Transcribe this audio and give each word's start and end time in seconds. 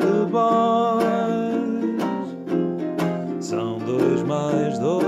de. 0.00 0.98
São 3.40 3.78
dois 3.78 4.22
mais 4.22 4.78
dois, 4.78 5.04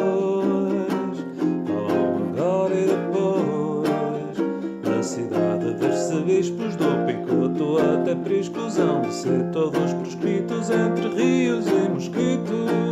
falam 1.66 2.30
agora 2.32 2.75
e 2.75 2.86
depois. 2.86 4.39
Na 4.84 5.03
cidade 5.03 5.75
dos 5.75 6.22
bispos 6.22 6.76
do 6.76 7.07
Picoto 7.07 7.79
até 7.79 8.14
prescusão 8.14 9.03
de 9.03 9.12
ser 9.12 9.50
todos 9.53 9.93
proscritos 9.95 10.71
entre 10.71 11.09
rios 11.09 11.67
e 11.67 11.89
mosquitos. 11.89 12.89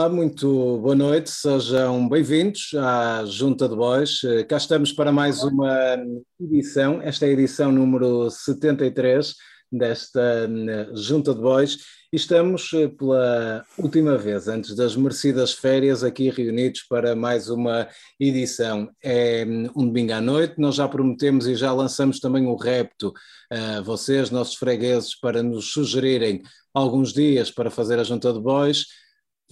Olá, 0.00 0.08
muito 0.08 0.78
boa 0.78 0.94
noite, 0.94 1.30
sejam 1.30 2.08
bem-vindos 2.08 2.70
à 2.74 3.22
Junta 3.26 3.68
de 3.68 3.76
Bois. 3.76 4.22
Eh, 4.24 4.44
Cá 4.44 4.56
estamos 4.56 4.94
para 4.94 5.12
mais 5.12 5.42
uma 5.42 5.98
edição, 6.40 7.02
esta 7.02 7.26
é 7.26 7.28
a 7.28 7.32
edição 7.32 7.70
número 7.70 8.30
73 8.30 9.34
desta 9.70 10.48
eh, 10.48 10.88
Junta 10.94 11.34
de 11.34 11.42
Bois 11.42 11.76
e 12.10 12.16
estamos 12.16 12.72
eh, 12.72 12.88
pela 12.88 13.62
última 13.76 14.16
vez, 14.16 14.48
antes 14.48 14.74
das 14.74 14.96
merecidas 14.96 15.52
férias, 15.52 16.02
aqui 16.02 16.30
reunidos 16.30 16.80
para 16.88 17.14
mais 17.14 17.50
uma 17.50 17.86
edição. 18.18 18.88
É 19.04 19.44
hum, 19.46 19.68
um 19.76 19.84
domingo 19.86 20.14
à 20.14 20.20
noite, 20.22 20.54
nós 20.56 20.76
já 20.76 20.88
prometemos 20.88 21.46
e 21.46 21.54
já 21.54 21.74
lançamos 21.74 22.20
também 22.20 22.46
o 22.46 22.56
repto 22.56 23.12
a 23.50 23.82
vocês, 23.82 24.30
nossos 24.30 24.54
fregueses, 24.54 25.14
para 25.14 25.42
nos 25.42 25.72
sugerirem 25.72 26.40
alguns 26.72 27.12
dias 27.12 27.50
para 27.50 27.70
fazer 27.70 27.98
a 27.98 28.04
Junta 28.04 28.32
de 28.32 28.40
Bois 28.40 28.86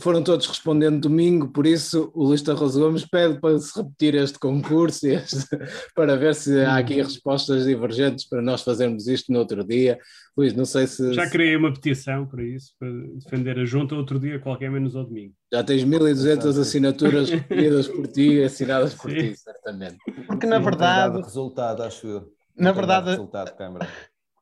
foram 0.00 0.22
todos 0.22 0.46
respondendo 0.46 1.00
domingo, 1.00 1.48
por 1.48 1.66
isso 1.66 2.10
o 2.14 2.24
Luís 2.24 2.40
Tarroso 2.42 2.80
Gomes 2.80 3.04
pede 3.04 3.40
para 3.40 3.58
se 3.58 3.76
repetir 3.76 4.14
este 4.14 4.38
concurso 4.38 5.06
este, 5.08 5.36
para 5.94 6.16
ver 6.16 6.34
se 6.34 6.60
há 6.64 6.76
aqui 6.78 7.02
respostas 7.02 7.64
divergentes 7.64 8.28
para 8.28 8.40
nós 8.40 8.62
fazermos 8.62 9.06
isto 9.08 9.32
no 9.32 9.40
outro 9.40 9.64
dia. 9.64 9.98
Luís, 10.36 10.54
não 10.54 10.64
sei 10.64 10.86
se. 10.86 11.12
Já 11.14 11.28
criei 11.28 11.56
uma 11.56 11.72
petição 11.72 12.24
para 12.26 12.44
isso, 12.44 12.72
para 12.78 12.88
defender 13.16 13.58
a 13.58 13.64
junta 13.64 13.96
outro 13.96 14.20
dia, 14.20 14.38
qualquer 14.38 14.70
menos 14.70 14.94
ao 14.94 15.04
domingo. 15.04 15.34
Já 15.52 15.64
tens 15.64 15.82
1200 15.82 16.56
assinaturas 16.58 17.30
pedidas 17.48 17.88
por 17.88 18.06
ti 18.06 18.34
e 18.34 18.44
assinadas 18.44 18.94
por 18.94 19.10
Sim. 19.10 19.16
ti, 19.16 19.36
certamente. 19.36 19.96
Porque 20.26 20.46
na 20.46 20.58
Sim, 20.58 20.64
verdade, 20.64 21.12
dado 21.14 21.24
resultado, 21.24 21.82
acho 21.82 22.06
eu. 22.06 22.32
Na 22.56 22.72
verdade- 22.72 23.10
resultado, 23.10 23.56
Câmara. 23.56 23.88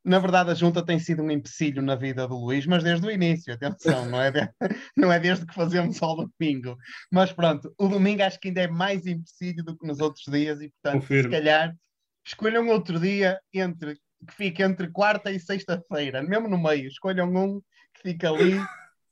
Na 0.06 0.20
verdade 0.20 0.52
a 0.52 0.54
junta 0.54 0.84
tem 0.84 1.00
sido 1.00 1.20
um 1.22 1.30
empecilho 1.30 1.82
na 1.82 1.96
vida 1.96 2.28
do 2.28 2.36
Luís, 2.36 2.64
mas 2.64 2.84
desde 2.84 3.04
o 3.04 3.10
início, 3.10 3.52
atenção, 3.52 4.06
não 4.06 4.20
é, 4.22 4.30
de- 4.30 4.48
não 4.96 5.12
é 5.12 5.18
desde 5.18 5.44
que 5.44 5.52
fazemos 5.52 6.00
ao 6.00 6.16
domingo. 6.16 6.76
Mas 7.10 7.32
pronto, 7.32 7.74
o 7.76 7.88
domingo 7.88 8.22
acho 8.22 8.38
que 8.38 8.48
ainda 8.48 8.60
é 8.62 8.68
mais 8.68 9.04
empecilho 9.04 9.64
do 9.64 9.76
que 9.76 9.84
nos 9.86 9.98
outros 10.00 10.24
dias 10.28 10.60
e 10.60 10.70
portanto, 10.70 11.00
Confirmo. 11.02 11.24
se 11.24 11.28
calhar 11.38 11.74
escolham 12.24 12.68
outro 12.68 13.00
dia 13.00 13.38
entre 13.52 13.96
que 14.26 14.34
fique 14.34 14.62
entre 14.62 14.88
quarta 14.90 15.30
e 15.30 15.40
sexta-feira, 15.40 16.22
mesmo 16.22 16.48
no 16.48 16.56
meio, 16.56 16.86
escolham 16.86 17.28
um 17.34 17.60
que 17.94 18.02
fica 18.02 18.30
ali 18.30 18.60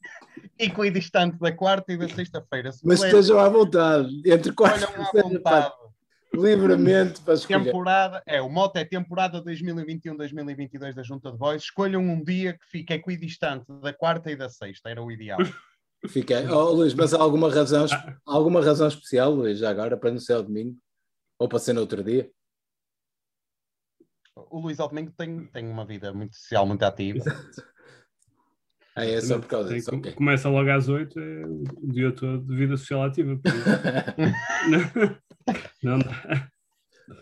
equidistante 0.59 1.39
da 1.39 1.53
quarta 1.53 1.93
e 1.93 1.97
da 1.99 2.09
sexta-feira. 2.09 2.73
Se 2.73 2.87
Mas 2.87 3.03
estejam 3.03 3.39
à 3.41 3.49
vontade, 3.49 4.09
entre 4.25 4.51
escolham 4.51 4.89
à 4.97 5.23
vontade. 5.23 5.73
Livremente 6.35 7.21
para 7.21 7.35
escolher. 7.35 7.65
Temporada, 7.65 8.23
é, 8.27 8.41
o 8.41 8.49
mote 8.49 8.79
é 8.79 8.85
temporada 8.85 9.43
2021-2022 9.43 10.95
da 10.95 11.03
Junta 11.03 11.31
de 11.31 11.39
Boys. 11.39 11.63
Escolham 11.63 12.03
um 12.03 12.23
dia 12.23 12.55
que 12.55 12.67
fique 12.67 12.93
equidistante 12.93 13.67
da 13.83 13.93
quarta 13.93 14.31
e 14.31 14.37
da 14.37 14.49
sexta, 14.49 14.91
era 14.91 15.03
o 15.03 15.11
ideal. 15.11 15.39
Fica. 16.09 16.45
Oh, 16.55 16.71
Luís, 16.71 16.93
mas 16.93 17.15
há 17.15 17.21
alguma 17.21 17.51
razão, 17.51 17.87
alguma 18.27 18.63
razão 18.63 18.87
especial, 18.87 19.31
Luís, 19.31 19.59
já 19.59 19.71
agora, 19.71 19.97
para 19.97 20.11
não 20.11 20.19
ser 20.19 20.35
ao 20.35 20.43
domingo? 20.43 20.77
Ou 21.39 21.49
para 21.49 21.59
ser 21.59 21.73
no 21.73 21.81
outro 21.81 22.05
dia? 22.05 22.31
O 24.37 24.61
Luís 24.61 24.79
ao 24.81 24.89
domingo 24.89 25.13
tem, 25.17 25.47
tem 25.47 25.67
uma 25.67 25.87
vida 25.87 26.13
muito 26.13 26.37
social, 26.37 26.67
muito 26.67 26.83
ativa. 26.83 27.25
Ah, 28.95 29.05
é 29.07 29.21
só 29.21 29.39
por 29.39 29.49
causa 29.49 29.73
disso, 29.73 29.95
ok. 29.95 30.13
Começa 30.13 30.49
logo 30.49 30.71
às 30.71 30.89
8, 30.89 31.19
é 31.19 31.47
o 31.47 31.93
dia 31.93 32.13
todo 32.13 32.45
de 32.45 32.55
vida 32.55 32.77
social 32.77 33.03
ativa. 33.03 33.41
não, 35.83 35.99
dá. 35.99 36.49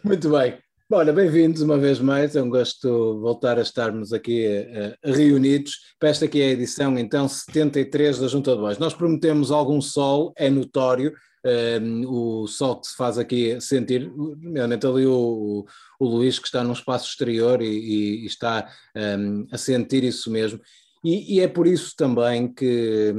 Muito 0.05 0.31
bem. 0.31 0.59
Ora, 0.91 1.12
bem-vindos 1.12 1.62
uma 1.62 1.78
vez 1.78 1.99
mais. 1.99 2.37
É 2.37 2.43
um 2.43 2.50
gosto 2.50 3.19
voltar 3.21 3.59
a 3.59 3.62
estarmos 3.62 4.12
aqui 4.12 4.44
eh, 4.47 4.94
reunidos 5.03 5.72
para 5.99 6.10
esta 6.10 6.27
aqui 6.27 6.41
é 6.43 6.47
a 6.49 6.50
edição, 6.53 6.99
então, 6.99 7.27
73 7.27 8.19
da 8.19 8.28
Junta 8.28 8.53
de 8.55 8.59
Bois. 8.61 8.78
Nós 8.78 8.93
prometemos 8.94 9.50
algum 9.50 9.81
sol, 9.81 10.32
é 10.37 10.50
notório, 10.50 11.12
eh, 11.44 11.81
o 12.06 12.47
sol 12.47 12.81
que 12.81 12.88
se 12.88 12.97
faz 12.97 13.16
aqui 13.19 13.59
sentir, 13.61 14.12
realmente 14.55 14.87
ali 14.87 15.06
o, 15.06 15.65
o 15.99 16.05
Luís 16.06 16.38
que 16.38 16.47
está 16.47 16.62
num 16.62 16.72
espaço 16.75 17.09
exterior 17.09 17.62
e, 17.62 17.66
e- 17.66 18.22
e 18.25 18.27
está 18.27 18.69
eh, 18.94 19.16
a 19.50 19.56
sentir 19.59 20.05
isso 20.05 20.31
mesmo. 20.31 20.61
E, 21.05 21.37
e 21.37 21.41
é 21.41 21.49
por 21.49 21.66
isso 21.66 21.94
também 21.97 22.53
que, 22.53 23.12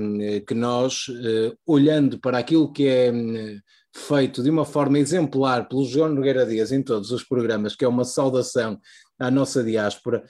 que 0.47 0.53
nós, 0.53 1.05
eh, 1.09 1.53
olhando 1.65 2.19
para 2.19 2.37
aquilo 2.37 2.71
que 2.71 2.87
é 2.87 3.11
feito 3.93 4.41
de 4.41 4.49
uma 4.49 4.65
forma 4.65 4.97
exemplar 4.97 5.67
pelo 5.67 5.85
João 5.85 6.09
Nogueira 6.09 6.45
Dias 6.45 6.71
em 6.71 6.81
todos 6.81 7.11
os 7.11 7.23
programas, 7.23 7.75
que 7.75 7.85
é 7.85 7.87
uma 7.87 8.03
saudação 8.03 8.79
à 9.19 9.29
nossa 9.29 9.63
diáspora, 9.63 10.23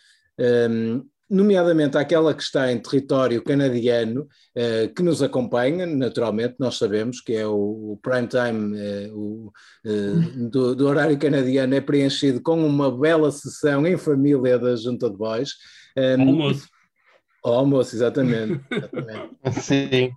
hum, 0.69 1.03
nomeadamente 1.29 1.97
àquela 1.97 2.33
que 2.33 2.43
está 2.43 2.71
em 2.71 2.79
território 2.79 3.43
canadiano, 3.43 4.27
eh, 4.55 4.89
que 4.95 5.01
nos 5.01 5.23
acompanha, 5.23 5.85
naturalmente, 5.85 6.55
nós 6.59 6.77
sabemos 6.77 7.21
que 7.21 7.33
é 7.33 7.47
o, 7.47 7.93
o 7.93 7.99
prime 8.01 8.27
time 8.27 8.77
eh, 8.77 9.09
o, 9.11 9.51
eh, 9.85 10.49
do, 10.49 10.75
do 10.75 10.87
horário 10.87 11.17
canadiano, 11.17 11.73
é 11.73 11.81
preenchido 11.81 12.41
com 12.41 12.63
uma 12.63 12.95
bela 12.95 13.31
sessão 13.31 13.87
em 13.87 13.97
família 13.97 14.59
da 14.59 14.75
Junta 14.75 15.09
de 15.09 15.17
Bois. 15.17 15.53
Hum, 15.97 16.21
Almoço. 16.21 16.67
ao 17.43 17.53
almoço, 17.53 17.95
exatamente. 17.95 18.61
exatamente 18.69 19.33
Sim. 19.61 20.11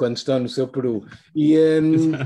Quando 0.00 0.16
estão 0.16 0.38
no 0.40 0.48
seu 0.48 0.66
Peru. 0.66 1.04
E, 1.36 1.54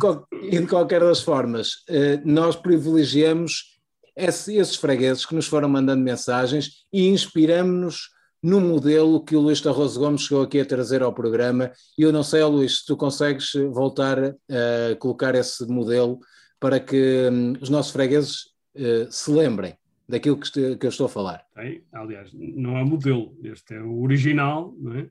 qual- 0.00 0.24
e 0.32 0.60
de 0.60 0.66
qualquer 0.68 1.00
das 1.00 1.20
formas, 1.20 1.82
eh, 1.88 2.20
nós 2.24 2.54
privilegiamos 2.54 3.74
esse- 4.16 4.54
esses 4.56 4.76
fregueses 4.76 5.26
que 5.26 5.34
nos 5.34 5.48
foram 5.48 5.68
mandando 5.68 6.00
mensagens 6.02 6.84
e 6.92 7.08
inspiramos-nos 7.08 8.10
no 8.40 8.60
modelo 8.60 9.24
que 9.24 9.34
o 9.34 9.40
Luís 9.40 9.60
Tarroso 9.60 9.98
Gomes 9.98 10.20
chegou 10.22 10.44
aqui 10.44 10.60
a 10.60 10.64
trazer 10.66 11.02
ao 11.02 11.12
programa. 11.12 11.72
E 11.98 12.02
eu 12.02 12.12
não 12.12 12.22
sei, 12.22 12.44
Luís, 12.44 12.78
se 12.80 12.86
tu 12.86 12.96
consegues 12.96 13.50
voltar 13.72 14.18
a 14.22 14.96
colocar 15.00 15.34
esse 15.34 15.66
modelo 15.66 16.20
para 16.60 16.78
que 16.78 17.28
hum, 17.32 17.54
os 17.60 17.68
nossos 17.70 17.90
fregueses 17.92 18.50
eh, 18.76 19.06
se 19.10 19.30
lembrem 19.32 19.74
daquilo 20.08 20.36
que, 20.36 20.46
este- 20.46 20.76
que 20.76 20.86
eu 20.86 20.90
estou 20.90 21.06
a 21.06 21.08
falar. 21.08 21.42
Tem, 21.54 21.82
aliás, 21.92 22.30
não 22.34 22.76
é 22.76 22.84
modelo, 22.84 23.34
este 23.42 23.74
é 23.74 23.80
o 23.80 24.02
original, 24.02 24.74
não 24.78 24.92
é? 24.94 25.06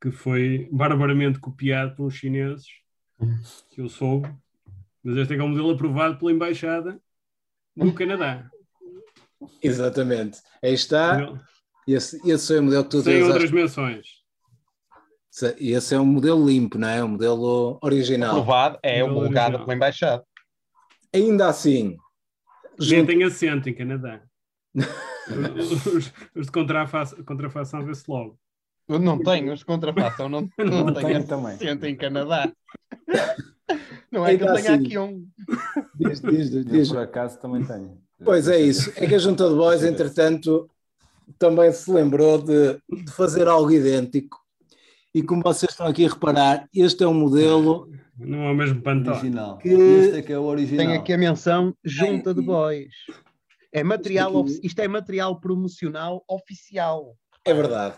Que 0.00 0.10
foi 0.10 0.68
barbaramente 0.70 1.38
copiado 1.38 1.96
pelos 1.96 2.14
chineses, 2.14 2.66
que 3.70 3.80
eu 3.80 3.88
soube, 3.88 4.28
mas 5.02 5.16
este 5.16 5.32
é 5.32 5.36
que 5.36 5.42
é 5.42 5.44
um 5.44 5.48
modelo 5.48 5.70
aprovado 5.70 6.18
pela 6.18 6.32
Embaixada 6.32 7.00
no 7.74 7.92
Canadá. 7.94 8.50
Exatamente. 9.62 10.38
Aí 10.62 10.74
está. 10.74 11.32
Esse, 11.86 12.20
esse 12.28 12.56
é 12.56 12.58
o 12.60 12.62
modelo 12.64 12.84
que 12.84 12.90
tu 12.90 13.02
Sem 13.02 13.22
outras 13.22 13.50
menções. 13.50 14.06
E 15.58 15.72
esse 15.72 15.94
é 15.94 16.00
um 16.00 16.06
modelo 16.06 16.44
limpo, 16.46 16.78
não 16.78 16.88
é? 16.88 17.04
Um 17.04 17.08
modelo 17.08 17.78
original. 17.82 18.30
Aprovado, 18.30 18.78
é 18.82 19.00
Modelo 19.02 19.10
homologado 19.10 19.46
original. 19.48 19.66
pela 19.66 19.76
Embaixada. 19.76 20.24
Ainda 21.14 21.48
assim, 21.48 21.96
Nem 22.78 22.88
junto- 22.88 23.06
tem 23.06 23.22
assento 23.22 23.68
em 23.68 23.74
Canadá. 23.74 24.22
os, 24.74 26.12
os 26.34 26.46
de 26.46 26.52
contrafação, 26.52 27.22
contrafação 27.24 27.84
vê-se 27.84 28.04
logo. 28.08 28.38
Eu 28.88 28.98
não 28.98 29.18
tenho, 29.18 29.52
os 29.52 29.62
contrafação 29.64 30.28
não, 30.28 30.42
não, 30.58 30.84
Não 30.86 30.94
tenho 30.94 31.06
tenho 31.08 31.26
também. 31.26 31.54
assento 31.54 31.84
em 31.84 31.96
Canadá. 31.96 32.52
Não 34.12 34.24
é 34.24 34.36
que 34.36 34.44
eu 34.44 34.54
tenha 34.54 34.74
assim. 34.74 34.84
aqui 34.86 34.98
um. 34.98 35.26
diz, 35.98 36.20
diz, 36.20 36.54
Eu, 36.54 36.64
diz. 36.64 36.88
por 36.88 36.98
acaso, 36.98 37.38
também 37.40 37.64
tenho. 37.64 37.98
Pois 38.24 38.46
é 38.48 38.60
isso. 38.60 38.92
É 38.96 39.06
que 39.06 39.14
a 39.14 39.18
Junta 39.18 39.48
de 39.48 39.54
Boys, 39.56 39.82
entretanto, 39.82 40.70
também 41.38 41.70
se 41.72 41.90
lembrou 41.90 42.38
de, 42.40 42.78
de 43.04 43.10
fazer 43.10 43.48
algo 43.48 43.70
idêntico. 43.70 44.38
E 45.12 45.22
como 45.22 45.42
vocês 45.42 45.72
estão 45.72 45.86
aqui 45.86 46.06
a 46.06 46.08
reparar, 46.08 46.68
este 46.72 47.02
é 47.02 47.08
um 47.08 47.12
modelo 47.14 47.90
Não 48.16 48.44
é 48.44 48.50
o 48.52 48.54
mesmo 48.54 48.80
pantone. 48.80 49.16
Original. 49.16 49.58
Que- 49.58 49.68
Este 49.68 50.18
é 50.18 50.22
que 50.22 50.32
é 50.32 50.38
o 50.38 50.44
original. 50.44 50.86
Tem 50.86 50.96
aqui 50.96 51.12
a 51.12 51.18
menção 51.18 51.74
junta 51.84 52.32
de 52.32 52.40
boys. 52.42 52.94
É 53.72 53.82
material, 53.82 54.30
Isto 54.44 54.58
aqui- 54.58 54.66
isto 54.68 54.78
é 54.80 54.88
material 54.88 55.40
promocional 55.40 56.24
oficial. 56.28 57.16
É 57.44 57.52
verdade. 57.52 57.96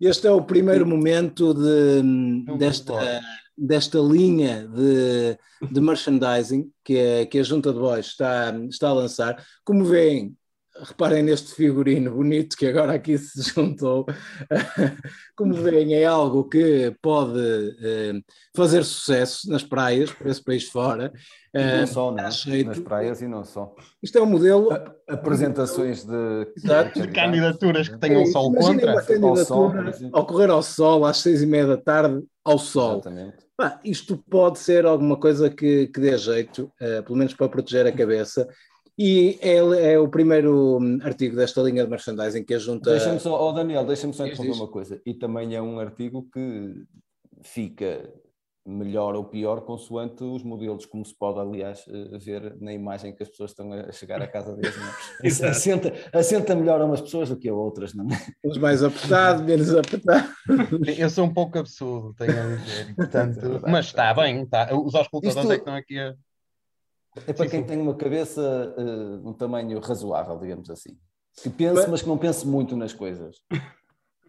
Este 0.00 0.26
é 0.26 0.30
o 0.30 0.42
primeiro 0.42 0.86
momento 0.86 1.54
de, 1.54 2.00
um 2.02 2.56
desta, 2.58 3.20
desta 3.56 3.98
linha 3.98 4.68
de, 4.68 5.38
de 5.70 5.80
merchandising 5.80 6.70
que 6.84 6.98
a, 6.98 7.26
que 7.26 7.38
a 7.38 7.42
Junta 7.42 7.72
de 7.72 7.78
Boys 7.78 8.06
está, 8.06 8.54
está 8.68 8.88
a 8.90 8.94
lançar. 8.94 9.44
Como 9.64 9.84
veem, 9.84 10.36
reparem 10.82 11.22
neste 11.22 11.54
figurino 11.54 12.10
bonito 12.12 12.56
que 12.56 12.66
agora 12.66 12.94
aqui 12.94 13.16
se 13.18 13.42
juntou. 13.54 14.06
Como 15.36 15.54
veem, 15.54 15.94
é 15.94 16.04
algo 16.04 16.44
que 16.48 16.94
pode 17.02 17.38
eh, 17.82 18.12
fazer 18.54 18.84
sucesso 18.84 19.50
nas 19.50 19.62
praias, 19.62 20.10
por 20.10 20.26
esse 20.26 20.42
país 20.42 20.64
fora. 20.68 21.12
E 21.54 21.58
Eh, 21.58 21.80
não 21.80 21.86
só, 21.86 22.12
né? 22.12 22.30
jeito. 22.30 22.68
Nas 22.68 22.78
praias 22.78 23.20
e 23.22 23.26
não 23.26 23.44
só. 23.44 23.74
isto 24.02 24.16
é 24.18 24.22
um 24.22 24.26
modelo. 24.26 24.68
Apresentações 25.08 26.04
de. 26.04 26.46
De 26.94 27.08
candidaturas 27.08 27.88
que 27.88 27.98
tenham 27.98 28.24
sol 28.26 28.52
Imaginem 28.52 28.78
contra. 28.80 28.92
uma 28.92 29.02
candidatura 29.02 29.40
Ao 29.40 29.46
sol, 29.46 29.72
ao 30.12 30.26
correr 30.26 30.50
ao 30.50 30.62
sol 30.62 31.04
às 31.04 31.16
seis 31.18 31.42
e 31.42 31.46
meia 31.46 31.66
da 31.66 31.76
tarde 31.76 32.22
ao 32.44 32.58
sol. 32.58 32.92
Exatamente. 33.00 33.36
Pá, 33.56 33.78
isto 33.84 34.16
pode 34.30 34.58
ser 34.58 34.86
alguma 34.86 35.18
coisa 35.18 35.50
que, 35.50 35.88
que 35.88 36.00
dê 36.00 36.16
jeito, 36.16 36.72
eh, 36.80 37.02
pelo 37.02 37.18
menos 37.18 37.34
para 37.34 37.48
proteger 37.48 37.86
a 37.86 37.92
cabeça. 37.92 38.48
E 39.02 39.38
é, 39.40 39.56
é 39.94 39.98
o 39.98 40.10
primeiro 40.10 40.76
hum, 40.78 40.98
artigo 41.02 41.34
desta 41.34 41.62
linha 41.62 41.84
de 41.84 41.88
merchandising 41.90 42.44
que 42.44 42.52
a 42.52 42.58
junta. 42.58 42.90
Deixa-me 42.90 43.18
só, 43.18 43.48
oh 43.48 43.50
Daniel, 43.50 43.86
deixa-me 43.86 44.12
só 44.12 44.26
diz. 44.26 44.38
uma 44.38 44.68
coisa. 44.68 45.00
E 45.06 45.14
também 45.14 45.54
é 45.54 45.62
um 45.62 45.80
artigo 45.80 46.28
que 46.30 46.84
fica 47.42 48.12
melhor 48.66 49.14
ou 49.14 49.24
pior 49.24 49.62
consoante 49.62 50.22
os 50.22 50.42
modelos, 50.42 50.84
como 50.84 51.02
se 51.02 51.14
pode, 51.16 51.40
aliás, 51.40 51.82
eh, 51.88 52.18
ver 52.18 52.56
na 52.60 52.74
imagem 52.74 53.16
que 53.16 53.22
as 53.22 53.30
pessoas 53.30 53.52
estão 53.52 53.72
a 53.72 53.90
chegar 53.90 54.20
à 54.20 54.26
casa 54.26 54.54
deles. 54.54 54.76
É? 55.24 55.26
Assenta, 55.48 55.94
assenta 56.12 56.54
melhor 56.54 56.78
a 56.82 56.84
umas 56.84 57.00
pessoas 57.00 57.30
do 57.30 57.38
que 57.38 57.48
a 57.48 57.54
outras, 57.54 57.94
não 57.94 58.04
é? 58.04 58.18
Uns 58.44 58.58
mais 58.58 58.84
apertados, 58.84 59.42
menos 59.46 59.74
apertados. 59.74 60.30
Eu 60.98 61.08
sou 61.08 61.24
um 61.24 61.32
pouco 61.32 61.58
absurdo, 61.58 62.14
tenho 62.18 62.32
a 62.38 62.56
dizer. 62.56 62.94
Portanto, 62.94 63.62
É 63.64 63.70
mas 63.70 63.86
está 63.86 64.12
bem, 64.12 64.42
está. 64.42 64.68
Os 64.78 64.94
auscultadores 64.94 65.42
Isto- 65.42 65.52
é 65.52 65.54
que 65.56 65.60
estão 65.62 65.74
aqui 65.74 65.98
a. 65.98 66.14
É 67.26 67.32
para 67.32 67.44
Sim, 67.44 67.50
quem 67.50 67.60
sim. 67.60 67.66
tem 67.66 67.78
uma 67.80 67.94
cabeça 67.94 68.74
eh, 68.76 69.20
um 69.28 69.32
tamanho 69.32 69.78
razoável, 69.80 70.38
digamos 70.38 70.70
assim. 70.70 70.96
Que 71.42 71.50
pense, 71.50 71.74
Mas- 71.74 71.88
mas 71.88 72.02
que 72.02 72.08
não 72.08 72.18
pense 72.18 72.46
muito 72.46 72.76
nas 72.76 72.92
coisas. 72.92 73.36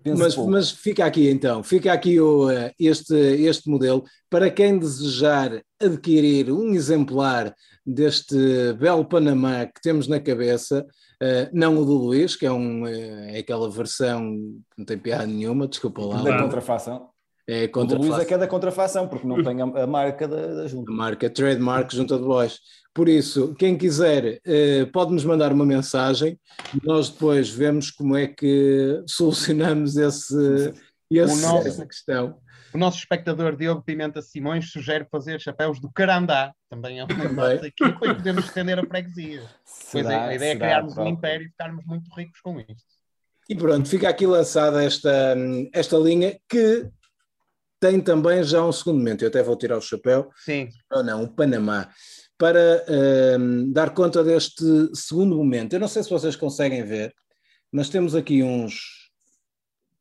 Mas, 0.04 0.36
mas 0.36 0.72
fica 0.72 1.06
aqui 1.06 1.30
então, 1.30 1.62
fica 1.62 1.94
aqui 1.94 2.20
o, 2.20 2.50
eh, 2.50 2.74
este, 2.80 3.14
este 3.14 3.70
modelo 3.70 4.04
para 4.32 4.50
quem 4.50 4.80
desejar 4.80 5.62
adquirir 5.80 6.52
um 6.52 6.74
exemplar 6.74 7.54
deste 7.86 8.36
belo 8.80 9.06
Panamá 9.06 9.68
que 9.68 9.80
temos 9.80 10.08
na 10.08 10.20
cabeça, 10.20 10.84
eh, 11.22 11.52
não 11.54 11.78
o 11.78 11.86
do 11.86 11.94
Luís, 11.94 12.36
que 12.36 12.48
é, 12.48 12.52
um, 12.52 12.88
eh, 12.88 13.36
é 13.36 13.40
aquela 13.42 13.70
versão 13.70 14.22
que 14.72 14.80
não 14.80 14.86
tem 14.86 14.98
piada 14.98 15.28
nenhuma, 15.28 15.68
desculpa 15.68 16.02
lá, 16.04 16.24
da 16.24 16.42
contrafação. 16.42 17.12
É 17.48 17.64
é 17.64 17.68
que 18.26 18.34
é 18.34 18.38
da 18.38 18.48
contrafação, 18.48 19.08
porque 19.08 19.28
não 19.28 19.44
tem 19.44 19.62
a, 19.62 19.66
a 19.84 19.88
marca 19.88 20.28
da, 20.28 20.48
da 20.48 20.68
junta. 20.68 20.92
a 20.92 20.96
marca 20.96 21.30
trademark 21.30 21.92
junto 21.94 22.18
de 22.18 22.24
voz. 22.24 22.60
Por 22.94 23.08
isso, 23.08 23.56
quem 23.56 23.78
quiser 23.78 24.40
eh, 24.46 24.86
pode 24.92 25.14
nos 25.14 25.24
mandar 25.24 25.52
uma 25.54 25.66
mensagem, 25.66 26.38
nós 26.84 27.10
depois 27.10 27.50
vemos 27.50 27.90
como 27.90 28.16
é 28.18 28.28
que 28.28 29.02
solucionamos 29.08 29.96
esse, 29.98 30.74
esse- 31.10 31.42
nosso- 31.42 31.68
essa 31.68 31.86
questão. 31.86 32.38
O 32.74 32.78
nosso 32.78 33.00
espectador 33.00 33.56
Diogo 33.58 33.82
Pimenta 33.82 34.22
Simões 34.22 34.72
sugere 34.72 35.06
fazer 35.12 35.42
chapéus 35.42 35.78
do 35.82 35.92
Carandá. 35.92 36.54
Também 36.70 37.00
é 37.00 37.04
um 37.04 37.08
negócio 37.08 37.66
aqui, 37.68 37.84
depois 37.84 38.14
podemos 38.14 38.46
estender 38.46 38.80
a 38.80 38.86
freguesia. 38.86 39.44
Pois 39.92 40.06
é, 40.06 40.16
a 40.16 40.34
ideia 40.36 40.52
é 40.52 40.54
será 40.54 40.66
criarmos 40.68 40.98
um 40.98 41.06
império 41.08 41.46
e 41.48 41.50
ficarmos 41.50 41.86
muito 41.86 42.10
ricos 42.16 42.40
com 42.42 42.58
isto. 42.62 42.92
E 43.50 43.56
pronto, 43.56 43.90
fica 43.90 44.08
aqui 44.08 44.26
lançada 44.26 44.82
esta, 44.82 45.36
esta 45.74 45.98
linha 45.98 46.40
que 46.48 46.88
tem 47.82 48.00
também 48.00 48.44
já 48.44 48.64
um 48.64 48.72
segundo 48.72 49.00
momento. 49.00 49.24
Eu 49.24 49.30
até 49.30 49.42
vou 49.42 49.58
tirar 49.58 49.78
o 49.78 49.82
chapéu, 49.82 50.30
Sim, 50.46 50.70
ou 50.92 51.04
não, 51.04 51.24
o 51.24 51.28
Panamá, 51.28 51.90
para 52.38 52.86
hum, 53.40 53.74
dar 53.74 53.94
conta 53.94 54.24
deste 54.24 54.64
segundo 54.94 55.36
momento. 55.36 55.74
Eu 55.74 55.80
não 55.80 55.88
sei 55.88 56.04
se 56.04 56.10
vocês 56.10 56.36
conseguem 56.36 56.84
ver, 56.84 57.14
mas 57.72 57.90
temos 57.90 58.14
aqui 58.14 58.44
uns, 58.44 59.12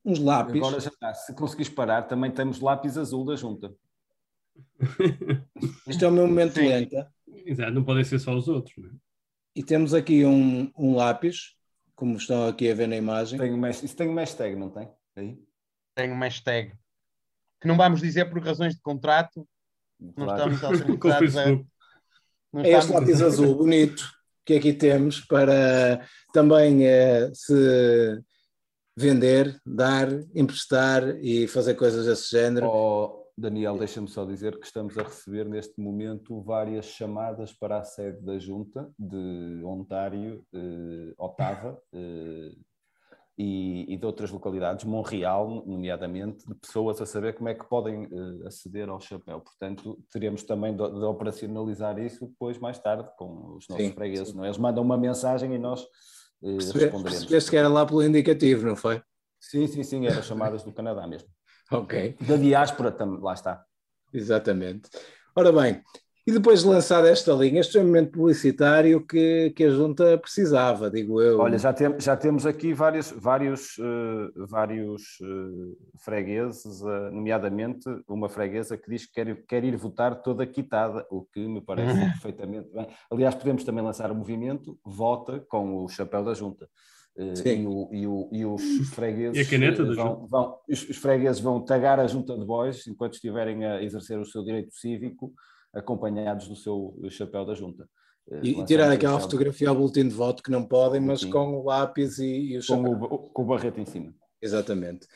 uns 0.04 0.18
lápis. 0.18 0.56
Agora 0.56 0.78
já 0.78 0.90
está. 0.90 1.14
Se 1.14 1.34
conseguires 1.34 1.72
parar, 1.72 2.02
também 2.02 2.30
temos 2.30 2.60
lápis 2.60 2.98
azul 2.98 3.24
da 3.24 3.34
junta. 3.34 3.74
Isto 5.88 6.04
é 6.04 6.08
o 6.08 6.12
meu 6.12 6.26
momento 6.26 6.54
Sim. 6.54 6.68
lenta. 6.68 7.10
Exato, 7.46 7.72
não 7.72 7.82
podem 7.82 8.04
ser 8.04 8.18
só 8.18 8.34
os 8.34 8.46
outros. 8.46 8.76
Não 8.76 8.90
é? 8.90 8.92
E 9.56 9.62
temos 9.62 9.94
aqui 9.94 10.24
um, 10.24 10.70
um 10.78 10.94
lápis, 10.94 11.56
como 11.94 12.16
estão 12.16 12.46
aqui 12.46 12.70
a 12.70 12.74
ver 12.74 12.88
na 12.88 12.96
imagem. 12.96 13.38
Tem 13.38 13.52
um, 13.52 13.66
isso 13.66 13.96
tem 13.96 14.08
um 14.08 14.14
hashtag, 14.16 14.54
não 14.54 14.68
tem? 14.68 14.88
Aí? 15.16 15.38
tem 15.94 16.10
uma 16.10 16.24
hashtag. 16.24 16.72
Que 17.60 17.68
não 17.68 17.76
vamos 17.76 18.00
dizer 18.00 18.30
por 18.30 18.42
razões 18.42 18.74
de 18.74 18.80
contrato, 18.80 19.46
não 20.00 20.26
Claro. 20.26 20.52
estamos 20.52 20.80
autorizados 20.82 21.36
a. 21.36 21.46
Não 22.52 22.64
É 22.64 22.70
este 22.70 22.92
lápis 22.92 23.22
azul 23.22 23.54
bonito 23.54 24.02
que 24.44 24.54
aqui 24.54 24.72
temos 24.72 25.20
para 25.20 26.04
também 26.32 26.84
eh, 26.84 27.30
se 27.32 28.20
vender, 28.96 29.56
dar, 29.64 30.08
emprestar 30.34 31.16
e 31.22 31.46
fazer 31.46 31.74
coisas 31.74 32.06
desse 32.06 32.30
género. 32.30 32.66
Oh, 32.66 33.26
Daniel, 33.38 33.78
deixa-me 33.78 34.08
só 34.08 34.24
dizer 34.24 34.58
que 34.58 34.66
estamos 34.66 34.98
a 34.98 35.02
receber 35.04 35.48
neste 35.48 35.80
momento 35.80 36.42
várias 36.42 36.86
chamadas 36.86 37.52
para 37.52 37.78
a 37.78 37.84
sede 37.84 38.20
da 38.24 38.38
Junta 38.38 38.90
de 38.98 39.62
Ontário, 39.64 40.44
eh, 40.52 41.14
Otava 41.16 41.80
eh, 41.94 42.52
e, 43.42 43.86
e 43.94 43.96
de 43.96 44.04
outras 44.04 44.30
localidades, 44.30 44.84
Montreal, 44.84 45.64
nomeadamente, 45.66 46.46
de 46.46 46.54
pessoas 46.56 47.00
a 47.00 47.06
saber 47.06 47.32
como 47.34 47.48
é 47.48 47.54
que 47.54 47.64
podem 47.66 48.04
eh, 48.04 48.46
aceder 48.46 48.90
ao 48.90 49.00
chapéu. 49.00 49.40
Portanto, 49.40 49.98
teremos 50.12 50.42
também 50.42 50.72
de, 50.76 50.86
de 50.86 51.04
operacionalizar 51.04 51.98
isso 51.98 52.26
depois, 52.26 52.58
mais 52.58 52.78
tarde, 52.78 53.08
com 53.16 53.54
os 53.56 53.66
nossos 53.66 53.86
Sim, 53.86 53.92
fregueses. 53.94 54.34
Não 54.34 54.44
é? 54.44 54.48
Eles 54.48 54.58
mandam 54.58 54.84
uma 54.84 54.98
mensagem 54.98 55.54
e 55.54 55.58
nós 55.58 55.80
eh, 56.42 56.52
Percebe- 56.56 56.84
responderemos. 56.84 57.18
Percebeste 57.20 57.50
que 57.50 57.56
era 57.56 57.68
lá 57.68 57.86
pelo 57.86 58.02
indicativo, 58.02 58.66
não 58.66 58.76
foi? 58.76 59.00
Sim, 59.40 59.66
sim, 59.66 59.82
sim, 59.82 60.06
eram 60.06 60.22
chamadas 60.22 60.62
do 60.62 60.72
Canadá 60.72 61.06
mesmo. 61.06 61.28
Ok. 61.72 62.16
Da 62.26 62.36
diáspora 62.36 62.90
também, 62.92 63.20
lá 63.20 63.32
está. 63.32 63.64
Exatamente. 64.12 64.90
Ora 65.36 65.50
bem, 65.52 65.80
e 66.30 66.32
depois 66.32 66.60
de 66.62 66.68
lançar 66.68 67.04
esta 67.04 67.32
linha, 67.32 67.60
este 67.60 67.76
é 67.76 67.80
um 67.80 67.86
momento 67.86 68.12
publicitário 68.12 69.04
que, 69.04 69.50
que 69.56 69.64
a 69.64 69.70
Junta 69.70 70.16
precisava, 70.16 70.88
digo 70.88 71.20
eu. 71.20 71.38
Olha, 71.40 71.58
já, 71.58 71.72
tem- 71.72 71.98
já 71.98 72.16
temos 72.16 72.46
aqui 72.46 72.72
vários, 72.72 73.10
vários, 73.10 73.76
eh, 73.80 74.30
vários 74.48 75.02
eh, 75.20 75.76
fregueses, 75.98 76.80
eh, 76.82 77.10
nomeadamente 77.10 77.84
uma 78.08 78.28
freguesa 78.28 78.76
que 78.76 78.88
diz 78.88 79.06
que 79.06 79.12
quer, 79.12 79.44
quer 79.46 79.64
ir 79.64 79.76
votar 79.76 80.22
toda 80.22 80.46
quitada, 80.46 81.04
o 81.10 81.22
que 81.24 81.40
me 81.46 81.60
parece 81.60 81.92
perfeitamente 82.22 82.68
bem. 82.72 82.86
Aliás, 83.10 83.34
podemos 83.34 83.64
também 83.64 83.82
lançar 83.82 84.12
o 84.12 84.14
movimento 84.14 84.78
Vota 84.84 85.40
com 85.48 85.84
o 85.84 85.88
chapéu 85.88 86.22
da 86.24 86.32
Junta. 86.34 86.68
Sim. 87.34 87.62
E, 87.62 87.66
o- 87.66 87.88
e 87.92 88.06
o- 88.06 88.28
e 88.32 88.46
os 88.46 88.88
fregueses 88.94 89.36
E 89.36 89.40
a 89.40 89.50
caneta 89.50 89.84
da 89.84 89.94
vão, 89.94 90.26
vão- 90.28 90.56
os, 90.68 90.88
os 90.88 90.96
fregueses 90.96 91.40
vão 91.40 91.60
tagar 91.60 91.98
a 91.98 92.06
Junta 92.06 92.38
de 92.38 92.44
Bois 92.46 92.86
enquanto 92.86 93.14
estiverem 93.14 93.64
a 93.66 93.82
exercer 93.82 94.18
o 94.18 94.24
seu 94.24 94.44
direito 94.44 94.72
cívico, 94.72 95.32
acompanhados 95.72 96.48
do 96.48 96.56
seu 96.56 96.98
chapéu 97.10 97.44
da 97.44 97.54
Junta. 97.54 97.88
Eh, 98.30 98.40
E, 98.42 98.60
e 98.60 98.64
tirar 98.64 98.90
aquela 98.90 99.14
chapéu- 99.14 99.30
fotografia 99.30 99.68
ao 99.68 99.74
boletim 99.76 100.08
de 100.08 100.14
voto 100.14 100.42
que 100.42 100.50
não 100.50 100.64
podem, 100.66 101.00
mas 101.00 101.20
Sim. 101.20 101.30
com 101.30 101.58
o 101.60 101.64
lápis 101.64 102.18
e, 102.18 102.52
e 102.52 102.58
o 102.58 102.62
chapéu. 102.62 102.98
com 102.98 103.04
o, 103.14 103.18
com 103.30 103.42
o 103.42 103.46
barrete 103.46 103.80
em 103.80 103.86
cima. 103.86 104.14
Exatamente. 104.42 105.06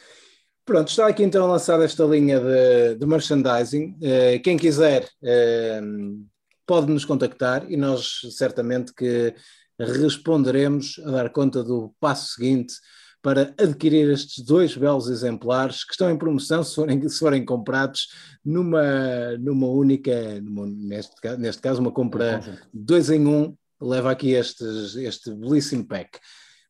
Pronto, 0.64 0.88
está 0.88 1.06
aqui 1.06 1.22
então 1.22 1.46
lançada 1.46 1.84
esta 1.84 2.04
linha 2.04 2.40
de, 2.40 2.94
de 2.96 3.06
merchandising. 3.06 3.96
Eh, 4.02 4.38
quem 4.38 4.56
quiser 4.56 5.08
eh, 5.22 5.80
pode 6.66 6.90
nos 6.90 7.04
contactar 7.04 7.70
e 7.70 7.76
nós 7.76 8.20
certamente 8.30 8.94
que 8.94 9.34
responderemos 9.78 10.98
a 11.04 11.10
dar 11.10 11.30
conta 11.30 11.62
do 11.62 11.94
passo 12.00 12.32
seguinte 12.34 12.74
para 13.24 13.54
adquirir 13.58 14.10
estes 14.10 14.44
dois 14.44 14.76
belos 14.76 15.08
exemplares 15.08 15.82
que 15.82 15.92
estão 15.92 16.10
em 16.10 16.18
promoção 16.18 16.62
se 16.62 16.74
forem, 16.74 17.08
se 17.08 17.18
forem 17.18 17.42
comprados 17.42 18.08
numa, 18.44 18.82
numa 19.38 19.66
única, 19.66 20.38
numa- 20.42 20.66
neste, 20.66 21.16
ca- 21.22 21.34
neste 21.38 21.62
caso, 21.62 21.80
uma 21.80 21.90
compra 21.90 22.40
dois 22.70 23.08
em 23.08 23.26
um, 23.26 23.56
leva 23.80 24.10
aqui 24.10 24.32
estes, 24.32 24.94
este 24.96 25.32
belíssimo 25.32 25.86
pack. 25.86 26.18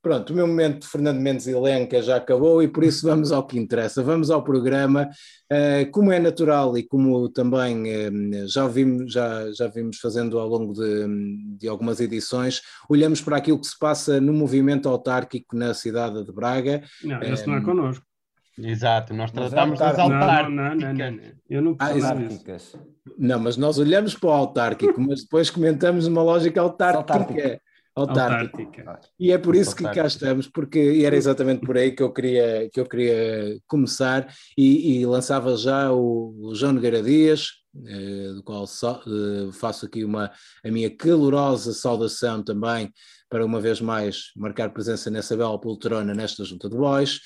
Pronto, 0.05 0.35
o 0.35 0.37
meu 0.37 0.47
momento 0.47 0.83
de 0.83 0.87
Fernando 0.87 1.19
Mendes 1.19 1.47
e 1.47 1.55
Lenca 1.55 2.03
já 2.03 2.17
acabou 2.17 2.63
e 2.63 2.69
por 2.69 2.85
isso 2.85 3.07
vamos 3.09 3.33
ao 3.33 3.47
que 3.47 3.59
interessa, 3.59 4.03
vamos 4.03 4.31
ao 4.31 4.45
programa. 4.45 5.09
Uh, 5.51 5.91
como 5.91 6.13
é 6.13 6.19
natural 6.21 6.77
e 6.77 6.83
como 6.83 7.27
também 7.31 7.85
um, 8.11 8.47
já, 8.47 8.69
vimos, 8.69 9.11
já, 9.11 9.51
já 9.53 9.67
vimos 9.67 9.97
fazendo 9.97 10.39
ao 10.39 10.47
longo 10.47 10.75
de, 10.75 11.57
de 11.57 11.67
algumas 11.67 12.01
edições, 12.01 12.61
olhamos 12.87 13.23
para 13.23 13.39
aquilo 13.39 13.59
que 13.59 13.67
se 13.67 13.79
passa 13.79 14.21
no 14.21 14.35
movimento 14.35 14.91
autárquico 14.91 15.57
na 15.57 15.73
cidade 15.73 16.23
de 16.23 16.31
Braga. 16.31 16.83
Não, 17.03 17.23
esse 17.23 17.47
não 17.47 17.57
é 17.57 17.63
connosco. 17.63 18.05
Exato, 18.59 19.15
nós 19.15 19.33
Mas 19.33 19.49
tratamos 19.51 19.81
é 19.81 19.85
das 19.85 19.97
Não, 19.97 20.05
autárquicas. 20.05 20.55
não, 20.55 20.75
não, 20.75 20.93
não, 20.93 21.11
não. 21.13 21.21
Eu 21.49 21.63
não 21.63 21.77
Ah. 21.79 21.93
Autárquicas. 21.93 22.77
Não, 23.17 23.39
mas 23.39 23.57
nós 23.57 23.79
olhamos 23.79 24.15
para 24.15 24.29
o 24.29 24.33
autárquico, 24.33 25.01
mas 25.01 25.23
depois 25.23 25.49
comentamos 25.49 26.07
uma 26.07 26.23
lógica 26.23 26.61
autárquica. 26.61 27.59
Autárquica. 27.97 29.01
E 29.19 29.31
é 29.33 29.39
por 29.39 29.55
isso 29.55 29.75
que 29.77 29.85
cá 29.95 30.07
estamos, 30.07 30.49
porque 30.49 31.03
era 31.05 31.17
exatamente 31.17 31.65
por 31.65 31.77
aí 31.77 31.93
que 31.93 32.03
eu 32.03 32.13
queria, 32.13 32.69
que 32.73 32.81
eu 32.81 32.87
queria 32.87 33.59
começar 33.67 34.27
e, 34.59 34.99
e 35.01 35.07
lançava 35.07 35.57
já 35.57 35.93
o, 35.93 36.35
o 36.51 36.55
João 36.55 36.73
Nogueira 36.73 37.03
Dias, 37.03 37.49
eh, 37.87 38.33
do 38.35 38.43
qual 38.43 38.67
só- 38.67 39.01
eh, 39.07 39.53
faço 39.53 39.87
aqui 39.87 40.05
uma, 40.05 40.31
a 40.65 40.71
minha 40.71 40.91
calorosa 40.95 41.73
saudação 41.73 42.43
também 42.43 42.93
para 43.29 43.45
uma 43.45 43.61
vez 43.61 43.81
mais 43.81 44.27
marcar 44.37 44.71
presença 44.73 45.11
nessa 45.11 45.37
bela 45.37 45.59
poltrona 45.61 46.15
nesta 46.15 46.45
junta 46.45 46.69
de 46.69 46.77
boys. 46.77 47.21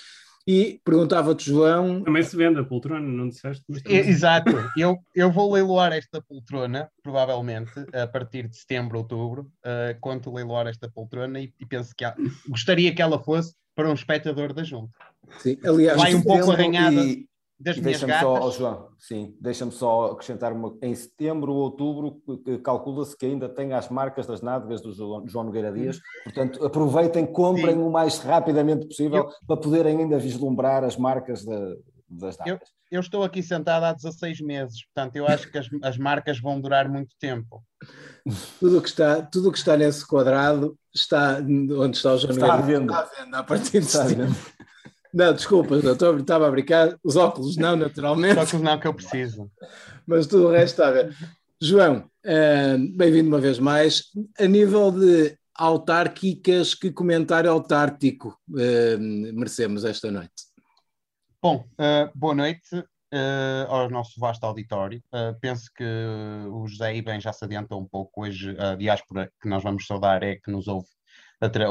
E 0.50 0.80
perguntava-te, 0.82 1.44
João, 1.50 2.02
Também 2.02 2.22
se 2.22 2.34
vende 2.34 2.58
a 2.58 2.64
poltrona, 2.64 3.06
não 3.06 3.28
disseste? 3.28 3.62
Mas 3.68 3.82
também- 3.82 3.98
Exato, 3.98 4.50
eu, 4.78 4.96
eu 5.14 5.30
vou 5.30 5.52
leiloar 5.52 5.92
esta 5.92 6.22
poltrona, 6.22 6.88
provavelmente, 7.02 7.70
a 7.92 8.06
partir 8.06 8.48
de 8.48 8.56
setembro, 8.56 8.96
outubro, 8.96 9.42
uh, 9.62 9.94
quanto 10.00 10.32
leiloar 10.32 10.66
esta 10.66 10.88
poltrona 10.88 11.38
e, 11.38 11.52
e 11.60 11.66
penso 11.66 11.92
que 11.94 12.02
há- 12.02 12.16
gostaria 12.48 12.94
que 12.94 13.02
ela 13.02 13.22
fosse 13.22 13.54
para 13.76 13.90
um 13.90 13.92
espectador 13.92 14.54
da 14.54 14.64
junta. 14.64 14.90
sim, 15.38 15.58
aliás, 15.62 16.00
Vai 16.00 16.14
um 16.14 16.22
pouco 16.22 16.50
arranhada 16.50 17.02
e- 17.04 17.26
das 17.60 17.76
minhas 17.76 18.00
deixa-me 18.00 18.12
gatas. 18.12 18.28
só, 18.28 18.50
João, 18.52 18.88
sim, 18.98 19.36
deixa-me 19.40 19.72
só 19.72 20.12
acrescentar 20.12 20.52
uma. 20.52 20.76
Em 20.82 20.94
setembro 20.94 21.52
ou 21.52 21.58
outubro, 21.62 22.22
calcula-se 22.62 23.16
que 23.16 23.26
ainda 23.26 23.48
tem 23.48 23.72
as 23.72 23.88
marcas 23.88 24.26
das 24.26 24.40
nádegas 24.42 24.80
do 24.80 24.92
João, 24.92 25.26
João 25.26 25.44
Nogueira 25.44 25.72
Dias. 25.72 26.00
Portanto, 26.24 26.64
aproveitem, 26.64 27.26
comprem 27.26 27.74
Sim. 27.74 27.82
o 27.82 27.90
mais 27.90 28.18
rapidamente 28.20 28.86
possível 28.86 29.28
para 29.46 29.56
poderem 29.56 29.98
ainda 29.98 30.18
vislumbrar 30.18 30.84
as 30.84 30.96
marcas 30.96 31.44
da- 31.44 31.74
das 32.08 32.38
nádegas. 32.38 32.68
Eu 32.90 33.00
estou 33.00 33.22
aqui 33.22 33.42
sentado 33.42 33.84
há 33.84 33.92
16 33.92 34.40
meses, 34.40 34.82
portanto, 34.86 35.16
eu 35.16 35.26
acho 35.26 35.50
que 35.52 35.58
as, 35.58 35.66
as 35.82 35.98
marcas 35.98 36.40
vão 36.40 36.58
durar 36.58 36.88
muito 36.88 37.14
tempo. 37.20 37.62
tudo 38.58 38.78
o 38.78 38.80
que 38.82 38.88
está, 38.88 39.20
tudo 39.20 39.52
que 39.52 39.58
está 39.58 39.76
nesse 39.76 40.06
quadrado 40.06 40.74
está 40.94 41.38
onde 41.38 41.96
está 41.98 42.14
o 42.14 42.18
João 42.18 42.32
Está 42.32 42.54
à 42.54 42.56
Nogueira. 42.58 42.80
venda. 42.80 42.92
Está 42.94 43.20
à 43.20 43.24
venda 43.24 43.38
a 43.38 43.42
partir 43.44 43.70
de 43.72 43.86
Está? 43.86 44.04
Não, 45.12 45.32
desculpa, 45.32 45.76
estou- 45.76 46.18
estava 46.18 46.46
a 46.46 46.50
brincar. 46.50 46.96
Os 47.02 47.16
óculos 47.16 47.56
não, 47.56 47.76
naturalmente, 47.76 48.34
Só 48.34 48.46
que 48.46 48.62
não 48.62 48.78
que 48.78 48.86
eu 48.86 48.94
preciso. 48.94 49.50
mas 50.06 50.26
tudo 50.26 50.48
o 50.48 50.50
resto 50.50 50.80
está 50.82 50.88
a 50.88 50.92
ver. 50.92 51.16
João, 51.60 52.08
eh, 52.24 52.76
bem-vindo 52.94 53.28
uma 53.28 53.40
vez 53.40 53.58
mais. 53.58 54.04
A 54.38 54.46
nível 54.46 54.90
de 54.92 55.36
autárquicas, 55.54 56.74
que 56.74 56.92
comentário 56.92 57.50
autártico 57.50 58.38
eh, 58.56 58.96
merecemos 58.98 59.84
esta 59.84 60.10
noite? 60.10 60.48
Bom, 61.42 61.64
uh, 61.74 62.10
boa 62.16 62.34
noite 62.34 62.74
uh, 62.74 63.66
ao 63.68 63.88
nosso 63.88 64.18
vasto 64.18 64.44
auditório. 64.44 65.00
Uh, 65.12 65.38
penso 65.40 65.70
que 65.74 65.84
o 66.50 66.66
José 66.66 66.96
Iben 66.96 67.20
já 67.20 67.32
se 67.32 67.44
adiantou 67.44 67.80
um 67.80 67.86
pouco 67.86 68.22
hoje. 68.24 68.56
A 68.58 68.74
diáspora 68.74 69.30
que 69.40 69.48
nós 69.48 69.62
vamos 69.62 69.86
saudar 69.86 70.22
é 70.24 70.34
que 70.36 70.50
nos 70.50 70.66
ouve 70.66 70.88
atra 71.40 71.68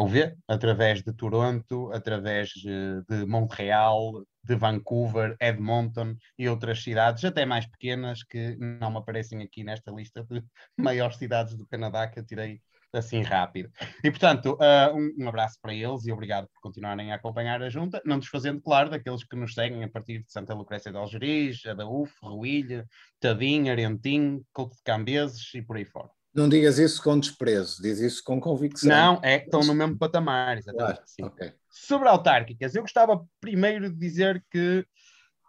através 0.47 1.03
de 1.03 1.13
Toronto, 1.13 1.91
através 1.93 2.51
eh, 2.65 3.01
de 3.09 3.25
Montreal, 3.25 4.23
de 4.43 4.55
Vancouver, 4.55 5.35
Edmonton 5.41 6.15
e 6.37 6.47
outras 6.47 6.81
cidades, 6.81 7.25
até 7.25 7.45
mais 7.45 7.65
pequenas, 7.65 8.23
que 8.23 8.55
não 8.57 8.91
me 8.91 8.97
aparecem 8.97 9.41
aqui 9.41 9.63
nesta 9.63 9.91
lista 9.91 10.23
de 10.23 10.43
maiores 10.77 11.17
cidades 11.17 11.55
do 11.55 11.67
Canadá 11.67 12.07
que 12.07 12.19
eu 12.19 12.25
tirei 12.25 12.61
assim 12.93 13.21
rápido. 13.21 13.69
E, 14.03 14.09
portanto, 14.09 14.57
uh, 14.61 14.95
um, 14.95 15.25
um 15.25 15.29
abraço 15.29 15.57
para 15.61 15.73
eles 15.73 16.05
e 16.05 16.11
obrigado 16.11 16.47
por 16.47 16.61
continuarem 16.61 17.11
a 17.11 17.15
acompanhar 17.15 17.61
a 17.61 17.69
junta, 17.69 18.01
não 18.05 18.19
desfazendo, 18.19 18.61
claro, 18.61 18.89
daqueles 18.89 19.23
que 19.23 19.35
nos 19.35 19.53
seguem 19.53 19.83
a 19.83 19.89
partir 19.89 20.23
de 20.23 20.31
Santa 20.31 20.53
Lucrécia 20.53 20.91
de 20.91 20.97
Algeris, 20.97 21.65
Adaúf, 21.65 22.13
Ruilha, 22.21 22.87
Tadim, 23.19 23.69
Arentim, 23.69 24.41
Couto 24.53 24.75
de 24.75 24.83
Cambeses 24.83 25.53
e 25.53 25.61
por 25.61 25.77
aí 25.77 25.85
fora. 25.85 26.16
Não 26.37 26.47
digas 26.47 26.77
isso 26.77 27.01
com 27.01 27.19
desprezo, 27.19 27.81
diz 27.81 27.99
isso 27.99 28.23
com 28.23 28.39
convicção. 28.39 28.89
Não, 28.89 29.19
é, 29.23 29.37
estão 29.43 29.61
no 29.61 29.73
mesmo 29.73 29.97
patamar, 29.97 30.55
exatamente. 30.55 30.93
Claro, 30.97 31.07
sim. 31.07 31.23
ok. 31.23 31.53
Sobre 31.67 32.07
autárquicas, 32.07 32.75
eu 32.75 32.83
gostava 32.83 33.25
primeiro 33.41 33.89
de 33.89 33.97
dizer 33.97 34.45
que 34.51 34.85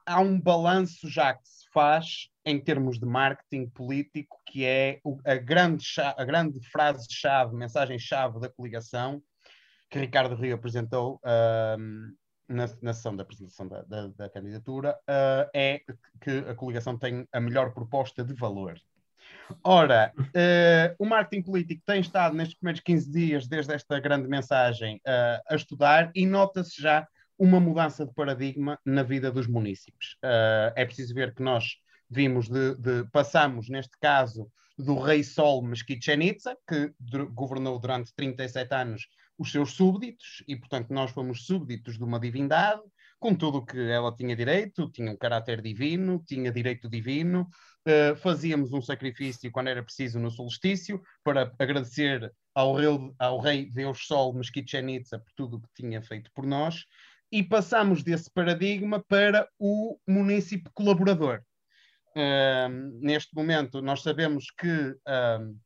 há 0.06 0.18
um 0.20 0.40
balanço 0.40 1.06
já 1.06 1.34
que 1.34 1.46
se 1.46 1.66
faz 1.74 2.28
em 2.42 2.58
termos 2.58 2.98
de 2.98 3.04
marketing 3.04 3.68
político, 3.68 4.40
que 4.46 4.64
é 4.64 4.98
a 5.26 5.34
grande, 5.36 5.84
a 6.16 6.24
grande 6.24 6.58
frase-chave, 6.70 7.54
mensagem-chave 7.54 8.40
da 8.40 8.48
coligação, 8.48 9.22
que 9.90 9.98
Ricardo 9.98 10.34
Rio 10.36 10.54
apresentou 10.54 11.20
na, 12.48 12.66
na 12.80 12.94
sessão 12.94 13.14
da 13.14 13.22
apresentação 13.24 13.68
da, 13.68 13.82
da- 13.82 14.06
da 14.08 14.30
candidatura, 14.30 14.98
ah, 15.06 15.50
é 15.54 15.82
que 16.22 16.30
a 16.48 16.54
coligação 16.54 16.96
tem 16.98 17.28
a 17.30 17.40
melhor 17.40 17.74
proposta 17.74 18.24
de 18.24 18.32
valor. 18.32 18.80
Ora, 19.64 20.12
eh, 20.34 20.94
o 20.98 21.04
marketing 21.06 21.42
político 21.42 21.82
tem 21.86 22.00
estado 22.00 22.34
nestes 22.34 22.56
primeiros 22.58 22.80
15 22.80 23.10
dias, 23.10 23.46
desde 23.46 23.74
esta 23.74 23.98
grande 24.00 24.28
mensagem, 24.28 25.00
eh, 25.06 25.40
a 25.48 25.54
estudar 25.54 26.10
e 26.14 26.26
nota-se 26.26 26.80
já 26.80 27.06
uma 27.38 27.60
mudança 27.60 28.04
de 28.04 28.12
paradigma 28.14 28.78
na 28.84 29.02
vida 29.02 29.30
dos 29.30 29.46
municípios. 29.46 30.16
Eh, 30.22 30.72
é 30.76 30.84
preciso 30.84 31.14
ver 31.14 31.34
que 31.34 31.42
nós 31.42 31.76
vimos 32.10 32.48
de, 32.48 32.74
de- 32.76 33.04
passamos, 33.10 33.68
neste 33.68 33.96
caso, 34.00 34.50
do 34.76 34.98
rei 34.98 35.24
Sol 35.24 35.62
Mesquite 35.62 36.10
Itza, 36.12 36.56
que 36.66 36.92
governou 37.32 37.78
durante 37.78 38.14
37 38.14 38.74
anos 38.74 39.08
os 39.36 39.50
seus 39.52 39.72
súbditos, 39.72 40.42
e 40.48 40.56
portanto 40.56 40.90
nós 40.90 41.10
fomos 41.10 41.46
súbditos 41.46 41.96
de 41.96 42.04
uma 42.04 42.18
divindade, 42.18 42.82
com 43.20 43.34
tudo 43.34 43.58
o 43.58 43.66
que 43.66 43.78
ela 43.78 44.14
tinha 44.14 44.36
direito, 44.36 44.90
tinha 44.90 45.10
um 45.10 45.16
caráter 45.16 45.60
divino, 45.60 46.22
tinha 46.26 46.52
direito 46.52 46.88
divino, 46.88 47.48
Uh, 47.88 48.14
fazíamos 48.16 48.74
um 48.74 48.82
sacrifício 48.82 49.50
quando 49.50 49.68
era 49.68 49.82
preciso 49.82 50.18
no 50.18 50.30
solstício 50.30 51.02
para 51.24 51.50
agradecer 51.58 52.30
ao 52.54 52.74
rei, 52.74 52.86
ao 53.18 53.40
rei 53.40 53.70
Deus 53.70 54.06
Sol 54.06 54.34
Mesquite 54.34 54.76
Itza 54.76 55.18
por 55.18 55.32
tudo 55.34 55.56
o 55.56 55.60
que 55.62 55.68
tinha 55.74 56.02
feito 56.02 56.30
por 56.34 56.44
nós 56.44 56.84
e 57.32 57.42
passamos 57.42 58.02
desse 58.02 58.30
paradigma 58.30 59.02
para 59.08 59.48
o 59.58 59.98
município 60.06 60.70
colaborador. 60.74 61.40
Um, 62.14 62.98
neste 63.00 63.34
momento, 63.34 63.80
nós 63.80 64.02
sabemos 64.02 64.50
que 64.50 64.68
um, 64.68 65.58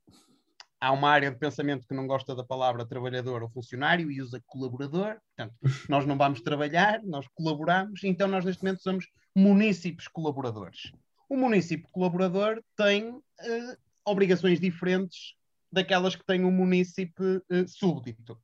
há 0.80 0.92
uma 0.92 1.10
área 1.10 1.28
de 1.28 1.38
pensamento 1.38 1.88
que 1.88 1.94
não 1.94 2.06
gosta 2.06 2.36
da 2.36 2.44
palavra 2.44 2.86
trabalhador 2.86 3.42
ou 3.42 3.50
funcionário 3.50 4.12
e 4.12 4.22
usa 4.22 4.40
colaborador. 4.46 5.16
Portanto, 5.34 5.56
nós 5.88 6.06
não 6.06 6.16
vamos 6.16 6.40
trabalhar, 6.40 7.02
nós 7.02 7.26
colaboramos, 7.34 8.04
então 8.04 8.28
nós 8.28 8.44
neste 8.44 8.62
momento 8.62 8.80
somos 8.80 9.08
munícipes 9.34 10.06
colaboradores 10.06 10.92
o 11.32 11.36
município 11.36 11.88
colaborador 11.90 12.62
tem 12.76 13.18
eh, 13.40 13.76
obrigações 14.04 14.60
diferentes 14.60 15.34
daquelas 15.72 16.14
que 16.14 16.26
tem 16.26 16.44
o 16.44 16.50
município 16.50 17.42
eh, 17.50 17.66
súbdito. 17.66 18.38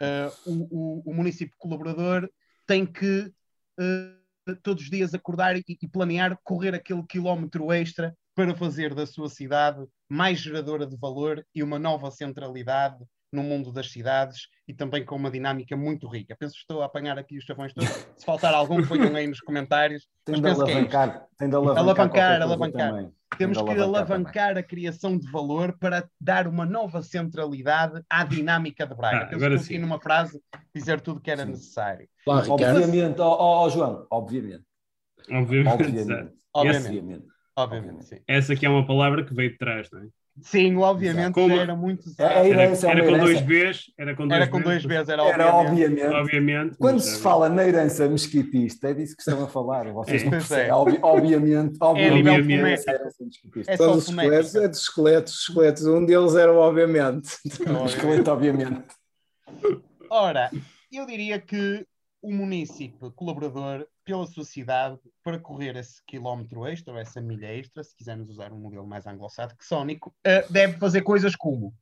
Eh, 0.00 0.30
o, 0.46 0.52
o, 0.52 1.10
o 1.10 1.12
município 1.12 1.56
colaborador 1.58 2.30
tem 2.68 2.86
que 2.86 3.32
eh, 3.80 4.54
todos 4.62 4.84
os 4.84 4.90
dias 4.90 5.12
acordar 5.12 5.56
e, 5.56 5.64
e 5.68 5.88
planear 5.88 6.38
correr 6.44 6.72
aquele 6.72 7.02
quilómetro 7.02 7.72
extra 7.72 8.16
para 8.32 8.54
fazer 8.54 8.94
da 8.94 9.06
sua 9.06 9.28
cidade 9.28 9.84
mais 10.08 10.38
geradora 10.38 10.86
de 10.86 10.96
valor 10.96 11.44
e 11.52 11.64
uma 11.64 11.80
nova 11.80 12.12
centralidade 12.12 13.04
no 13.34 13.42
mundo 13.42 13.72
das 13.72 13.90
cidades 13.90 14.48
e 14.66 14.72
também 14.72 15.04
com 15.04 15.16
uma 15.16 15.30
dinâmica 15.30 15.76
muito 15.76 16.06
rica. 16.08 16.36
Penso 16.38 16.54
que 16.54 16.60
estou 16.60 16.82
a 16.82 16.86
apanhar 16.86 17.18
aqui 17.18 17.36
os 17.36 17.44
chavões 17.44 17.72
todos. 17.74 17.88
Se 18.16 18.24
faltar 18.24 18.54
algum, 18.54 18.84
ponham 18.86 19.14
aí 19.14 19.26
nos 19.26 19.40
comentários. 19.40 20.08
Tem 20.24 20.40
de 20.40 20.46
é 20.46 20.50
alavancar, 20.52 21.26
tem 21.36 21.48
de 21.50 21.54
alavancar, 21.54 21.82
Alavancar, 21.84 22.42
alavancar. 22.42 22.90
também. 22.92 23.12
Temos 23.36 23.58
que 23.60 23.62
alavancar 23.70 23.82
alavancar 23.84 24.56
a 24.58 24.62
criação 24.62 25.18
de 25.18 25.30
valor 25.30 25.76
para 25.78 26.08
dar 26.20 26.46
uma 26.48 26.64
nova 26.64 27.02
centralidade 27.02 28.00
à 28.08 28.24
dinâmica 28.24 28.86
de 28.86 28.94
Braga. 28.94 29.16
Ah, 29.16 29.20
Penso 29.26 29.34
agora 29.36 29.50
que 29.50 29.56
consegui 29.58 29.74
sim. 29.74 29.80
numa 29.82 30.00
frase 30.00 30.40
dizer 30.74 31.00
tudo 31.00 31.18
o 31.18 31.20
que 31.20 31.30
era 31.30 31.44
Sim. 31.44 31.50
necessário. 31.50 32.08
Ricardo. 32.26 32.52
Obviamente, 32.52 33.20
ó 33.20 33.28
ó, 33.28 33.64
ó, 33.66 33.68
João, 33.68 34.06
obviamente. 34.10 34.64
Obviamente. 35.30 35.72
Obviamente. 35.72 36.34
Obviamente. 36.54 36.86
Obviamente. 36.86 37.26
Obviamente, 37.56 38.04
sim. 38.06 38.20
Essa 38.26 38.52
aqui 38.54 38.66
é 38.66 38.68
uma 38.68 38.86
palavra 38.86 39.24
que 39.24 39.34
veio 39.34 39.50
de 39.52 39.58
trás, 39.58 39.90
não 39.90 40.00
é? 40.00 40.08
Sim, 40.42 40.74
obviamente 40.76 41.32
Como- 41.34 41.54
já 41.54 41.62
era 41.62 41.76
muito 41.76 42.10
É, 42.18 42.22
é 42.24 42.26
Era, 42.26 42.62
é 42.64 42.68
uma 42.68 42.90
era 42.90 43.04
com 43.06 43.18
dois. 43.18 43.40
Bs, 43.40 43.92
era 43.96 44.16
com 44.16 44.26
dois 44.28 44.40
Era 44.40 44.50
com 44.50 44.60
dois 44.60 44.84
Bs, 44.84 45.08
era, 45.08 45.22
Era 45.28 45.54
obviamente. 45.54 46.02
obviamente. 46.02 46.14
obviamente. 46.14 46.76
Quando 46.76 47.00
se 47.00 47.14
já- 47.16 47.22
fala 47.22 47.48
na 47.48 47.64
herança 47.66 48.08
mesquitista, 48.08 48.88
é 48.90 48.94
disso 48.94 49.14
que 49.16 49.22
estão 49.22 49.44
a 49.44 49.48
falar. 49.48 49.92
Vocês 49.92 50.22
É. 50.22 50.24
não 50.24 50.30
percebem. 50.32 50.66
é. 50.68 50.74
Obvi- 50.74 50.98
Obviamente, 51.02 51.76
obviamente. 51.80 52.14
nível 52.16 52.34
Obviamente. 52.34 52.84
É 53.68 53.76
São 53.76 53.86
só 53.86 53.94
dos 53.94 54.08
esqueletos, 54.08 54.54
é 54.56 54.68
dos 54.68 54.78
esqueletos, 54.80 55.34
esqueletos. 55.48 55.86
Um 55.86 56.04
deles 56.04 56.34
era, 56.34 56.52
obviamente. 56.52 57.28
O 57.82 57.86
esqueleto, 57.86 58.30
obviamente. 58.32 58.82
Ora, 60.10 60.50
eu 60.92 61.06
diria 61.06 61.40
que 61.40 61.86
o 62.22 62.32
município 62.32 63.10
colaborador, 63.12 63.86
pela 64.04 64.26
sua 64.26 64.44
cidade, 64.44 64.98
para 65.22 65.38
correr 65.38 65.76
esse 65.76 66.02
quilómetro 66.06 66.66
extra, 66.66 66.92
ou 66.92 67.00
essa 67.00 67.20
milha 67.20 67.52
extra, 67.54 67.82
se 67.82 67.96
quisermos 67.96 68.30
usar 68.30 68.52
um 68.52 68.58
modelo 68.58 68.86
mais 68.86 69.06
anglo-saxónico, 69.06 70.14
eh, 70.24 70.46
deve 70.50 70.78
fazer 70.78 71.02
coisas 71.02 71.34
como 71.34 71.74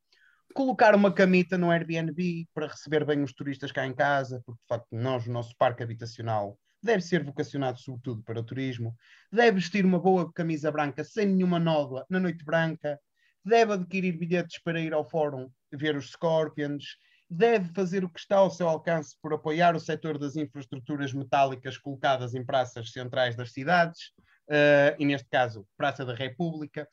colocar 0.53 0.95
uma 0.95 1.13
camita 1.13 1.57
no 1.57 1.71
Airbnb 1.71 2.47
para 2.55 2.67
receber 2.67 3.05
bem 3.05 3.23
os 3.23 3.33
turistas 3.33 3.73
cá 3.73 3.87
em 3.87 3.95
casa, 3.95 4.43
porque 4.45 4.61
de 4.61 4.69
facto 4.69 4.89
nós, 4.93 5.27
o 5.27 5.33
nosso 5.33 5.57
parque 5.57 5.83
habitacional, 5.83 6.59
deve 6.83 7.01
ser 7.01 7.23
vocacionado 7.23 7.79
sobretudo 7.79 8.23
para 8.23 8.41
o 8.41 8.45
turismo, 8.45 8.95
deve 9.31 9.53
vestir 9.53 9.85
uma 9.85 9.99
boa 9.99 10.31
camisa 10.33 10.71
branca 10.71 11.05
sem 11.05 11.27
nenhuma 11.27 11.59
nódoa 11.59 12.05
na 12.09 12.21
noite 12.21 12.45
branca, 12.45 12.99
deve 13.45 13.73
adquirir 13.73 14.17
bilhetes 14.19 14.61
para 14.63 14.81
ir 14.81 14.93
ao 14.93 15.09
fórum 15.09 15.51
ver 15.73 15.97
os 15.97 16.11
Scorpions, 16.11 16.97
deve 17.33 17.73
fazer 17.73 18.05
o 18.05 18.11
que 18.11 18.21
está 18.21 18.37
ao 18.37 18.51
seu 18.51 18.69
alcance 18.69 19.17
por 19.23 19.33
apoiar 19.33 19.75
o 19.75 19.81
setor 19.81 20.19
das 20.19 20.37
infraestruturas 20.37 21.15
metálicas 21.15 21.79
colocadas 21.79 22.35
em 22.35 22.45
praças 22.45 22.93
centrais 22.93 23.35
das 23.35 23.53
cidades, 23.53 24.13
uh, 24.51 24.95
e 24.99 25.07
neste 25.07 25.29
caso, 25.31 25.67
Praça 25.77 26.05
da 26.05 26.15
República. 26.15 26.87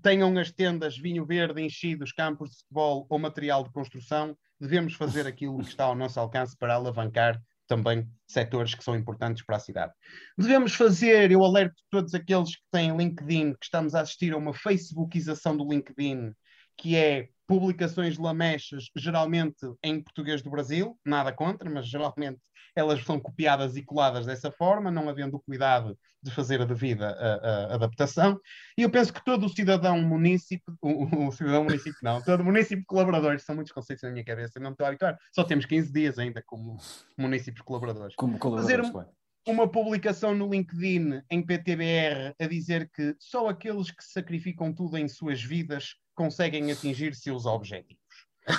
Tenham 0.00 0.38
as 0.38 0.50
tendas 0.50 0.96
vinho 0.96 1.26
verde 1.26 1.60
enchidos, 1.60 2.12
campos 2.12 2.50
de 2.50 2.56
futebol 2.58 3.06
ou 3.10 3.18
material 3.18 3.64
de 3.64 3.72
construção. 3.72 4.36
Devemos 4.58 4.94
fazer 4.94 5.26
aquilo 5.26 5.58
que 5.58 5.68
está 5.68 5.84
ao 5.84 5.94
nosso 5.94 6.18
alcance 6.18 6.56
para 6.56 6.74
alavancar 6.74 7.38
também 7.66 8.08
setores 8.26 8.74
que 8.74 8.84
são 8.84 8.96
importantes 8.96 9.44
para 9.44 9.56
a 9.56 9.60
cidade. 9.60 9.92
Devemos 10.38 10.74
fazer, 10.74 11.30
eu 11.30 11.44
alerto 11.44 11.74
todos 11.90 12.14
aqueles 12.14 12.56
que 12.56 12.62
têm 12.70 12.96
LinkedIn, 12.96 13.52
que 13.54 13.64
estamos 13.64 13.94
a 13.94 14.00
assistir 14.00 14.32
a 14.32 14.36
uma 14.36 14.54
Facebookização 14.54 15.56
do 15.56 15.68
LinkedIn, 15.68 16.32
que 16.76 16.96
é 16.96 17.28
publicações 17.46 18.18
lamechas, 18.18 18.88
geralmente 18.96 19.66
em 19.82 20.02
português 20.02 20.42
do 20.42 20.50
Brasil, 20.50 20.98
nada 21.04 21.32
contra, 21.32 21.68
mas 21.68 21.86
geralmente 21.86 22.40
elas 22.74 23.04
são 23.04 23.20
copiadas 23.20 23.76
e 23.76 23.82
coladas 23.82 24.24
dessa 24.24 24.50
forma, 24.50 24.90
não 24.90 25.08
havendo 25.08 25.36
o 25.36 25.40
cuidado 25.40 25.98
de 26.22 26.30
fazer 26.30 26.60
a 26.62 26.64
devida 26.64 27.10
a, 27.10 27.72
a 27.72 27.74
adaptação. 27.74 28.40
E 28.78 28.82
eu 28.82 28.90
penso 28.90 29.12
que 29.12 29.24
todo 29.24 29.46
o 29.46 29.48
cidadão 29.48 30.00
município, 30.00 30.74
o, 30.80 31.26
o, 31.28 31.32
cidadão 31.32 31.64
município 31.64 31.98
não, 32.02 32.22
todo 32.22 32.44
município 32.44 32.84
colaborador, 32.86 33.38
são 33.40 33.54
muitos 33.54 33.72
conceitos 33.72 34.02
na 34.04 34.10
minha 34.10 34.24
cabeça, 34.24 34.58
não 34.58 34.70
me 34.70 34.74
estou 34.74 34.86
a 34.86 34.88
habituar, 34.88 35.18
só 35.34 35.44
temos 35.44 35.66
15 35.66 35.92
dias 35.92 36.18
ainda 36.18 36.42
como 36.46 36.78
municípios 37.18 37.62
colaboradores. 37.62 38.14
Como 38.14 38.38
colaboradores, 38.38 38.90
Fazer 38.90 39.08
uma 39.46 39.68
publicação 39.68 40.34
no 40.34 40.48
LinkedIn 40.48 41.20
em 41.30 41.44
PTBR 41.44 42.34
a 42.40 42.46
dizer 42.46 42.88
que 42.94 43.14
só 43.18 43.48
aqueles 43.48 43.90
que 43.90 44.04
sacrificam 44.04 44.72
tudo 44.72 44.96
em 44.96 45.08
suas 45.08 45.42
vidas 45.42 45.96
conseguem 46.22 46.70
atingir 46.72 47.14
seus 47.14 47.46
objetivos. 47.46 48.02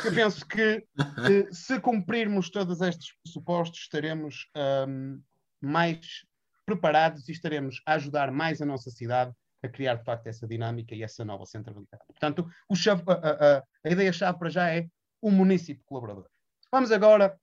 Eu 0.06 0.14
penso 0.14 0.46
que 0.46 0.86
se 1.52 1.80
cumprirmos 1.80 2.50
todos 2.50 2.82
estes 2.82 3.14
pressupostos, 3.24 3.80
estaremos 3.82 4.48
um, 4.88 5.22
mais 5.62 6.26
preparados 6.66 7.28
e 7.28 7.32
estaremos 7.32 7.82
a 7.86 7.94
ajudar 7.94 8.32
mais 8.32 8.62
a 8.62 8.66
nossa 8.66 8.90
cidade 8.90 9.34
a 9.62 9.70
criar 9.70 9.96
de 9.96 10.04
facto 10.04 10.28
essa 10.28 10.46
dinâmica 10.46 10.94
e 10.94 11.04
essa 11.04 11.24
nova 11.24 11.46
centralidade. 11.46 12.04
Portanto, 12.08 12.50
chave, 12.76 13.04
a, 13.08 13.14
a, 13.14 13.64
a 13.86 13.90
ideia-chave 13.90 14.38
para 14.38 14.50
já 14.50 14.70
é 14.70 14.88
o 15.22 15.32
município 15.32 15.84
colaborador. 15.86 16.26
Vamos 16.70 16.92
agora, 16.92 17.38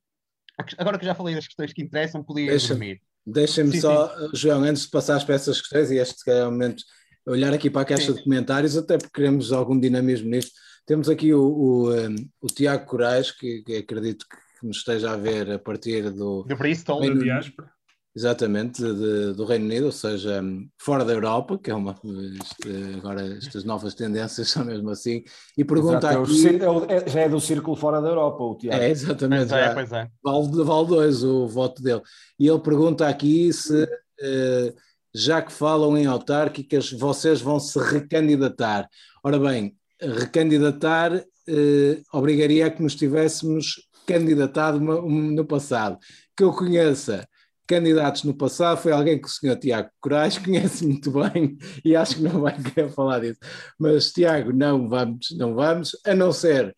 agora 0.76 0.98
que 0.98 1.04
já 1.04 1.14
falei 1.14 1.34
das 1.34 1.46
questões 1.46 1.72
que 1.72 1.82
interessam, 1.82 2.22
podia 2.22 2.50
Deixa, 2.50 2.68
dormir. 2.68 3.00
Deixa-me 3.24 3.80
só, 3.80 4.08
sim. 4.08 4.30
João, 4.34 4.64
antes 4.64 4.82
de 4.82 4.90
passar 4.90 5.24
para 5.24 5.34
essas 5.34 5.60
questões, 5.60 5.90
e 5.90 5.96
este 5.96 6.30
é 6.30 6.46
o 6.46 6.50
momento 6.50 6.82
olhar 7.30 7.52
aqui 7.52 7.70
para 7.70 7.82
a 7.82 7.84
caixa 7.84 8.06
sim. 8.06 8.14
de 8.14 8.24
comentários, 8.24 8.76
até 8.76 8.98
porque 8.98 9.12
queremos 9.14 9.52
algum 9.52 9.78
dinamismo 9.78 10.28
nisto. 10.30 10.52
Temos 10.86 11.08
aqui 11.08 11.32
o, 11.32 11.40
o, 11.40 11.92
um, 11.92 12.16
o 12.40 12.46
Tiago 12.46 12.86
Corais, 12.86 13.30
que, 13.30 13.62
que, 13.62 13.76
acredito 13.76 14.26
que 14.28 14.66
nos 14.66 14.78
esteja 14.78 15.12
a 15.12 15.16
ver 15.16 15.50
a 15.52 15.58
partir 15.58 16.10
do. 16.10 16.44
De 16.44 16.54
Bristol, 16.54 17.00
da 17.00 17.14
diáspora. 17.14 17.70
Exatamente, 18.12 18.82
de, 18.82 19.34
do 19.34 19.44
Reino 19.44 19.66
Unido, 19.66 19.86
ou 19.86 19.92
seja, 19.92 20.42
fora 20.76 21.04
da 21.04 21.12
Europa, 21.12 21.56
que 21.56 21.70
é 21.70 21.74
uma. 21.74 21.94
Este, 22.40 22.96
agora 22.98 23.24
estas 23.36 23.62
novas 23.62 23.94
tendências 23.94 24.50
são 24.50 24.64
mesmo 24.64 24.90
assim. 24.90 25.22
E 25.56 25.64
pergunta 25.64 26.08
Exato, 26.08 26.22
aqui. 26.22 26.48
É, 26.92 26.96
é, 26.96 27.08
já 27.08 27.20
é 27.20 27.28
do 27.28 27.40
círculo 27.40 27.76
fora 27.76 28.00
da 28.00 28.08
Europa, 28.08 28.42
o 28.42 28.56
Tiago. 28.56 28.82
É, 28.82 28.90
exatamente. 28.90 29.50
Pois 29.50 29.62
é, 29.62 29.74
pois 29.74 29.92
é. 29.92 30.08
Vale, 30.24 30.64
vale 30.64 30.86
dois 30.88 31.22
o 31.22 31.46
voto 31.46 31.80
dele. 31.80 32.02
E 32.38 32.48
ele 32.48 32.60
pergunta 32.60 33.06
aqui 33.06 33.52
se. 33.52 33.84
Uh, 33.84 34.74
já 35.14 35.42
que 35.42 35.52
falam 35.52 35.96
em 35.96 36.06
autárquicas, 36.06 36.92
vocês 36.92 37.40
vão 37.40 37.58
se 37.58 37.78
recandidatar. 37.78 38.88
Ora 39.22 39.38
bem, 39.38 39.76
recandidatar 40.00 41.24
eh, 41.48 42.00
obrigaria 42.12 42.66
a 42.66 42.70
que 42.70 42.82
nos 42.82 42.94
tivéssemos 42.94 43.88
candidatado 44.06 44.80
no 44.80 45.44
passado. 45.44 45.98
Que 46.36 46.44
eu 46.44 46.52
conheça 46.52 47.26
candidatos 47.70 48.24
no 48.24 48.34
passado 48.34 48.78
foi 48.78 48.90
alguém 48.90 49.20
que 49.20 49.28
o 49.28 49.30
senhor 49.30 49.56
Tiago 49.56 49.88
Corais 50.00 50.36
conhece 50.38 50.84
muito 50.84 51.12
bem 51.12 51.56
e 51.84 51.94
acho 51.94 52.16
que 52.16 52.22
não 52.22 52.40
vai 52.40 52.60
querer 52.60 52.90
falar 52.90 53.20
disso. 53.20 53.38
Mas, 53.78 54.10
Tiago, 54.10 54.52
não 54.52 54.88
vamos, 54.88 55.28
não 55.36 55.54
vamos, 55.54 55.96
a 56.04 56.12
não 56.12 56.32
ser 56.32 56.76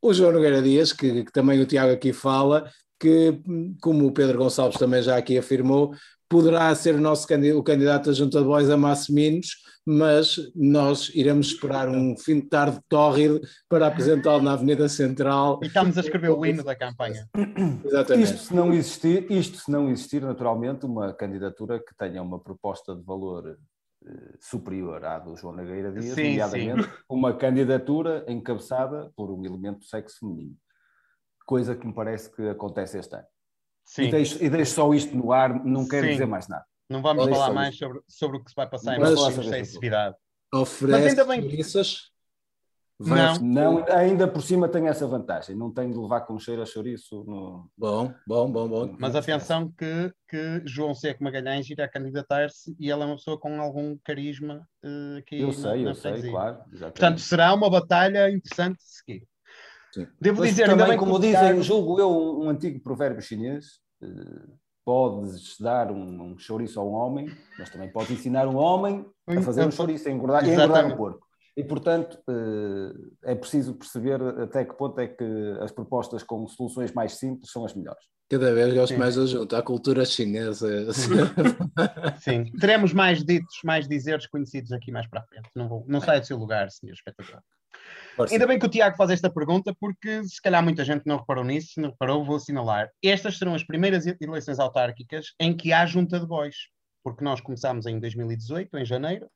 o 0.00 0.12
João 0.12 0.32
Nogueira 0.32 0.60
Dias, 0.60 0.92
que, 0.92 1.24
que 1.24 1.32
também 1.32 1.60
o 1.60 1.66
Tiago 1.66 1.92
aqui 1.92 2.12
fala, 2.12 2.68
que, 2.98 3.40
como 3.80 4.04
o 4.04 4.12
Pedro 4.12 4.38
Gonçalves 4.38 4.78
também 4.78 5.00
já 5.00 5.16
aqui 5.16 5.38
afirmou, 5.38 5.94
poderá 6.32 6.74
ser 6.74 6.94
o 6.94 7.00
nosso 7.00 7.28
candidato, 7.28 7.58
o 7.58 7.62
candidato 7.62 8.06
da 8.06 8.12
Junta 8.14 8.38
de 8.38 8.44
Boys 8.46 8.70
a 8.70 8.76
Massiminos, 8.76 9.48
mas 9.86 10.36
nós 10.56 11.10
iremos 11.14 11.48
esperar 11.48 11.86
um 11.86 12.16
fim 12.16 12.40
de 12.40 12.48
tarde 12.48 12.80
tórrido 12.88 13.38
para 13.68 13.86
apresentá-lo 13.86 14.42
na 14.42 14.54
Avenida 14.54 14.88
Central. 14.88 15.60
E 15.62 15.66
estamos 15.66 15.98
a 15.98 16.00
escrever 16.00 16.30
o 16.30 16.46
hino 16.46 16.64
da 16.64 16.74
campanha. 16.74 17.28
Exatamente. 17.84 18.24
Isto 18.24 18.38
se 18.38 18.54
não 18.54 18.72
existir, 18.72 19.30
isto 19.30 19.58
se 19.58 19.70
não 19.70 19.90
existir 19.90 20.22
naturalmente 20.22 20.86
uma 20.86 21.12
candidatura 21.12 21.78
que 21.78 21.94
tenha 21.98 22.22
uma 22.22 22.40
proposta 22.40 22.96
de 22.96 23.02
valor 23.02 23.58
eh, 24.06 24.36
superior 24.40 25.04
à 25.04 25.18
do 25.18 25.36
João 25.36 25.54
Nogueira 25.54 25.92
Dias, 25.92 26.14
sim, 26.14 26.30
nomeadamente 26.30 26.84
sim. 26.84 26.90
uma 27.10 27.36
candidatura 27.36 28.24
encabeçada 28.26 29.12
por 29.14 29.30
um 29.30 29.44
elemento 29.44 29.80
do 29.80 29.84
sexo 29.84 30.20
feminino. 30.20 30.56
Coisa 31.44 31.76
que 31.76 31.86
me 31.86 31.92
parece 31.92 32.34
que 32.34 32.48
acontece 32.48 32.98
este 32.98 33.16
ano. 33.16 33.26
Sim. 33.92 34.04
E 34.04 34.10
deixo, 34.10 34.42
e 34.42 34.48
deixo 34.48 34.74
só 34.74 34.94
isto 34.94 35.14
no 35.14 35.32
ar, 35.32 35.62
não 35.66 35.86
quero 35.86 36.06
Sim. 36.06 36.12
dizer 36.12 36.26
mais 36.26 36.48
nada. 36.48 36.64
Não 36.88 37.02
vamos 37.02 37.26
deixo 37.26 37.38
falar 37.38 37.52
mais 37.52 37.76
sobre, 37.76 38.00
sobre 38.08 38.38
o 38.38 38.42
que 38.42 38.48
se 38.48 38.56
vai 38.56 38.66
passar 38.66 38.96
em 38.96 39.00
próximos 39.00 39.46
sensibilidade. 39.46 40.16
Oferece 40.54 40.98
Mas 40.98 41.06
ainda 41.10 41.24
bem. 41.26 41.42
Não. 42.98 43.34
não, 43.40 43.84
ainda 43.88 44.28
por 44.28 44.42
cima 44.42 44.68
tem 44.68 44.86
essa 44.86 45.06
vantagem, 45.06 45.56
não 45.56 45.70
tem 45.70 45.90
de 45.90 45.98
levar 45.98 46.20
com 46.22 46.38
cheiro 46.38 46.62
a 46.62 46.66
chouriço. 46.66 47.22
No... 47.24 47.68
Bom, 47.76 48.14
bom, 48.26 48.50
bom, 48.50 48.68
bom. 48.68 48.96
Mas 48.98 49.14
atenção 49.14 49.70
que, 49.76 50.10
que 50.26 50.62
João 50.64 50.94
Seco 50.94 51.22
Magalhães 51.22 51.68
irá 51.68 51.86
candidatar-se 51.86 52.74
e 52.78 52.90
ela 52.90 53.04
é 53.04 53.06
uma 53.06 53.16
pessoa 53.16 53.38
com 53.38 53.60
algum 53.60 53.98
carisma 54.04 54.66
uh, 54.84 55.18
aqui 55.18 55.40
Eu 55.40 55.52
sei, 55.52 55.82
na 55.82 55.90
eu 55.90 55.94
sei, 55.94 56.30
claro. 56.30 56.60
Exatamente. 56.72 56.80
Portanto, 56.80 57.20
será 57.20 57.52
uma 57.52 57.68
batalha 57.68 58.30
interessante 58.30 58.78
de 58.78 58.84
seguir. 58.84 59.28
Sim. 59.92 60.06
Devo 60.18 60.40
Mas 60.40 60.50
dizer 60.50 60.66
também, 60.66 60.96
como 60.96 61.18
dizem, 61.18 61.60
julgo 61.62 62.00
eu, 62.00 62.10
um, 62.10 62.46
um 62.46 62.48
antigo 62.48 62.80
provérbio 62.80 63.20
chinês, 63.20 63.81
podes 64.84 65.58
dar 65.60 65.90
um, 65.90 66.32
um 66.32 66.38
chouriço 66.38 66.80
a 66.80 66.84
um 66.84 66.92
homem, 66.92 67.30
mas 67.58 67.70
também 67.70 67.90
podes 67.90 68.10
ensinar 68.10 68.46
um 68.46 68.56
homem 68.56 69.06
a 69.26 69.40
fazer 69.42 69.66
um 69.66 69.70
chouriço, 69.70 70.08
a 70.08 70.12
engordar, 70.12 70.44
a 70.44 70.48
engordar 70.48 70.86
um 70.86 70.96
porco. 70.96 71.26
E, 71.56 71.62
portanto, 71.62 72.18
uh, 72.28 73.12
é 73.22 73.34
preciso 73.34 73.74
perceber 73.74 74.20
até 74.40 74.64
que 74.64 74.74
ponto 74.74 74.98
é 74.98 75.06
que 75.06 75.24
as 75.60 75.70
propostas 75.70 76.22
com 76.22 76.46
soluções 76.48 76.92
mais 76.92 77.18
simples 77.18 77.50
são 77.52 77.64
as 77.64 77.74
melhores. 77.74 78.02
Cada 78.30 78.54
vez 78.54 78.72
gosto 78.72 78.94
Sim. 78.94 78.98
mais 78.98 79.14
de 79.14 79.26
junto 79.26 79.54
à 79.54 79.62
cultura 79.62 80.06
chinesa. 80.06 80.90
Sim, 82.18 82.44
teremos 82.58 82.94
mais 82.94 83.22
ditos, 83.22 83.58
mais 83.62 83.86
dizeres 83.86 84.26
conhecidos 84.26 84.72
aqui 84.72 84.90
mais 84.90 85.06
para 85.06 85.20
a 85.20 85.24
frente. 85.24 85.50
Não, 85.54 85.68
vou, 85.68 85.84
não 85.86 86.00
sai 86.00 86.18
do 86.18 86.26
seu 86.26 86.38
lugar, 86.38 86.70
senhor 86.70 86.94
espetacular. 86.94 87.42
Ainda 88.30 88.46
bem 88.46 88.58
que 88.58 88.66
o 88.66 88.68
Tiago 88.68 88.96
faz 88.96 89.10
esta 89.10 89.30
pergunta, 89.30 89.74
porque 89.78 90.24
se 90.24 90.40
calhar 90.40 90.62
muita 90.62 90.84
gente 90.84 91.02
não 91.06 91.18
reparou 91.18 91.44
nisso, 91.44 91.74
se 91.74 91.80
não 91.80 91.90
reparou, 91.90 92.24
vou 92.24 92.36
assinalar. 92.36 92.90
Estas 93.02 93.38
serão 93.38 93.54
as 93.54 93.64
primeiras 93.64 94.04
eleições 94.20 94.58
autárquicas 94.58 95.32
em 95.40 95.56
que 95.56 95.72
há 95.72 95.86
junta 95.86 96.20
de 96.20 96.26
bois, 96.26 96.56
porque 97.02 97.24
nós 97.24 97.40
começámos 97.40 97.86
em 97.86 97.98
2018, 97.98 98.76
em 98.78 98.84
janeiro, 98.84 99.28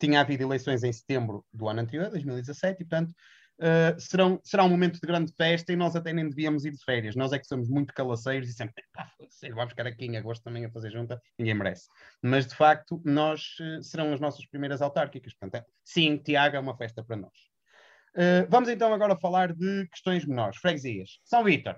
tinha 0.00 0.20
havido 0.20 0.42
eleições 0.42 0.82
em 0.82 0.92
setembro 0.92 1.44
do 1.52 1.68
ano 1.68 1.80
anterior, 1.80 2.10
2017, 2.10 2.82
e 2.82 2.84
portanto 2.84 3.14
uh, 3.60 4.00
serão, 4.00 4.40
será 4.42 4.64
um 4.64 4.68
momento 4.68 5.00
de 5.00 5.06
grande 5.06 5.32
festa 5.32 5.72
e 5.72 5.76
nós 5.76 5.94
até 5.94 6.12
nem 6.12 6.28
devíamos 6.28 6.64
ir 6.64 6.72
de 6.72 6.84
férias. 6.84 7.14
Nós 7.14 7.32
é 7.32 7.38
que 7.38 7.46
somos 7.46 7.68
muito 7.68 7.92
calaceiros 7.94 8.48
e 8.48 8.52
sempre, 8.52 8.74
vamos 9.54 9.70
ficar 9.70 9.86
aqui 9.86 10.06
em 10.06 10.16
agosto 10.16 10.42
também 10.42 10.64
a 10.64 10.70
fazer 10.70 10.90
junta, 10.90 11.20
ninguém 11.38 11.54
merece. 11.54 11.88
Mas 12.22 12.46
de 12.46 12.54
facto, 12.54 13.00
nós 13.04 13.54
uh, 13.60 13.82
serão 13.82 14.12
as 14.12 14.20
nossas 14.20 14.46
primeiras 14.46 14.82
autárquicas. 14.82 15.34
Portanto, 15.34 15.62
é, 15.62 15.66
sim, 15.84 16.16
Tiago 16.16 16.56
é 16.56 16.60
uma 16.60 16.76
festa 16.76 17.02
para 17.02 17.16
nós. 17.16 17.53
Uh, 18.14 18.46
vamos 18.48 18.68
então 18.68 18.92
agora 18.92 19.16
falar 19.16 19.52
de 19.52 19.88
questões 19.88 20.24
menores. 20.24 20.56
Freguesias. 20.58 21.18
São 21.24 21.42
Vítor. 21.42 21.76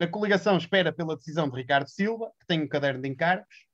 A 0.00 0.06
coligação 0.06 0.56
espera 0.56 0.92
pela 0.92 1.16
decisão 1.16 1.48
de 1.48 1.56
Ricardo 1.56 1.88
Silva, 1.88 2.30
que 2.38 2.46
tem 2.46 2.62
um 2.62 2.68
caderno 2.68 3.02
de 3.02 3.08
encargos. 3.08 3.68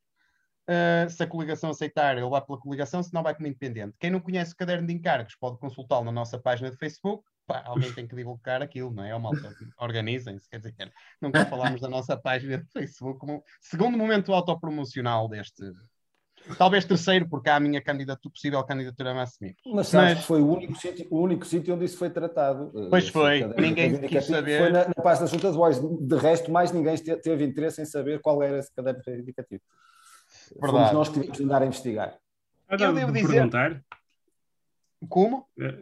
Uh, 0.69 1.09
se 1.11 1.23
a 1.23 1.27
coligação 1.27 1.71
aceitar, 1.71 2.17
ele 2.17 2.29
vai 2.29 2.41
pela 2.41 2.59
coligação, 2.59 3.03
se 3.03 3.13
não 3.13 3.23
vai 3.23 3.35
como 3.35 3.47
independente. 3.47 3.95
Quem 3.99 4.11
não 4.11 4.21
conhece 4.21 4.53
o 4.53 4.57
caderno 4.57 4.87
de 4.87 4.95
encargos 4.95 5.35
pode 5.37 5.59
consultá-lo 5.59 6.05
na 6.05 6.13
nossa 6.13 6.39
página 6.39 6.71
de 6.71 6.77
Facebook. 6.77 7.25
Pá, 7.47 7.63
alguém 7.67 7.93
tem 7.93 8.09
que 8.09 8.17
divulgar 8.17 8.63
aquilo, 8.63 8.91
não 8.91 9.05
é? 9.05 9.11
É 9.11 9.15
uma 9.15 9.31
Organizem-se, 9.79 10.49
quer 10.49 10.59
dizer, 10.59 10.75
nunca 11.21 11.45
falámos 11.45 11.83
da 11.83 11.89
nossa 11.89 12.17
página 12.17 12.57
de 12.57 12.71
Facebook 12.73 13.19
como 13.19 13.45
segundo 13.61 13.99
momento 13.99 14.33
autopromocional 14.33 15.29
deste, 15.29 15.63
Talvez 16.59 16.85
terceiro, 16.85 17.29
porque 17.29 17.49
há 17.49 17.57
a 17.57 17.61
minha 17.61 17.81
candidatura, 17.81 18.33
possível 18.33 18.63
candidatura 18.65 19.13
a 19.13 19.15
Massimino. 19.15 19.57
Mas 19.67 19.89
sabes 19.89 20.17
Mas... 20.17 20.25
foi 20.27 20.43
o 20.43 20.53
único, 20.53 20.77
sítio, 20.77 21.07
o 21.11 21.21
único 21.21 21.47
sítio 21.47 21.75
onde 21.75 21.87
isso 21.87 21.97
foi 21.97 22.11
tratado. 22.11 22.71
Pois 22.91 23.09
foi, 23.09 23.45
ninguém 23.59 23.99
quis 24.03 24.27
saber. 24.27 24.61
Foi 24.61 24.71
na, 24.71 24.89
na 24.89 24.95
página 24.95 25.27
da 25.27 25.33
Junta 25.33 25.51
de 25.51 25.57
Boys. 25.57 25.81
De 25.81 26.17
resto, 26.17 26.53
mais 26.53 26.71
ninguém 26.71 26.97
teve 26.99 27.45
interesse 27.45 27.81
em 27.81 27.87
saber 27.87 28.21
qual 28.21 28.43
era 28.43 28.59
esse 28.59 28.73
caderno 28.75 29.01
reivindicativo. 29.07 29.63
Verdade. 30.61 30.73
Fomos 30.73 30.93
nós 30.93 31.09
que 31.09 31.15
tivemos 31.15 31.39
de 31.39 31.45
andar 31.45 31.63
a 31.63 31.67
investigar. 31.67 32.19
Eu 32.69 32.93
devo 32.93 33.13
dizer... 33.13 33.29
Perguntar. 33.29 33.83
Como? 35.09 35.47
É, 35.59 35.79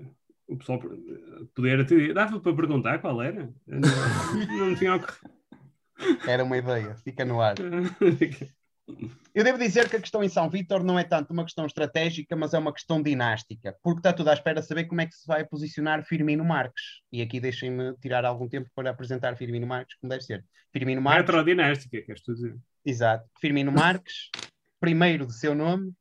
o 0.49 0.57
pessoal 0.57 0.81
eh, 0.85 1.45
poder 1.55 1.87
ter. 1.87 2.15
Dava 2.15 2.41
para 2.41 2.55
perguntar 2.55 2.99
qual 3.01 3.23
era? 3.23 3.49
Não, 3.67 3.81
não 4.59 4.75
tinha 4.75 4.97
ocorrido. 4.97 5.31
Era 6.27 6.43
uma 6.43 6.57
ideia, 6.57 6.97
fica 6.97 7.25
no 7.25 7.41
ar. 7.41 7.55
Eu 9.35 9.45
devo 9.45 9.59
dizer 9.59 9.89
que 9.89 9.97
a 9.97 10.01
questão 10.01 10.23
em 10.23 10.29
São 10.29 10.51
Vítor 10.51 10.85
não 10.85 10.99
é 10.99 11.05
tanto 11.05 11.33
uma 11.33 11.45
questão 11.45 11.65
estratégica, 11.65 12.37
mas 12.37 12.53
é 12.53 12.59
uma 12.59 12.73
questão 12.73 13.03
dinástica, 13.03 13.77
porque 13.83 14.01
está 14.01 14.13
tudo 14.13 14.29
à 14.29 14.35
espera 14.35 14.61
de 14.61 14.67
saber 14.67 14.85
como 14.85 15.01
é 15.01 15.07
que 15.07 15.15
se 15.15 15.27
vai 15.27 15.45
posicionar 15.45 16.05
Firmino 16.05 16.45
Marques. 16.45 17.01
E 17.11 17.23
aqui 17.23 17.41
deixem-me 17.41 17.95
tirar 17.97 18.25
algum 18.25 18.49
tempo 18.49 18.69
para 18.75 18.91
apresentar 18.91 19.37
Firmino 19.37 19.67
Marques, 19.67 19.97
como 19.99 20.11
deve 20.11 20.23
ser. 20.23 20.45
Firmino 20.73 21.01
Marques. 21.01 21.27
Retrodinástica, 21.27 22.03
queres 22.03 22.23
tu 22.23 22.35
dizer? 22.35 22.57
Exato. 22.85 23.29
Firmino 23.41 23.73
Marques, 23.73 24.29
primeiro 24.81 25.27
de 25.27 25.35
seu 25.35 25.55
nome, 25.55 25.93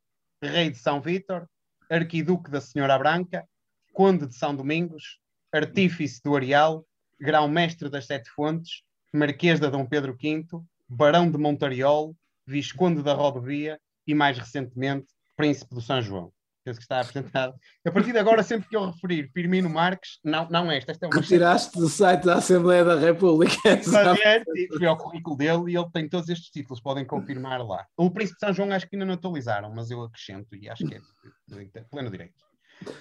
rei 0.41 0.69
de 0.69 0.77
São 0.77 0.99
Vítor, 0.99 1.47
arquiduque 1.89 2.49
da 2.49 2.59
Senhora 2.59 2.97
Branca, 2.97 3.45
conde 3.93 4.27
de 4.27 4.35
São 4.35 4.55
Domingos, 4.55 5.19
artífice 5.53 6.21
do 6.23 6.35
Areal, 6.35 6.85
grão-mestre 7.19 7.89
das 7.89 8.07
Sete 8.07 8.29
Fontes, 8.31 8.81
marquês 9.13 9.59
de 9.59 9.69
Dom 9.69 9.85
Pedro 9.85 10.17
V, 10.19 10.45
barão 10.87 11.29
de 11.29 11.37
Montariol, 11.37 12.15
visconde 12.51 13.01
da 13.01 13.13
Rodovia 13.13 13.79
e, 14.05 14.13
mais 14.13 14.37
recentemente, 14.37 15.07
príncipe 15.35 15.73
do 15.73 15.81
São 15.81 16.01
João. 16.01 16.31
Penso 16.63 16.77
que 16.77 16.83
está 16.83 16.99
apresentado. 16.99 17.55
A 17.83 17.91
partir 17.91 18.11
de 18.11 18.19
agora, 18.19 18.43
sempre 18.43 18.69
que 18.69 18.75
eu 18.75 18.85
referir 18.85 19.31
Firmino 19.33 19.67
Marques, 19.67 20.19
não, 20.23 20.47
não 20.47 20.69
esta, 20.69 20.91
esta 20.91 21.07
é 21.07 21.09
uma... 21.09 21.19
Retiraste 21.19 21.79
do 21.79 21.89
site 21.89 22.23
da 22.23 22.35
Assembleia 22.35 22.85
da 22.85 22.99
República. 22.99 23.57
Exatamente, 23.67 24.45
fui 24.77 24.85
ao 24.85 24.95
currículo 24.95 25.35
dele 25.35 25.71
e 25.71 25.75
ele 25.75 25.89
tem 25.91 26.07
todos 26.07 26.29
estes 26.29 26.51
títulos, 26.51 26.79
podem 26.79 27.03
confirmar 27.03 27.65
lá. 27.65 27.87
O 27.97 28.11
Príncipe 28.11 28.39
de 28.39 28.45
São 28.45 28.53
João 28.53 28.71
acho 28.71 28.87
que 28.87 28.95
ainda 28.95 29.07
não 29.07 29.15
atualizaram, 29.15 29.73
mas 29.73 29.89
eu 29.89 30.03
acrescento 30.03 30.55
e 30.55 30.69
acho 30.69 30.85
que 30.85 30.93
é 30.93 31.81
pleno 31.89 32.11
direito. 32.11 32.35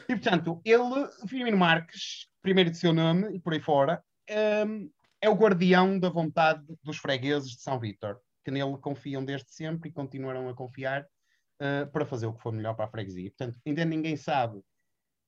E 0.08 0.16
portanto, 0.16 0.58
ele, 0.64 1.06
Firmino 1.28 1.58
Marques, 1.58 2.28
primeiro 2.40 2.70
de 2.70 2.78
seu 2.78 2.94
nome 2.94 3.36
e 3.36 3.40
por 3.40 3.52
aí 3.52 3.60
fora, 3.60 4.02
um, 4.66 4.90
é 5.20 5.28
o 5.28 5.34
guardião 5.34 5.98
da 5.98 6.08
vontade 6.08 6.64
dos 6.82 6.96
fregueses 6.96 7.50
de 7.50 7.60
São 7.60 7.78
Vítor, 7.78 8.16
que 8.44 8.50
nele 8.50 8.76
confiam 8.79 9.24
desde 9.24 9.53
sempre 9.53 9.88
e 9.90 9.92
continuarão 9.92 10.48
a 10.48 10.55
confiar 10.55 11.03
uh, 11.03 11.90
para 11.90 12.07
fazer 12.07 12.26
o 12.26 12.33
que 12.33 12.42
for 12.42 12.53
melhor 12.53 12.74
para 12.74 12.87
a 12.87 12.90
freguesia. 12.90 13.31
Portanto, 13.31 13.59
ainda 13.66 13.85
ninguém 13.85 14.16
sabe 14.16 14.61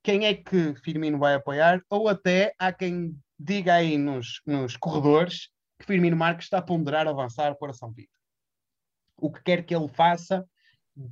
quem 0.02 0.26
é 0.26 0.34
que 0.34 0.74
Firmino 0.76 1.18
vai 1.18 1.34
apoiar, 1.34 1.80
ou 1.88 2.08
até 2.08 2.52
há 2.58 2.72
quem 2.72 3.16
diga 3.38 3.74
aí 3.74 3.96
nos, 3.96 4.40
nos 4.46 4.76
corredores 4.76 5.48
que 5.78 5.86
Firmino 5.86 6.16
Marques 6.16 6.46
está 6.46 6.58
a 6.58 6.62
ponderar 6.62 7.06
avançar 7.06 7.54
para 7.56 7.72
São 7.72 7.92
Vítor. 7.92 8.18
O 9.16 9.30
que 9.30 9.42
quer 9.42 9.64
que 9.64 9.74
ele 9.74 9.88
faça, 9.88 10.44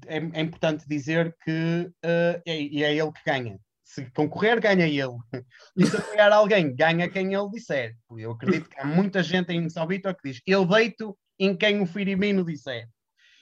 é, 0.07 0.17
é 0.17 0.41
importante 0.41 0.89
dizer 0.89 1.37
que 1.45 1.87
uh, 2.05 2.43
é, 2.45 2.57
é 2.57 2.95
ele 2.97 3.13
que 3.13 3.25
ganha 3.25 3.59
se 3.91 4.09
concorrer, 4.13 4.61
ganha 4.61 4.87
ele. 4.87 5.17
E 5.77 5.87
se 5.87 5.97
apoiar 5.97 6.33
alguém, 6.33 6.75
ganha 6.75 7.09
quem 7.09 7.35
ele 7.35 7.51
disser. 7.51 7.97
Eu 8.17 8.33
acredito 8.33 8.69
que 8.69 8.79
há 8.79 8.85
muita 8.85 9.23
gente 9.23 9.53
em 9.53 9.69
São 9.69 9.87
Vitor 9.87 10.15
que 10.15 10.31
diz: 10.31 10.41
eu 10.47 10.65
deito 10.65 11.19
em 11.41 11.57
quem 11.57 11.81
o 11.81 11.87
Firmino 11.87 12.45
disser. 12.45 12.87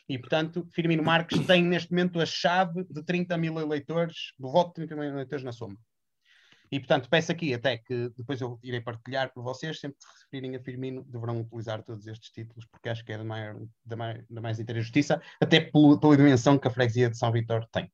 E, 0.09 0.17
portanto, 0.17 0.67
Firmino 0.73 1.03
Marques 1.03 1.45
tem 1.45 1.63
neste 1.63 1.91
momento 1.91 2.21
a 2.21 2.25
chave 2.25 2.85
de 2.89 3.03
30 3.03 3.37
mil 3.37 3.59
eleitores, 3.61 4.33
do 4.39 4.51
voto 4.51 4.69
de 4.69 4.87
30 4.87 4.95
mil 4.97 5.05
eleitores 5.05 5.45
na 5.45 5.53
soma. 5.53 5.77
E, 6.71 6.79
portanto, 6.79 7.09
peço 7.11 7.33
aqui 7.33 7.53
até 7.53 7.79
que 7.79 8.11
depois 8.17 8.41
eu 8.41 8.59
irei 8.63 8.81
partilhar 8.81 9.33
com 9.33 9.43
vocês, 9.43 9.81
sempre 9.81 9.99
que 9.99 10.05
se 10.05 10.25
referirem 10.25 10.57
a 10.57 10.63
Firmino, 10.63 11.05
deverão 11.05 11.41
utilizar 11.41 11.83
todos 11.83 12.07
estes 12.07 12.31
títulos, 12.31 12.65
porque 12.71 12.89
acho 12.89 13.05
que 13.05 13.13
é 13.13 13.19
da, 13.19 13.25
maior, 13.25 13.57
da, 13.85 13.97
mais, 13.97 14.25
da 14.31 14.41
mais 14.41 14.61
inteira 14.61 14.81
justiça, 14.81 15.21
até 15.41 15.61
pela, 15.61 16.17
dimensão 16.17 16.59
que 16.59 16.69
a 16.69 16.71
freguesia 16.71 17.11
de 17.11 17.19
São 17.19 17.33
Vitor 17.33 17.67
tem. 17.73 17.91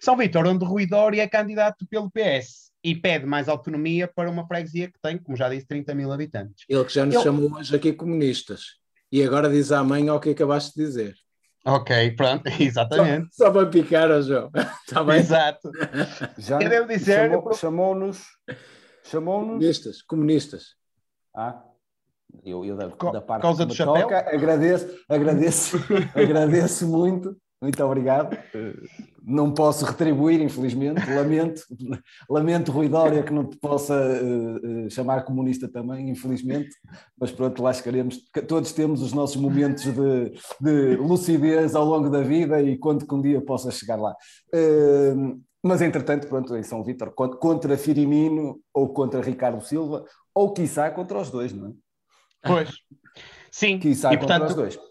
São 0.00 0.16
Vítor, 0.16 0.46
onde 0.46 0.64
Rui 0.64 0.86
Dória 0.86 1.22
é 1.22 1.28
candidato 1.28 1.86
pelo 1.86 2.10
PS 2.10 2.72
e 2.88 2.94
pede 2.94 3.26
mais 3.26 3.48
autonomia 3.50 4.08
para 4.08 4.30
uma 4.30 4.46
freguesia 4.46 4.88
que 4.88 4.98
tem, 5.02 5.18
como 5.18 5.36
já 5.36 5.48
disse, 5.50 5.66
30 5.66 5.94
mil 5.94 6.10
habitantes. 6.10 6.64
Ele 6.66 6.84
que 6.84 6.94
já 6.94 7.04
nos 7.04 7.16
Ele... 7.16 7.24
chamou 7.24 7.52
hoje 7.52 7.76
aqui 7.76 7.92
comunistas. 7.92 8.78
E 9.12 9.22
agora 9.22 9.50
diz 9.50 9.70
à 9.72 9.84
mãe 9.84 10.08
ao 10.08 10.18
que 10.18 10.30
acabaste 10.30 10.74
de 10.74 10.86
dizer. 10.86 11.14
Ok, 11.66 12.12
pronto, 12.12 12.44
exatamente. 12.58 13.28
Só, 13.34 13.44
só 13.44 13.50
para 13.52 13.66
picar, 13.66 14.10
ó 14.10 14.22
João. 14.22 14.50
Está 14.86 15.04
bem? 15.04 15.18
Exato. 15.18 15.70
Já 16.38 16.60
Eu 16.62 16.70
devo 16.70 16.88
dizer. 16.88 17.30
Chamou-nos. 17.58 18.22
Chamou 19.04 19.40
comunistas. 19.40 20.00
Comunistas. 20.02 20.76
Ah, 21.36 21.62
eu, 22.42 22.64
eu 22.64 22.74
da, 22.74 22.88
Co 22.90 23.10
da 23.10 23.20
parte 23.20 23.42
causa 23.42 23.66
do 23.66 23.74
chapéu? 23.74 24.02
Toca, 24.02 24.18
agradeço, 24.34 24.98
agradeço, 25.08 25.76
agradeço 26.16 26.88
muito 26.88 27.36
muito 27.60 27.82
obrigado. 27.84 28.38
Não 29.22 29.52
posso 29.52 29.84
retribuir, 29.84 30.40
infelizmente. 30.40 31.02
Lamento, 31.12 31.62
lamento 32.30 32.72
Rui 32.72 32.88
Dória 32.88 33.22
que 33.22 33.32
não 33.32 33.44
te 33.44 33.56
possa 33.58 33.94
uh, 33.94 34.90
chamar 34.90 35.24
comunista 35.24 35.68
também, 35.68 36.08
infelizmente. 36.08 36.70
Mas 37.18 37.32
pronto, 37.32 37.62
lá 37.62 37.72
chegaremos. 37.72 38.18
Todos 38.46 38.72
temos 38.72 39.02
os 39.02 39.12
nossos 39.12 39.36
momentos 39.36 39.84
de, 39.84 40.32
de 40.60 40.96
lucidez 40.96 41.74
ao 41.74 41.84
longo 41.84 42.08
da 42.08 42.22
vida 42.22 42.62
e 42.62 42.78
quando 42.78 43.06
que 43.06 43.14
um 43.14 43.20
dia 43.20 43.40
possa 43.40 43.70
chegar 43.72 43.96
lá. 43.96 44.14
Uh, 44.54 45.40
mas 45.62 45.82
entretanto, 45.82 46.28
pronto, 46.28 46.56
em 46.56 46.62
São 46.62 46.84
Vítor, 46.84 47.12
contra 47.12 47.76
Firimino 47.76 48.60
ou 48.72 48.92
contra 48.92 49.20
Ricardo 49.20 49.60
Silva, 49.60 50.04
ou 50.32 50.52
quiçá 50.52 50.88
contra 50.92 51.18
os 51.18 51.30
dois, 51.30 51.52
não 51.52 51.70
é? 51.70 51.72
Pois. 52.46 52.70
Sim, 53.50 53.80
quiçá 53.80 54.14
e, 54.14 54.16
contra 54.16 54.38
portanto, 54.38 54.50
os 54.50 54.54
dois 54.54 54.87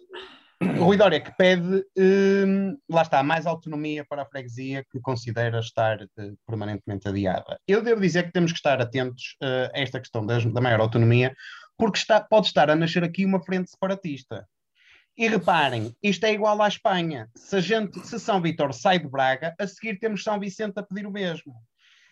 o 0.62 0.66
Rui 0.86 0.98
Dória 0.98 1.20
que 1.20 1.32
pede, 1.38 1.86
um, 1.98 2.78
lá 2.90 3.04
está, 3.04 3.22
mais 3.22 3.46
autonomia 3.46 4.06
para 4.08 4.24
a 4.24 4.26
freguesia 4.26 4.86
que 4.92 5.00
considera 5.00 5.60
estar 5.60 6.02
uh, 6.02 6.38
permanentemente 6.46 7.08
adiada. 7.08 7.60
Eu 7.68 7.82
devo 7.82 8.02
dizer 8.02 8.24
que 8.24 8.32
temos 8.32 8.52
que 8.52 8.58
estar 8.58 8.82
atentos 8.82 9.36
uh, 9.42 9.70
a 9.74 9.80
esta 9.80 10.00
questão 10.00 10.26
da, 10.26 10.40
da 10.40 10.62
maior 10.62 10.80
autonomia, 10.80 11.36
porque 11.78 12.00
está, 12.00 12.20
pode 12.20 12.48
estar 12.48 12.70
a 12.70 12.76
nascer 12.76 13.04
aqui 13.04 13.26
uma 13.26 13.42
frente 13.42 13.70
separatista. 13.70 14.48
E 15.18 15.28
reparem, 15.28 15.96
isto 16.02 16.26
é 16.26 16.34
igual 16.34 16.62
à 16.62 16.68
Espanha. 16.68 17.28
Se, 17.36 17.56
a 17.56 17.60
gente, 17.60 18.00
se 18.06 18.20
São 18.20 18.40
Vítor 18.40 18.72
sai 18.74 19.00
de 19.00 19.08
Braga, 19.08 19.56
a 19.60 19.68
seguir 19.68 19.98
temos 19.98 20.24
São 20.24 20.40
Vicente 20.40 20.78
a 20.78 20.84
pedir 20.84 21.08
o 21.08 21.12
mesmo. 21.12 21.56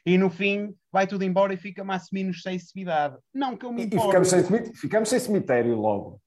E 0.03 0.17
no 0.17 0.29
fim 0.29 0.73
vai 0.91 1.07
tudo 1.07 1.23
embora 1.23 1.53
e 1.53 1.57
fica 1.57 1.83
mais 1.83 2.03
ou 2.03 2.09
menos 2.13 2.41
sem 2.41 2.57
cidade. 2.59 3.17
Não 3.33 3.57
que 3.57 3.65
eu 3.65 3.71
me 3.71 3.83
importe. 3.83 4.03
E 4.03 4.05
ficamos 4.05 4.27
sem, 4.29 4.73
ficamos 4.73 5.09
sem 5.09 5.19
cemitério 5.19 5.75
logo. 5.75 6.21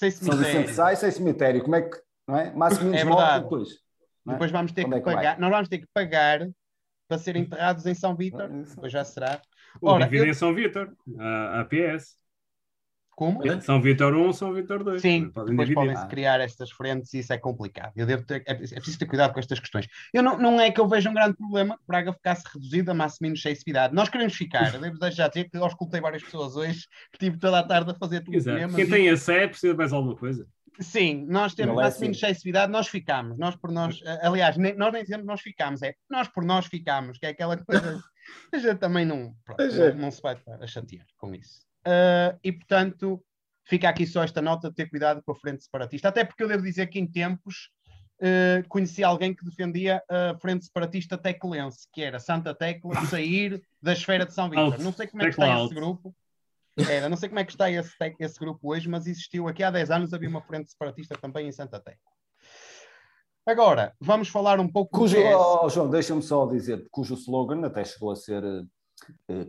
Sem 0.00 0.10
cemitério. 0.10 0.44
São 0.44 0.62
Vicente 0.62 0.74
sai, 0.74 0.96
sem 0.96 1.10
cemitério. 1.10 1.62
Como 1.62 1.76
é 1.76 1.82
que. 1.82 2.00
Não 2.26 2.36
é? 2.38 2.50
Máximo 2.54 2.94
é 2.94 3.04
verdade. 3.04 3.44
depois. 3.44 3.68
É? 4.26 4.32
Depois 4.32 4.50
vamos 4.50 4.72
ter 4.72 4.84
que, 4.88 4.94
é 4.94 4.98
que 4.98 5.04
pagar. 5.04 5.38
Nós 5.38 5.50
vamos 5.50 5.68
ter 5.68 5.78
que 5.78 5.86
pagar 5.92 6.48
para 7.06 7.18
serem 7.18 7.42
enterrados 7.42 7.84
em 7.84 7.92
São 7.94 8.16
Vítor. 8.16 8.48
Depois 8.48 8.90
já 8.90 9.04
será. 9.04 9.42
Ora, 9.82 10.08
eu... 10.10 10.24
em 10.24 10.32
São 10.32 10.54
Vítor, 10.54 10.90
a, 11.18 11.60
a 11.60 11.64
PS. 11.66 12.16
Como? 13.20 13.42
São 13.60 13.82
Vitor 13.82 14.14
1, 14.14 14.32
São 14.32 14.54
Vitor 14.54 14.82
2. 14.82 15.02
Sim, 15.02 15.28
podem 15.28 15.54
depois 15.54 15.74
podem-se 15.74 16.06
criar 16.06 16.40
estas 16.40 16.70
frentes 16.70 17.12
e 17.12 17.18
isso 17.18 17.30
é 17.30 17.36
complicado. 17.36 17.92
Eu 17.94 18.06
devo 18.06 18.24
ter, 18.24 18.42
é, 18.46 18.52
é, 18.52 18.54
preciso 18.54 18.98
ter 18.98 19.04
cuidado 19.04 19.34
com 19.34 19.38
estas 19.38 19.60
questões. 19.60 19.86
Eu 20.10 20.22
não, 20.22 20.38
não 20.38 20.58
é 20.58 20.70
que 20.70 20.80
eu 20.80 20.88
veja 20.88 21.10
um 21.10 21.12
grande 21.12 21.36
problema 21.36 21.76
que 21.76 21.82
Braga 21.86 22.14
ficasse 22.14 22.44
reduzida 22.50 22.92
a 22.92 22.94
máximo 22.94 23.26
menos 23.26 23.42
cidade. 23.42 23.94
Nós 23.94 24.08
queremos 24.08 24.34
ficar. 24.34 24.74
Eu 24.74 24.80
devo 24.80 24.98
deixar 24.98 25.28
dizer 25.28 25.50
que 25.50 25.58
eu 25.58 25.66
escutei 25.66 26.00
várias 26.00 26.22
pessoas 26.22 26.56
hoje, 26.56 26.86
que 27.12 27.18
tive 27.18 27.36
toda 27.36 27.58
a 27.58 27.62
tarde 27.62 27.90
a 27.90 27.94
fazer 27.94 28.22
tudo 28.22 28.34
Exato. 28.38 28.74
Quem 28.74 28.88
tem 28.88 29.10
a 29.10 29.16
sé 29.18 29.46
precisa 29.48 29.74
de 29.74 29.78
mais 29.78 29.92
alguma 29.92 30.16
coisa. 30.16 30.48
Sim, 30.80 31.26
nós 31.28 31.52
temos 31.52 31.78
é 31.78 31.84
assim. 31.84 32.06
excessividade, 32.06 32.72
nós 32.72 32.88
ficamos, 32.88 33.36
nós 33.36 33.54
por 33.54 33.70
nós, 33.70 34.00
aliás, 34.22 34.56
nem, 34.56 34.74
nós 34.74 34.90
nem 34.94 35.02
dizemos 35.02 35.26
nós 35.26 35.42
ficamos, 35.42 35.82
é 35.82 35.94
nós 36.08 36.26
por 36.28 36.42
nós 36.42 36.64
ficamos, 36.64 37.18
que 37.18 37.26
é 37.26 37.30
aquela 37.30 37.54
coisa, 37.58 38.02
a 38.50 38.56
gente 38.56 38.78
também 38.78 39.04
não, 39.04 39.34
pronto, 39.44 39.62
não, 39.62 39.94
não, 39.96 40.10
se 40.10 40.22
vai 40.22 40.38
a 40.46 40.66
chatear 40.66 41.04
com 41.18 41.34
isso. 41.34 41.68
Uh, 41.86 42.38
e 42.42 42.52
portanto, 42.52 43.22
fica 43.64 43.88
aqui 43.88 44.06
só 44.06 44.22
esta 44.22 44.42
nota 44.42 44.68
de 44.68 44.76
ter 44.76 44.88
cuidado 44.88 45.22
com 45.22 45.32
a 45.32 45.34
frente 45.34 45.62
separatista, 45.62 46.08
até 46.08 46.24
porque 46.24 46.42
eu 46.42 46.48
devo 46.48 46.62
dizer 46.62 46.86
que 46.88 46.98
em 46.98 47.06
tempos 47.06 47.70
uh, 48.20 48.68
conheci 48.68 49.02
alguém 49.02 49.34
que 49.34 49.44
defendia 49.44 50.02
a 50.08 50.38
frente 50.38 50.64
separatista 50.64 51.16
teclense, 51.16 51.88
que 51.92 52.02
era 52.02 52.18
Santa 52.18 52.54
Tecla 52.54 53.04
sair 53.06 53.62
da 53.80 53.92
esfera 53.92 54.26
de 54.26 54.34
São 54.34 54.50
Vítor. 54.50 54.78
Não 54.78 54.92
sei 54.92 55.06
como 55.06 55.22
é 55.22 55.26
que 55.26 55.30
está 55.30 55.64
esse 55.64 55.74
grupo. 55.74 56.14
Era, 56.88 57.08
não 57.08 57.16
sei 57.16 57.28
como 57.28 57.40
é 57.40 57.44
que 57.44 57.52
está 57.52 57.70
esse, 57.70 57.94
esse 58.18 58.38
grupo 58.38 58.72
hoje, 58.72 58.88
mas 58.88 59.06
existiu 59.06 59.48
aqui 59.48 59.62
há 59.62 59.70
10 59.70 59.90
anos, 59.90 60.14
havia 60.14 60.28
uma 60.28 60.40
frente 60.40 60.70
separatista 60.70 61.16
também 61.18 61.48
em 61.48 61.52
Santa 61.52 61.80
Tecla. 61.80 62.10
Agora, 63.46 63.94
vamos 64.00 64.28
falar 64.28 64.60
um 64.60 64.68
pouco 64.70 64.98
cujo, 64.98 65.16
oh, 65.18 65.68
João, 65.68 65.90
deixa-me 65.90 66.22
só 66.22 66.46
dizer, 66.46 66.86
cujo 66.90 67.14
slogan 67.14 67.66
até 67.66 67.84
chegou 67.84 68.10
a 68.10 68.16
ser 68.16 68.44
uh, 68.44 68.68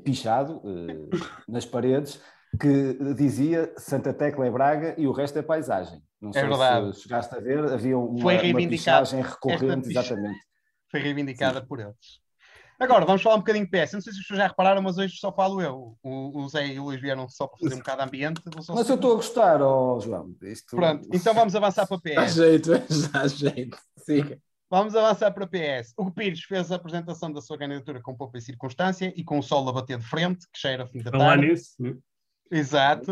pichado 0.04 0.58
uh, 0.58 1.10
nas 1.48 1.66
paredes, 1.66 2.22
que 2.60 2.98
dizia 3.16 3.74
Santa 3.78 4.14
Tecla 4.14 4.46
é 4.46 4.52
Braga 4.52 4.96
e 4.98 5.08
o 5.08 5.12
resto 5.12 5.40
é 5.40 5.42
paisagem. 5.42 6.02
Não 6.20 6.30
é 6.30 6.34
sei 6.34 6.44
verdade. 6.44 6.96
se 6.96 7.02
chegaste 7.04 7.36
a 7.36 7.40
ver, 7.40 7.60
havia 7.72 7.98
uma, 7.98 8.22
Foi 8.22 8.52
uma 8.52 8.70
pichagem 8.70 9.22
recorrente, 9.22 9.90
exatamente. 9.90 10.40
Foi 10.90 11.00
reivindicada 11.00 11.62
Sim. 11.62 11.66
por 11.66 11.80
eles. 11.80 12.22
Agora, 12.82 13.06
vamos 13.06 13.22
falar 13.22 13.36
um 13.36 13.40
bocadinho 13.40 13.66
de 13.66 13.72
PS. 13.72 13.94
Não 13.94 14.02
sei 14.02 14.12
se 14.12 14.20
as 14.20 14.26
pessoas 14.26 14.40
já 14.40 14.48
repararam, 14.48 14.82
mas 14.82 14.98
hoje 14.98 15.16
só 15.16 15.32
falo 15.32 15.62
eu. 15.62 15.96
O, 16.02 16.42
o 16.42 16.50
Zé 16.50 16.66
e 16.66 16.80
o 16.80 16.86
Luís 16.86 17.00
vieram 17.00 17.30
só 17.30 17.46
para 17.46 17.60
fazer 17.60 17.76
um 17.76 17.78
bocado 17.78 18.02
de 18.02 18.08
ambiente. 18.08 18.42
Mas 18.56 18.90
eu 18.90 18.96
estou 18.96 19.12
a 19.12 19.16
gostar, 19.16 19.62
oh, 19.62 20.00
João. 20.00 20.36
Isto... 20.42 20.76
Pronto, 20.76 21.08
então 21.14 21.34
vamos 21.34 21.56
avançar 21.56 21.86
para 21.86 22.00
PS. 22.00 22.16
Dá 22.16 22.28
jeito, 22.28 22.72
dá 23.14 23.28
jeito. 23.28 23.78
Siga. 23.98 24.40
Vamos 24.72 24.96
avançar 24.96 25.30
para 25.32 25.46
PS. 25.46 25.94
O 25.98 26.10
Pires 26.10 26.44
fez 26.44 26.72
a 26.72 26.78
apresentação 26.78 27.30
da 27.30 27.42
sua 27.42 27.58
candidatura 27.58 28.02
com 28.02 28.16
pouca 28.16 28.40
circunstância 28.40 29.12
e 29.18 29.22
com 29.22 29.38
o 29.38 29.44
sol 29.44 29.68
a 29.68 29.74
bater 29.74 29.98
de 29.98 30.06
frente, 30.06 30.48
que 30.50 30.58
já 30.62 30.70
era 30.70 30.88
fim 30.88 31.00
da 31.04 31.12
Falar 31.12 31.32
tarde. 31.36 31.48
nisso, 31.48 31.76
né? 31.78 31.98
Exato. 32.50 33.12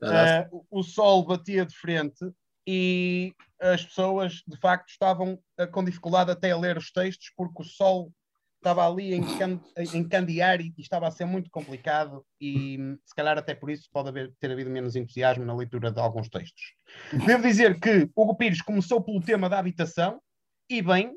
Uh, 0.00 0.64
o 0.70 0.84
sol 0.84 1.26
batia 1.26 1.66
de 1.66 1.74
frente 1.76 2.24
e 2.64 3.34
as 3.60 3.84
pessoas 3.84 4.44
de 4.46 4.56
facto 4.58 4.90
estavam 4.90 5.34
uh, 5.60 5.66
com 5.72 5.84
dificuldade 5.84 6.30
até 6.30 6.52
a 6.52 6.56
ler 6.56 6.78
os 6.78 6.92
textos 6.92 7.32
porque 7.36 7.62
o 7.62 7.64
sol 7.64 8.12
estava 8.58 8.88
ali 8.88 9.12
a 9.12 9.16
encan- 9.16 9.60
a 9.76 9.82
encandear 9.82 10.60
e, 10.60 10.72
estava 10.78 11.08
a 11.08 11.10
ser 11.10 11.24
muito 11.24 11.50
complicado 11.50 12.24
e 12.40 12.78
se 13.04 13.12
calhar 13.12 13.36
até 13.36 13.56
por 13.56 13.72
isso 13.72 13.88
pode 13.92 14.08
haver, 14.08 14.32
ter 14.38 14.52
havido 14.52 14.70
menos 14.70 14.94
entusiasmo 14.94 15.44
na 15.44 15.54
leitura 15.54 15.90
de 15.90 16.00
alguns 16.00 16.28
textos. 16.28 16.62
Devo 17.26 17.42
dizer 17.42 17.80
que 17.80 18.08
Hugo 18.14 18.36
Pires 18.36 18.62
começou 18.62 19.02
pelo 19.02 19.20
tema 19.20 19.48
da 19.48 19.58
habitação 19.58 20.20
e 20.72 20.82
bem, 20.82 21.14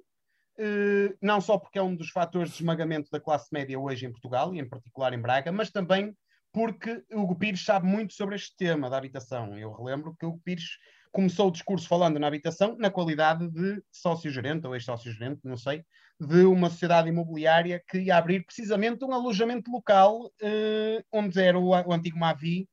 eh, 0.58 1.16
não 1.22 1.40
só 1.40 1.58
porque 1.58 1.80
é 1.80 1.82
um 1.82 1.96
dos 1.96 2.10
fatores 2.10 2.50
de 2.50 2.56
esmagamento 2.58 3.10
da 3.10 3.20
classe 3.20 3.48
média 3.52 3.80
hoje 3.80 4.06
em 4.06 4.12
Portugal 4.12 4.54
e 4.54 4.60
em 4.60 4.68
particular 4.68 5.14
em 5.14 5.22
Braga, 5.22 5.52
mas 5.52 5.72
também 5.72 6.16
porque 6.52 7.04
Hugo 7.12 7.36
Pires 7.36 7.64
sabe 7.64 7.86
muito 7.86 8.14
sobre 8.14 8.36
este 8.36 8.56
tema 8.58 8.90
da 8.90 8.98
habitação. 8.98 9.58
Eu 9.58 9.74
relembro 9.74 10.16
que 10.18 10.26
o 10.26 10.38
Pires 10.40 10.78
começou 11.12 11.48
o 11.48 11.52
discurso 11.52 11.88
falando 11.88 12.20
na 12.20 12.28
habitação 12.28 12.76
na 12.78 12.90
qualidade 12.90 13.50
de 13.50 13.82
sócio-gerente 13.92 14.68
ou 14.68 14.76
ex-sócio-gerente, 14.76 15.42
não 15.44 15.58
sei, 15.58 15.84
de 16.20 16.44
uma 16.46 16.70
sociedade 16.70 17.10
imobiliária 17.10 17.82
que 17.90 18.00
ia 18.00 18.18
abrir 18.18 18.46
precisamente 18.46 19.04
um 19.04 19.14
alojamento 19.14 19.72
local 19.72 20.32
eh, 20.42 21.04
onde 21.12 21.42
era 21.42 21.58
o, 21.58 21.70
o 21.70 21.94
antigo 21.94 22.18
Mavi 22.18 22.68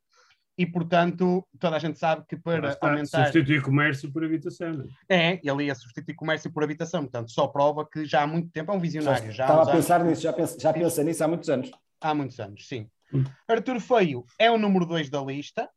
e, 0.56 0.66
portanto, 0.66 1.46
toda 1.58 1.76
a 1.76 1.78
gente 1.78 1.98
sabe 1.98 2.24
que 2.28 2.36
para 2.36 2.70
está, 2.70 2.88
aumentar... 2.90 3.26
Substituir 3.26 3.62
comércio 3.62 4.12
por 4.12 4.22
habitação. 4.24 4.72
né? 4.72 4.84
É, 5.08 5.40
ele 5.42 5.64
ia 5.64 5.74
substituir 5.74 6.14
comércio 6.14 6.52
por 6.52 6.62
habitação, 6.62 7.02
portanto, 7.02 7.30
só 7.32 7.46
prova 7.48 7.86
que 7.88 8.04
já 8.04 8.22
há 8.22 8.26
muito 8.26 8.50
tempo 8.50 8.70
é 8.70 8.74
um 8.74 8.80
visionário. 8.80 9.32
Já 9.32 9.44
estava 9.44 9.60
a 9.60 9.62
anos- 9.62 9.74
pensar 9.74 10.04
nisso, 10.04 10.22
já 10.22 10.32
pensa, 10.32 10.58
já 10.60 10.72
pensa 10.72 11.02
nisso 11.02 11.24
há 11.24 11.28
muitos 11.28 11.48
anos. 11.48 11.70
Há 12.00 12.14
muitos 12.14 12.38
anos, 12.38 12.66
sim. 12.68 12.88
Hum. 13.14 13.24
Arthur 13.48 13.80
Feio 13.80 14.24
é 14.38 14.50
o 14.50 14.58
número 14.58 14.84
2 14.86 15.08
da 15.08 15.22
lista, 15.22 15.68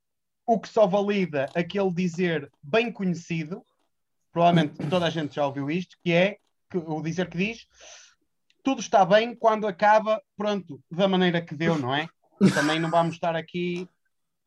o 0.45 0.59
que 0.59 0.67
só 0.67 0.85
valida 0.85 1.47
aquele 1.55 1.91
dizer 1.93 2.49
bem 2.61 2.91
conhecido, 2.91 3.63
provavelmente 4.31 4.75
toda 4.89 5.05
a 5.05 5.09
gente 5.09 5.35
já 5.35 5.45
ouviu 5.45 5.69
isto, 5.71 5.95
que 6.03 6.11
é 6.11 6.37
que- 6.69 6.77
o 6.77 7.01
dizer 7.01 7.29
que 7.29 7.37
diz 7.37 7.65
tudo 8.63 8.81
está 8.81 9.05
bem 9.05 9.35
quando 9.35 9.67
acaba, 9.67 10.19
pronto, 10.35 10.81
da 10.91 11.07
maneira 11.07 11.39
que 11.41 11.53
deu, 11.55 11.77
não 11.77 11.93
é? 11.95 12.07
Também 12.53 12.79
não 12.79 12.89
vamos 12.89 13.13
estar 13.15 13.35
aqui, 13.35 13.87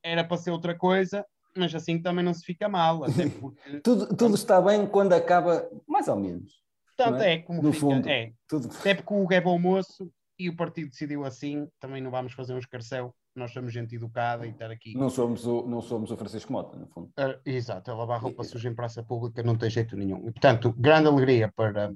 era 0.08 0.24
para 0.24 0.36
ser 0.36 0.50
outra 0.50 0.76
coisa, 0.76 1.24
mas 1.56 1.74
assim 1.74 2.00
também 2.00 2.24
não 2.24 2.34
se 2.34 2.44
fica 2.44 2.68
mal, 2.68 3.00
porque, 3.40 3.80
Tudo, 3.80 4.08
tudo 4.16 4.34
está 4.34 4.60
bem 4.60 4.86
quando 4.86 5.12
acaba, 5.12 5.68
mais 5.86 6.08
ou 6.08 6.16
menos. 6.16 6.52
portanto, 6.96 7.22
é? 7.22 7.34
é 7.34 7.38
como 7.38 7.62
No 7.62 7.72
fica, 7.72 7.80
fundo. 7.86 8.08
é. 8.08 8.32
Tudo. 8.48 8.68
Até 8.78 8.94
porque 8.94 9.14
o 9.14 9.26
é 9.32 9.40
bom 9.40 9.58
moço 9.58 10.10
e 10.38 10.48
o 10.48 10.56
partido 10.56 10.90
decidiu 10.90 11.24
assim, 11.24 11.68
também 11.80 12.00
não 12.02 12.10
vamos 12.10 12.32
fazer 12.32 12.54
um 12.54 12.58
escarcel, 12.58 13.14
nós 13.34 13.52
somos 13.52 13.72
gente 13.72 13.94
educada 13.94 14.46
e 14.46 14.50
estar 14.50 14.70
aqui. 14.70 14.94
Não 14.96 15.10
somos, 15.10 15.46
o, 15.46 15.66
não 15.66 15.80
somos 15.80 16.10
o 16.10 16.16
Francisco 16.16 16.52
Mota, 16.52 16.76
no 16.76 16.86
fundo. 16.88 17.10
Ah, 17.16 17.38
exato, 17.44 17.90
a 17.90 17.94
lavar 17.94 18.20
roupa 18.20 18.42
suja 18.44 18.68
em 18.68 18.74
praça 18.74 19.02
pública 19.02 19.42
não 19.42 19.56
tem 19.56 19.70
jeito 19.70 19.96
nenhum. 19.96 20.18
E, 20.28 20.32
portanto, 20.32 20.72
grande 20.76 21.08
alegria 21.08 21.52
para, 21.54 21.92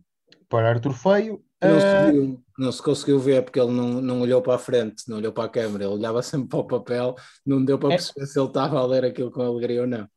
para 0.48 0.70
Arthur 0.70 0.92
Feio. 0.92 1.44
Não 1.62 1.80
se, 1.80 1.86
Ah, 1.86 2.10
viu, 2.10 2.44
não 2.58 2.72
se 2.72 2.82
conseguiu 2.82 3.18
ver 3.20 3.42
porque 3.44 3.60
ele 3.60 3.70
não, 3.72 4.00
não 4.00 4.20
olhou 4.20 4.42
para 4.42 4.54
a 4.56 4.58
frente, 4.58 5.08
não 5.08 5.18
olhou 5.18 5.32
para 5.32 5.44
a 5.44 5.48
câmera, 5.48 5.84
ele 5.84 5.94
olhava 5.94 6.22
sempre 6.22 6.48
para 6.48 6.58
o 6.58 6.66
papel, 6.66 7.14
não 7.46 7.64
deu 7.64 7.78
para 7.78 7.90
É. 7.94 7.96
perceber 7.96 8.26
se 8.26 8.38
ele 8.38 8.48
estava 8.48 8.78
a 8.78 8.86
ler 8.86 9.04
aquilo 9.04 9.30
com 9.30 9.42
alegria 9.42 9.82
ou 9.82 9.86
não. 9.86 10.08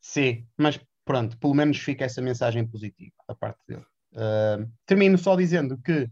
sim, 0.00 0.46
mas 0.56 0.78
pronto, 1.04 1.36
pelo 1.38 1.54
menos 1.54 1.78
fica 1.78 2.04
essa 2.04 2.22
mensagem 2.22 2.66
positiva 2.66 3.12
da 3.28 3.34
parte 3.34 3.58
dele. 3.66 3.84
Ah, 4.14 4.58
termino 4.86 5.18
só 5.18 5.34
dizendo 5.36 5.76
que 5.78 6.08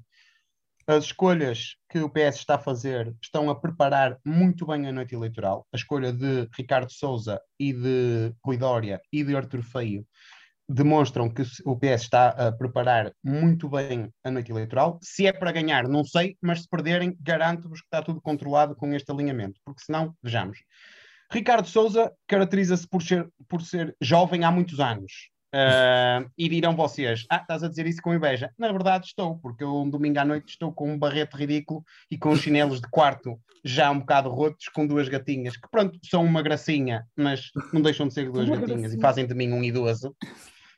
as 0.87 1.05
escolhas 1.05 1.77
que 1.89 2.01
o 2.01 2.11
PS 2.11 2.39
está 2.39 2.57
a 2.57 2.59
fazer 2.59 3.15
estão 3.23 3.49
a 3.49 3.55
preparar 3.55 4.19
muito 4.25 4.67
bem 4.67 4.89
a 4.89 4.93
noite 4.93 5.15
eleitoral. 5.15 5.65
A 5.73 5.77
escolha 5.77 6.13
de 6.13 6.49
Ricardo 6.57 6.91
Souza 6.91 7.41
e 7.61 7.73
de 7.73 8.35
Rui 8.45 8.57
Dória 8.57 9.01
e 9.13 9.23
de 9.23 9.37
Arthur 9.37 9.63
Feio 9.63 10.05
demonstram 10.73 11.29
que 11.29 11.43
o 11.65 11.77
PS 11.77 12.03
está 12.03 12.29
a 12.29 12.53
preparar 12.53 13.13
muito 13.25 13.69
bem 13.69 14.09
a 14.23 14.31
noite 14.31 14.53
eleitoral. 14.53 14.99
Se 15.03 15.27
é 15.27 15.33
para 15.33 15.51
ganhar, 15.51 15.89
não 15.89 16.05
sei, 16.05 16.37
mas 16.41 16.63
se 16.63 16.69
perderem, 16.69 17.17
garanto-vos 17.21 17.81
que 17.81 17.87
está 17.87 18.01
tudo 18.03 18.21
controlado 18.21 18.77
com 18.77 18.93
este 18.95 19.11
alinhamento, 19.11 19.59
porque 19.65 19.83
senão, 19.83 20.15
vejamos. 20.23 20.59
Ricardo 21.33 21.67
Souza 21.67 22.13
caracteriza-se 22.27 22.89
por 22.89 23.03
ser, 23.03 23.29
por 23.49 23.63
ser 23.63 23.97
jovem 24.01 24.45
há 24.45 24.51
muitos 24.51 24.79
anos. 24.79 25.31
Ah, 25.53 26.25
e 26.39 26.49
dirão 26.49 26.77
vocês, 26.77 27.27
ah, 27.29 27.39
estás 27.39 27.65
a 27.65 27.69
dizer 27.69 27.87
isso 27.87 28.01
com 28.01 28.15
inveja. 28.15 28.53
Na 28.57 28.71
verdade 28.71 29.07
estou, 29.07 29.39
porque 29.39 29.65
eu 29.65 29.83
um 29.83 29.91
domingo 29.91 30.21
à 30.21 30.25
noite 30.25 30.51
estou 30.51 30.73
com 30.73 30.93
um 30.93 30.99
barrete 30.99 31.37
ridículo 31.37 31.85
e 32.11 32.17
com 32.17 32.31
os 32.31 32.41
chinelos 32.41 32.81
de 32.81 32.89
quarto 32.89 33.39
já 33.65 33.91
um 33.91 33.99
bocado 33.99 34.31
rotos, 34.31 34.69
com 34.69 34.87
duas 34.87 35.09
gatinhas, 35.09 35.57
que 35.57 35.69
pronto, 35.71 35.99
são 36.05 36.25
uma 36.25 36.41
gracinha, 36.41 37.05
mas 37.17 37.51
não 37.73 37.83
deixam 37.83 38.09
de 38.09 38.15
ser 38.15 38.31
duas 38.31 38.49
gatinhas 38.49 38.95
e 38.95 39.01
fazem 39.01 39.27
de 39.27 39.35
mim 39.35 39.53
um 39.53 39.63
idoso. 39.63 40.15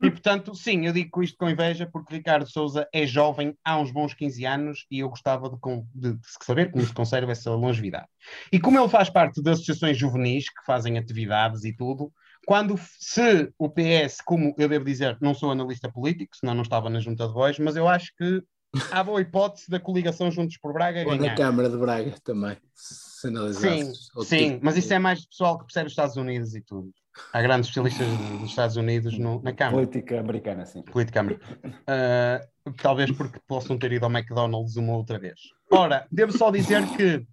E 0.03 0.11
portanto, 0.11 0.55
sim, 0.55 0.85
eu 0.87 0.93
digo 0.93 1.23
isto 1.23 1.37
com 1.39 1.49
inveja, 1.49 1.89
porque 1.91 2.17
Ricardo 2.17 2.51
Souza 2.51 2.89
é 2.93 3.07
jovem 3.07 3.57
há 3.65 3.79
uns 3.79 3.93
bons 3.93 4.13
15 4.15 4.45
anos 4.45 4.85
e 4.91 4.99
eu 4.99 5.09
gostava 5.09 5.49
de, 5.49 5.57
de- 5.95 6.15
de 6.19 6.27
saber 6.45 6.71
como 6.73 6.85
se 6.85 6.93
conserva 6.93 7.31
essa 7.33 7.51
longevidade. 7.53 8.09
E 8.53 8.59
como 8.59 8.79
ele 8.81 8.89
faz 8.89 9.09
parte 9.09 9.41
de 9.41 9.51
associações 9.51 9.97
juvenis 9.97 10.47
que 10.49 10.65
fazem 10.67 10.99
atividades 10.99 11.65
e 11.65 11.73
tudo, 11.77 12.13
quando 12.47 12.77
se 12.99 13.53
o 13.57 13.69
PS, 13.71 14.23
como 14.25 14.53
eu 14.59 14.69
devo 14.69 14.85
dizer, 14.85 15.17
não 15.21 15.35
sou 15.35 15.53
analista 15.53 15.91
político, 15.91 16.37
senão 16.37 16.55
não 16.55 16.63
estava 16.63 16.91
na 16.91 16.99
junta 16.99 17.27
de 17.29 17.33
voz, 17.33 17.59
mas 17.61 17.77
eu 17.77 17.87
acho 17.87 18.13
que 18.17 18.43
há 18.91 19.05
boa 19.05 19.21
hipótese 19.21 19.71
da 19.71 19.79
coligação 19.79 20.31
Juntos 20.33 20.59
por 20.59 20.73
Braga 20.73 21.05
Ou 21.05 21.15
na 21.17 21.29
ganhar. 21.29 21.35
Câmara 21.35 21.69
de 21.69 21.77
Braga 21.77 22.19
também, 22.21 22.57
se 22.75 23.27
Sim, 23.51 23.85
analisasses. 23.85 24.11
outro 24.17 24.35
sim, 24.37 24.59
tipo 24.59 24.61
mas 24.63 24.77
isso 24.77 24.93
é 24.93 24.99
mais 24.99 25.25
pessoal 25.27 25.59
que 25.59 25.65
percebe 25.67 25.87
os 25.87 25.93
Estados 25.93 26.17
Unidos 26.17 26.55
e 26.55 26.63
tudo. 26.63 26.93
Há 27.33 27.43
grandes 27.43 27.69
especialistas 27.69 28.07
dos 28.41 28.51
Estados 28.51 28.77
Unidos 28.77 29.19
no- 29.19 29.43
na 29.43 29.53
Câmara. 29.53 29.77
Política 29.87 30.21
americana, 30.21 30.65
sim. 30.65 30.83
política 30.83 31.21
americana. 31.21 31.83
Ah, 31.87 32.41
talvez 32.81 33.11
porque 33.11 33.39
possam 33.47 33.79
ter 33.79 33.93
ido 33.93 34.05
ao 34.05 34.11
McDonald's 34.11 34.77
uma 34.77 34.95
outra 34.97 35.19
vez. 35.19 35.39
Ora, 35.71 36.07
devo 36.11 36.33
só 36.33 36.51
dizer 36.51 36.83
que, 36.97 37.27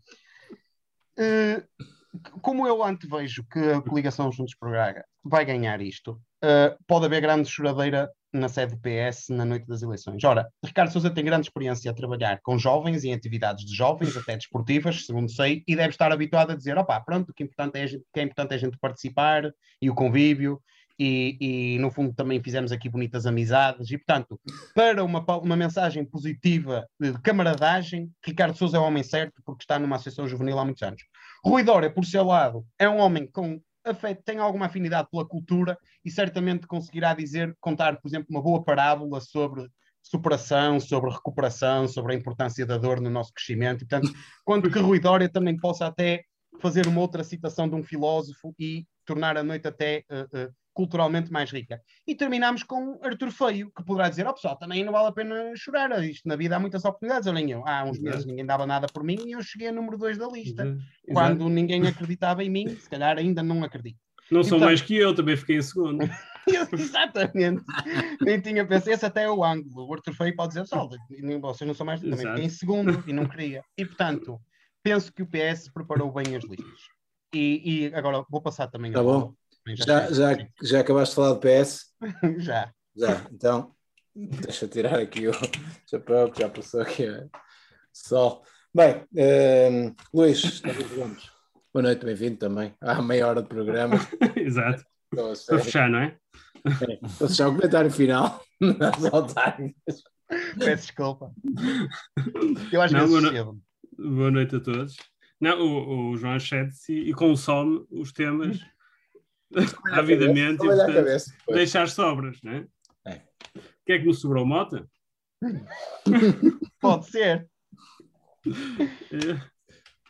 eh, 1.18 1.64
como 2.42 2.68
eu 2.68 2.84
antevejo 2.84 3.44
que 3.52 3.60
a 3.60 3.82
coligação 3.82 4.32
Juntos 4.32 4.56
por 4.56 4.70
Braga 4.70 5.06
vai 5.24 5.46
ganhar 5.46 5.80
isto, 5.82 6.20
ah, 6.44 6.76
pode 6.88 7.06
haver 7.06 7.22
grande 7.22 7.50
choradeira 7.50 8.10
na 8.32 8.48
sede 8.48 8.76
do 8.76 8.82
PS 8.82 9.30
na 9.30 9.46
noite 9.46 9.66
das 9.68 9.82
eleições. 9.82 10.24
Ora, 10.24 10.48
Ricardo 10.64 10.92
Sousa 10.92 11.10
tem 11.10 11.26
grande 11.26 11.48
experiência 11.48 11.90
a 11.90 11.94
trabalhar 11.94 12.40
com 12.42 12.58
jovens 12.58 13.04
e 13.04 13.10
em 13.10 13.14
atividades 13.14 13.66
de 13.66 13.76
jovens, 13.76 14.16
até 14.16 14.36
desportivas, 14.36 15.06
segundo 15.06 15.32
sei, 15.32 15.64
e 15.68 15.76
deve 15.76 15.90
estar 15.90 16.12
habituado 16.12 16.52
a 16.52 16.56
dizer: 16.56 16.78
opá, 16.78 17.00
pronto, 17.00 17.30
o 17.30 17.34
que, 17.34 17.44
é 17.44 17.46
importante 17.46 17.78
é 17.78 17.84
a 17.84 17.88
gente, 17.88 18.04
que 18.14 18.20
é 18.20 18.24
importante 18.24 18.52
é 18.52 18.56
a 18.56 18.60
gente 18.60 18.78
participar 18.78 19.52
e 19.82 19.90
o 19.90 19.96
convívio. 19.96 20.62
E, 21.02 21.38
e, 21.40 21.80
no 21.80 21.90
fundo 21.90 22.14
também 22.14 22.44
fizemos 22.44 22.74
aqui 22.74 22.90
bonitas 22.90 23.26
amizades 23.26 23.90
e 23.90 23.98
portanto 23.98 24.38
para 24.76 25.02
uma, 25.02 25.24
uma 25.38 25.56
mensagem 25.56 26.04
positiva 26.04 26.86
de 27.00 27.14
camaradagem 27.22 28.12
Ricardo 28.22 28.58
Sousa 28.58 28.76
é 28.76 28.80
o 28.82 28.84
homem 28.84 29.02
certo 29.02 29.42
porque 29.46 29.64
está 29.64 29.80
numa 29.80 29.96
associação 29.96 30.28
juvenil 30.28 30.60
há 30.60 30.66
muitos 30.66 30.84
anos 30.84 31.02
Rui 31.42 31.64
Dória 31.64 31.90
por 31.90 32.04
seu 32.04 32.26
lado 32.26 32.66
é 32.78 32.90
um 32.90 32.98
homem 32.98 33.26
com 33.26 33.62
tem 34.26 34.38
alguma 34.38 34.68
afinidade 34.68 35.10
pela 35.12 35.28
cultura 35.28 35.78
e 36.04 36.12
certamente 36.12 36.68
conseguirá 36.68 37.14
dizer, 37.14 37.56
contar 37.60 38.00
por 38.00 38.08
exemplo 38.08 38.28
uma 38.30 38.42
boa 38.42 38.64
parábola 38.64 39.20
sobre 39.22 39.70
superação, 40.02 40.80
sobre 40.80 41.12
recuperação, 41.12 41.88
sobre 41.88 42.14
a 42.14 42.18
importância 42.18 42.66
da 42.66 42.78
dor 42.78 43.00
no 43.00 43.10
nosso 43.10 43.34
crescimento. 43.34 43.84
E 43.84 43.88
portanto 43.88 44.12
quanto 44.44 44.72
que 44.72 44.80
Rui 44.80 45.00
Dória 45.00 45.30
também 45.30 45.58
possa 45.58 45.88
até 45.88 46.24
fazer 46.60 46.88
uma 46.88 47.02
outra 47.02 47.24
citação 47.24 47.70
de 47.70 47.76
um 47.76 47.84
filósofo 47.84 48.54
e 48.60 48.86
tornar 49.06 49.38
a 49.38 49.44
noite 49.44 49.68
até 49.68 50.04
eh, 50.10 50.28
eh, 50.34 50.50
culturalmente 50.74 51.32
mais 51.32 51.52
rica. 51.52 51.82
E 52.08 52.16
terminamos 52.16 52.64
com 52.64 53.00
Arthur 53.04 53.32
Feio, 53.32 53.72
que 53.76 53.84
poderá 53.84 54.10
dizer: 54.10 54.26
Ó 54.28 54.34
pessoal, 54.34 54.56
também 54.58 54.84
não 54.84 54.94
vale 54.94 55.08
a 55.08 55.12
pena 55.12 55.36
chorar. 55.56 56.04
Isto 56.04 56.28
na 56.28 56.36
vida 56.36 56.56
há 56.56 56.60
muitas 56.60 56.86
oportunidades. 56.86 57.28
Olhem 57.28 57.52
eu, 57.52 57.68
há 57.68 57.84
uns 57.84 57.98
Exato. 57.98 58.04
meses 58.04 58.26
ninguém 58.26 58.46
dava 58.46 58.66
nada 58.66 58.88
por 58.94 59.04
mim 59.04 59.18
e 59.26 59.32
eu 59.34 59.42
cheguei 59.42 59.68
a 59.68 59.72
número 59.72 59.98
2 59.98 60.18
da 60.18 60.28
lista. 60.28 60.64
Exato. 60.64 60.84
Quando 61.14 61.50
ninguém 61.50 61.86
acreditava 61.88 62.44
em 62.44 62.50
mim, 62.50 62.70
se 62.70 62.90
calhar 62.90 63.18
ainda 63.18 63.42
não 63.44 63.64
acredito. 63.64 64.00
Não 64.32 64.44
são 64.44 64.58
Então- 64.58 64.68
mais 64.68 64.82
que 64.82 64.96
eu, 64.96 65.14
também 65.16 65.36
fiquei 65.36 65.58
em 65.58 65.62
segundo. 65.62 66.00
Exatamente. 66.74 67.64
Nem 68.22 68.40
tinha 68.40 68.66
pensado. 68.66 68.92
Esse 68.92 69.06
até 69.06 69.24
é 69.24 69.30
o 69.30 69.44
ângulo. 69.44 69.88
O 69.88 69.94
Arthur 69.94 70.14
Feio 70.14 70.36
pode 70.36 70.50
dizer: 70.50 70.62
Pessoal, 70.62 70.90
vocês 71.42 71.68
não 71.68 71.74
são 71.74 71.86
mais. 71.86 72.00
Também 72.00 72.14
Exato. 72.16 72.30
fiquei 72.36 72.46
em 72.46 72.50
segundo 72.50 73.04
e 73.08 73.14
não 73.14 73.26
queria. 73.28 73.64
E 73.78 73.86
portanto, 73.86 74.40
penso 74.84 75.12
que 75.14 75.22
o 75.24 75.28
PS 75.28 75.70
preparou 75.74 76.12
bem 76.12 76.36
as 76.36 76.44
listas. 76.44 76.80
E, 77.34 77.88
e 77.90 77.96
agora 77.96 78.24
vou 78.30 78.42
passar 78.42 78.68
também 78.68 78.92
Tá 78.92 79.02
a 79.02 79.04
bom. 79.04 79.34
Já, 79.68 80.12
já, 80.12 80.48
já 80.64 80.80
acabaste 80.80 81.12
de 81.12 81.16
falar 81.16 81.34
do 81.34 81.40
PS? 81.40 81.94
já. 82.40 82.74
Já, 82.96 83.28
então 83.32 83.76
deixa 84.16 84.66
eu 84.66 84.70
tirar 84.70 85.00
aqui 85.00 85.28
o 85.28 85.34
chapéu 85.90 86.32
que 86.32 86.42
já 86.42 86.50
passou 86.50 86.82
aqui 86.82 87.08
a 87.08 87.28
sol. 87.94 88.44
Bem, 88.74 89.06
ehm, 89.16 89.94
Luís. 90.14 90.62
Boa 91.74 91.84
noite, 91.84 92.06
bem-vindo 92.06 92.38
também. 92.38 92.74
Há 92.82 93.02
meia 93.02 93.28
hora 93.28 93.42
de 93.42 93.48
programa. 93.48 93.96
Exato. 94.36 94.84
Estou 95.32 95.58
a 95.58 95.60
fechar, 95.60 95.90
não 95.90 96.00
é? 96.00 96.18
Vou 97.20 97.28
deixar 97.28 97.48
o 97.48 97.56
comentário 97.56 97.92
final. 97.92 98.44
nas 98.60 99.06
autárquicas. 99.06 100.04
Peço 100.58 100.88
desculpa. 100.88 101.32
Eu 102.72 102.82
vezes 102.82 102.94
eu 102.94 103.22
não-. 103.22 103.62
Boa 103.98 104.32
noite 104.32 104.56
a 104.56 104.60
todos. 104.60 104.96
Não, 105.40 105.60
o, 105.60 106.12
o 106.12 106.18
João 106.18 106.40
cede-se 106.40 106.94
e, 106.94 107.10
e 107.10 107.14
consome 107.14 107.86
os 107.90 108.12
temas 108.12 108.60
avidamente 109.92 110.64
e, 110.64 110.68
Olha 110.68 110.84
a 110.84 110.86
portanto, 110.86 110.96
cabeça. 111.06 111.34
Pois. 111.46 111.58
deixa 111.58 111.82
as 111.82 111.94
sobras, 111.94 112.40
não 112.44 112.52
é? 112.54 112.68
É. 113.08 113.16
O 113.56 113.62
que 113.86 113.94
é 113.94 114.00
que 114.00 114.06
me 114.06 114.14
sobrou, 114.14 114.46
Mota? 114.46 114.88
Pode 116.82 117.10
ser. 117.10 117.50
É, 119.12 119.42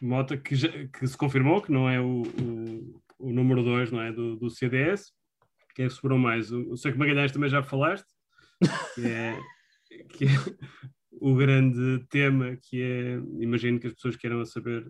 Mota 0.01 0.37
que, 0.37 0.55
já- 0.55 0.69
que 0.87 1.07
se 1.07 1.17
confirmou 1.17 1.61
que 1.61 1.71
não 1.71 1.89
é 1.89 1.99
o, 1.99 2.21
o, 2.21 3.01
o 3.19 3.33
número 3.33 3.63
2 3.63 3.91
não 3.91 4.01
é, 4.01 4.11
do, 4.11 4.35
do 4.35 4.49
CDS. 4.49 5.11
Quem 5.75 5.85
é 5.85 5.87
que 5.87 5.93
sobrou 5.93 6.17
mais? 6.17 6.51
O, 6.51 6.71
o 6.71 6.77
Seco 6.77 6.97
Magalhães 6.97 7.31
também 7.31 7.49
já 7.49 7.61
falaste, 7.63 8.07
que 8.95 9.05
é, 9.07 9.39
que 10.09 10.25
é 10.25 10.29
o 11.11 11.35
grande 11.35 12.05
tema 12.09 12.57
que 12.61 12.81
é, 12.81 13.13
imagino 13.41 13.79
que 13.79 13.87
as 13.87 13.93
pessoas 13.93 14.15
queiram 14.15 14.43
saber 14.45 14.89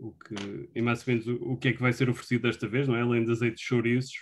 o 0.00 0.12
que, 0.12 0.68
e 0.74 0.80
mais 0.82 1.06
ou 1.06 1.12
menos 1.14 1.26
o, 1.28 1.34
o 1.52 1.56
que 1.56 1.68
é 1.68 1.72
que 1.72 1.80
vai 1.80 1.92
ser 1.92 2.08
oferecido 2.08 2.42
desta 2.42 2.66
vez, 2.68 2.88
não 2.88 2.96
é? 2.96 3.02
Além 3.02 3.24
de 3.24 3.30
azeite 3.30 3.56
de 3.56 3.62
chouriços, 3.62 4.14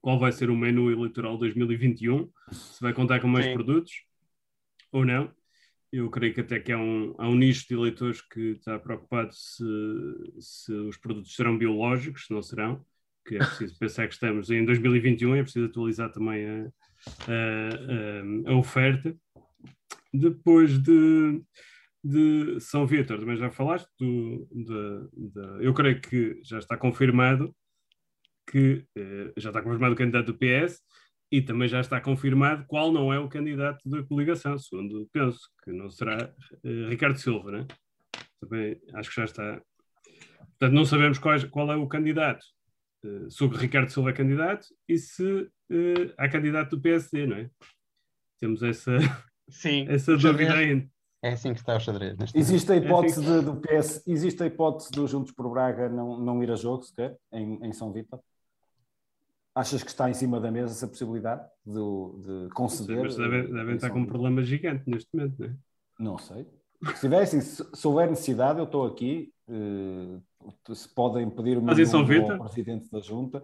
qual 0.00 0.18
vai 0.18 0.32
ser 0.32 0.50
o 0.50 0.56
menu 0.56 0.90
eleitoral 0.90 1.38
2021, 1.38 2.30
se 2.52 2.80
vai 2.80 2.92
contar 2.92 3.20
com 3.20 3.28
mais 3.28 3.46
Sim. 3.46 3.54
produtos 3.54 3.92
ou 4.92 5.04
não. 5.04 5.32
Eu 5.92 6.10
creio 6.10 6.34
que 6.34 6.40
até 6.42 6.60
que 6.60 6.70
há 6.72 6.78
um, 6.78 7.14
há 7.18 7.28
um 7.28 7.34
nicho 7.34 7.66
de 7.66 7.74
eleitores 7.74 8.20
que 8.20 8.50
está 8.52 8.78
preocupado 8.78 9.32
se, 9.32 9.64
se 10.38 10.72
os 10.72 10.96
produtos 10.98 11.34
serão 11.34 11.56
biológicos, 11.56 12.26
se 12.26 12.32
não 12.34 12.42
serão, 12.42 12.84
que 13.26 13.36
é 13.36 13.38
preciso 13.38 13.76
pensar 13.80 14.06
que 14.06 14.14
estamos 14.14 14.50
em 14.50 14.64
2021, 14.64 15.34
é 15.36 15.42
preciso 15.42 15.66
atualizar 15.66 16.12
também 16.12 16.44
a, 16.46 16.66
a- 17.26 18.48
a- 18.48 18.52
a 18.52 18.56
oferta. 18.56 19.16
Depois 20.12 20.78
de, 20.82 21.42
de 22.08 22.60
São 22.60 22.86
Vítor, 22.86 23.18
também 23.20 23.36
já 23.36 23.50
falaste, 23.50 23.88
do, 23.98 24.48
da- 24.52 25.08
da- 25.42 25.62
eu 25.62 25.74
creio 25.74 26.00
que 26.00 26.40
já 26.44 26.58
está 26.58 26.76
confirmado 26.76 27.54
que 28.50 28.84
eh, 28.96 29.32
já 29.36 29.50
está 29.50 29.60
confirmado 29.62 29.94
o 29.94 29.96
candidato 29.96 30.32
do 30.32 30.38
PS 30.38 30.80
e 31.30 31.42
também 31.42 31.68
já 31.68 31.80
está 31.80 32.00
confirmado 32.00 32.64
qual 32.66 32.90
não 32.90 33.12
é 33.12 33.18
o 33.18 33.28
candidato 33.28 33.86
da 33.88 34.02
coligação, 34.02 34.58
segundo 34.58 35.06
penso, 35.12 35.40
que 35.62 35.70
não 35.72 35.90
será 35.90 36.32
eh, 36.64 36.88
Ricardo 36.88 37.18
Silva, 37.18 37.50
né? 37.52 37.66
Também 38.40 38.80
acho 38.94 39.10
que 39.10 39.16
já 39.16 39.24
está. 39.24 39.60
Portanto, 40.38 40.72
não 40.72 40.84
sabemos 40.86 41.18
qual, 41.18 41.38
qual 41.50 41.70
é 41.72 41.76
o 41.76 41.86
candidato. 41.86 42.42
eh, 43.04 43.28
se 43.28 43.44
o 43.44 43.48
Ricardo 43.48 43.90
Silva 43.90 44.10
é 44.10 44.12
candidato 44.14 44.66
e 44.88 44.96
se 44.96 45.46
eh, 45.70 46.14
há 46.16 46.28
candidato 46.28 46.76
do 46.76 46.80
PSD, 46.82 47.26
não 47.26 47.36
é? 47.36 47.50
Temos 48.40 48.62
essa, 48.62 48.96
Sim. 49.50 49.84
essa 49.88 50.16
dúvida 50.16 50.54
ainda. 50.54 50.88
É 51.20 51.32
assim 51.32 51.52
que 51.52 51.58
está 51.60 51.76
o 51.76 51.80
xadrez. 51.80 52.16
Existe 52.34 52.70
a 52.72 52.76
hipótese 52.76 53.20
de- 53.24 53.40
do 53.42 53.56
PS, 53.56 54.02
existe 54.06 54.42
a 54.42 54.46
hipótese 54.46 54.90
do 54.92 55.06
Juntos 55.06 55.32
por 55.32 55.50
Braga 55.50 55.88
não, 55.88 56.18
não 56.18 56.42
ir 56.42 56.50
a 56.50 56.56
jogo 56.56 56.82
sequer 56.84 57.16
em, 57.32 57.58
em 57.64 57.72
São 57.72 57.92
Vítor? 57.92 58.20
Achas 59.54 59.82
que 59.82 59.90
está 59.90 60.08
em 60.08 60.14
cima 60.14 60.40
da 60.40 60.50
mesa 60.52 60.72
essa 60.72 60.86
possibilidade 60.86 61.44
de, 61.66 61.72
de 61.74 62.48
conceder? 62.54 63.02
Mas 63.02 63.16
devem, 63.16 63.42
devem 63.52 63.72
em 63.72 63.76
estar 63.76 63.90
com 63.90 63.98
um 63.98 64.06
problema 64.06 64.42
gigante 64.42 64.84
neste 64.88 65.08
momento, 65.12 65.34
não 65.40 65.46
é? 65.46 65.54
Não 65.98 66.18
sei. 66.18 66.46
Se 66.94 67.00
tivessem, 67.00 67.40
se, 67.40 67.64
se 67.74 67.88
houver 67.88 68.08
necessidade, 68.08 68.60
eu 68.60 68.64
estou 68.66 68.86
aqui. 68.86 69.32
eh, 69.48 70.20
se 70.72 70.88
podem 70.94 71.28
pedir 71.28 71.58
o 71.58 71.62
meu 71.62 71.74
ao 72.30 72.38
Presidente 72.44 72.88
da 72.88 73.00
Junta. 73.00 73.42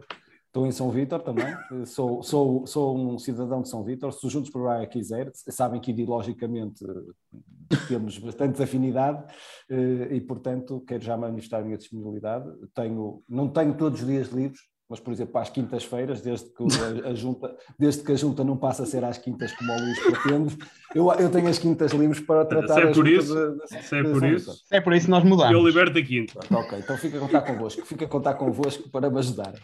Estou 0.55 0.69
em 0.69 0.71
São 0.71 0.89
Vítor 0.89 1.21
também. 1.21 1.45
eh, 1.47 1.85
Sou, 1.85 2.23
sou, 2.23 2.65
sou 2.65 2.97
um 2.97 3.19
cidadão 3.19 3.61
de 3.61 3.69
São 3.69 3.83
Vítor. 3.83 4.13
Se 4.13 4.25
os 4.25 4.33
Juntos 4.33 4.51
por 4.51 4.63
Braga 4.63 4.87
quiser, 4.87 5.29
sabem 5.35 5.81
que 5.81 5.91
ideologicamente 5.91 6.85
eh, 6.85 7.77
temos 7.89 8.17
bastante 8.19 8.63
afinidade 8.63 9.21
eh, 9.69 10.11
e, 10.15 10.21
portanto, 10.21 10.81
quero 10.87 11.03
já 11.03 11.17
manifestar 11.17 11.59
a 11.59 11.65
minha 11.65 11.77
disponibilidade. 11.77 12.49
Tenho, 12.73 13.21
não 13.29 13.49
tenho 13.49 13.75
todos 13.75 14.01
os 14.03 14.07
dias 14.07 14.29
livres, 14.29 14.61
mas, 14.89 15.01
por 15.01 15.13
exemplo, 15.13 15.37
às 15.41 15.51
quintas-feiras, 15.51 16.21
desde 16.21 16.49
que 16.51 16.63
a, 17.05 17.15
junta, 17.15 17.57
desde 17.77 18.05
que 18.05 18.13
a 18.13 18.17
junta 18.17 18.45
não 18.45 18.57
passa 18.57 18.85
a 18.85 18.87
ser 18.87 19.03
às 19.05 19.19
quintas 19.19 19.51
como 19.57 19.73
o 19.73 19.77
Luís 19.81 19.99
pretende, 19.99 20.57
eu, 20.95 21.11
eu 21.15 21.31
tenho 21.33 21.49
as 21.49 21.59
quintas 21.59 21.91
livres 21.91 22.21
para 22.21 22.45
tratar 22.45 22.75
Se 22.75 22.81
é 22.81 22.93
por 22.93 23.09
isso, 23.09 23.35
de- 23.35 23.59
de- 23.59 23.83
Se 23.83 23.97
é 23.97 24.03
por 24.05 24.21
São 24.21 24.29
isso. 24.33 24.53
É 24.71 24.81
por 24.81 24.93
isso 24.93 25.07
que 25.07 25.11
nós 25.11 25.25
mudamos. 25.25 25.53
eu 25.53 25.67
liberto 25.67 25.99
a 25.99 26.03
quinta. 26.03 26.39
Pronto, 26.47 26.65
ok, 26.65 26.79
então 26.79 26.97
fica 26.97 27.17
a 27.17 27.21
contar 27.21 27.41
convosco, 27.43 27.85
fica 27.85 28.05
a 28.05 28.09
contar 28.09 28.35
convosco 28.35 28.89
para 28.91 29.11
me 29.11 29.19
ajudar. 29.19 29.55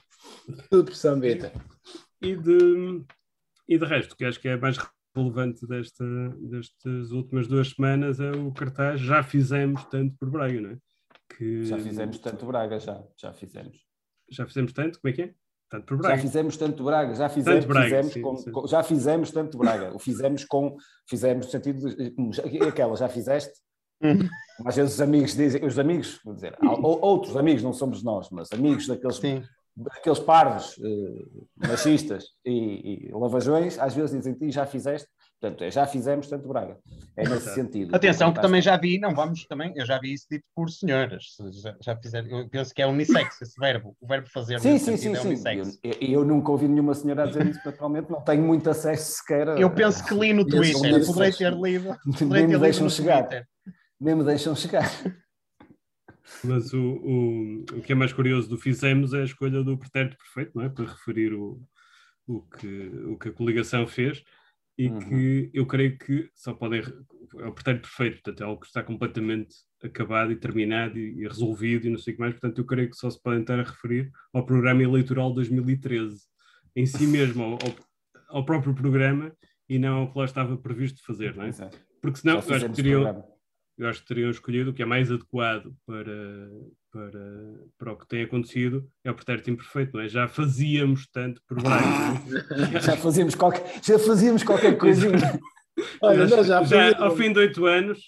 Tudo 0.71 0.93
por 0.93 1.21
Vita. 1.21 1.53
E 2.23 2.37
de, 2.37 3.05
e 3.69 3.79
de 3.79 3.85
resto, 3.85 4.17
que 4.17 4.25
acho 4.25 4.41
que 4.41 4.49
é 4.49 4.57
mais 4.57 4.77
relevante 5.17 5.67
desta, 5.67 6.05
destas 6.41 7.11
últimas 7.13 7.47
duas 7.49 7.71
semanas 7.71 8.21
é 8.21 8.31
o 8.31 8.53
cartaz 8.53 9.01
Já 9.01 9.23
fizemos 9.23 9.85
tanto 9.85 10.15
por 10.19 10.31
Braga, 10.31 10.61
não 10.61 10.71
é? 10.71 10.79
Que 11.37 11.65
Já 11.65 11.79
fizemos 11.79 12.19
tanto 12.19 12.47
Braga, 12.47 12.79
já, 12.79 13.03
já 13.17 13.33
fizemos. 13.33 13.77
Já 14.31 14.47
fizemos 14.47 14.73
tanto? 14.73 15.01
Como 15.01 15.11
é 15.13 15.15
que 15.15 15.23
é? 15.23 15.35
Tanto 15.71 15.87
por 15.87 15.97
Já 15.97 16.03
Braga. 16.03 16.23
fizemos 16.23 16.57
tanto 16.57 16.85
Braga, 16.85 17.15
já 17.15 17.29
fizemos, 17.29 17.61
Tanto 17.65 17.69
Braga, 17.69 17.85
fizemos 17.87 18.13
sim, 18.13 18.23
com- 18.23 18.37
sim. 18.37 18.51
com- 18.53 18.67
já 18.67 18.83
fizemos 18.83 19.31
tanto 19.31 19.59
Braga. 19.59 19.95
O 19.95 19.99
fizemos 19.99 20.45
com, 20.45 20.77
fizemos 21.09 21.47
no 21.47 21.53
sentido 21.53 21.89
de, 21.95 22.15
já- 22.33 22.43
aquela, 22.69 22.97
já 22.97 23.09
fizeste? 23.09 23.53
Hum. 24.03 24.19
Às 24.65 24.77
vezes 24.77 24.95
os 24.95 25.01
amigos 25.01 25.37
dizem, 25.37 25.65
os 25.65 25.79
amigos, 25.79 26.21
vou 26.25 26.35
dizer, 26.35 26.57
outros 26.83 27.37
amigos, 27.37 27.63
não 27.63 27.73
somos 27.73 28.03
nós, 28.03 28.29
mas 28.31 28.51
amigos 28.53 28.87
daqueles, 28.87 29.17
Sim. 29.17 29.43
Daqueles 29.77 30.19
parvos, 30.19 30.77
eh, 30.83 31.67
machistas 31.69 32.25
e, 32.45 33.09
e 33.09 33.13
lavajões, 33.13 33.79
às 33.79 33.95
vezes 33.95 34.17
dizem, 34.17 34.37
e 34.41 34.51
já 34.51 34.67
fizeste? 34.67 35.09
Portanto, 35.41 35.65
é 35.65 35.71
já 35.71 35.87
fizemos 35.87 36.29
tanto 36.29 36.47
Braga. 36.47 36.77
É 37.17 37.23
nesse 37.23 37.37
Exato. 37.49 37.55
sentido. 37.55 37.97
Atenção, 37.97 38.31
que 38.33 38.43
também 38.43 38.61
já 38.61 38.77
vi, 38.77 38.99
não 38.99 39.15
vamos 39.15 39.47
também, 39.47 39.73
eu 39.75 39.87
já 39.87 39.99
vi 39.99 40.13
isso 40.13 40.27
dito 40.31 40.45
por 40.55 40.69
senhoras. 40.69 41.25
Já, 41.63 41.75
já 41.81 41.97
fizeram, 41.97 42.29
eu 42.41 42.49
penso 42.49 42.75
que 42.75 42.83
é 42.83 42.87
unissex 42.87 43.41
esse 43.41 43.59
verbo. 43.59 43.97
O 44.01 44.07
verbo 44.07 44.29
fazer 44.29 44.61
Sim, 44.61 44.77
sim, 44.79 44.97
sentido 44.99 45.15
sim, 45.15 45.17
é 45.17 45.21
sim. 45.23 45.29
unissex. 45.29 45.79
Eu, 45.83 45.93
eu- 45.93 46.09
eu 46.21 46.25
nunca 46.27 46.51
ouvi 46.51 46.69
nenhuma 46.69 46.95
senhora 46.95 47.23
a 47.23 47.27
dizer 47.27 47.47
isso 47.47 47.61
naturalmente, 47.65 48.11
não 48.11 48.21
tenho 48.21 48.43
muito 48.43 48.69
acesso 48.69 49.13
sequer. 49.19 49.49
a- 49.49 49.59
Eu 49.59 49.71
penso 49.71 50.05
que 50.05 50.15
li 50.15 50.35
no 50.35 50.45
Twitter, 50.47 51.07
poderei 51.07 51.33
ter 51.33 51.53
lido. 51.55 51.97
Poderei 52.19 52.29
Nem 52.29 52.49
ter 52.51 52.59
me 52.59 52.67
lido 52.71 52.85
no 52.85 52.91
chegar. 52.91 53.21
Twitter. 53.23 53.47
Nem 53.99 54.15
me 54.15 54.25
deixam 54.25 54.55
chegar. 54.55 54.91
Mas 56.45 56.73
o, 56.73 56.81
o, 56.83 57.61
o 57.79 57.83
que 57.83 57.93
é 57.93 57.95
mais 57.95 58.13
curioso 58.13 58.49
do 58.49 58.59
Fizemos 58.59 59.13
é 59.15 59.21
a 59.23 59.25
escolha 59.25 59.63
do 59.63 59.77
pretérito 59.79 60.17
perfeito, 60.17 60.53
não 60.57 60.65
é? 60.65 60.69
Para 60.69 60.87
referir 60.87 61.33
o, 61.35 61.61
o, 62.27 62.43
que, 62.43 62.67
o 63.07 63.19
que 63.19 63.29
a 63.29 63.33
coligação 63.33 63.87
fez 63.87 64.23
e 64.79 64.89
Uhum. 64.89 64.99
que 65.01 65.51
eu 65.53 65.67
creio 65.67 65.99
que 65.99 66.31
só 66.35 66.55
podem. 66.55 66.81
É 67.39 67.47
o 67.47 67.53
pretérito 67.53 67.83
perfeito, 67.89 68.15
portanto, 68.23 68.41
é 68.41 68.45
algo 68.47 68.61
que 68.61 68.67
está 68.67 68.83
completamente 68.83 69.55
acabado 69.85 70.33
e 70.33 70.37
terminado 70.37 70.99
e, 70.99 71.21
e 71.23 71.29
resolvido 71.29 71.87
e 71.87 71.91
não 71.91 71.99
sei 71.99 72.13
o 72.15 72.17
que 72.17 72.21
mais, 72.23 72.33
portanto, 72.35 72.59
eu 72.59 72.65
creio 72.65 72.89
que 72.89 72.97
só 72.97 73.11
se 73.11 73.21
podem 73.23 73.41
estar 73.43 73.59
a 73.61 73.63
referir 73.63 74.11
ao 74.33 74.47
programa 74.47 74.83
eleitoral 74.83 75.29
de 75.31 75.35
2013 75.37 76.23
em 76.75 76.87
si 76.87 77.07
mesmo, 77.07 77.43
ao, 77.43 77.53
ao- 77.53 77.77
ao 78.39 78.45
próprio 78.45 78.73
programa 78.75 79.33
e 79.69 79.79
não 79.79 79.97
ao 79.99 80.13
que 80.13 80.19
lá 80.19 80.25
estava 80.25 80.57
previsto 80.57 81.05
fazer, 81.05 81.35
não 81.37 81.45
é? 81.45 81.49
Exato. 81.49 81.79
Porque 82.01 82.19
senão 82.21 82.39
acho 82.39 82.49
que 82.69 82.73
teriam, 82.73 83.03
programa. 83.03 83.29
Eu 83.81 83.89
acho 83.89 84.03
que 84.03 84.09
teriam 84.09 84.31
escolhido 84.31 84.71
o 84.71 84.75
que 84.75 84.83
é 84.83 84.85
mais 84.85 85.11
adequado 85.11 85.75
para, 85.87 86.51
para, 86.93 87.21
para 87.79 87.93
o 87.93 87.97
que 87.97 88.07
tem 88.07 88.23
acontecido, 88.23 88.87
é 89.03 89.11
o 89.11 89.15
pretérito 89.15 89.51
imperfeito, 89.51 89.97
não 89.97 90.03
é? 90.05 90.09
Já 90.09 90.29
fazíamos 90.29 91.09
tanto 91.11 91.41
por 91.49 91.57
é? 91.59 91.63
Já 92.81 92.97
fazíamos 92.99 93.35
qualquer, 93.35 93.81
já 93.83 93.99
fazíamos 93.99 94.43
qualquer 94.43 94.77
coisinha. 94.79 95.41
Olha, 96.03 96.27
já, 96.27 96.43
já, 96.43 96.59
fazíamos- 96.61 96.95
ao 97.01 97.17
fim 97.17 97.33
de 97.33 97.39
oito 97.39 97.65
anos, 97.65 97.99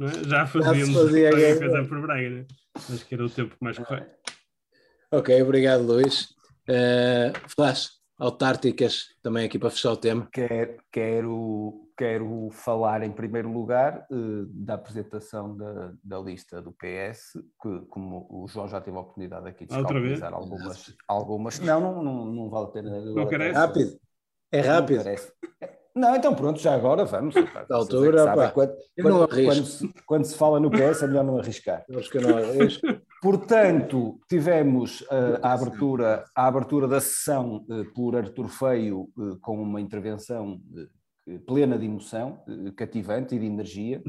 é? 0.00 0.28
já 0.28 0.46
fazíamos 0.46 0.94
fazia 0.94 1.30
qualquer 1.32 1.58
coisa 1.58 1.84
por 1.88 2.02
Braga. 2.02 2.30
Não 2.30 2.38
é? 2.38 2.46
Acho 2.74 3.06
que 3.06 3.14
era 3.14 3.24
o 3.24 3.30
tempo 3.30 3.56
mais 3.58 3.78
correto. 3.78 4.14
Ok, 5.10 5.42
obrigado, 5.42 5.82
Luís. 5.82 6.28
Uh, 6.68 7.32
Flash, 7.48 7.88
autárticas, 8.18 9.06
também 9.22 9.46
aqui 9.46 9.58
para 9.58 9.70
fechar 9.70 9.92
o 9.92 9.96
tema. 9.96 10.28
Quero, 10.32 10.76
quero, 10.92 11.81
quero 11.96 12.48
falar 12.50 13.02
em 13.02 13.10
primeiro 13.10 13.52
lugar 13.52 14.06
eh, 14.10 14.14
da 14.48 14.74
apresentação 14.74 15.56
da, 15.56 15.92
da 16.02 16.18
lista 16.18 16.60
do 16.60 16.72
PS, 16.72 17.32
que 17.60 17.80
como 17.88 18.26
o 18.30 18.46
João 18.48 18.68
já 18.68 18.80
teve 18.80 18.96
a 18.96 19.00
oportunidade 19.00 19.48
aqui 19.48 19.66
de 19.66 19.74
vez? 19.74 19.84
escalpelizar 19.84 20.34
algumas, 20.34 20.96
algumas. 21.06 21.60
Não, 21.60 21.80
não, 21.80 22.02
não, 22.02 22.24
não 22.26 22.50
vale 22.50 22.66
a 22.66 22.70
pena. 22.70 22.90
carece? 22.90 23.28
parece- 23.30 23.52
Rápido. 23.58 24.00
É 24.50 24.62
não 24.62 24.68
rápido. 24.74 25.04
carece. 25.04 25.32
Não, 25.94 26.16
então 26.16 26.34
pronto, 26.34 26.58
já 26.58 26.74
agora 26.74 27.04
vamos. 27.04 27.34
Da 27.68 27.76
altura, 27.76 28.34
pá, 28.34 28.50
quando, 28.50 28.72
eu 28.96 29.04
não 29.04 29.18
quando, 29.28 29.44
quando 29.44 29.64
se, 29.66 29.94
quando 30.06 30.24
se 30.24 30.36
fala 30.36 30.58
no 30.58 30.70
PS 30.70 31.02
é 31.02 31.06
melhor 31.06 31.24
não 31.24 31.38
arriscar. 31.38 31.84
Acho 31.96 32.10
que 32.10 32.18
eu 32.18 32.22
não 32.22 32.36
arrisco. 32.38 32.86
Portanto, 33.22 34.18
tivemos 34.28 35.04
eh, 35.10 35.38
a, 35.42 35.52
abertura, 35.52 36.24
a 36.34 36.46
abertura 36.46 36.88
da 36.88 37.00
sessão 37.00 37.64
eh, 37.70 37.84
por 37.94 38.16
Artur 38.16 38.48
Feio 38.48 39.08
eh, 39.18 39.36
com 39.40 39.60
uma 39.62 39.80
intervenção 39.80 40.60
plena 41.38 41.78
de 41.78 41.86
emoção, 41.86 42.42
eh, 42.48 42.72
cativante 42.76 43.34
e 43.34 43.38
de 43.38 43.46
energia, 43.46 44.02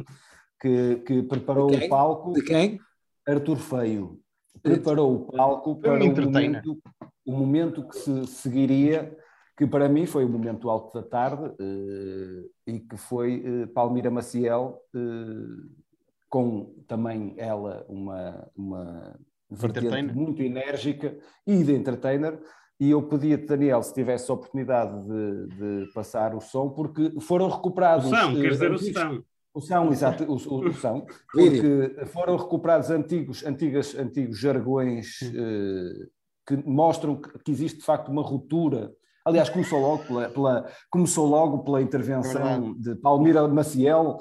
que, 0.59 0.97
que 1.05 1.23
preparou 1.23 1.67
De 1.67 1.77
quem? 1.77 1.87
o 1.87 1.89
palco. 1.89 2.33
De 2.33 2.41
quem? 2.43 2.79
Artur 3.27 3.57
Feio 3.57 4.19
preparou 4.61 5.15
o 5.15 5.25
palco 5.31 5.79
para 5.79 6.03
o 6.03 6.07
momento, 6.07 6.81
o 7.25 7.31
momento 7.31 7.87
que 7.87 7.97
se 7.97 8.27
seguiria 8.27 9.15
que 9.57 9.67
para 9.67 9.87
mim 9.87 10.05
foi 10.05 10.25
o 10.25 10.29
momento 10.29 10.69
alto 10.69 10.93
da 10.99 11.07
tarde 11.07 11.43
uh, 11.43 12.51
e 12.65 12.79
que 12.79 12.97
foi 12.97 13.67
Palmira 13.73 14.09
Maciel, 14.09 14.79
com 16.27 16.73
também 16.87 17.35
ela 17.37 17.85
uma, 17.87 18.49
uma 18.55 19.19
vertente 19.49 20.13
muito 20.13 20.41
enérgica 20.41 21.15
e 21.45 21.63
de 21.63 21.73
entertainer. 21.73 22.39
E 22.83 22.89
eu 22.89 23.01
pedia-te, 23.01 23.45
Daniel, 23.45 23.81
se 23.81 23.93
tivesse 23.93 24.29
a 24.29 24.33
oportunidade 24.33 25.07
de, 25.07 25.47
de, 25.85 25.93
passar 25.93 26.35
o 26.35 26.41
som, 26.41 26.67
porque 26.67 27.17
foram 27.21 27.47
recuperados. 27.47 28.07
O 28.07 28.09
som, 28.09 28.35
quer 28.35 28.49
dizer 28.49 28.73
o 28.73 28.77
som. 28.77 29.23
O 29.53 29.61
são, 29.61 29.89
exato, 29.93 30.25
o, 30.25 30.33
o, 30.33 30.67
o 30.67 30.73
são, 30.73 31.05
porque 31.31 32.05
foram 32.07 32.35
recuperados 32.35 32.89
antigos, 32.89 33.45
antigas, 33.45 33.95
antigos 33.95 34.37
jargões 34.37 35.19
eh, 35.21 36.07
que 36.45 36.57
mostram 36.67 37.15
que, 37.15 37.39
que, 37.39 37.51
existe 37.51 37.79
de 37.79 37.85
facto 37.85 38.11
uma 38.11 38.21
ruptura. 38.21 38.91
Aliás, 39.23 39.49
começou 39.49 39.79
logo 39.79 40.03
pela, 40.03 40.27
pela 40.27 40.69
começou 40.89 41.25
logo 41.25 41.63
pela 41.63 41.81
intervenção 41.81 42.75
é 42.75 42.81
de 42.81 42.95
Palmira 42.95 43.47
Maciel, 43.47 44.17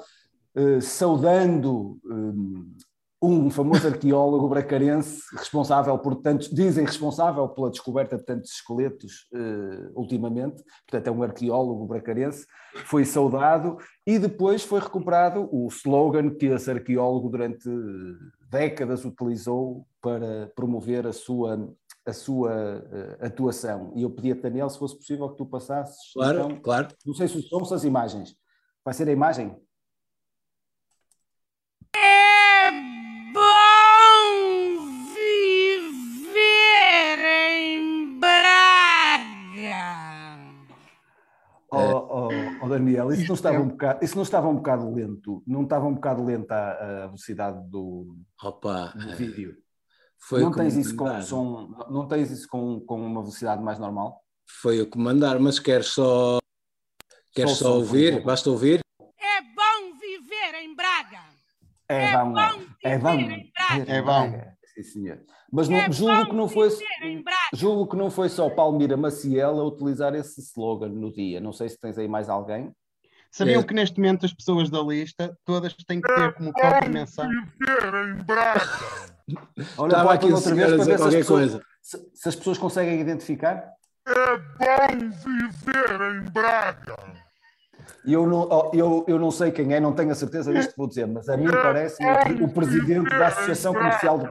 eh, 0.55 0.79
saudando 0.79 1.99
eh, 2.09 2.83
um 3.23 3.49
famoso 3.49 3.87
arqueólogo 3.87 4.49
bracarense 4.49 5.21
responsável 5.37 5.97
por 5.97 6.15
tantos, 6.15 6.49
dizem 6.49 6.85
responsável 6.85 7.47
pela 7.47 7.69
descoberta 7.69 8.17
de 8.17 8.25
tantos 8.25 8.51
esqueletos 8.51 9.29
uh, 9.33 9.97
ultimamente, 9.97 10.61
portanto 10.85 11.07
é 11.07 11.11
um 11.11 11.23
arqueólogo 11.23 11.85
bracarense, 11.85 12.45
foi 12.85 13.05
saudado 13.05 13.77
e 14.05 14.19
depois 14.19 14.63
foi 14.63 14.81
recuperado 14.81 15.47
o 15.53 15.67
slogan 15.67 16.31
que 16.31 16.47
esse 16.47 16.69
arqueólogo 16.69 17.29
durante 17.29 17.69
décadas 18.51 19.05
utilizou 19.05 19.87
para 20.01 20.51
promover 20.53 21.07
a 21.07 21.13
sua, 21.13 21.73
a 22.05 22.11
sua 22.11 22.51
uh, 22.51 23.25
atuação. 23.25 23.93
E 23.95 24.03
eu 24.03 24.09
pedi 24.09 24.33
a 24.33 24.35
Daniel, 24.35 24.69
se 24.69 24.77
fosse 24.77 24.97
possível, 24.97 25.29
que 25.29 25.37
tu 25.37 25.45
passasses. 25.45 26.11
Claro, 26.13 26.39
então, 26.39 26.61
claro. 26.61 26.87
Não 27.05 27.13
sei 27.13 27.29
se 27.29 27.41
são 27.47 27.61
as 27.61 27.85
imagens. 27.85 28.35
Vai 28.83 28.93
ser 28.93 29.07
a 29.07 29.13
imagem? 29.13 29.55
Oh, 41.75 42.27
oh, 42.27 42.29
oh, 42.61 42.69
Daniel, 42.69 43.11
isso 43.11 43.27
não, 43.27 43.35
estava 43.35 43.55
é 43.55 43.59
um 43.59 43.67
bocado, 43.67 44.05
isso 44.05 44.15
não 44.15 44.23
estava 44.23 44.47
um 44.47 44.55
bocado 44.55 44.93
lento? 44.93 45.43
Não 45.47 45.63
estava 45.63 45.85
um 45.87 45.95
bocado 45.95 46.23
lenta 46.23 46.55
a, 46.55 47.03
a 47.03 47.07
velocidade 47.07 47.59
do, 47.69 48.15
Opa, 48.43 48.93
do 48.95 49.15
vídeo? 49.15 49.57
Foi 50.19 50.41
não, 50.41 50.51
tens 50.51 50.75
isso 50.75 50.95
com 50.95 51.21
som, 51.21 51.75
não 51.89 52.07
tens 52.07 52.29
isso 52.29 52.47
com, 52.47 52.79
com 52.81 53.01
uma 53.01 53.21
velocidade 53.21 53.61
mais 53.63 53.79
normal? 53.79 54.23
Foi 54.47 54.81
o 54.81 54.89
comandar, 54.89 55.39
mas 55.39 55.57
queres 55.57 55.87
só, 55.87 56.37
queres 57.33 57.53
só, 57.53 57.65
só 57.65 57.75
ouvir? 57.77 58.23
Basta 58.23 58.49
ouvir? 58.49 58.79
É 58.99 59.41
bom 59.41 59.97
viver 59.99 60.63
em 60.63 60.75
Braga! 60.75 61.33
É, 61.89 62.13
é 62.13 62.17
bom, 62.17 62.33
é 62.83 62.97
bom. 62.97 63.17
É 63.87 64.01
bom. 64.01 64.53
Sim, 64.73 64.83
senhor. 64.83 65.19
Mas 65.53 65.69
não, 65.69 65.77
é 65.77 65.89
julgo, 65.91 66.25
que 66.25 66.35
não 66.35 66.49
foi, 66.49 66.69
julgo 67.53 67.87
que 67.87 67.95
não 67.95 68.09
foi 68.09 68.27
só 68.27 68.49
Palmira 68.49 68.97
Maciel 68.97 69.59
a 69.59 69.63
utilizar 69.63 70.15
esse 70.15 70.41
slogan 70.41 70.89
no 70.89 71.13
dia. 71.13 71.39
Não 71.39 71.53
sei 71.53 71.69
se 71.69 71.79
tens 71.79 71.95
aí 71.95 72.07
mais 72.07 72.27
alguém. 72.27 72.73
Sabiam 73.29 73.61
é. 73.61 73.63
que 73.63 73.71
neste 73.71 73.99
momento 73.99 74.25
as 74.25 74.33
pessoas 74.33 74.71
da 74.71 74.81
lista 74.81 75.37
todas 75.45 75.75
têm 75.75 76.01
que 76.01 76.11
ter 76.11 76.33
como 76.33 76.51
própria 76.51 76.89
mensagem. 76.89 77.37
Olha, 79.77 79.91
Estava 79.91 80.13
aqui 80.13 80.31
outra 80.31 80.55
vez 80.55 80.73
para 80.73 80.85
ver 80.85 80.97
se 80.97 81.05
as, 81.05 81.15
pessoas, 81.15 81.59
se, 81.83 82.09
se 82.15 82.29
as 82.29 82.35
pessoas 82.35 82.57
conseguem 82.57 82.99
identificar. 82.99 83.69
É 84.07 84.37
bom 84.37 85.09
viver 85.09 86.15
em 86.15 86.23
Braga. 86.31 86.95
Eu 88.05 88.25
não, 88.25 88.71
eu, 88.73 89.05
eu 89.07 89.19
não 89.19 89.29
sei 89.29 89.51
quem 89.51 89.71
é, 89.73 89.79
não 89.79 89.93
tenho 89.93 90.11
a 90.11 90.15
certeza 90.15 90.51
disto 90.51 90.71
que 90.71 90.77
vou 90.77 90.87
dizer, 90.87 91.05
mas 91.05 91.29
a 91.29 91.37
mim 91.37 91.45
parece 91.49 92.03
o 92.41 92.51
presidente 92.51 93.09
da 93.09 93.27
Associação 93.27 93.73
Comercial 93.73 94.17
de, 94.17 94.29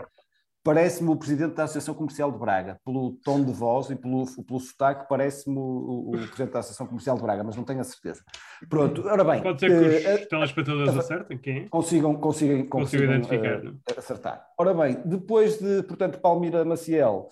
parece-me 0.64 1.10
o 1.10 1.16
presidente 1.16 1.54
da 1.54 1.64
Associação 1.64 1.94
Comercial 1.94 2.30
de 2.30 2.38
Braga, 2.38 2.80
pelo 2.84 3.12
tom 3.24 3.44
de 3.44 3.52
voz 3.52 3.90
e 3.90 3.96
pelo, 3.96 4.24
pelo 4.44 4.60
sotaque, 4.60 5.08
parece-me 5.08 5.58
o, 5.58 6.10
o, 6.10 6.10
presidente 6.12 6.52
da 6.52 6.60
Associação 6.60 6.86
Comercial 6.86 7.16
de 7.16 7.22
Braga, 7.22 7.42
mas 7.42 7.56
não 7.56 7.64
tenho 7.64 7.80
a 7.80 7.84
certeza. 7.84 8.22
Pronto, 8.68 9.06
ora 9.06 9.24
bem. 9.24 9.42
Pode 9.42 9.60
ser 9.60 9.68
que 9.68 9.74
os 9.74 10.22
uh, 10.22 10.28
telespectadores 10.28 10.94
uh, 10.94 10.98
acertem 10.98 11.38
quem 11.38 11.58
é? 11.58 11.68
Consigam, 11.68 12.14
consigam, 12.14 12.66
consigam 12.66 13.06
identificar, 13.06 13.64
uh, 13.64 13.76
acertar. 13.96 14.46
Ora 14.56 14.72
bem, 14.72 15.02
depois 15.04 15.58
de, 15.58 15.82
portanto, 15.82 16.20
Palmira 16.20 16.64
Maciel, 16.64 17.28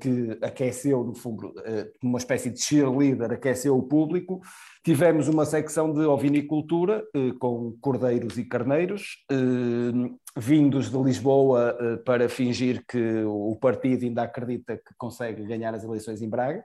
que 0.00 0.38
aqueceu, 0.42 1.02
no 1.02 1.14
fundo, 1.14 1.54
uma 2.02 2.18
espécie 2.18 2.50
de 2.50 2.60
cheerleader, 2.60 3.32
aqueceu 3.32 3.76
o 3.76 3.82
público, 3.82 4.40
Tivemos 4.84 5.28
uma 5.28 5.46
secção 5.46 5.94
de 5.94 6.00
ovinicultura 6.00 7.02
eh, 7.14 7.32
com 7.40 7.74
cordeiros 7.80 8.36
e 8.36 8.44
carneiros, 8.44 9.24
eh, 9.32 10.10
vindos 10.36 10.90
de 10.90 10.98
Lisboa 10.98 11.74
eh, 11.80 11.96
para 12.04 12.28
fingir 12.28 12.84
que 12.86 13.24
o 13.24 13.56
partido 13.58 14.04
ainda 14.04 14.24
acredita 14.24 14.76
que 14.76 14.92
consegue 14.98 15.42
ganhar 15.46 15.74
as 15.74 15.84
eleições 15.84 16.20
em 16.20 16.28
Braga. 16.28 16.62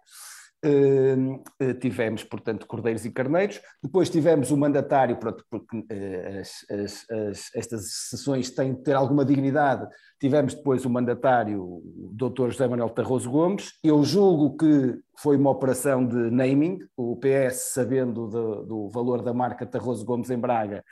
Uh, 0.66 1.42
uh, 1.64 1.74
tivemos, 1.76 2.22
portanto, 2.26 2.68
Cordeiros 2.68 3.06
e 3.06 3.12
Carneiros. 3.12 3.62
Depois 3.82 4.10
tivemos 4.10 4.52
o 4.52 4.58
mandatário, 4.58 5.16
pronto, 5.16 5.46
porque 5.50 5.78
uh, 5.78 6.40
as, 6.42 6.66
as, 6.70 7.10
as, 7.10 7.56
estas 7.56 7.92
sessões 8.10 8.50
têm 8.50 8.74
de 8.74 8.84
ter 8.84 8.94
alguma 8.94 9.24
dignidade. 9.24 9.88
Tivemos 10.20 10.54
depois 10.54 10.84
o 10.84 10.90
mandatário, 10.90 11.64
o 11.64 12.12
Dr. 12.12 12.50
José 12.50 12.68
Manuel 12.68 12.90
Tarroso 12.90 13.32
Gomes. 13.32 13.72
Eu 13.82 14.04
julgo 14.04 14.58
que 14.58 15.00
foi 15.18 15.38
uma 15.38 15.50
operação 15.50 16.06
de 16.06 16.30
naming. 16.30 16.80
O 16.98 17.16
PS, 17.16 17.72
sabendo 17.74 18.28
de, 18.28 18.68
do 18.68 18.90
valor 18.90 19.22
da 19.22 19.34
marca 19.34 19.66
Tarroso 19.66 20.04
Gomes 20.04 20.30
em 20.30 20.38
Braga, 20.38 20.84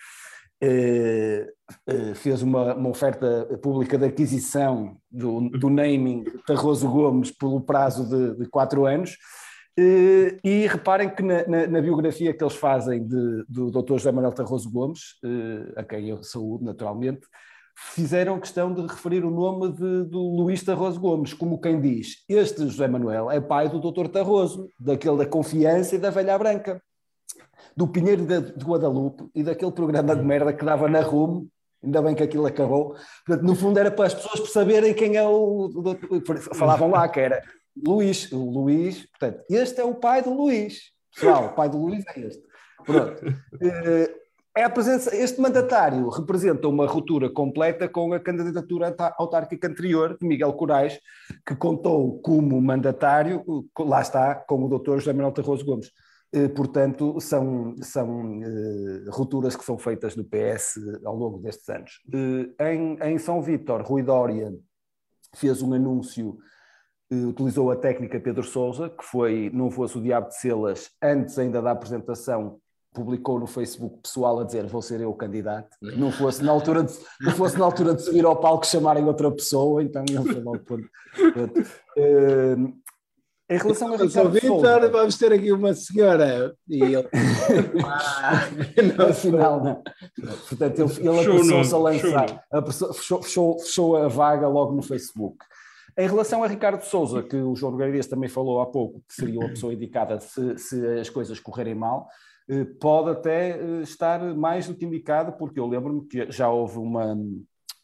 fez 2.15 2.41
uma, 2.41 2.74
uma, 2.74 2.89
oferta 2.89 3.45
pública 3.61 3.97
de 3.97 4.05
aquisição 4.05 4.97
do, 5.11 5.49
do 5.49 5.70
naming 5.70 6.24
Tarroso 6.47 6.89
Gomes 6.89 7.32
pelo 7.32 7.61
prazo 7.61 8.07
de, 8.09 8.39
de 8.39 8.49
quatro 8.49 8.86
anos 8.86 9.18
e 9.80 10.66
reparem 10.68 11.10
que 11.10 11.22
na, 11.22 11.48
na, 11.48 11.68
na, 11.68 11.82
biografia 11.82 12.34
que 12.34 12.44
eles 12.44 12.56
fazem 12.56 13.06
de, 13.06 13.44
do 13.48 13.70
Dr. 13.70 13.94
José 13.94 14.12
Manuel 14.12 14.34
Tarroso 14.34 14.72
Gomes, 14.72 15.20
uh, 15.24 15.74
a 15.80 15.84
quem 15.84 16.10
eu 16.10 16.24
saúdo 16.24 16.66
naturalmente, 16.66 17.28
fizeram 17.76 18.40
questão 18.40 18.74
de 18.74 18.82
referir 18.82 19.24
o 19.24 19.30
nome 19.30 19.72
de, 19.72 20.06
do 20.06 20.20
Luís 20.20 20.64
Tarroso 20.64 21.00
Gomes, 21.00 21.32
como 21.32 21.62
quem 21.62 21.80
diz, 21.80 22.24
este 22.28 22.62
José 22.62 22.88
Manuel 22.88 23.30
é 23.30 23.40
pai 23.40 23.70
do 23.70 23.80
Dr. 23.80 24.08
Tarroso, 24.08 24.68
daquele 24.80 25.18
da 25.18 25.28
confiança 25.28 25.96
e 25.96 26.00
da 26.00 26.10
velha 26.10 26.36
branca, 26.40 26.82
do 27.76 27.88
Pinheiro 27.88 28.26
de, 28.26 28.54
de 28.54 28.66
Guadalupe 28.66 29.30
e 29.36 29.44
daquele 29.44 29.72
programa 29.72 30.16
de 30.16 30.24
merda 30.24 30.54
que 30.54 30.66
dava 30.66 30.90
na 30.90 31.02
RUM, 31.02 31.48
ainda 31.84 32.02
bem 32.02 32.16
que 32.16 32.24
aquilo 32.24 32.48
acabou. 32.48 32.96
Portanto, 33.28 33.46
no 33.46 33.54
fundo 33.54 33.78
era 33.78 33.92
para 33.92 34.08
as 34.08 34.16
pessoas 34.16 34.52
saberem 34.52 34.96
quem 34.96 35.16
é 35.16 35.28
o. 35.28 35.70
Falavam 36.56 36.90
lá 36.90 37.08
que 37.08 37.20
era 37.20 37.44
Luís, 37.86 38.32
o 38.32 38.50
Luís, 38.50 39.06
portanto, 39.08 39.44
este 39.50 39.82
é 39.82 39.84
o 39.84 39.96
pai 39.96 40.22
do 40.22 40.34
Luís. 40.34 40.92
Pessoal, 41.14 41.48
o 41.48 41.56
pai 41.56 41.70
do 41.70 41.78
Luís 41.78 42.04
é 42.16 42.20
este. 42.20 42.44
Pronto. 42.86 43.22
É 44.56 44.64
a 44.64 44.70
presença, 44.72 45.16
este 45.16 45.40
mandatário 45.40 46.10
representa 46.10 46.68
uma 46.68 46.88
ruptura 46.88 47.30
completa 47.30 47.88
com 47.88 48.12
a 48.12 48.20
candidatura 48.20 48.96
autárquica 49.16 49.68
anterior 49.68 50.18
de 50.20 50.28
Miguel 50.28 50.52
Corais, 50.54 51.00
que 51.46 51.56
contou 51.56 52.20
como 52.22 52.60
mandatário, 52.60 53.44
lá 53.78 54.02
está, 54.02 54.34
com 54.34 54.66
o 54.66 54.68
doutor 54.68 54.98
José 54.98 55.14
Manuel 55.14 55.32
Tarroso 55.32 55.64
Gomes. 55.64 55.92
Eh, 56.34 56.50
portanto, 56.50 57.20
são, 57.22 57.76
são 57.82 58.40
uh, 58.40 59.12
rupturas 59.12 59.56
que 59.56 59.64
são 59.64 59.78
feitas 59.78 60.16
no 60.16 60.26
PS 60.26 60.80
ao 61.06 61.16
longo 61.16 61.38
destes 61.38 61.70
anos. 61.70 62.02
Em, 62.60 62.98
em 63.00 63.18
São 63.20 63.42
Vítor, 63.42 63.84
Rui 63.84 64.02
Dória 64.02 64.52
fez 65.36 65.62
um 65.62 65.74
anúncio 65.74 66.36
utilizou 67.12 67.72
a 67.72 67.76
técnica 67.76 68.20
Pedro 68.20 68.43
Sousa, 68.43 68.89
que 68.89 69.03
foi 69.03 69.49
Não 69.53 69.72
Fosse 69.72 69.97
o 69.97 70.01
Diabo 70.01 70.28
de 70.30 70.38
Celas, 70.38 70.89
antes 71.01 71.38
ainda 71.39 71.62
da 71.62 71.72
apresentação, 71.72 72.60
publicou 72.93 73.39
no 73.39 73.45
Facebook 73.45 73.99
pessoal 74.01 74.39
a 74.39 74.43
dizer 74.43 74.66
vou 74.66 74.82
ser 74.82 74.99
eu 74.99 75.12
o 75.12 75.16
candidato. 75.16 75.70
Não 75.82 76.12
fosse 76.12 76.43
na 76.43 76.51
altura 76.51 76.84
de, 76.84 76.93
não 77.22 77.32
fosse 77.32 77.58
na 77.58 77.66
altura 77.66 77.93
de 77.93 78.01
subir 78.01 78.26
ao 78.26 78.36
palco 78.36 78.66
chamarem 78.66 79.05
outra 79.05 79.32
pessoa, 79.32 79.84
então 79.84 80.03
ele 80.10 80.34
foi 80.34 80.41
logo 80.41 80.60
pronto. 80.60 80.89
Uh, 81.97 82.74
em 83.49 83.58
relação 83.58 83.93
a 83.93 83.97
Ricardo 83.97 84.32
Vitor, 84.32 84.60
Sousa, 84.60 84.89
vamos 84.89 85.18
ter 85.18 85.32
aqui 85.32 85.53
uma 85.53 85.74
senhora. 85.74 86.53
E 86.68 86.84
ele. 86.84 87.08
no 88.97 89.14
final, 89.14 89.64
não. 89.64 89.84
Portanto, 90.49 90.82
ele, 90.82 91.10
ele 91.10 91.20
apressou-se 91.20 91.74
a 91.74 91.78
lançar, 91.78 92.45
fechou, 92.91 93.24
fechou, 93.24 93.60
fechou 93.60 93.95
a 93.95 94.10
vaga 94.10 94.49
logo 94.49 94.74
no 94.74 94.82
Facebook. 94.82 95.38
Em 95.98 96.08
relação 96.08 96.43
a 96.43 96.48
Ricardo 96.48 96.82
Souza, 96.84 97.24
que 97.24 97.36
o 97.36 97.56
João 97.56 97.72
Nogueira 97.72 98.08
também 98.08 98.30
falou 98.30 98.62
há 98.62 98.68
pouco, 98.68 99.02
que 99.08 99.16
seria 99.16 99.39
uma 99.39 99.50
pessoa 99.50 99.74
indicada 99.74 100.20
se, 100.20 100.58
se 100.60 100.86
as 101.00 101.10
coisas 101.10 101.39
correrem 101.39 101.74
mal, 101.74 102.08
eh, 102.48 102.66
pode 102.80 103.10
até 103.10 103.60
eh, 103.60 103.82
estar 103.82 104.20
mais 104.36 104.68
do 104.68 104.76
que 104.76 104.86
indicado, 104.86 105.34
porque 105.34 105.60
eu 105.60 105.66
lembro-me 105.66 106.06
que 106.06 106.32
já 106.32 106.50
houve 106.52 106.78
uma, 106.78 107.18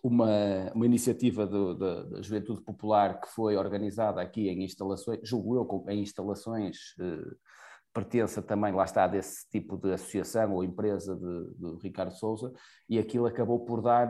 uma, 0.03 0.72
uma 0.76 0.86
iniciativa 0.86 1.47
do- 1.47 1.74
da, 1.74 2.22
Juventude 2.22 2.61
Popular 2.61 3.20
que 3.20 3.30
foi 3.30 3.55
organizada 3.57 4.22
aqui 4.22 4.47
em 4.47 4.64
instalações, 4.64 5.20
julgo 5.24 5.55
eu, 5.55 5.86
em 5.91 6.01
instalações 6.01 6.78
eh, 6.99 7.36
pertença 7.94 8.41
também, 8.41 8.74
lá 8.74 8.84
está, 8.84 9.06
desse 9.08 9.48
tipo 9.50 9.78
de 9.78 9.94
associação 9.94 10.54
ou 10.54 10.64
empresa 10.64 11.16
de, 11.16 11.54
de 11.56 11.84
Ricardo 11.84 12.14
Souza, 12.14 12.52
e 12.89 12.98
aquilo 12.98 13.26
acabou 13.28 13.60
por 13.60 13.82
dar, 13.82 14.10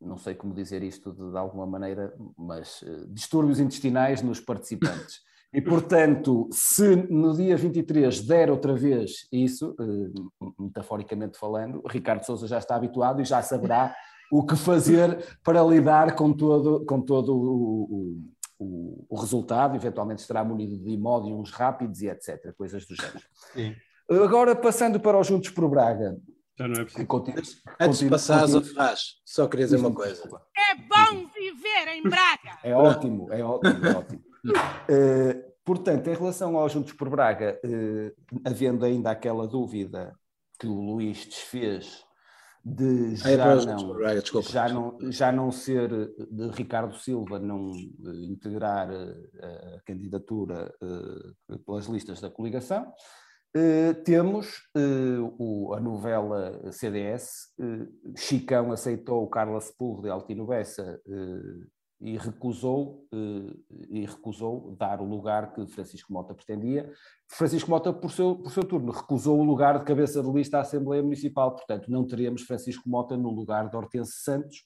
não 0.00 0.16
sei 0.16 0.34
como 0.34 0.52
dizer 0.52 0.82
isto 0.82 1.12
de, 1.12 1.30
de 1.30 1.38
alguma 1.38 1.66
maneira, 1.66 2.12
mas 2.36 2.82
eh, 2.82 3.04
distúrbios 3.08 3.60
intestinais 3.60 4.22
nos 4.22 4.40
participantes. 4.40 5.20
E, 5.54 5.62
portanto, 5.62 6.48
se 6.52 6.96
no 7.08 7.32
dia 7.34 7.56
23 7.56 8.20
der 8.26 8.50
outra 8.50 8.74
vez 8.74 9.26
isso, 9.32 9.74
eh, 9.80 10.44
metaforicamente 10.58 11.38
falando, 11.38 11.80
Ricardo 11.88 12.24
Souza 12.26 12.46
já 12.46 12.58
está 12.58 12.74
habituado 12.76 13.22
e 13.22 13.24
já 13.24 13.40
saberá 13.40 13.94
o 14.30 14.44
que 14.44 14.56
fazer 14.56 15.38
para 15.42 15.62
lidar 15.62 16.14
com 16.14 16.32
todo, 16.32 16.84
com 16.84 17.00
todo 17.00 17.34
o, 17.34 17.82
o- 17.84 18.30
o- 18.58 19.04
o 19.08 19.20
resultado, 19.20 19.74
eventualmente 19.76 20.20
estará 20.22 20.42
munido 20.44 20.78
de 20.78 20.90
imódios 20.90 21.50
rápidos 21.50 22.00
e 22.02 22.08
etc., 22.08 22.52
coisas 22.56 22.86
do 22.86 22.94
género. 22.94 23.24
Sim. 23.52 23.74
Agora, 24.10 24.54
passando 24.54 25.00
para 25.00 25.18
os 25.18 25.26
Juntos 25.26 25.50
por 25.50 25.68
Braga, 25.68 26.16
Já 26.58 26.68
não 26.68 26.80
é 26.80 26.84
preciso. 26.84 27.06
continua- 27.06 27.42
Antes 27.80 27.98
de 27.98 28.08
passares 28.08 28.68
Ferraz, 28.72 29.00
só 29.24 29.46
queria 29.48 29.66
dizer 29.66 29.76
uma 29.78 29.92
coisa. 29.92 30.22
É 30.56 30.74
bom 30.74 31.26
viver 31.34 31.88
em 31.94 32.02
Braga. 32.02 32.58
É 32.62 32.74
ótimo, 32.74 33.32
é 33.32 33.42
ótimo, 33.44 33.86
é 33.86 33.96
ótimo. 33.96 34.22
Eh, 34.88 35.44
portanto, 35.64 36.06
em 36.08 36.14
relação 36.14 36.56
aos 36.56 36.70
Juntos 36.72 36.92
por 36.92 37.10
Braga, 37.10 37.58
eh, 37.64 38.12
havendo 38.44 38.84
ainda 38.84 39.10
aquela 39.10 39.46
dúvida 39.48 40.16
que 40.58 40.68
o 40.68 40.80
Luís 40.80 41.24
desfez 41.26 42.05
de 42.68 43.14
Ah, 43.24 43.30
é 43.30 43.36
já 43.36 43.56
Juntos 43.58 43.82
não, 43.84 43.94
Braga, 43.94 44.20
desculpa. 44.20 44.48
já 44.50 44.68
não, 44.68 44.98
já 45.12 45.30
não 45.30 45.52
ser 45.52 45.88
de 45.88 46.48
Ricardo 46.50 46.96
Silva 46.96 47.38
não 47.38 47.70
eh, 47.70 48.24
integrar 48.24 48.90
eh, 48.90 49.76
a 49.76 49.80
candidatura 49.86 50.74
eh, 50.82 51.58
pelas 51.64 51.86
listas 51.86 52.20
da 52.20 52.28
coligação, 52.28 52.92
temos 54.04 54.68
a 55.74 55.80
novela 55.80 56.70
CDS, 56.72 57.54
Chicão 58.14 58.70
aceitou 58.70 59.22
o 59.22 59.30
Carla 59.30 59.62
Sepulveda 59.62 60.08
de 60.08 60.12
Altino 60.12 60.46
Bessa 60.46 61.00
e 62.00 62.16
recusou, 62.18 63.06
eh, 63.12 63.54
e 63.88 64.04
recusou 64.04 64.76
dar 64.78 65.00
o 65.00 65.04
lugar 65.04 65.52
que 65.54 65.66
Francisco 65.66 66.12
Mota 66.12 66.34
pretendia. 66.34 66.92
Francisco 67.28 67.70
Mota, 67.70 67.92
por 67.92 68.10
seu, 68.10 68.36
por 68.36 68.52
seu 68.52 68.64
turno, 68.64 68.92
recusou 68.92 69.40
o 69.40 69.44
lugar 69.44 69.78
de 69.78 69.84
cabeça 69.84 70.22
de 70.22 70.30
lista 70.30 70.58
à 70.58 70.60
Assembleia 70.60 71.02
Municipal, 71.02 71.54
portanto 71.54 71.90
não 71.90 72.06
teríamos 72.06 72.42
Francisco 72.42 72.88
Mota 72.88 73.16
no 73.16 73.30
lugar 73.30 73.68
de 73.68 73.76
Hortense 73.76 74.12
Santos, 74.22 74.64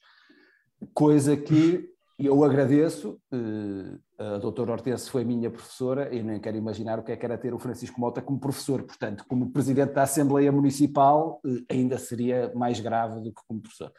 coisa 0.92 1.36
que 1.36 1.88
eu 2.18 2.44
agradeço. 2.44 3.18
eh, 3.32 3.98
A 4.18 4.36
doutora 4.36 4.72
Hortense 4.72 5.08
foi 5.08 5.24
minha 5.24 5.50
professora, 5.50 6.14
eu 6.14 6.22
nem 6.22 6.38
quero 6.38 6.56
imaginar 6.58 6.98
o 6.98 7.02
que 7.02 7.12
é 7.12 7.16
que 7.16 7.24
era 7.24 7.38
ter 7.38 7.54
o 7.54 7.58
Francisco 7.58 7.98
Mota 7.98 8.20
como 8.20 8.38
professor, 8.38 8.82
portanto, 8.82 9.24
como 9.26 9.50
presidente 9.50 9.94
da 9.94 10.02
Assembleia 10.02 10.52
Municipal, 10.52 11.40
eh, 11.46 11.74
ainda 11.74 11.96
seria 11.96 12.52
mais 12.54 12.80
grave 12.80 13.22
do 13.22 13.32
que 13.32 13.40
como 13.48 13.62
professor. 13.62 13.90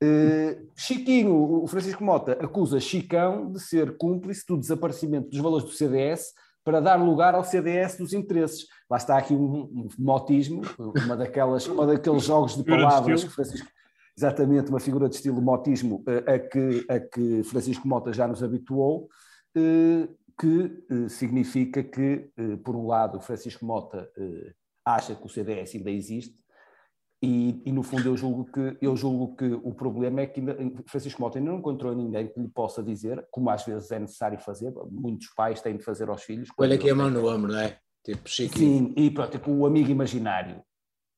Eh, 0.00 0.60
Chiquinho, 0.76 1.62
o 1.62 1.66
Francisco 1.66 2.04
Mota, 2.04 2.32
acusa 2.40 2.78
Chicão 2.78 3.50
de 3.50 3.60
ser 3.60 3.96
cúmplice 3.96 4.46
do 4.46 4.56
desaparecimento 4.56 5.28
dos 5.28 5.40
valores 5.40 5.66
do 5.66 5.72
CDS 5.72 6.32
para 6.64 6.80
dar 6.80 6.96
lugar 6.96 7.34
ao 7.34 7.42
CDS 7.42 7.96
dos 7.96 8.12
interesses. 8.12 8.66
Lá 8.88 8.96
está 8.96 9.18
aqui 9.18 9.34
um, 9.34 9.62
um 9.62 9.88
motismo, 9.98 10.62
uma 11.04 11.16
daquelas, 11.16 11.66
uma 11.66 11.86
daqueles 11.86 12.24
jogos 12.24 12.56
de 12.56 12.62
palavras 12.62 13.24
que 13.24 13.30
Francisco, 13.30 13.68
exatamente 14.16 14.70
uma 14.70 14.78
figura 14.78 15.08
de 15.08 15.16
estilo 15.16 15.42
motismo 15.42 16.04
eh, 16.06 16.34
a 16.34 16.38
que, 16.38 16.86
a 16.88 17.00
que 17.00 17.42
Francisco 17.42 17.88
Mota 17.88 18.12
já 18.12 18.28
nos 18.28 18.42
habituou, 18.42 19.08
eh, 19.56 20.08
que 20.40 21.08
significa 21.08 21.82
que, 21.82 22.30
por 22.62 22.76
um 22.76 22.86
lado, 22.86 23.20
Francisco 23.20 23.66
Mota 23.66 24.08
acha 24.84 25.12
que 25.12 25.26
o 25.26 25.28
CDS 25.28 25.74
ainda 25.74 25.90
existe, 25.90 26.38
e, 27.20 27.60
e, 27.66 27.72
no 27.72 27.82
fundo 27.82 28.08
eu 28.08 28.16
julgo 28.16 28.44
que 28.44 28.76
eu 28.80 28.96
julgo 28.96 29.34
que 29.34 29.44
o 29.44 29.74
problema 29.74 30.20
é 30.20 30.26
que 30.26 30.38
ainda, 30.38 30.56
Francisco 30.86 31.20
Mota 31.20 31.38
ainda 31.38 31.50
não 31.50 31.58
encontrou 31.58 31.92
ninguém 31.92 32.28
que 32.28 32.38
lhe 32.38 32.48
possa 32.48 32.80
dizer, 32.80 33.26
como 33.30 33.50
às 33.50 33.64
vezes 33.64 33.90
é 33.90 33.98
necessário 33.98 34.38
fazer, 34.38 34.72
muitos 34.90 35.28
pais 35.34 35.60
têm 35.60 35.76
de 35.76 35.82
fazer 35.82 36.08
aos 36.08 36.22
filhos. 36.22 36.48
Olha 36.56 36.76
aqui 36.76 36.84
a 36.84 36.92
eles 36.92 36.96
mão 36.96 37.10
no 37.10 37.28
ombro, 37.28 37.52
não 37.52 37.58
é? 37.58 37.76
Tipo. 38.04 38.28
Sim, 38.30 38.94
e 38.96 39.10
pronto, 39.10 39.32
tipo, 39.32 39.50
o 39.50 39.66
amigo 39.66 39.90
imaginário. 39.90 40.62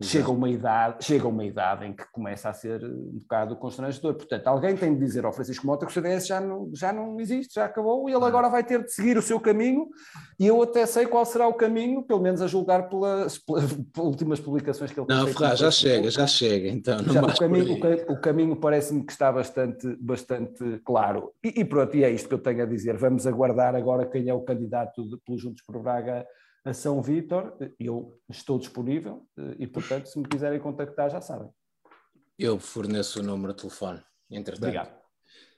Chega 0.03 0.31
uma 0.31 0.49
idade, 0.49 1.05
chega 1.05 1.29
uma 1.29 1.45
idade 1.45 1.85
em 1.85 1.93
que 1.93 2.05
começa 2.11 2.49
a 2.49 2.53
ser 2.55 2.83
um 2.83 3.19
bocado 3.21 3.55
constrangedor. 3.57 4.15
Portanto, 4.15 4.47
alguém 4.47 4.75
tem 4.75 4.95
de 4.95 5.01
dizer 5.01 5.25
ao 5.27 5.33
Francisco 5.33 5.67
Mota 5.67 5.85
que 5.85 5.93
o 5.93 5.95
CDS 5.95 6.27
já 6.27 6.41
não, 6.41 6.71
já 6.75 6.93
não 6.93 7.21
existe, 7.21 7.55
já 7.55 7.67
acabou, 7.67 8.09
e 8.09 8.13
ele 8.15 8.25
agora 8.25 8.49
vai 8.49 8.65
ter 8.65 8.83
de 8.83 8.91
seguir 8.91 9.19
o 9.19 9.23
seu 9.23 9.39
caminho, 9.39 9.89
e 10.39 10.47
eu 10.47 10.63
até 10.63 10.87
sei 10.87 11.07
qual 11.07 11.25
será 11.27 11.47
o 11.47 11.55
caminho, 11.55 12.03
pelo 12.03 12.21
menos 12.21 12.41
a 12.41 12.47
julgar 12.47 12.89
pelas, 12.89 13.39
pelas 13.39 13.77
últimas 13.99 14.41
publicações 14.41 14.91
que 14.91 14.99
ele 14.99 15.07
tem 15.07 15.17
Não, 15.17 15.27
Ferraz, 15.27 15.59
já 15.59 15.71
chega, 15.71 16.11
já 16.11 16.27
chega. 16.27 16.69
Então, 16.69 16.99
Já, 17.05 17.23
o 17.23 17.39
caminho, 17.39 17.75
o 17.75 18.13
o 18.13 18.21
caminho 18.21 18.57
parece-me 18.57 19.05
que 19.05 19.13
está 19.13 19.31
bastante, 19.31 19.87
bastante 20.01 20.81
claro. 20.85 21.33
E, 21.45 21.61
e 21.61 21.65
pronto, 21.65 21.95
e 21.97 22.05
é 22.05 22.11
isto 22.11 22.29
que 22.29 22.35
eu 22.35 22.39
tenho 22.39 22.63
a 22.63 22.67
dizer. 22.67 22.97
Vamos 22.97 23.27
aguardar 23.27 23.75
agora 23.75 24.07
quem 24.07 24.29
é 24.29 24.35
o 24.35 24.41
candidato 24.41 25.09
de, 25.09 25.17
pelo 25.19 25.39
Juntos 25.39 25.63
por 25.63 25.81
Braga 25.83 26.27
a 26.65 26.73
São 26.73 27.03
Vítor. 27.03 27.57
Eu 27.79 28.19
estou 28.29 28.59
disponível 28.59 29.27
eh, 29.39 29.57
e, 29.61 29.67
portanto, 29.67 30.07
se 30.07 30.19
me 30.19 30.27
quiserem 30.27 30.61
contactar, 30.61 31.11
já 31.11 31.21
sabem. 31.21 31.49
Eu 32.39 32.59
forneço 32.59 33.21
o 33.21 33.23
número 33.23 33.53
de 33.53 33.61
telefone, 33.61 34.01
entretanto. 34.31 34.65
Obrigado. 34.65 35.01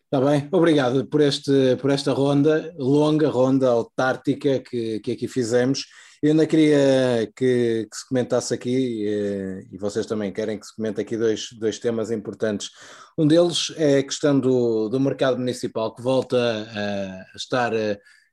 Está 0.04 0.20
bem, 0.20 0.46
obrigado 0.52 1.06
por, 1.06 1.22
este, 1.22 1.76
por 1.80 1.90
esta 1.90 2.12
ronda, 2.12 2.74
longa 2.76 3.30
ronda 3.30 3.70
autártica 3.70 4.60
que, 4.60 5.00
que 5.00 5.12
aqui 5.12 5.26
fizemos. 5.26 5.86
Eu 6.22 6.32
ainda 6.32 6.46
queria 6.46 7.32
que, 7.34 7.88
que 7.90 7.96
se 7.96 8.06
comentasse 8.08 8.52
aqui, 8.52 9.08
eh, 9.08 9.66
e 9.72 9.78
vocês 9.78 10.04
também 10.04 10.30
querem 10.32 10.58
que 10.58 10.66
se 10.66 10.76
comente 10.76 11.00
aqui 11.00 11.16
dois, 11.16 11.48
dois 11.58 11.78
temas 11.78 12.10
importantes. 12.10 12.70
Um 13.16 13.26
deles 13.26 13.72
é 13.76 13.98
a 13.98 14.02
questão 14.02 14.38
do, 14.38 14.88
do 14.88 15.00
mercado 15.00 15.38
municipal, 15.38 15.94
que 15.94 16.02
volta 16.02 16.36
a 16.36 17.36
estar 17.36 17.72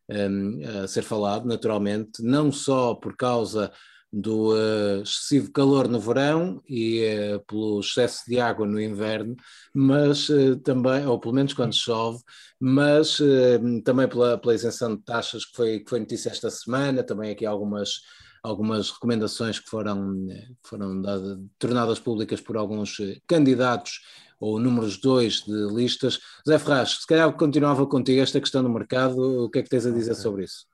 a, 0.10 0.84
a 0.84 0.88
ser 0.88 1.04
falado 1.04 1.48
naturalmente, 1.48 2.22
não 2.24 2.52
só 2.52 2.96
por 2.96 3.16
causa 3.16 3.72
do 4.12 4.58
eh, 4.58 5.02
excessivo 5.04 5.52
calor 5.52 5.88
no 5.88 6.00
verão 6.00 6.62
e 6.68 7.04
eh, 7.04 7.40
pelo 7.48 7.80
excesso 7.80 8.24
de 8.28 8.40
água 8.40 8.66
no 8.66 8.82
inverno, 8.82 9.36
mas 9.74 10.30
eh, 10.30 10.56
também, 10.64 11.06
ou 11.06 11.20
pelo 11.20 11.36
menos 11.36 11.54
quando 11.54 11.76
chove, 11.76 12.20
mas 12.60 13.20
eh, 13.20 13.60
também 13.84 14.08
pela, 14.08 14.38
pela 14.38 14.56
isenção 14.56 14.96
de 14.96 15.04
taxas 15.04 15.46
que 15.46 15.56
foi, 15.56 15.80
que 15.82 15.90
foi 15.90 16.00
notícia 16.00 16.30
esta 16.30 16.50
semana, 16.50 17.04
também 17.04 17.32
aqui 17.32 17.46
algumas, 17.46 18.02
algumas 18.44 18.90
recomendações 18.90 19.60
que 19.60 19.70
foram, 19.70 20.28
foram 20.64 21.02
dadas, 21.02 21.38
tornadas 21.60 22.00
públicas 22.00 22.42
por 22.42 22.58
alguns 22.58 22.98
candidatos 23.28 24.02
ou 24.40 24.60
números 24.60 25.00
dois 25.00 25.42
de 25.42 25.68
listas. 25.74 26.20
Zé 26.48 26.58
Ferraz, 26.58 27.02
se 27.02 27.08
calhar 27.08 27.32
continuava 27.34 27.86
contigo 27.86 28.22
esta 28.22 28.40
questão 28.40 28.64
do 28.64 28.70
mercado, 28.70 29.46
o 29.46 29.50
que 29.50 29.60
é 29.60 29.64
que 29.64 29.70
tens 29.70 29.86
a 29.86 29.92
dizer 29.92 30.16
sobre 30.16 30.44
isso? 30.46 30.66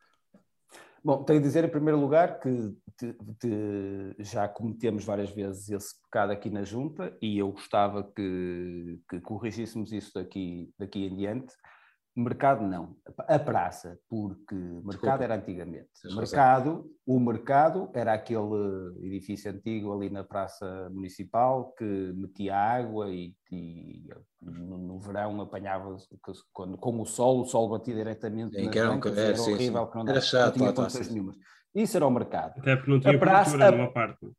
Bom, 1.03 1.23
tenho 1.23 1.39
a 1.39 1.41
dizer 1.41 1.63
em 1.63 1.69
primeiro 1.69 1.99
lugar 1.99 2.39
que 2.39 2.73
te- 2.97 3.15
te- 3.39 4.15
já 4.23 4.47
cometemos 4.47 5.03
várias 5.03 5.29
vezes 5.29 5.69
esse 5.69 6.01
pecado 6.01 6.31
aqui 6.31 6.49
na 6.49 6.63
Junta 6.63 7.15
e 7.21 7.37
eu 7.37 7.51
gostava 7.51 8.03
que, 8.15 8.99
que 9.07 9.21
corrigíssemos 9.21 9.91
isso 9.91 10.11
daqui, 10.15 10.71
daqui 10.79 11.05
em 11.05 11.15
diante. 11.15 11.53
Mercado 12.17 12.63
não, 12.65 12.95
a 13.27 13.37
praça, 13.37 13.99
porque 14.07 14.55
mercado 14.55 14.87
Desculpa. 14.89 15.23
era 15.25 15.35
antigamente. 15.35 15.89
Mercado, 16.15 16.89
o 17.05 17.19
mercado 17.19 17.89
era 17.93 18.13
aquele 18.13 18.95
edifício 19.01 19.51
antigo 19.51 19.91
ali 19.93 20.09
na 20.09 20.23
Praça 20.23 20.89
Municipal 20.91 21.73
que 21.77 21.83
metia 21.83 22.55
água 22.55 23.11
e, 23.11 23.35
e 23.51 24.07
no, 24.41 24.77
no 24.77 24.97
verão 24.99 25.41
apanhava 25.41 25.97
quando, 26.53 26.77
com 26.77 27.01
o 27.01 27.05
sol, 27.05 27.41
o 27.41 27.45
sol 27.45 27.67
batia 27.67 27.93
diretamente 27.93 28.55
Sim, 28.55 28.69
que 28.71 28.79
era 28.79 28.89
um- 28.89 28.93
bancas, 28.93 29.17
é, 29.17 29.27
era 29.27 29.37
sim, 29.37 29.43
sim. 29.43 29.51
horrível, 29.53 29.87
que 29.87 29.97
não, 29.97 30.07
Era 30.07 30.21
chato 30.21 30.45
não 30.45 30.51
tinha 30.53 30.69
estar, 30.69 30.81
condições 30.83 31.07
sim. 31.07 31.13
nenhumas. 31.13 31.35
Isso 31.75 31.97
era 31.97 32.07
o 32.07 32.11
mercado. 32.11 32.57
Até 32.59 32.77
porque 32.77 32.91
não 32.91 32.99
tinha 33.01 33.15
A 33.17 33.19
praça- 33.19 33.67
a- 33.67 33.71
numa 33.71 33.91
parte. 33.91 34.31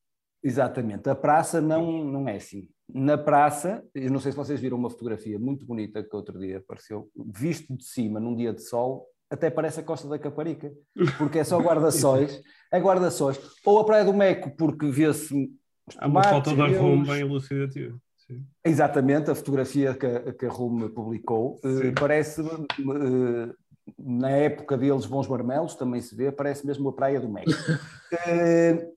Exatamente, 0.42 1.10
a 1.10 1.14
praça 1.14 1.60
não, 1.60 2.02
não 2.04 2.26
é 2.26 2.36
assim. 2.36 2.70
Na 2.92 3.18
praça, 3.18 3.82
eu 3.94 4.10
não 4.10 4.20
sei 4.20 4.30
se 4.32 4.36
vocês 4.38 4.60
viram 4.60 4.76
uma 4.78 4.88
fotografia 4.90 5.38
muito 5.38 5.66
bonita 5.66 6.02
que 6.04 6.14
outro 6.14 6.38
dia 6.38 6.58
apareceu, 6.58 7.10
visto 7.16 7.76
de 7.76 7.84
cima 7.84 8.20
num 8.20 8.34
dia 8.36 8.52
de 8.52 8.62
sol, 8.62 9.06
até 9.28 9.50
parece 9.50 9.80
a 9.80 9.82
Costa 9.82 10.08
da 10.08 10.18
Caparica, 10.18 10.72
porque 11.18 11.40
é 11.40 11.44
só 11.44 11.58
guarda-sóis, 11.58 12.40
é 12.72 12.78
guarda-sóis, 12.80 13.40
ou 13.64 13.80
a 13.80 13.84
Praia 13.84 14.04
do 14.04 14.14
Meco, 14.14 14.50
porque 14.56 14.88
vê-se 14.88 15.50
Há 15.98 16.06
uma 16.06 16.22
foto 16.22 16.50
da 16.50 16.68
grelos. 16.68 16.78
Rome 16.80 17.06
bem 17.06 17.20
elucidativa. 17.22 17.96
Sim. 18.16 18.44
Exatamente, 18.64 19.30
a 19.30 19.34
fotografia 19.36 19.94
que, 19.94 20.06
a- 20.06 20.32
que 20.32 20.46
a 20.46 20.48
Rume 20.50 20.88
publicou, 20.88 21.60
eh, 21.64 21.68
Sim. 21.88 21.94
parece, 21.94 22.40
eh, 22.42 23.52
na 23.98 24.30
época 24.30 24.76
deles, 24.76 25.06
bons 25.06 25.28
marmelos, 25.28 25.74
também 25.74 26.00
se 26.00 26.14
vê, 26.14 26.32
parece 26.32 26.66
mesmo 26.66 26.88
a 26.88 26.92
Praia 26.92 27.20
do 27.20 27.28
México. 27.28 27.56
Eh, 28.28 28.92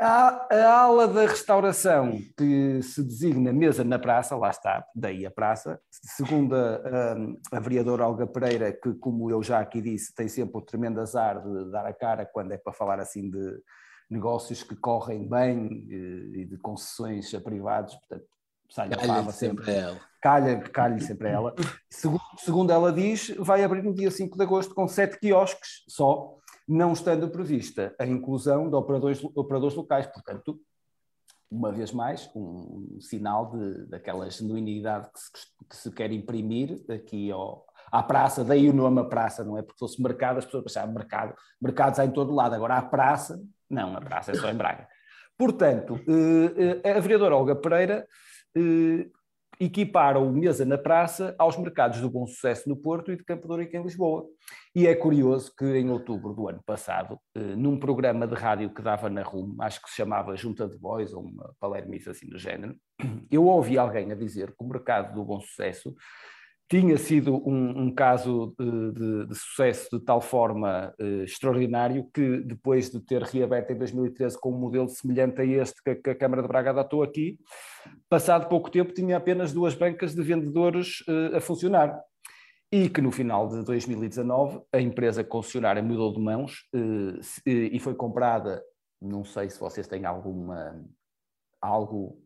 a, 0.00 0.46
a 0.54 0.80
ala 0.82 1.08
da 1.08 1.22
restauração 1.22 2.16
que 2.38 2.80
se 2.80 3.02
designa 3.02 3.52
mesa 3.52 3.82
na 3.82 3.98
praça, 3.98 4.36
lá 4.36 4.50
está, 4.50 4.86
daí 4.94 5.26
a 5.26 5.32
praça, 5.32 5.80
segundo 5.90 6.54
a, 6.54 6.76
a, 7.52 7.56
a 7.56 7.60
vereadora 7.60 8.06
Olga 8.06 8.24
Pereira, 8.24 8.72
que, 8.72 8.94
como 8.94 9.28
eu 9.32 9.42
já 9.42 9.58
aqui 9.58 9.80
disse, 9.80 10.14
tem 10.14 10.28
sempre 10.28 10.58
o 10.58 10.62
tremendo 10.62 11.00
azar 11.00 11.42
de 11.42 11.72
dar 11.72 11.86
a 11.86 11.92
cara 11.92 12.24
quando 12.24 12.52
é 12.52 12.56
para 12.56 12.72
falar 12.72 13.00
assim 13.00 13.28
de 13.28 13.60
negócios 14.08 14.62
que 14.62 14.76
correm 14.76 15.28
bem 15.28 15.88
eh, 15.90 16.42
e 16.42 16.44
de 16.44 16.56
concessões 16.58 17.34
a 17.34 17.40
privados, 17.40 17.96
portanto, 17.96 18.26
Calha 18.74 19.32
sempre 19.32 19.70
a 19.70 19.74
ela. 19.74 20.00
calha, 20.20 20.60
calha 20.60 21.00
sempre 21.00 21.28
a 21.28 21.30
ela. 21.30 21.54
Segundo, 21.90 22.20
segundo 22.38 22.72
ela 22.72 22.92
diz, 22.92 23.34
vai 23.38 23.62
abrir 23.62 23.82
no 23.82 23.94
dia 23.94 24.10
5 24.10 24.36
de 24.36 24.42
agosto 24.42 24.74
com 24.74 24.86
sete 24.88 25.18
quiosques 25.18 25.84
só, 25.88 26.36
não 26.68 26.92
estando 26.92 27.28
prevista 27.28 27.94
a 27.98 28.06
inclusão 28.06 28.68
de 28.68 28.74
operadores, 28.74 29.22
operadores 29.34 29.76
locais. 29.76 30.06
Portanto, 30.06 30.60
uma 31.50 31.70
vez 31.70 31.92
mais, 31.92 32.28
um, 32.34 32.98
sinal 33.00 33.50
de, 33.50 33.86
daquela 33.86 34.28
genuinidade 34.28 35.08
que 35.12 35.20
se, 35.20 35.46
que 35.70 35.76
se 35.76 35.90
quer 35.92 36.10
imprimir 36.10 36.84
aqui 36.90 37.30
ao, 37.30 37.64
à 37.90 38.02
praça, 38.02 38.44
daí 38.44 38.68
o 38.68 38.72
nome 38.72 39.00
a 39.00 39.04
praça, 39.04 39.44
não 39.44 39.56
é? 39.56 39.62
Porque 39.62 39.78
se 39.78 39.80
fosse 39.80 40.02
mercado, 40.02 40.38
as 40.38 40.44
pessoas 40.44 40.64
pensavam 40.64 40.92
mercado, 40.92 41.34
mercados 41.60 41.98
há 41.98 42.04
em 42.04 42.10
todo 42.10 42.34
lado, 42.34 42.54
agora 42.54 42.76
a 42.76 42.82
praça, 42.82 43.40
não, 43.70 43.96
a 43.96 44.00
praça 44.00 44.32
é 44.32 44.34
só 44.34 44.50
em 44.50 44.54
Braga. 44.54 44.88
Portanto, 45.38 46.00
eh, 46.08 46.80
eh, 46.82 46.96
a 46.96 47.00
vereadora 47.00 47.36
Olga 47.36 47.54
Pereira 47.54 48.06
eh, 48.56 49.06
equipara 49.58 50.18
o 50.18 50.32
Mesa 50.32 50.64
na 50.64 50.76
Praça 50.76 51.34
aos 51.38 51.56
mercados 51.56 52.00
do 52.00 52.10
Bom 52.10 52.26
Sucesso 52.26 52.68
no 52.68 52.76
Porto 52.76 53.10
e 53.10 53.16
de 53.16 53.24
Campo 53.24 53.52
em 53.60 53.82
Lisboa. 53.82 54.26
E 54.74 54.86
é 54.86 54.94
curioso 54.94 55.52
que 55.56 55.64
em 55.64 55.90
outubro 55.90 56.34
do 56.34 56.48
ano 56.48 56.60
passado, 56.64 57.18
eh, 57.34 57.56
num 57.56 57.78
programa 57.78 58.26
de 58.26 58.34
rádio 58.34 58.72
que 58.72 58.82
dava 58.82 59.08
na 59.08 59.22
RUM, 59.22 59.56
acho 59.60 59.82
que 59.82 59.88
se 59.88 59.96
chamava 59.96 60.36
Junta 60.36 60.68
de 60.68 60.76
Voz, 60.76 61.12
ou 61.12 61.22
uma 61.22 61.54
palermice 61.58 62.10
assim 62.10 62.28
do 62.28 62.38
género, 62.38 62.76
eu 63.30 63.46
ouvi 63.46 63.78
alguém 63.78 64.12
a 64.12 64.14
dizer 64.14 64.48
que 64.48 64.64
o 64.64 64.68
mercado 64.68 65.14
do 65.14 65.24
Bom 65.24 65.40
Sucesso 65.40 65.94
tinha 66.68 66.98
sido 66.98 67.36
um, 67.48 67.82
um 67.84 67.94
caso 67.94 68.54
de, 68.58 68.92
de- 68.92 69.26
de 69.26 69.34
sucesso 69.36 69.88
de 69.98 70.04
tal 70.04 70.20
forma 70.20 70.92
eh, 70.98 71.22
extraordinário 71.22 72.10
que 72.12 72.38
depois 72.38 72.90
de 72.90 72.98
ter 73.00 73.22
reaberto 73.22 73.72
em 73.72 73.76
2013 73.78 74.36
com 74.40 74.50
um 74.52 74.58
modelo 74.58 74.88
semelhante 74.88 75.40
a 75.40 75.44
este 75.44 75.80
que, 75.82 75.90
a- 75.90 75.94
que 75.96 76.10
a 76.10 76.14
Câmara 76.14 76.42
de 76.42 76.48
Braga 76.48 76.70
adotou 76.70 77.02
aqui, 77.04 77.38
passado 78.08 78.48
pouco 78.48 78.68
tempo 78.70 78.92
tinha 78.92 79.16
apenas 79.16 79.52
duas 79.52 79.74
bancas 79.74 80.12
de 80.14 80.22
vendedores 80.22 81.04
eh, 81.08 81.36
a 81.36 81.40
funcionar. 81.40 82.00
E 82.72 82.88
que 82.88 83.00
no 83.00 83.12
final 83.12 83.46
de 83.48 83.62
2019 83.64 84.60
a 84.72 84.80
empresa 84.80 85.22
concessionária 85.22 85.80
mudou 85.80 86.12
de 86.12 86.18
mãos 86.20 86.66
eh, 86.74 87.20
e 87.46 87.78
foi 87.78 87.94
comprada, 87.94 88.60
não 89.00 89.22
sei 89.24 89.48
se 89.48 89.60
vocês 89.60 89.86
têm 89.86 90.04
alguma, 90.04 90.82
algo, 91.62 92.18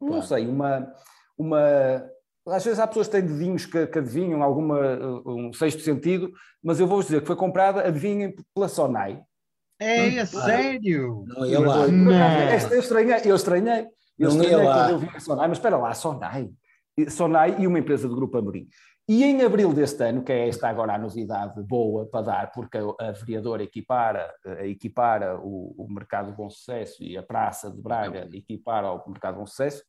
não 0.00 0.08
Claro. 0.08 0.22
sei, 0.22 0.46
uma, 0.46 0.90
uma 1.36 2.08
às 2.46 2.64
vezes 2.64 2.78
há 2.78 2.86
pessoas 2.86 3.06
que 3.06 3.12
têm 3.12 3.26
dedinhos 3.26 3.66
que, 3.66 3.86
que 3.86 3.98
adivinham 3.98 4.42
alguma, 4.42 4.78
uh, 4.78 5.22
um 5.26 5.52
sexto 5.52 5.80
sentido, 5.82 6.32
mas 6.62 6.80
eu 6.80 6.86
vou 6.86 7.00
dizer 7.02 7.20
que 7.20 7.26
foi 7.26 7.36
comprada, 7.36 7.86
adivinhem, 7.86 8.34
pela 8.54 8.68
Sonai. 8.68 9.22
É, 9.80 10.20
Ah, 10.20 10.22
a 10.22 10.26
sério? 10.26 11.24
Não 11.26 11.46
ia 11.46 11.60
lá. 11.60 11.84
Por 11.84 11.92
Não. 11.92 12.50
Eu 12.70 12.78
estranhei, 12.80 13.20
eu 13.24 13.36
estranhei. 13.36 13.86
Eu 14.18 14.30
Não 14.30 14.42
estranhei 14.42 14.66
lá. 14.66 14.74
quando 14.74 14.90
eu 14.90 14.98
vi 14.98 15.16
a 15.16 15.20
Sonai, 15.20 15.48
mas 15.48 15.58
espera 15.58 15.76
lá, 15.76 15.90
a 15.90 15.94
Sonai. 15.94 16.50
E- 16.96 17.10
Sonai 17.10 17.56
e 17.58 17.66
uma 17.66 17.78
empresa 17.78 18.08
do 18.08 18.14
Grupo 18.14 18.38
Amorim. 18.38 18.68
E 19.08 19.24
em 19.24 19.42
abril 19.42 19.72
deste 19.72 20.02
ano, 20.04 20.22
que 20.22 20.30
é 20.30 20.48
esta 20.48 20.68
agora 20.68 20.94
a 20.94 20.98
novidade 20.98 21.60
boa 21.64 22.06
para 22.06 22.22
dar, 22.22 22.52
porque 22.52 22.78
a, 22.78 23.10
vereadora 23.10 23.62
equipara, 23.64 24.32
eh, 24.46 24.68
equipara 24.68 25.36
o, 25.40 25.74
o 25.76 25.92
Mercado 25.92 26.32
Bom 26.32 26.48
Sucesso 26.48 27.02
e 27.02 27.18
a 27.18 27.22
Praça 27.22 27.68
de 27.68 27.82
Braga 27.82 28.28
equipara 28.32 28.92
o 28.92 29.10
Mercado 29.10 29.38
Bom 29.38 29.46
Sucesso, 29.46 29.82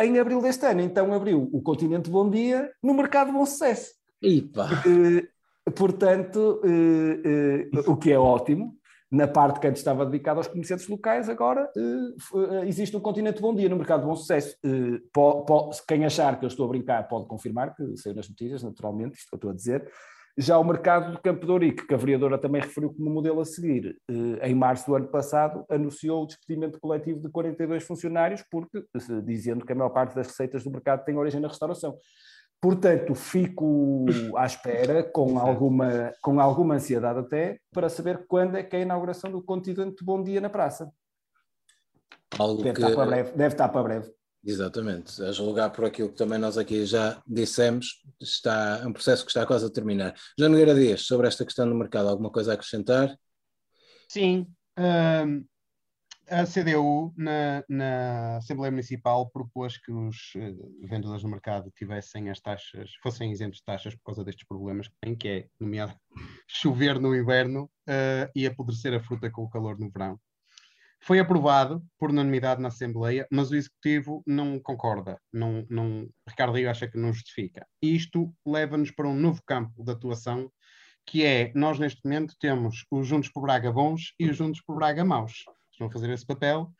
em 0.00 0.18
abril 0.18 0.40
deste 0.40 0.64
ano, 0.66 0.80
então 0.80 1.12
abriu 1.12 1.48
o 1.52 1.60
Continente 1.60 2.08
Bom 2.10 2.28
Dia 2.30 2.70
no 2.82 2.94
Mercado 2.94 3.32
Bom 3.32 3.44
Sucesso. 3.44 3.92
Pá, 4.42 4.82
Eh, 4.86 5.70
portanto, 5.72 6.60
eh, 6.64 7.68
eh, 7.74 7.80
o 7.86 7.96
que 7.96 8.12
é 8.12 8.18
ótimo, 8.18 8.76
na 9.10 9.28
parte 9.28 9.60
que 9.60 9.66
antes 9.66 9.80
estava 9.80 10.06
dedicada 10.06 10.40
aos 10.40 10.46
comerciantes 10.48 10.88
locais, 10.88 11.28
agora 11.28 11.68
eh, 11.76 12.60
eh, 12.62 12.66
existe 12.68 12.96
um 12.96 13.00
continente 13.00 13.42
bom 13.42 13.54
dia 13.54 13.68
no 13.68 13.76
mercado 13.76 14.00
de 14.00 14.06
bom 14.06 14.16
sucesso. 14.16 14.56
Eh, 14.64 15.00
quem 15.86 16.04
achar 16.04 16.38
que 16.38 16.44
eu 16.44 16.48
estou 16.48 16.64
a 16.64 16.68
brincar 16.68 17.06
pode 17.08 17.26
confirmar, 17.26 17.74
que 17.74 17.96
saiu 17.96 18.14
nas 18.14 18.28
notícias, 18.28 18.62
naturalmente, 18.62 19.18
isto 19.18 19.28
que 19.28 19.34
eu 19.34 19.36
estou 19.36 19.50
a 19.50 19.54
dizer. 19.54 19.90
Já 20.36 20.58
o 20.58 20.64
mercado 20.64 21.12
de 21.12 21.20
Campo 21.20 21.44
de 21.44 21.52
Ourique, 21.52 21.86
que 21.86 21.92
a 21.92 21.96
vereadora 21.96 22.38
também 22.38 22.62
referiu 22.62 22.92
como 22.94 23.10
modelo 23.10 23.40
a 23.40 23.44
seguir, 23.44 23.98
eh, 24.10 24.48
em 24.48 24.54
março 24.54 24.86
do 24.86 24.96
ano 24.96 25.08
passado, 25.08 25.64
anunciou 25.68 26.22
o 26.22 26.26
despedimento 26.26 26.80
coletivo 26.80 27.20
de 27.20 27.28
42 27.28 27.84
funcionários, 27.84 28.42
porque, 28.50 28.82
dizendo 29.24 29.64
que 29.64 29.72
a 29.72 29.74
maior 29.74 29.90
parte 29.90 30.14
das 30.14 30.28
receitas 30.28 30.64
do 30.64 30.70
mercado 30.70 31.04
tem 31.04 31.16
origem 31.18 31.40
na 31.40 31.48
restauração. 31.48 31.98
Portanto, 32.62 33.14
fico 33.14 34.06
à 34.36 34.46
espera, 34.46 35.02
com 35.02 35.38
alguma, 35.38 36.12
com 36.22 36.40
alguma 36.40 36.76
ansiedade 36.76 37.18
até, 37.18 37.58
para 37.72 37.88
saber 37.88 38.24
quando 38.26 38.56
é 38.56 38.62
que 38.62 38.76
é 38.76 38.78
a 38.78 38.82
inauguração 38.82 39.30
do 39.30 39.42
Continente 39.42 40.02
Bom 40.02 40.22
Dia 40.22 40.40
na 40.40 40.48
Praça. 40.48 40.90
algo 42.38 42.62
Deve 42.62 42.76
que. 42.76 42.82
estar 42.82 42.94
para 42.94 43.06
breve. 43.06 43.32
Deve 43.32 43.54
estar 43.54 43.68
para 43.68 43.82
breve. 43.82 44.21
Exatamente, 44.44 45.22
a 45.22 45.30
julgar 45.30 45.70
por 45.70 45.84
aquilo 45.84 46.08
que 46.08 46.16
também 46.16 46.36
nós 46.36 46.58
aqui 46.58 46.84
já 46.84 47.22
dissemos, 47.24 48.02
está 48.20 48.80
é 48.82 48.86
um 48.86 48.92
processo 48.92 49.24
que 49.24 49.30
está 49.30 49.46
quase 49.46 49.64
a 49.64 49.70
terminar. 49.70 50.14
João 50.36 50.50
Nogueira 50.50 50.74
Dias, 50.74 51.02
sobre 51.02 51.28
esta 51.28 51.44
questão 51.44 51.68
do 51.68 51.74
mercado, 51.76 52.08
alguma 52.08 52.30
coisa 52.30 52.50
a 52.50 52.54
acrescentar? 52.54 53.16
Sim. 54.08 54.48
hum, 54.76 55.44
a 56.28 56.46
CDU, 56.46 57.12
na, 57.16 57.62
na 57.68 58.36
Assembleia 58.38 58.70
Municipal, 58.70 59.28
propôs 59.30 59.76
que 59.76 59.92
os 59.92 60.32
eh, 60.36 60.54
vendedores 60.80 61.22
no 61.22 61.28
mercado 61.28 61.70
tivessem 61.76 62.30
as 62.30 62.40
taxas, 62.40 62.90
fossem 63.02 63.30
isentos 63.30 63.58
de 63.58 63.64
taxas 63.64 63.94
por 63.94 64.04
causa 64.04 64.24
destes 64.24 64.46
problemas 64.46 64.88
que 64.88 64.94
têm, 65.00 65.14
que 65.14 65.28
é, 65.28 65.48
nomeado, 65.60 65.94
chover 66.48 66.98
no 66.98 67.14
inverno 67.14 67.70
eh, 67.86 68.30
e 68.34 68.46
apodrecer 68.46 68.94
a 68.94 69.00
fruta 69.00 69.30
com 69.30 69.42
o 69.42 69.50
calor 69.50 69.78
no 69.78 69.90
verão. 69.90 70.18
Foi 71.04 71.18
aprovado 71.18 71.82
por 71.98 72.10
unanimidade 72.10 72.62
na 72.62 72.68
Assembleia, 72.68 73.26
mas 73.28 73.50
o 73.50 73.56
Executivo 73.56 74.22
não 74.24 74.60
concorda. 74.60 75.18
Não, 75.32 75.66
não, 75.68 76.08
Ricardo 76.28 76.54
Rio 76.54 76.70
acha 76.70 76.86
que 76.86 76.96
não 76.96 77.12
justifica. 77.12 77.66
E 77.82 77.96
isto 77.96 78.32
leva-nos 78.46 78.92
para 78.92 79.08
um 79.08 79.14
novo 79.14 79.42
campo 79.44 79.82
de 79.82 79.90
atuação, 79.90 80.48
que 81.04 81.24
é, 81.24 81.50
nós 81.56 81.76
neste 81.80 82.00
momento 82.04 82.36
temos 82.38 82.84
os 82.88 83.04
Juntos 83.08 83.28
por 83.30 83.42
Braga 83.42 83.72
bons 83.72 84.14
e 84.16 84.30
os 84.30 84.36
Juntos 84.36 84.62
por 84.64 84.76
Braga 84.76 85.04
maus. 85.04 85.44
Estão 85.72 85.88
a 85.88 85.90
fazer 85.90 86.08
esse 86.10 86.24
papel. 86.24 86.70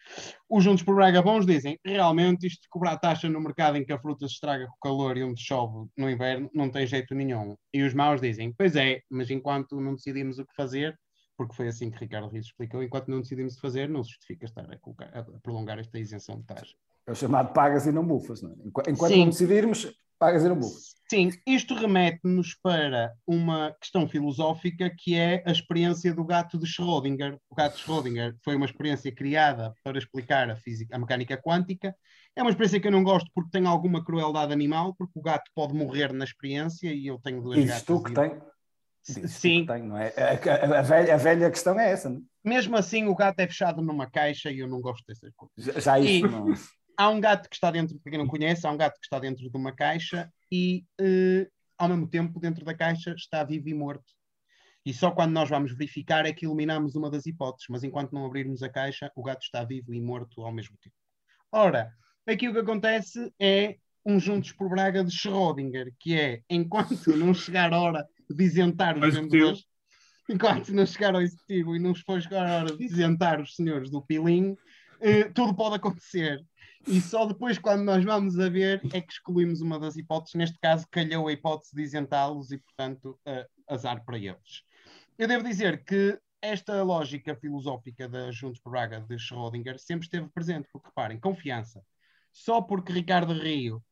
Os 0.48 0.62
Juntos 0.62 0.84
por 0.84 0.94
Braga 0.94 1.20
bons 1.20 1.44
dizem, 1.44 1.76
realmente 1.84 2.46
isto 2.46 2.62
de 2.62 2.68
cobrar 2.68 2.98
taxa 2.98 3.28
no 3.28 3.40
mercado 3.40 3.76
em 3.76 3.84
que 3.84 3.92
a 3.92 3.98
fruta 3.98 4.28
se 4.28 4.34
estraga 4.34 4.68
com 4.68 4.74
o 4.74 4.80
calor 4.80 5.16
e 5.16 5.24
onde 5.24 5.42
chove 5.42 5.88
no 5.96 6.08
inverno, 6.08 6.48
não 6.54 6.70
tem 6.70 6.86
jeito 6.86 7.12
nenhum. 7.12 7.56
E 7.74 7.82
os 7.82 7.92
maus 7.92 8.20
dizem, 8.20 8.54
pois 8.56 8.76
é, 8.76 9.00
mas 9.10 9.30
enquanto 9.30 9.80
não 9.80 9.96
decidimos 9.96 10.38
o 10.38 10.46
que 10.46 10.54
fazer, 10.54 10.96
porque 11.42 11.56
foi 11.56 11.68
assim 11.68 11.90
que 11.90 11.98
Ricardo 11.98 12.28
Rios 12.28 12.46
explicou, 12.46 12.82
enquanto 12.82 13.08
não 13.08 13.20
decidimos 13.20 13.58
fazer, 13.58 13.88
não 13.88 14.02
se 14.04 14.10
justifica 14.10 14.44
estar 14.44 14.70
a, 14.70 14.76
colocar- 14.78 15.10
a 15.16 15.22
prolongar 15.40 15.78
esta 15.78 15.98
isenção 15.98 16.38
de 16.40 16.44
taxa. 16.46 16.74
É 17.06 17.12
o 17.12 17.14
chamado 17.14 17.52
pagas 17.52 17.86
e 17.86 17.92
não 17.92 18.06
bufas. 18.06 18.42
Não 18.42 18.50
é? 18.50 18.54
Enqu- 18.64 18.82
Enquanto 18.88 19.12
Sim. 19.12 19.20
não 19.20 19.28
decidirmos, 19.30 19.92
pagas 20.18 20.44
e 20.44 20.48
não 20.48 20.56
bufas. 20.58 20.92
Sim, 21.10 21.30
isto 21.46 21.74
remete-nos 21.74 22.54
para 22.62 23.12
uma 23.26 23.72
questão 23.80 24.08
filosófica 24.08 24.88
que 24.96 25.14
é 25.16 25.42
a 25.44 25.50
experiência 25.50 26.14
do 26.14 26.24
gato 26.24 26.56
de 26.58 26.64
Schrödinger. 26.66 27.36
O 27.50 27.54
gato 27.54 27.76
de 27.76 27.82
Schrödinger 27.82 28.36
foi 28.42 28.54
uma 28.56 28.64
experiência 28.66 29.12
criada 29.12 29.74
para 29.84 29.98
explicar 29.98 30.48
a 30.48 30.56
física, 30.56 30.94
a 30.94 30.98
mecânica 30.98 31.36
quântica. 31.36 31.94
É 32.34 32.40
uma 32.40 32.50
experiência 32.50 32.80
que 32.80 32.86
eu 32.86 32.92
não 32.92 33.02
gosto 33.02 33.28
porque 33.34 33.50
tem 33.50 33.66
alguma 33.66 34.02
crueldade 34.02 34.52
animal, 34.54 34.94
porque 34.94 35.18
o 35.18 35.22
gato 35.22 35.50
pode 35.54 35.74
morrer 35.74 36.12
na 36.14 36.24
experiência 36.24 36.94
e 36.94 37.08
eu 37.08 37.18
tenho 37.18 37.42
duas 37.42 37.58
tu 37.84 37.98
gatas. 37.98 38.02
que 38.04 38.12
e- 38.12 38.14
tem. 38.14 38.42
Sim, 39.02 39.66
tem, 39.66 39.82
não 39.82 39.96
é? 39.98 40.12
A, 40.16 40.76
a- 40.76 40.78
a 40.78 40.82
velha, 40.82 41.14
a 41.14 41.16
velha 41.16 41.50
questão 41.50 41.78
é 41.78 41.90
essa. 41.90 42.08
Não? 42.08 42.18
é? 42.18 42.48
mesmo 42.48 42.76
assim 42.76 43.04
o 43.06 43.14
gato 43.14 43.38
é 43.40 43.46
fechado 43.46 43.80
numa 43.82 44.08
caixa 44.10 44.50
e 44.50 44.58
eu 44.60 44.68
não 44.68 44.80
gosto 44.80 45.04
dessas 45.06 45.32
coisas. 45.34 45.74
Já, 45.74 45.80
já 45.80 45.98
isso 45.98 46.26
E- 46.26 46.28
não. 46.30 46.52
há 46.96 47.08
um 47.08 47.20
gato 47.20 47.48
que 47.48 47.54
está 47.56 47.70
dentro, 47.70 47.98
para 48.00 48.10
quem 48.10 48.18
não 48.18 48.26
conhece, 48.28 48.66
há 48.66 48.70
um 48.70 48.76
gato 48.76 48.94
que 48.98 49.06
está 49.06 49.18
dentro 49.18 49.48
de 49.50 49.56
uma 49.56 49.72
caixa 49.74 50.30
e, 50.50 50.84
eh, 51.00 51.48
ao 51.78 51.88
mesmo 51.88 52.06
tempo, 52.08 52.38
dentro 52.40 52.64
da 52.64 52.74
caixa 52.74 53.12
está 53.16 53.42
vivo 53.44 53.68
e 53.68 53.74
morto. 53.74 54.04
E 54.84 54.92
só 54.92 55.10
quando 55.12 55.32
nós 55.32 55.48
vamos 55.48 55.72
verificar 55.76 56.26
é 56.26 56.32
que 56.32 56.44
eliminamos 56.46 56.94
uma 56.96 57.08
das 57.10 57.24
hipóteses, 57.26 57.66
mas 57.70 57.84
enquanto 57.84 58.12
não 58.12 58.26
abrirmos 58.26 58.62
a 58.62 58.68
caixa, 58.68 59.10
o 59.14 59.22
gato 59.22 59.42
está 59.42 59.62
vivo 59.64 59.94
e 59.94 60.00
morto 60.00 60.42
ao 60.42 60.52
mesmo 60.52 60.76
tempo. 60.82 60.96
Ora, 61.52 61.92
aqui 62.26 62.48
o 62.48 62.52
que 62.52 62.58
acontece 62.60 63.32
é 63.40 63.76
um 64.04 64.18
Juntos 64.18 64.50
por 64.52 64.68
Braga 64.68 65.04
de 65.04 65.12
Schrödinger, 65.12 65.92
que 66.00 66.18
é, 66.18 66.40
enquanto 66.50 67.16
não 67.16 67.32
chegar 67.32 67.72
a 67.72 67.80
hora 67.80 68.04
de 68.34 68.44
isentar 68.44 68.98
os 68.98 69.14
vendedores, 69.14 69.64
enquanto 70.28 70.72
não 70.72 70.86
chegar 70.86 71.14
ao 71.14 71.22
executivo 71.22 71.76
e 71.76 71.78
não 71.78 71.94
for 71.94 72.20
chegar 72.20 72.46
a 72.46 72.56
hora 72.56 72.76
de 72.76 72.84
isentar 72.84 73.40
os 73.40 73.54
senhores 73.54 73.90
do 73.90 74.02
Pilim, 74.02 74.56
eh, 75.00 75.24
tudo 75.24 75.54
pode 75.54 75.76
acontecer. 75.76 76.40
E 76.86 77.00
só 77.00 77.24
depois, 77.26 77.58
quando 77.58 77.84
nós 77.84 78.04
vamos 78.04 78.38
a 78.38 78.48
ver, 78.48 78.80
é 78.92 79.00
que 79.00 79.12
excluímos 79.12 79.60
uma 79.60 79.78
das 79.78 79.96
hipóteses. 79.96 80.34
Neste 80.34 80.58
caso, 80.58 80.86
calhou 80.90 81.28
a 81.28 81.32
hipótese 81.32 81.74
de 81.74 81.82
isentá-los 81.82 82.50
e, 82.50 82.58
portanto, 82.58 83.18
eh, 83.24 83.46
azar 83.68 84.04
para 84.04 84.18
eles. 84.18 84.62
Eu 85.16 85.28
devo 85.28 85.44
dizer 85.44 85.84
que 85.84 86.18
esta 86.40 86.82
lógica 86.82 87.36
filosófica 87.36 88.08
da 88.08 88.32
Juntos 88.32 88.60
por 88.60 88.70
Braga 88.72 89.00
de 89.00 89.16
Schrödinger 89.16 89.78
sempre 89.78 90.06
esteve 90.06 90.28
presente, 90.28 90.68
porque 90.72 90.88
reparem, 90.88 91.20
confiança. 91.20 91.84
Só 92.32 92.60
porque 92.60 92.92
Ricardo 92.92 93.32
Rio 93.32 93.82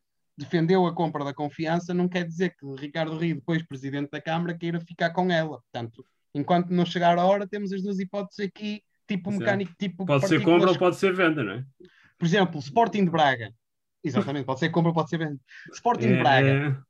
defendeu 0.41 0.86
a 0.86 0.95
compra 0.95 1.22
da 1.22 1.34
confiança 1.34 1.93
não 1.93 2.09
quer 2.09 2.26
dizer 2.26 2.57
que 2.57 2.66
Ricardo 2.80 3.16
Rio, 3.16 3.36
depois 3.36 3.62
presidente 3.62 4.11
da 4.11 4.20
Câmara, 4.20 4.57
queira 4.57 4.80
ficar 4.80 5.11
com 5.11 5.30
ela. 5.30 5.61
Portanto, 5.61 6.05
enquanto 6.34 6.70
não 6.70 6.86
chegar 6.86 7.18
a 7.18 7.24
hora, 7.24 7.47
temos 7.47 7.72
as 7.72 7.82
duas 7.82 7.99
hipóteses 7.99 8.47
aqui, 8.47 8.82
tipo 9.07 9.30
Sim. 9.30 9.38
mecânico, 9.38 9.72
tipo 9.78 10.07
Pode 10.07 10.26
ser 10.26 10.43
compra 10.43 10.70
ou 10.70 10.78
pode 10.78 10.97
ser 10.97 11.14
venda, 11.14 11.45
não 11.45 11.53
é? 11.53 11.64
por 12.18 12.24
exemplo, 12.24 12.59
Sporting 12.59 13.05
de 13.05 13.11
Braga. 13.11 13.53
Exatamente, 14.03 14.47
pode 14.47 14.61
ser 14.61 14.70
compra, 14.70 14.93
pode 14.93 15.11
ser 15.11 15.18
venda. 15.18 15.38
Sporting 15.72 16.09
de 16.09 16.18
Braga. 16.18 16.82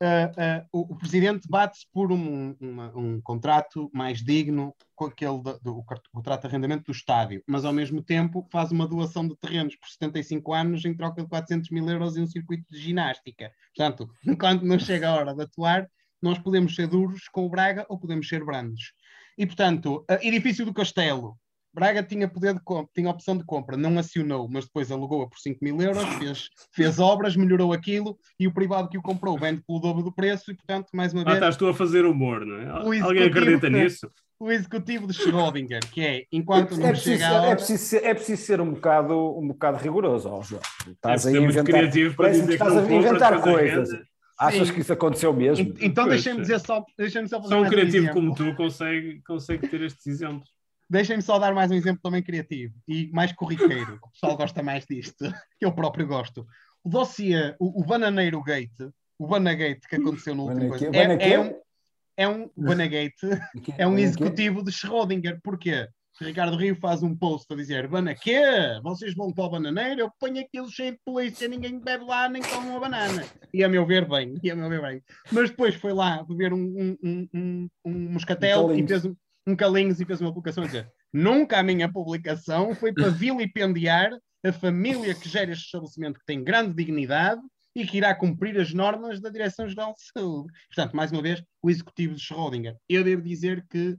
Ah, 0.00 0.30
ah, 0.36 0.66
o, 0.72 0.92
o 0.92 0.96
presidente 0.96 1.48
bate-se 1.48 1.84
por 1.92 2.12
um, 2.12 2.54
um 2.60 3.20
contrato 3.20 3.90
mais 3.92 4.22
digno 4.22 4.72
com 4.94 5.06
aquele 5.06 5.42
da- 5.42 5.58
do, 5.58 5.84
contrato 6.12 6.42
de 6.42 6.46
arrendamento 6.46 6.84
do 6.84 6.92
estádio, 6.92 7.42
mas 7.48 7.64
ao 7.64 7.72
mesmo 7.72 8.00
tempo 8.00 8.46
faz 8.50 8.70
uma 8.70 8.86
doação 8.86 9.26
de 9.26 9.36
terrenos 9.36 9.74
por 9.74 9.88
75 9.88 10.54
anos 10.54 10.84
em 10.84 10.94
troca 10.94 11.22
de 11.22 11.28
400 11.28 11.70
mil 11.70 11.88
euros 11.88 12.16
e 12.16 12.20
um 12.20 12.26
circuito 12.28 12.64
de 12.70 12.78
ginástica. 12.78 13.52
Portanto, 13.74 14.08
enquanto 14.24 14.62
não 14.62 14.78
chega 14.78 15.08
a 15.08 15.16
hora 15.16 15.34
de 15.34 15.42
atuar, 15.42 15.88
nós 16.22 16.38
podemos 16.38 16.74
ser 16.76 16.86
duros 16.86 17.28
com 17.28 17.44
o 17.44 17.50
Braga 17.50 17.84
ou 17.88 17.98
podemos 17.98 18.28
ser 18.28 18.44
brandos. 18.44 18.92
E 19.36 19.46
portanto, 19.46 20.04
ah, 20.08 20.18
edifício 20.22 20.64
do 20.64 20.74
Castelo. 20.74 21.36
Braga 21.78 22.02
tinha 22.02 22.26
poder 22.26 22.54
de 22.54 22.60
compra, 22.60 22.90
tinha 22.94 23.08
opção 23.08 23.36
de 23.38 23.44
compra, 23.44 23.76
não 23.76 23.96
acionou, 23.98 24.48
mas 24.50 24.64
depois 24.64 24.90
alugou-a 24.90 25.28
por 25.28 25.38
5 25.38 25.58
mil 25.62 25.80
euros, 25.80 26.02
fez, 26.18 26.48
fez 26.72 26.98
obras, 26.98 27.36
melhorou 27.36 27.72
aquilo 27.72 28.18
e 28.38 28.48
o 28.48 28.52
privado 28.52 28.88
que 28.88 28.98
o 28.98 29.02
comprou 29.02 29.38
vende 29.38 29.62
pelo 29.66 29.78
dobro 29.78 30.02
do 30.02 30.12
preço 30.12 30.50
e, 30.50 30.54
portanto, 30.56 30.88
mais 30.92 31.12
uma 31.12 31.22
Ah, 31.22 31.24
vez, 31.26 31.36
estás 31.36 31.56
tu 31.56 31.68
a 31.68 31.74
fazer 31.74 32.04
humor, 32.04 32.44
não 32.44 32.56
é? 32.60 32.72
O 32.84 33.04
Alguém 33.04 33.24
acredita 33.24 33.70
nisso? 33.70 34.10
o 34.40 34.50
executivo 34.52 35.06
de 35.06 35.12
Schrödinger, 35.14 35.80
que 35.90 36.00
é, 36.00 36.24
enquanto 36.32 36.76
não 36.76 36.86
É 36.86 36.90
preciso, 36.90 37.16
chega 37.18 37.28
ser, 37.28 37.34
hora... 37.34 37.46
é, 37.50 37.54
preciso 37.56 37.84
ser, 37.84 38.04
é 38.04 38.14
preciso 38.14 38.42
ser 38.42 38.60
um 38.60 38.70
bocado, 38.72 39.38
um 39.38 39.48
bocado 39.48 39.78
rigoroso, 39.78 40.28
ó, 40.28 40.42
João. 40.42 40.62
Estás 40.88 41.26
É 41.26 41.30
aí 41.30 41.36
a 41.36 41.40
muito 41.40 41.52
inventar, 41.54 41.80
criativo 41.80 42.14
para 42.16 42.24
parece 42.26 42.40
que 42.40 42.46
dizer 42.46 42.58
que 42.58 42.64
estás 42.64 42.88
não 42.88 42.96
a 42.96 43.00
inventar 43.00 43.40
coisas. 43.40 43.90
arrenda. 43.90 44.08
Achas 44.40 44.68
Sim. 44.68 44.74
que 44.74 44.80
isso 44.80 44.92
aconteceu 44.92 45.32
mesmo? 45.32 45.68
En- 45.68 45.74
Então 45.86 46.06
deixem-me 46.08 46.38
é. 46.38 46.42
dizer 46.42 46.60
só, 46.60 46.84
deixem-me 46.96 47.28
só 47.28 47.42
fazer 47.42 47.54
Só 47.54 47.60
um 47.60 47.68
criativo 47.68 47.96
exemplo. 47.96 48.14
como 48.14 48.34
tu 48.36 48.54
consegue, 48.54 49.20
consegue 49.26 49.66
ter 49.66 49.80
estes 49.82 50.06
exemplos. 50.06 50.48
Deixem-me 50.90 51.22
só 51.22 51.38
dar 51.38 51.54
mais 51.54 51.70
um 51.70 51.74
exemplo 51.74 52.00
também 52.02 52.22
criativo 52.22 52.74
e 52.86 53.10
mais 53.12 53.32
corriqueiro. 53.32 53.98
o 54.02 54.10
pessoal 54.10 54.36
gosta 54.36 54.62
mais 54.62 54.84
disto, 54.88 55.16
que 55.58 55.64
eu 55.64 55.72
próprio 55.72 56.06
gosto. 56.06 56.46
O 56.82 56.88
dossiê, 56.88 57.54
o, 57.58 57.82
o 57.82 57.84
Bananeiro 57.84 58.42
Gate, 58.42 58.90
o 59.18 59.26
Banagate 59.26 59.86
que 59.88 59.96
aconteceu 59.96 60.34
no 60.34 60.44
último 60.44 60.68
coisa, 60.68 60.90
é, 60.92 61.32
é 61.32 61.40
um, 61.40 61.60
é 62.16 62.28
um 62.28 62.50
Banagate, 62.56 63.16
é 63.76 63.86
um 63.86 63.98
executivo 63.98 64.62
de 64.62 64.70
Schrödinger. 64.70 65.40
Porquê? 65.42 65.88
Ricardo 66.20 66.56
Rio 66.56 66.74
faz 66.74 67.02
um 67.02 67.14
post 67.14 67.52
a 67.52 67.56
dizer: 67.56 67.86
Banaquê? 67.86 68.42
Vocês 68.82 69.14
vão 69.14 69.32
para 69.32 69.44
o 69.44 69.50
bananeiro? 69.50 70.00
Eu 70.00 70.10
ponho 70.18 70.40
aquilo 70.40 70.68
cheio 70.68 70.92
de 70.92 71.00
polícia, 71.04 71.46
ninguém 71.46 71.78
bebe 71.78 72.04
lá 72.04 72.28
nem 72.28 72.42
come 72.42 72.70
uma 72.70 72.80
banana. 72.80 73.24
E 73.52 73.62
a 73.62 73.68
meu 73.68 73.86
ver, 73.86 74.08
bem, 74.08 74.34
e 74.42 74.50
a 74.50 74.56
meu 74.56 74.68
ver, 74.68 74.82
bem. 74.82 75.02
Mas 75.30 75.50
depois 75.50 75.74
foi 75.76 75.92
lá 75.92 76.22
beber 76.24 76.52
um, 76.52 76.96
um, 77.02 77.28
um, 77.32 77.68
um, 77.84 77.92
moscatel 78.12 78.74
e 78.74 78.86
fez 78.86 79.04
um, 79.04 79.14
um 79.48 79.56
calinhos 79.56 80.00
e 80.00 80.04
fez 80.04 80.20
uma 80.20 80.30
publicação 80.30 80.64
a 80.64 80.66
dizer: 80.66 80.92
Nunca 81.12 81.58
a 81.58 81.62
minha 81.62 81.90
publicação 81.90 82.74
foi 82.74 82.92
para 82.92 83.08
vilipendiar 83.08 84.10
a 84.44 84.52
família 84.52 85.14
que 85.14 85.28
gera 85.28 85.50
este 85.50 85.64
estabelecimento 85.64 86.20
que 86.20 86.26
tem 86.26 86.44
grande 86.44 86.74
dignidade 86.74 87.40
e 87.74 87.86
que 87.86 87.96
irá 87.96 88.14
cumprir 88.14 88.58
as 88.58 88.72
normas 88.72 89.20
da 89.20 89.30
Direção-Geral 89.30 89.94
de 89.94 90.02
Saúde. 90.02 90.52
Portanto, 90.68 90.94
mais 90.94 91.10
uma 91.12 91.22
vez, 91.22 91.42
o 91.62 91.70
executivo 91.70 92.14
de 92.14 92.20
Schrödinger. 92.20 92.76
Eu 92.88 93.02
devo 93.04 93.22
dizer 93.22 93.64
que 93.68 93.96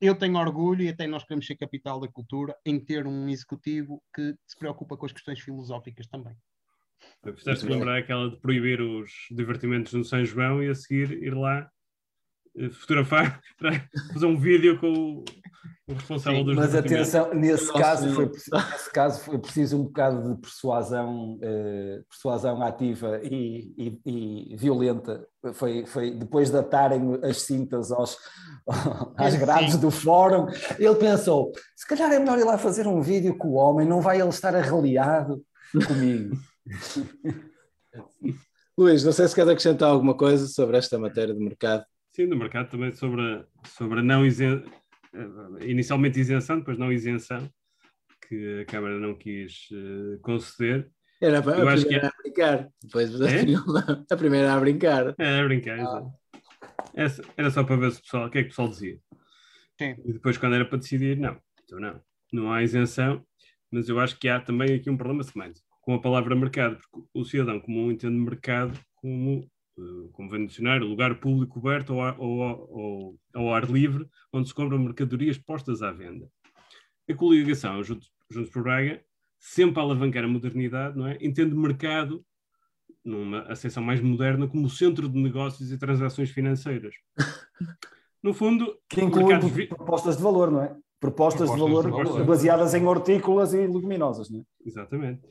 eu 0.00 0.14
tenho 0.14 0.36
orgulho, 0.36 0.82
e 0.82 0.88
até 0.88 1.06
nós 1.06 1.24
queremos 1.24 1.46
ser 1.46 1.56
capital 1.56 2.00
da 2.00 2.08
cultura, 2.08 2.56
em 2.64 2.80
ter 2.80 3.06
um 3.06 3.28
executivo 3.28 4.02
que 4.14 4.34
se 4.46 4.58
preocupa 4.58 4.96
com 4.96 5.06
as 5.06 5.12
questões 5.12 5.40
filosóficas 5.40 6.06
também. 6.06 6.34
Fizeste 7.36 7.66
lembrar 7.66 7.98
aquela 7.98 8.30
de 8.30 8.38
proibir 8.38 8.80
os 8.80 9.10
divertimentos 9.30 9.92
no 9.92 10.04
São 10.04 10.24
João 10.24 10.62
e 10.62 10.68
a 10.68 10.74
seguir 10.74 11.22
ir 11.22 11.34
lá 11.34 11.70
fotografar, 12.72 13.40
para 13.58 13.72
fazer 14.12 14.26
um 14.26 14.36
vídeo 14.38 14.78
com 14.80 14.92
o, 14.92 15.24
o 15.88 15.94
responsável 15.94 16.40
Sim, 16.40 16.44
dos 16.44 16.56
Mas 16.56 16.74
atenção, 16.74 17.32
nesse 17.34 17.72
caso, 17.72 18.12
foi, 18.14 18.28
preciso- 18.28 18.56
nesse 18.56 18.92
caso 18.92 19.20
foi 19.20 19.38
preciso 19.38 19.78
um 19.78 19.84
bocado 19.84 20.34
de 20.34 20.40
persuasão, 20.40 21.38
eh, 21.42 22.00
persuasão 22.08 22.62
ativa 22.62 23.20
e, 23.22 23.72
e- 23.78 24.52
e 24.52 24.56
violenta. 24.56 25.26
Foi, 25.54 25.86
foi 25.86 26.10
depois 26.10 26.50
de 26.50 26.58
atarem 26.58 27.18
as 27.22 27.42
cintas 27.42 27.90
aos, 27.92 28.16
às 29.16 29.36
grades 29.36 29.76
do 29.78 29.90
fórum, 29.90 30.46
ele 30.78 30.96
pensou: 30.96 31.52
se 31.76 31.86
calhar 31.86 32.12
é 32.12 32.18
melhor 32.18 32.38
ir 32.38 32.44
lá 32.44 32.58
fazer 32.58 32.86
um 32.86 33.00
vídeo 33.00 33.36
com 33.36 33.48
o 33.48 33.54
homem, 33.54 33.86
não 33.86 34.00
vai 34.00 34.20
ele 34.20 34.28
estar 34.28 34.54
arreliado 34.54 35.42
comigo. 35.86 36.36
Luís, 38.78 39.04
não 39.04 39.12
sei 39.12 39.28
se 39.28 39.34
queres 39.34 39.50
acrescentar 39.50 39.90
alguma 39.90 40.16
coisa 40.16 40.46
sobre 40.46 40.78
esta 40.78 40.98
matéria 40.98 41.34
de 41.34 41.40
mercado. 41.40 41.84
Sim, 42.12 42.26
no 42.26 42.36
mercado 42.36 42.70
também 42.70 42.92
sobre 42.92 43.20
a, 43.22 43.44
sobre 43.66 44.00
a 44.00 44.02
não 44.02 44.24
isen... 44.26 44.62
eh, 45.14 45.66
inicialmente 45.66 46.18
isenção, 46.18 46.58
depois 46.58 46.76
não 46.78 46.92
isenção, 46.92 47.48
que 48.28 48.60
a 48.62 48.64
Câmara 48.66 48.98
não 48.98 49.14
quis 49.16 49.68
eh, 49.72 50.18
conceder. 50.22 50.90
Era 51.20 51.36
Eu 51.36 51.68
a 51.68 51.72
acho 51.72 51.82
primeira 51.82 52.08
a 52.08 52.22
brincar. 52.22 52.68
Depois 52.82 53.20
É? 53.20 53.44
a 54.10 54.16
primeira 54.16 54.54
a 54.54 54.60
brincar. 54.60 55.14
É, 55.18 55.40
a 55.40 55.44
brincar, 55.44 55.78
exato. 55.78 56.10
Essa- 56.94 57.22
Era 57.36 57.50
só 57.50 57.62
para 57.62 57.76
ver 57.76 57.92
se 57.92 57.98
o 57.98 58.02
pessoal, 58.02 58.26
o 58.26 58.30
que 58.30 58.38
é 58.38 58.42
que 58.42 58.46
o 58.48 58.50
pessoal 58.50 58.68
dizia. 58.68 58.98
Sim. 59.78 59.94
E 60.04 60.12
depois, 60.12 60.36
quando 60.36 60.54
era 60.56 60.64
para 60.64 60.78
decidir, 60.78 61.16
não, 61.18 61.40
então 61.64 61.78
não, 61.78 62.00
não 62.32 62.52
há 62.52 62.62
isenção, 62.62 63.24
mas 63.70 63.88
eu 63.88 64.00
acho 64.00 64.18
que 64.18 64.28
há 64.28 64.40
também 64.40 64.74
aqui 64.74 64.90
um 64.90 64.96
problema 64.96 65.22
semântico 65.22 65.66
com 65.82 65.94
a 65.94 66.00
palavra 66.00 66.34
mercado, 66.34 66.78
porque 66.90 67.08
o 67.14 67.24
cidadão 67.24 67.60
comum 67.60 67.90
entende 67.90 68.16
mercado 68.18 68.78
como, 68.96 69.48
como 70.12 70.28
vem 70.30 70.40
no 70.40 70.46
dicionário, 70.46 70.86
lugar 70.86 71.18
público 71.20 71.54
coberto 71.54 71.94
ou, 71.94 72.02
ar- 72.02 72.16
ou, 72.18 72.38
ou- 72.70 73.16
ao 73.34 73.54
ar 73.54 73.64
livre, 73.70 74.06
onde 74.32 74.48
se 74.48 74.54
compram 74.54 74.78
mercadorias 74.78 75.38
postas 75.38 75.82
à 75.82 75.90
venda. 75.92 76.28
A 77.08 77.14
coligação 77.14 77.82
Juntos, 77.82 78.10
Juntos 78.30 78.50
por 78.50 78.62
Braga, 78.62 79.02
sempre 79.38 79.80
a 79.80 79.82
alavancar 79.82 80.24
a 80.24 80.28
modernidade, 80.28 80.96
não 80.96 81.06
é? 81.06 81.18
entende 81.20 81.54
mercado 81.54 82.24
numa 83.04 83.40
acessão 83.42 83.82
mais 83.82 84.00
moderna 84.00 84.46
como 84.46 84.68
centro 84.68 85.08
de 85.08 85.18
negócios 85.18 85.72
e 85.72 85.78
transações 85.78 86.30
financeiras. 86.30 86.94
No 88.22 88.34
fundo, 88.34 88.76
Que 88.86 89.00
inclui 89.00 89.24
mercados 89.24 89.66
propostas 89.66 90.18
de 90.18 90.22
valor, 90.22 90.50
não 90.50 90.62
é? 90.62 90.76
Propostas, 91.00 91.48
Propostas 91.48 91.54
de, 91.54 91.58
valor 91.90 92.04
de 92.04 92.10
valor. 92.10 92.26
baseadas 92.26 92.74
em 92.74 92.84
hortícolas 92.84 93.54
e 93.54 93.66
leguminosas, 93.66 94.28
não 94.28 94.40
é? 94.40 94.42
Exatamente. 94.66 95.22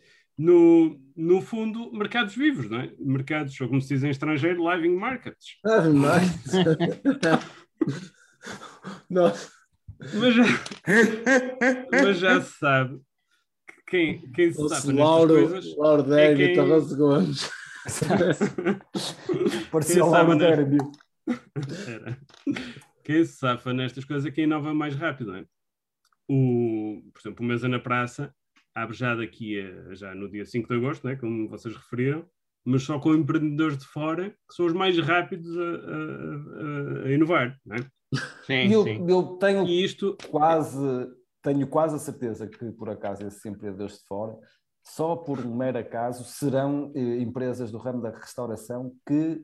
No, 0.42 0.98
no 1.18 1.42
fundo, 1.42 1.92
mercados 1.92 2.34
vivos, 2.34 2.70
não 2.70 2.80
é? 2.80 2.94
Mercados, 2.98 3.60
ou 3.60 3.68
como 3.68 3.82
se 3.82 3.90
diz 3.94 4.04
em 4.06 4.10
estrangeiro, 4.10 4.72
living 4.74 4.96
markets. 4.96 5.58
Ah, 5.66 5.82
mas... 5.90 6.30
Nossa, 9.10 9.52
Mas 10.14 10.34
já, 10.36 10.44
mas 11.92 12.20
já 12.20 12.40
se 12.42 12.58
sabe 12.58 13.02
que 13.68 13.82
quem, 13.92 14.32
quem 14.32 14.54
se 14.54 14.62
nestas 14.62 14.86
Lauro, 14.86 15.34
coisas 15.34 15.76
Lauro 15.76 16.04
Dérby 16.04 16.38
quem- 16.38 16.54
e 16.54 16.56
Torres 16.56 16.94
Gomes. 16.94 17.50
Parecia 19.72 19.96
Quem 19.96 20.04
o 20.04 20.10
sabe, 20.10 20.30
Lauro 20.30 20.36
né? 20.38 20.78
Era. 21.88 22.18
Quem 23.04 23.26
se 23.26 23.34
safa 23.38 23.74
nestas 23.74 24.06
coisas 24.06 24.26
é 24.26 24.32
quem 24.32 24.44
inova 24.44 24.72
mais 24.74 24.96
rápido, 24.96 25.32
não 25.32 25.40
é? 25.40 25.46
O, 26.30 27.02
por 27.12 27.20
exemplo, 27.20 27.44
o 27.44 27.48
Mesa 27.48 27.68
na 27.68 27.80
Praça 27.80 28.32
abre 28.82 28.96
já 28.96 29.16
daqui 29.16 29.60
a, 29.60 29.94
já 29.94 30.14
no 30.16 30.30
dia 30.30 30.46
5 30.46 30.68
de 30.68 30.76
agosto, 30.76 31.04
não 31.04 31.12
é? 31.12 31.16
como 31.16 31.48
vocês 31.50 31.76
referiram, 31.76 32.26
mas 32.66 32.84
só 32.84 33.00
com 33.00 33.14
empreendedores 33.14 33.78
de 33.78 33.86
fora 33.86 34.30
que 34.30 34.54
são 34.56 34.66
os 34.66 34.74
mais 34.74 34.98
rápidos 35.00 35.58
a, 35.58 35.62
a- 35.62 37.06
a- 37.06 37.12
inovar. 37.12 37.58
Não 37.66 37.76
é? 37.78 37.80
Sim, 38.46 38.68
E 38.68 38.74
eu, 38.74 38.84
sim. 38.84 39.06
eu 39.08 39.24
tenho 39.40 39.66
E 39.66 39.84
isto, 39.84 40.18
quase, 40.30 40.78
tenho 41.44 41.68
quase 41.68 41.96
a 41.96 42.00
certeza 42.00 42.48
que, 42.48 42.72
por 42.72 42.90
acaso, 42.90 43.26
esses 43.26 43.46
empreendedores 43.46 44.00
de 44.00 44.06
fora, 44.06 44.36
só 44.84 45.16
por 45.16 45.40
um 45.40 45.56
mero 45.56 45.78
acaso, 45.78 46.24
serão 46.24 46.92
eh, 46.96 47.20
empresas 47.22 47.72
do 47.72 47.78
ramo 47.78 48.02
da 48.02 48.10
restauração 48.10 48.94
que 49.08 49.42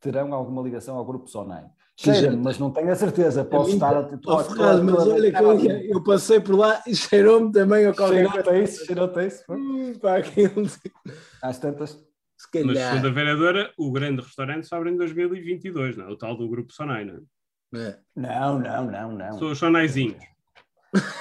terão 0.00 0.34
alguma 0.34 0.62
ligação 0.62 0.96
ao 0.96 1.04
grupo 1.04 1.28
Sonai. 1.28 1.64
Gente. 2.04 2.36
mas 2.36 2.58
não 2.58 2.70
tenho 2.70 2.90
a 2.90 2.94
certeza. 2.94 3.44
Posso 3.44 3.68
mim, 3.68 3.74
estar 3.74 3.96
a... 3.96 4.00
Oh, 4.10 4.14
estou- 4.14 4.44
Ferraz, 4.44 4.80
mas 4.80 4.94
a- 4.94 5.02
olha 5.08 5.32
que 5.32 5.42
eu, 5.42 5.78
eu 5.96 6.02
passei 6.04 6.40
por 6.40 6.56
lá 6.56 6.82
e 6.86 6.94
cheirou-me 6.96 7.52
também 7.52 7.86
a 7.86 7.94
qualquer 7.94 8.24
coisa. 8.30 8.42
Cheirou-te 8.42 8.50
a 8.50 8.62
isso, 8.62 8.86
cheirou-te 8.86 9.18
a 9.18 9.26
isso. 9.26 9.44
Hum, 9.50 9.92
pá, 10.00 10.16
aquilo, 10.18 10.68
se 10.68 10.80
Às 11.42 11.58
tantas. 11.58 11.98
calhar. 12.52 12.66
mas 12.66 12.78
segundo 12.78 13.06
a 13.08 13.10
vereadora, 13.10 13.70
o 13.78 13.92
grande 13.92 14.22
restaurante 14.22 14.66
só 14.66 14.76
abre 14.76 14.90
em 14.90 14.96
2022, 14.96 15.96
não 15.96 16.06
é? 16.06 16.08
o 16.10 16.16
tal 16.16 16.36
do 16.36 16.48
grupo 16.48 16.72
Sonai. 16.72 17.04
Não 17.04 17.14
é? 17.14 17.88
É. 17.88 17.96
Não, 18.14 18.58
não, 18.58 18.84
não, 18.90 19.12
não. 19.12 19.32
São 19.38 19.50
os 19.52 19.58
Sonaizinhos. 19.58 20.22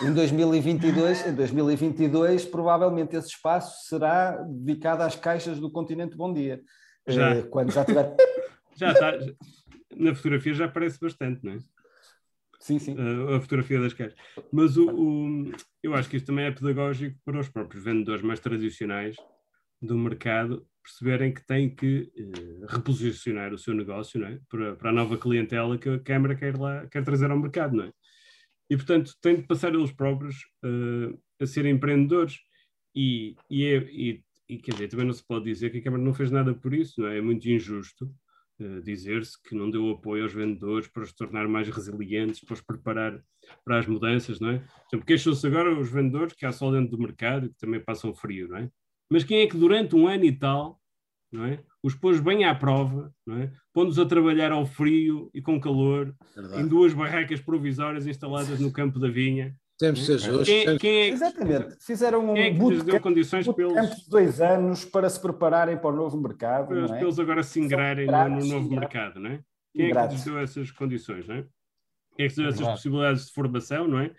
Em 0.01 0.11
2022, 0.13 1.27
em 1.27 1.33
2022, 1.33 2.43
provavelmente 2.45 3.15
esse 3.15 3.29
espaço 3.29 3.87
será 3.87 4.31
dedicado 4.49 5.01
às 5.03 5.15
caixas 5.15 5.59
do 5.61 5.71
Continente 5.71 6.17
Bom 6.17 6.33
Dia. 6.33 6.59
Já. 7.07 7.35
Eh, 7.35 7.43
Quando 7.43 7.71
já 7.71 7.85
tiver. 7.85 8.15
Já 8.75 8.91
está. 8.93 9.11
Na 9.95 10.15
fotografia 10.15 10.53
já 10.53 10.65
aparece 10.65 10.99
bastante, 10.99 11.43
não 11.43 11.53
é? 11.53 11.59
Sim, 12.59 12.77
sim. 12.77 12.95
a, 12.97 13.37
a 13.37 13.41
fotografia 13.41 13.79
das 13.79 13.93
caixas. 13.93 14.17
Mas 14.51 14.77
o, 14.77 14.87
o- 14.89 15.51
eu 15.81 15.95
acho 15.95 16.09
que 16.09 16.17
isto 16.17 16.27
também 16.27 16.45
é 16.45 16.51
pedagógico 16.51 17.17
para 17.25 17.39
os 17.39 17.49
próprios 17.49 17.83
vendedores 17.83 18.21
mais 18.21 18.39
tradicionais 18.39 19.15
do 19.81 19.97
mercado 19.97 20.65
perceberem 20.83 21.33
que 21.33 21.45
têm 21.45 21.73
que 21.73 22.11
eh, 22.15 22.65
reposicionar 22.67 23.53
o 23.53 23.57
seu 23.57 23.73
negócio 23.73 24.19
não 24.19 24.27
é? 24.27 24.39
para, 24.49 24.75
para 24.75 24.89
a 24.89 24.93
nova 24.93 25.17
clientela 25.17 25.77
que 25.77 25.89
a 25.89 25.99
Câmara 25.99 26.35
quer, 26.35 26.57
lá, 26.57 26.87
quer 26.87 27.03
trazer 27.03 27.29
ao 27.31 27.37
mercado. 27.39 27.75
Não 27.75 27.85
é? 27.85 27.91
E, 28.69 28.77
portanto, 28.77 29.11
têm 29.21 29.35
de 29.37 29.43
passar 29.43 29.73
eles 29.73 29.91
próprios 29.91 30.37
eh, 30.63 31.17
a 31.39 31.45
serem 31.45 31.73
empreendedores. 31.73 32.37
E, 32.95 33.35
e, 33.49 33.65
é- 33.65 33.77
e- 33.91 34.23
e, 34.49 34.57
quer 34.57 34.73
dizer, 34.73 34.87
também 34.89 35.05
não 35.05 35.13
se 35.13 35.25
pode 35.25 35.45
dizer 35.45 35.71
que 35.71 35.77
a 35.77 35.81
Câmara 35.81 36.03
não 36.03 36.13
fez 36.13 36.29
nada 36.29 36.53
por 36.53 36.73
isso, 36.73 36.99
não 37.01 37.07
é? 37.07 37.17
É 37.17 37.21
muito 37.21 37.47
injusto 37.49 38.13
dizer-se 38.83 39.41
que 39.41 39.55
não 39.55 39.69
deu 39.69 39.89
apoio 39.89 40.23
aos 40.23 40.33
vendedores 40.33 40.87
para 40.87 41.03
os 41.03 41.13
tornar 41.13 41.47
mais 41.47 41.67
resilientes, 41.67 42.41
para 42.41 42.53
os 42.53 42.61
preparar 42.61 43.21
para 43.65 43.79
as 43.79 43.87
mudanças, 43.87 44.39
não 44.39 44.49
é? 44.49 44.59
Por 44.59 44.87
exemplo, 44.91 45.05
queixam-se 45.05 45.47
agora 45.47 45.77
os 45.77 45.89
vendedores 45.91 46.33
que 46.33 46.45
há 46.45 46.51
sol 46.51 46.71
dentro 46.71 46.91
do 46.91 47.01
mercado 47.01 47.47
e 47.47 47.49
que 47.49 47.57
também 47.57 47.79
passam 47.79 48.13
frio, 48.13 48.47
não 48.47 48.57
é? 48.57 48.69
Mas 49.09 49.23
quem 49.23 49.41
é 49.41 49.47
que 49.47 49.57
durante 49.57 49.95
um 49.95 50.07
ano 50.07 50.25
e 50.25 50.31
tal, 50.31 50.79
não 51.31 51.45
é? 51.45 51.63
Os 51.83 51.95
pôs 51.95 52.19
bem 52.19 52.43
à 52.45 52.53
prova, 52.53 53.13
não 53.25 53.37
é? 53.37 53.51
Pondo-os 53.73 53.97
a 53.97 54.05
trabalhar 54.05 54.51
ao 54.51 54.65
frio 54.65 55.29
e 55.33 55.41
com 55.41 55.59
calor, 55.59 56.15
em 56.57 56.67
duas 56.67 56.93
barracas 56.93 57.41
provisórias 57.41 58.05
instaladas 58.05 58.59
no 58.59 58.71
campo 58.71 58.99
da 58.99 59.07
vinha. 59.07 59.55
Temos 59.81 59.99
de 59.99 60.05
ser 60.05 60.19
justos. 60.19 60.45
Quem, 60.47 60.65
temos- 60.65 60.81
quem 60.81 61.01
é, 61.01 61.07
que- 61.07 61.13
Exatamente. 61.13 61.77
Fizeram 61.85 62.29
um 62.31 62.33
quem 62.35 62.43
é 62.43 62.49
que 62.53 62.59
lhes 62.59 62.67
deu 62.69 62.77
bootcamp, 62.77 63.01
condições 63.03 63.45
bootcamp 63.47 63.77
eles, 63.77 63.95
de 64.03 64.09
dois 64.09 64.39
anos 64.39 64.85
para 64.85 65.09
se 65.09 65.19
prepararem 65.19 65.77
para 65.77 65.89
o 65.89 65.95
novo 65.95 66.17
mercado, 66.21 66.67
para, 66.67 66.87
não 66.87 66.95
é? 66.95 67.01
eles 67.01 67.19
agora 67.19 67.41
se 67.43 67.59
ingrarem 67.59 68.05
no, 68.05 68.11
no 68.29 68.29
novo 68.29 68.45
ingratos. 68.45 68.69
mercado, 68.69 69.19
não 69.19 69.29
é? 69.31 69.39
Quem 69.73 69.89
é 69.91 69.91
que 70.07 70.13
lhes 70.13 70.23
deu 70.23 70.37
essas 70.39 70.71
condições, 70.71 71.27
não 71.27 71.35
é? 71.35 71.45
Quem 72.15 72.25
é 72.25 72.29
que 72.29 72.33
lhes 72.33 72.35
deu 72.35 72.45
essas 72.45 72.57
Verdade. 72.59 72.77
possibilidades 72.77 73.25
de 73.25 73.33
formação, 73.33 73.87
não 73.87 73.99
é? 73.99 74.11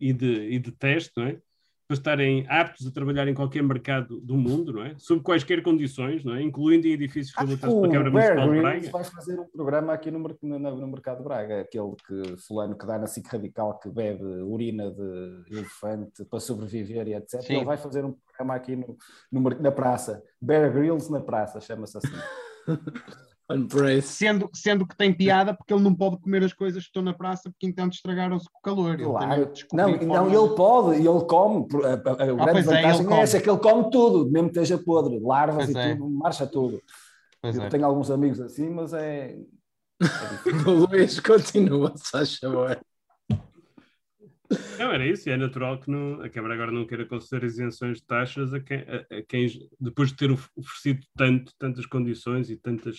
E 0.00 0.12
de, 0.12 0.26
e 0.50 0.58
de 0.58 0.72
teste, 0.72 1.12
não 1.16 1.26
é? 1.26 1.38
Para 1.86 1.94
estarem 1.94 2.44
aptos 2.48 2.86
a 2.86 2.90
trabalhar 2.90 3.28
em 3.28 3.34
qualquer 3.34 3.62
mercado 3.62 4.20
do 4.20 4.36
mundo, 4.36 4.72
não 4.72 4.84
é? 4.84 4.94
Sob 4.98 5.22
quaisquer 5.22 5.62
condições, 5.62 6.24
não 6.24 6.34
é? 6.34 6.42
Incluindo 6.42 6.86
em 6.88 6.92
edifícios 6.92 7.32
o 7.36 7.58
pela 7.58 7.88
Câmara 7.88 8.10
Municipal 8.10 8.48
de 8.48 8.58
Grylls 8.58 8.62
Braga. 8.62 8.90
vai 8.90 9.04
fazer 9.04 9.38
um 9.38 9.46
programa 9.46 9.92
aqui 9.92 10.10
no, 10.10 10.18
no, 10.42 10.58
no 10.58 10.88
Mercado 10.88 11.18
de 11.18 11.24
Braga, 11.24 11.60
aquele 11.60 11.94
que 12.06 12.36
fulano 12.38 12.76
que 12.76 12.86
dá 12.86 12.98
na 12.98 13.06
SIC 13.06 13.26
Radical 13.28 13.78
que 13.78 13.88
bebe 13.88 14.24
urina 14.24 14.90
de 14.90 15.44
elefante 15.50 16.24
para 16.24 16.40
sobreviver 16.40 17.06
e 17.08 17.14
etc. 17.14 17.40
Sim. 17.42 17.56
Ele 17.56 17.64
vai 17.64 17.76
fazer 17.76 18.04
um 18.04 18.12
programa 18.12 18.54
aqui 18.54 18.74
no, 18.74 18.96
no 19.30 19.50
na 19.60 19.70
praça. 19.70 20.22
Bear 20.40 20.72
Grylls 20.72 21.10
na 21.10 21.20
praça, 21.20 21.60
chama-se 21.60 21.98
assim. 21.98 22.16
Sendo, 24.02 24.50
sendo 24.52 24.86
que 24.86 24.96
tem 24.96 25.12
piada 25.12 25.54
porque 25.54 25.72
ele 25.72 25.82
não 25.82 25.94
pode 25.94 26.18
comer 26.18 26.42
as 26.42 26.52
coisas 26.52 26.82
que 26.82 26.88
estão 26.88 27.02
na 27.02 27.14
praça 27.14 27.48
porque 27.50 27.66
então 27.66 27.86
estragaram-se 27.88 28.46
com 28.50 28.58
o 28.58 28.62
calor. 28.62 28.96
Claro. 28.96 29.52
Não, 29.72 29.96
não, 29.98 30.26
ele 30.28 30.54
pode, 30.56 31.00
e 31.00 31.06
ele 31.06 31.24
come. 31.26 31.66
A, 31.84 31.88
a- 31.88 31.92
a 31.92 32.26
grande 32.26 32.52
pois 32.52 32.66
é, 32.68 32.74
vantagem 32.82 33.00
é, 33.02 33.08
come. 33.08 33.20
essa, 33.20 33.40
que 33.40 33.48
ele 33.48 33.58
come 33.58 33.90
tudo, 33.90 34.30
mesmo 34.30 34.50
que 34.50 34.58
esteja 34.58 34.82
podre, 34.82 35.20
larvas 35.20 35.66
Pois 35.66 35.76
e 35.76 35.78
é. 35.78 35.94
tudo, 35.94 36.10
marcha 36.10 36.46
tudo. 36.46 36.82
Pois 37.40 37.56
Eu 37.56 37.62
é. 37.62 37.68
tenho 37.68 37.86
alguns 37.86 38.10
amigos 38.10 38.40
assim, 38.40 38.68
mas 38.70 38.92
é. 38.92 39.36
O 40.66 40.70
Luís 40.86 41.20
continua, 41.20 41.92
se 41.96 42.10
faz 42.10 42.36
favor. 42.38 42.78
Não, 44.78 44.92
era 44.92 45.04
isso, 45.06 45.28
e 45.28 45.32
é 45.32 45.36
natural 45.36 45.80
que 45.80 45.90
não- 45.90 46.20
a 46.20 46.28
Câmara 46.28 46.54
agora 46.54 46.70
não 46.70 46.86
queira 46.86 47.04
conceder 47.06 47.44
isenções 47.48 47.98
de 47.98 48.04
taxas 48.04 48.52
a 48.54 48.60
quem, 48.60 48.78
a- 48.78 49.06
a 49.18 49.22
quem, 49.22 49.48
depois 49.80 50.10
de 50.10 50.16
ter 50.16 50.30
of- 50.30 50.48
oferecido 50.56 51.04
tanto, 51.16 51.52
tantas 51.58 51.84
condições 51.86 52.48
e 52.50 52.56
tantas, 52.56 52.96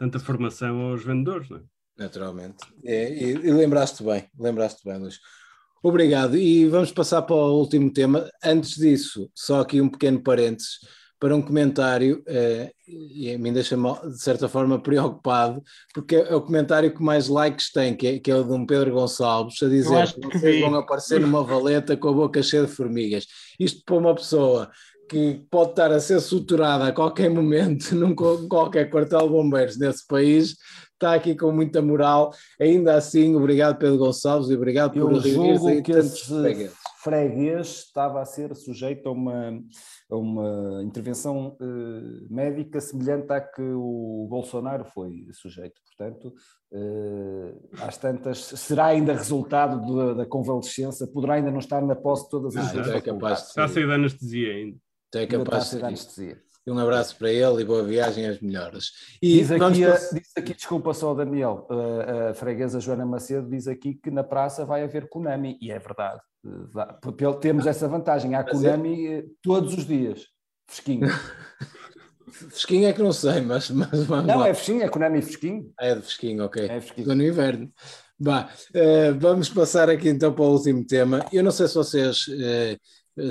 tanta 0.00 0.18
formação 0.18 0.80
aos 0.80 1.04
vendedores, 1.04 1.50
não 1.50 1.58
é? 1.58 1.60
Naturalmente. 1.98 2.56
É, 2.82 3.12
e, 3.12 3.32
e 3.32 3.52
lembraste 3.52 4.02
bem, 4.02 4.26
lembraste 4.38 4.80
bem, 4.82 4.98
Luís. 4.98 5.20
Obrigado. 5.82 6.38
E 6.38 6.66
vamos 6.66 6.90
passar 6.90 7.20
para 7.20 7.36
o 7.36 7.58
último 7.58 7.92
tema. 7.92 8.26
Antes 8.42 8.76
disso, 8.76 9.30
só 9.34 9.60
aqui 9.60 9.78
um 9.78 9.90
pequeno 9.90 10.22
parênteses 10.22 10.78
para 11.18 11.36
um 11.36 11.42
comentário, 11.42 12.22
eh, 12.26 12.72
e 12.88 13.30
a 13.30 13.38
mim 13.38 13.52
deixa-me 13.52 13.92
de 14.08 14.22
certa 14.22 14.48
forma 14.48 14.80
preocupado, 14.80 15.62
porque 15.92 16.16
é 16.16 16.34
o 16.34 16.40
comentário 16.40 16.94
que 16.94 17.02
mais 17.02 17.28
likes 17.28 17.70
tem, 17.70 17.94
que 17.94 18.06
é, 18.06 18.18
que 18.18 18.30
é 18.30 18.36
o 18.36 18.42
de 18.42 18.52
um 18.52 18.64
Pedro 18.64 18.94
Gonçalves, 18.94 19.62
a 19.62 19.68
dizer 19.68 20.14
que 20.14 20.28
que 20.28 20.38
vocês 20.38 20.60
vão 20.62 20.74
aparecer 20.76 21.20
numa 21.20 21.44
valeta 21.44 21.94
com 21.94 22.08
a 22.08 22.12
boca 22.14 22.42
cheia 22.42 22.64
de 22.64 22.72
formigas. 22.72 23.26
Isto 23.58 23.82
para 23.84 23.96
uma 23.96 24.14
pessoa 24.14 24.70
que 25.10 25.44
pode 25.50 25.70
estar 25.70 25.90
a 25.90 25.98
ser 25.98 26.20
suturada 26.20 26.86
a 26.86 26.92
qualquer 26.92 27.28
momento 27.28 27.94
num 27.96 28.14
qualquer 28.14 28.88
quartel 28.88 29.22
de 29.22 29.28
bombeiros 29.28 29.76
nesse 29.76 30.06
país, 30.06 30.54
está 30.92 31.14
aqui 31.14 31.34
com 31.34 31.50
muita 31.50 31.82
moral. 31.82 32.32
Ainda 32.60 32.94
assim, 32.94 33.34
obrigado 33.34 33.76
Pedro 33.76 33.98
Gonçalves 33.98 34.50
e 34.50 34.54
obrigado 34.54 34.92
por 34.92 34.98
Eu 35.00 35.18
reunir 35.18 35.56
julgo 35.56 35.82
que 35.82 35.92
tantos 35.92 36.20
fregueses. 36.20 36.76
freguês 37.02 37.66
estava 37.86 38.20
a 38.20 38.24
ser 38.24 38.54
sujeito 38.54 39.08
a 39.08 39.12
uma, 39.12 39.60
a 40.08 40.16
uma 40.16 40.80
intervenção 40.84 41.56
eh, 41.60 42.26
médica 42.30 42.80
semelhante 42.80 43.32
à 43.32 43.40
que 43.40 43.62
o 43.62 44.28
Bolsonaro 44.30 44.84
foi 44.84 45.26
sujeito. 45.32 45.80
Portanto, 45.88 46.32
eh, 46.72 47.54
às 47.80 47.98
tantas, 47.98 48.38
será 48.38 48.86
ainda 48.86 49.12
resultado 49.12 49.92
da, 49.92 50.14
da 50.14 50.26
convalescença, 50.26 51.04
poderá 51.08 51.34
ainda 51.34 51.50
não 51.50 51.58
estar 51.58 51.82
na 51.82 51.96
posse 51.96 52.26
de 52.26 52.30
todas 52.30 52.56
as 52.56 52.76
Ah, 52.76 52.96
é 52.96 53.00
capaz 53.00 53.40
de. 53.40 53.48
Está 53.48 53.64
a 53.64 53.68
sair 53.68 53.88
da 53.88 53.94
anestesia 53.94 54.52
ainda. 54.52 54.78
Então 55.10 55.20
é 55.22 55.26
capaz 55.26 55.70
de 55.70 55.84
anestesia. 55.84 56.40
Um 56.66 56.78
abraço 56.78 57.16
para 57.16 57.32
ele 57.32 57.62
e 57.62 57.64
boa 57.64 57.82
viagem 57.82 58.28
às 58.28 58.40
melhoras. 58.40 58.90
E 59.20 59.38
Diz 59.38 59.50
aqui, 59.50 59.72
diz 59.72 60.32
aqui, 60.36 60.54
desculpa 60.54 60.94
só, 60.94 61.12
Daniel, 61.14 61.66
a, 62.30 62.32
freguesa 62.34 62.78
Joana 62.78 63.04
Macedo 63.04 63.50
diz 63.50 63.66
aqui 63.66 63.94
que 63.94 64.10
na 64.10 64.22
praça 64.22 64.64
vai 64.64 64.84
haver 64.84 65.08
Konami, 65.08 65.58
e 65.60 65.72
é 65.72 65.78
verdade. 65.78 66.20
Temos 67.40 67.66
essa 67.66 67.88
vantagem, 67.88 68.36
há 68.36 68.40
é- 68.40 68.44
Konami 68.44 69.06
eh, 69.06 69.24
todos 69.42 69.74
os 69.74 69.84
dias, 69.86 70.26
fresquinho. 70.68 71.08
Fresquinho 72.30 72.86
é 72.86 72.92
que 72.92 73.02
não 73.02 73.12
sei, 73.12 73.40
mas, 73.40 73.68
mas 73.70 74.04
vamos 74.04 74.26
Não, 74.26 74.38
lá. 74.38 74.48
é 74.48 74.54
fresquinho, 74.54 74.84
é 74.84 74.88
Konami 74.88 75.20
fresquinho. 75.20 75.72
É 75.80 75.94
de 75.96 76.02
fresquinho, 76.02 76.44
ok. 76.44 76.64
É 76.64 76.80
fresquinho. 76.80 77.02
Estou 77.02 77.16
no 77.16 77.24
inverno. 77.24 77.72
Bah, 78.16 78.48
eh, 78.72 79.10
vamos 79.12 79.48
passar 79.48 79.90
aqui 79.90 80.08
então 80.08 80.32
para 80.32 80.44
o 80.44 80.52
último 80.52 80.86
tema. 80.86 81.26
Eu 81.32 81.42
não 81.42 81.50
sei 81.50 81.66
se 81.66 81.74
vocês 81.74 82.26
eh, 82.40 82.78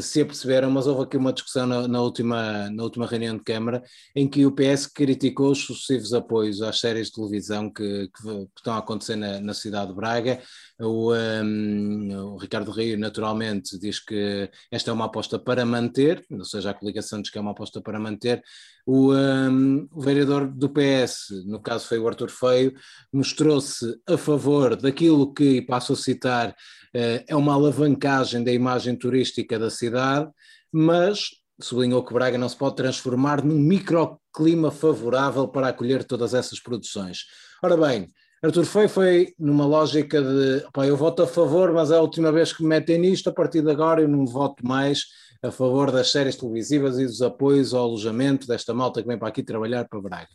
se 0.01 0.21
aperceberam, 0.21 0.69
mas 0.71 0.87
houve 0.87 1.03
aqui 1.03 1.17
uma 1.17 1.33
discussão 1.33 1.65
na, 1.65 1.87
na 1.87 2.01
última, 2.01 2.69
na 2.69 2.83
última 2.83 3.07
reunião 3.07 3.37
de 3.37 3.43
Câmara 3.43 3.83
em 4.15 4.27
que 4.27 4.45
o 4.45 4.51
PS 4.51 4.87
criticou 4.87 5.51
os 5.51 5.65
sucessivos 5.65 6.13
apoios 6.13 6.61
às 6.61 6.79
séries 6.79 7.07
de 7.07 7.13
televisão 7.13 7.71
que, 7.71 8.07
que 8.07 8.29
que 8.45 8.59
estão 8.59 8.73
a 8.73 8.79
acontecer 8.79 9.15
na, 9.15 9.39
na 9.39 9.53
cidade 9.53 9.89
de 9.89 9.95
Braga. 9.95 10.41
O, 10.79 11.13
ehm, 11.13 12.11
o 12.15 12.37
Ricardo 12.37 12.71
Rio, 12.71 12.97
naturalmente, 12.97 13.77
diz 13.79 13.99
que 13.99 14.49
esta 14.71 14.91
é 14.91 14.93
uma 14.93 15.05
aposta 15.05 15.37
para 15.37 15.65
manter, 15.65 16.25
ou 16.31 16.45
seja, 16.45 16.71
a 16.71 16.73
coligação 16.73 17.21
diz 17.21 17.31
que 17.31 17.37
é 17.37 17.41
uma 17.41 17.51
aposta 17.51 17.81
para 17.81 17.99
manter. 17.99 18.41
O, 18.85 19.13
ehm, 19.13 19.87
o 19.91 20.01
vereador 20.01 20.47
do 20.47 20.69
PS, 20.69 21.43
no 21.45 21.61
caso 21.61 21.87
foi 21.87 21.99
o 21.99 22.07
Arthur 22.07 22.29
Feio, 22.29 22.73
mostrou-se 23.11 23.99
a 24.07 24.17
favor 24.17 24.75
daquilo 24.75 25.33
que, 25.33 25.57
e 25.57 25.61
passo 25.61 25.93
a 25.93 25.95
citar, 25.95 26.55
é 26.93 27.35
uma 27.35 27.53
alavancagem 27.53 28.43
da 28.43 28.51
imagem 28.51 28.95
turística 28.95 29.59
da 29.59 29.69
cidade, 29.69 30.29
mas 30.71 31.29
sublinhou 31.61 32.03
que 32.03 32.13
Braga 32.13 32.37
não 32.37 32.47
se 32.47 32.55
pode 32.55 32.75
transformar 32.75 33.43
num 33.43 33.59
microclima 33.59 34.71
favorável 34.71 35.47
para 35.47 35.67
acolher 35.67 36.03
todas 36.03 36.33
essas 36.33 36.59
produções. 36.59 37.25
Ora 37.61 37.75
bem, 37.75 38.07
Arthur 38.41 38.65
Feio 38.65 38.87
foi 38.87 39.33
numa 39.37 39.65
lógica 39.65 40.21
de 40.21 40.63
eu 40.87 40.95
voto 40.95 41.23
a 41.23 41.27
favor, 41.27 41.73
mas 41.73 41.91
é 41.91 41.97
a 41.97 42.01
última 42.01 42.31
vez 42.31 42.53
que 42.53 42.63
me 42.63 42.69
metem 42.69 42.97
nisto, 42.97 43.29
a 43.29 43.33
partir 43.33 43.61
de 43.61 43.69
agora 43.69 44.01
eu 44.01 44.07
não 44.07 44.25
voto 44.25 44.65
mais 44.65 45.03
a 45.43 45.51
favor 45.51 45.91
das 45.91 46.11
séries 46.11 46.37
televisivas 46.37 46.97
e 46.97 47.05
dos 47.05 47.21
apoios 47.21 47.73
ao 47.73 47.83
alojamento 47.83 48.47
desta 48.47 48.73
malta 48.73 49.01
que 49.01 49.07
vem 49.07 49.17
para 49.17 49.27
aqui 49.27 49.43
trabalhar 49.43 49.87
para 49.89 50.01
Braga. 50.01 50.29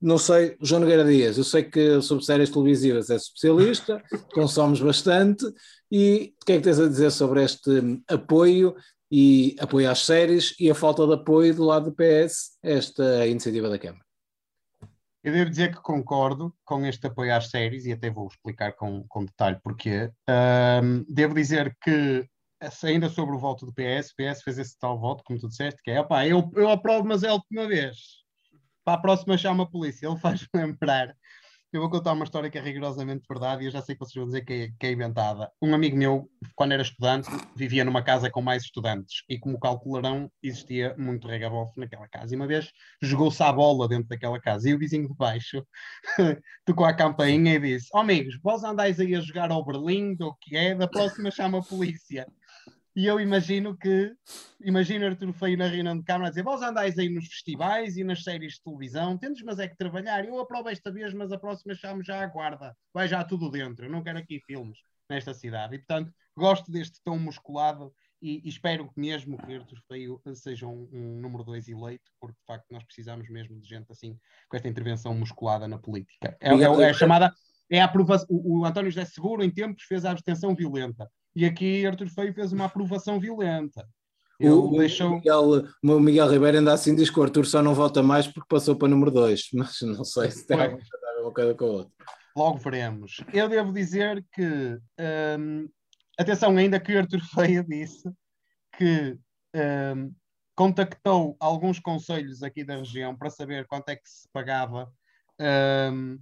Não 0.00 0.16
sei, 0.16 0.56
João 0.62 0.80
Nogueira 0.80 1.04
Dias, 1.04 1.36
eu 1.36 1.44
sei 1.44 1.62
que 1.62 2.00
sobre 2.00 2.24
séries 2.24 2.48
televisivas 2.48 3.10
é 3.10 3.16
especialista, 3.16 4.02
consomes 4.32 4.80
bastante, 4.80 5.44
e 5.90 6.34
o 6.40 6.44
que 6.44 6.52
é 6.52 6.56
que 6.56 6.62
tens 6.62 6.78
a 6.78 6.88
dizer 6.88 7.10
sobre 7.10 7.42
este 7.42 7.70
apoio 8.08 8.76
e 9.10 9.56
apoio 9.58 9.90
às 9.90 10.00
séries 10.00 10.54
e 10.60 10.70
a 10.70 10.74
falta 10.74 11.06
de 11.06 11.14
apoio 11.14 11.54
do 11.54 11.64
lado 11.64 11.90
do 11.90 11.96
PS 11.96 12.58
a 12.64 12.68
esta 12.68 13.26
iniciativa 13.26 13.68
da 13.68 13.78
Câmara? 13.78 14.04
Eu 15.22 15.32
devo 15.34 15.50
dizer 15.50 15.74
que 15.74 15.82
concordo 15.82 16.54
com 16.64 16.86
este 16.86 17.06
apoio 17.06 17.34
às 17.34 17.50
séries 17.50 17.84
e 17.84 17.92
até 17.92 18.08
vou 18.08 18.26
explicar 18.26 18.72
com, 18.72 19.04
com 19.06 19.24
detalhe 19.24 19.58
porquê. 19.62 20.10
Ahm, 20.26 21.04
devo 21.08 21.34
dizer 21.34 21.76
que, 21.82 22.26
ainda 22.82 23.10
sobre 23.10 23.34
o 23.34 23.38
voto 23.38 23.66
do 23.66 23.74
PS, 23.74 24.12
o 24.12 24.16
PS 24.16 24.42
fez 24.42 24.58
esse 24.58 24.78
tal 24.78 24.98
voto, 24.98 25.22
como 25.24 25.38
tu 25.38 25.48
disseste, 25.48 25.82
que 25.82 25.90
é, 25.90 26.00
opá, 26.00 26.26
eu, 26.26 26.50
eu 26.54 26.70
aprovo, 26.70 27.06
mas 27.06 27.22
é 27.22 27.28
a 27.28 27.34
última 27.34 27.66
vez. 27.66 27.96
Para 28.82 28.94
a 28.94 29.02
próxima 29.02 29.36
chama 29.36 29.64
a 29.64 29.70
polícia. 29.70 30.06
Ele 30.06 30.16
faz 30.20 30.46
lembrar 30.54 31.14
Eu 31.72 31.80
vou 31.80 31.88
contar 31.88 32.14
uma 32.14 32.24
história 32.24 32.50
que 32.50 32.58
é 32.58 32.60
rigorosamente 32.60 33.24
verdade 33.30 33.62
e 33.62 33.66
eu 33.66 33.70
já 33.70 33.80
sei 33.80 33.94
que 33.94 34.00
vocês 34.00 34.16
vão 34.16 34.26
dizer 34.26 34.44
que 34.44 34.52
é, 34.52 34.68
que 34.76 34.86
é 34.88 34.90
inventada. 34.90 35.48
Um 35.62 35.72
amigo 35.72 35.96
meu, 35.96 36.28
quando 36.56 36.72
era 36.72 36.82
estudante, 36.82 37.28
vivia 37.54 37.84
numa 37.84 38.02
casa 38.02 38.28
com 38.28 38.42
mais 38.42 38.64
estudantes 38.64 39.22
e, 39.28 39.38
como 39.38 39.56
calcularão, 39.56 40.28
existia 40.42 40.96
muito 40.98 41.28
regabof 41.28 41.72
naquela 41.78 42.08
casa. 42.08 42.34
E 42.34 42.36
uma 42.36 42.48
vez 42.48 42.72
jogou-se 43.00 43.40
à 43.40 43.52
bola 43.52 43.86
dentro 43.86 44.08
daquela 44.08 44.40
casa 44.40 44.68
e 44.68 44.74
o 44.74 44.78
vizinho 44.80 45.06
de 45.06 45.14
baixo 45.14 45.64
tocou 46.66 46.84
a 46.84 46.92
campainha 46.92 47.54
e 47.54 47.60
disse: 47.60 47.86
Ó 47.94 48.00
amigos, 48.00 48.36
vós 48.42 48.64
andais 48.64 48.98
aí 48.98 49.14
a 49.14 49.20
jogar 49.20 49.52
ao 49.52 49.64
Berlim, 49.64 50.16
ou 50.20 50.30
o 50.30 50.36
que 50.40 50.56
é, 50.56 50.74
da 50.74 50.88
próxima 50.88 51.30
chama 51.30 51.60
a 51.60 51.62
polícia. 51.62 52.26
E 52.94 53.06
eu 53.06 53.20
imagino 53.20 53.76
que, 53.76 54.12
imagino 54.60 55.06
Arthur 55.06 55.32
Feio 55.32 55.56
na 55.56 55.66
reunião 55.66 55.96
de 55.96 56.04
câmara 56.04 56.26
a 56.26 56.30
dizer: 56.30 56.42
Vós 56.42 56.60
andais 56.60 56.98
aí 56.98 57.08
nos 57.08 57.26
festivais 57.26 57.96
e 57.96 58.04
nas 58.04 58.22
séries 58.22 58.54
de 58.54 58.62
televisão, 58.62 59.16
tendes, 59.16 59.42
mas 59.42 59.58
é 59.58 59.68
que 59.68 59.76
trabalhar. 59.76 60.24
Eu 60.24 60.40
aprovo 60.40 60.68
esta 60.68 60.90
vez, 60.90 61.14
mas 61.14 61.30
a 61.30 61.38
próxima 61.38 61.74
chamo 61.74 62.02
já 62.02 62.22
a 62.22 62.26
guarda. 62.26 62.76
Vai 62.92 63.06
já 63.06 63.22
tudo 63.22 63.50
dentro. 63.50 63.86
Eu 63.86 63.90
não 63.90 64.02
quero 64.02 64.18
aqui 64.18 64.40
filmes 64.40 64.78
nesta 65.08 65.32
cidade. 65.32 65.76
E 65.76 65.78
portanto, 65.78 66.12
gosto 66.36 66.70
deste 66.70 67.00
tom 67.04 67.18
musculado 67.18 67.92
e, 68.22 68.42
e 68.44 68.48
espero 68.48 68.90
mesmo 68.96 69.38
que 69.38 69.54
Arthur 69.54 69.78
Feio 69.88 70.20
seja 70.34 70.66
um, 70.66 70.88
um 70.92 71.20
número 71.20 71.44
dois 71.44 71.68
eleito, 71.68 72.10
porque 72.20 72.38
de 72.38 72.46
facto 72.46 72.66
nós 72.70 72.84
precisamos 72.84 73.28
mesmo 73.30 73.58
de 73.60 73.68
gente 73.68 73.90
assim, 73.90 74.18
com 74.48 74.56
esta 74.56 74.68
intervenção 74.68 75.14
musculada 75.14 75.66
na 75.66 75.78
política. 75.78 76.36
É, 76.40 76.50
é, 76.50 76.62
é 76.62 76.90
a 76.90 76.94
chamada. 76.94 77.32
É 77.70 77.80
a 77.80 77.84
aprovação. 77.84 78.26
O, 78.28 78.60
o 78.60 78.64
António 78.64 78.90
José 78.90 79.04
Seguro, 79.04 79.44
em 79.44 79.50
tempos, 79.50 79.84
fez 79.84 80.04
a 80.04 80.10
abstenção 80.10 80.54
violenta. 80.54 81.08
E 81.34 81.44
aqui 81.44 81.86
Arthur 81.86 82.08
Feio 82.08 82.34
fez 82.34 82.52
uma 82.52 82.64
aprovação 82.66 83.20
violenta. 83.20 83.86
Ele 84.38 84.50
O, 84.50 84.70
o 84.70 84.78
deixou. 84.78 85.10
Miguel, 85.10 85.64
o 85.82 86.00
Miguel 86.00 86.30
Ribeiro 86.30 86.58
ainda 86.58 86.72
assim 86.72 86.94
diz 86.94 87.10
que 87.10 87.20
o 87.20 87.22
Arthur 87.22 87.44
só 87.44 87.62
não 87.62 87.74
vota 87.74 88.02
mais 88.02 88.26
porque 88.26 88.48
passou 88.48 88.74
para 88.74 88.88
número 88.88 89.10
2, 89.10 89.48
mas 89.54 89.80
não 89.82 90.04
sei 90.04 90.30
se 90.30 90.46
tem 90.46 90.58
alguma 90.58 90.78
coisa 90.80 90.96
a 90.96 91.14
ver 91.14 91.22
uma 91.22 91.32
coisa 91.32 91.54
com 91.54 91.64
a 91.64 91.68
outra. 91.68 91.92
Logo 92.36 92.58
veremos. 92.58 93.22
Eu 93.32 93.48
devo 93.48 93.72
dizer 93.72 94.24
que, 94.32 94.78
hum, 95.38 95.68
atenção, 96.18 96.56
ainda 96.56 96.80
que 96.80 96.96
Arthur 96.96 97.20
Feia 97.34 97.62
disse 97.62 98.10
que 98.78 99.18
hum, 99.94 100.14
contactou 100.54 101.36
alguns 101.38 101.78
conselhos 101.78 102.42
aqui 102.42 102.64
da 102.64 102.76
região 102.76 103.14
para 103.14 103.30
saber 103.30 103.66
quanto 103.66 103.90
é 103.90 103.96
que 103.96 104.08
se 104.08 104.28
pagava, 104.32 104.90
hum, 105.92 106.18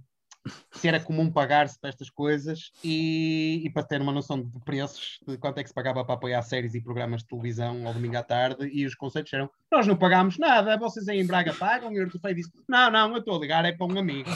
se 0.71 0.87
era 0.87 0.99
comum 0.99 1.31
pagar-se 1.31 1.79
para 1.79 1.89
estas 1.89 2.09
coisas 2.09 2.71
e, 2.83 3.61
e 3.65 3.69
para 3.69 3.83
ter 3.83 4.01
uma 4.01 4.11
noção 4.11 4.41
de 4.41 4.59
preços, 4.61 5.19
de 5.27 5.37
quanto 5.37 5.59
é 5.59 5.63
que 5.63 5.69
se 5.69 5.75
pagava 5.75 6.03
para 6.05 6.15
apoiar 6.15 6.41
séries 6.41 6.73
e 6.73 6.81
programas 6.81 7.21
de 7.21 7.27
televisão 7.27 7.85
ao 7.85 7.93
domingo 7.93 8.17
à 8.17 8.23
tarde. 8.23 8.67
E 8.71 8.85
os 8.85 8.95
conselhos 8.95 9.25
disseram: 9.25 9.49
Nós 9.71 9.85
não 9.85 9.95
pagámos 9.95 10.37
nada, 10.37 10.77
vocês 10.77 11.07
aí 11.07 11.19
em 11.19 11.25
Braga 11.25 11.53
pagam. 11.53 11.91
E 11.91 11.99
o 11.99 12.03
Arthur 12.03 12.19
Feio 12.19 12.35
disse: 12.35 12.51
Não, 12.67 12.89
não, 12.89 13.11
eu 13.11 13.19
estou 13.19 13.35
a 13.35 13.39
ligar, 13.39 13.65
é 13.65 13.71
para 13.71 13.85
um 13.85 13.97
amigo. 13.97 14.29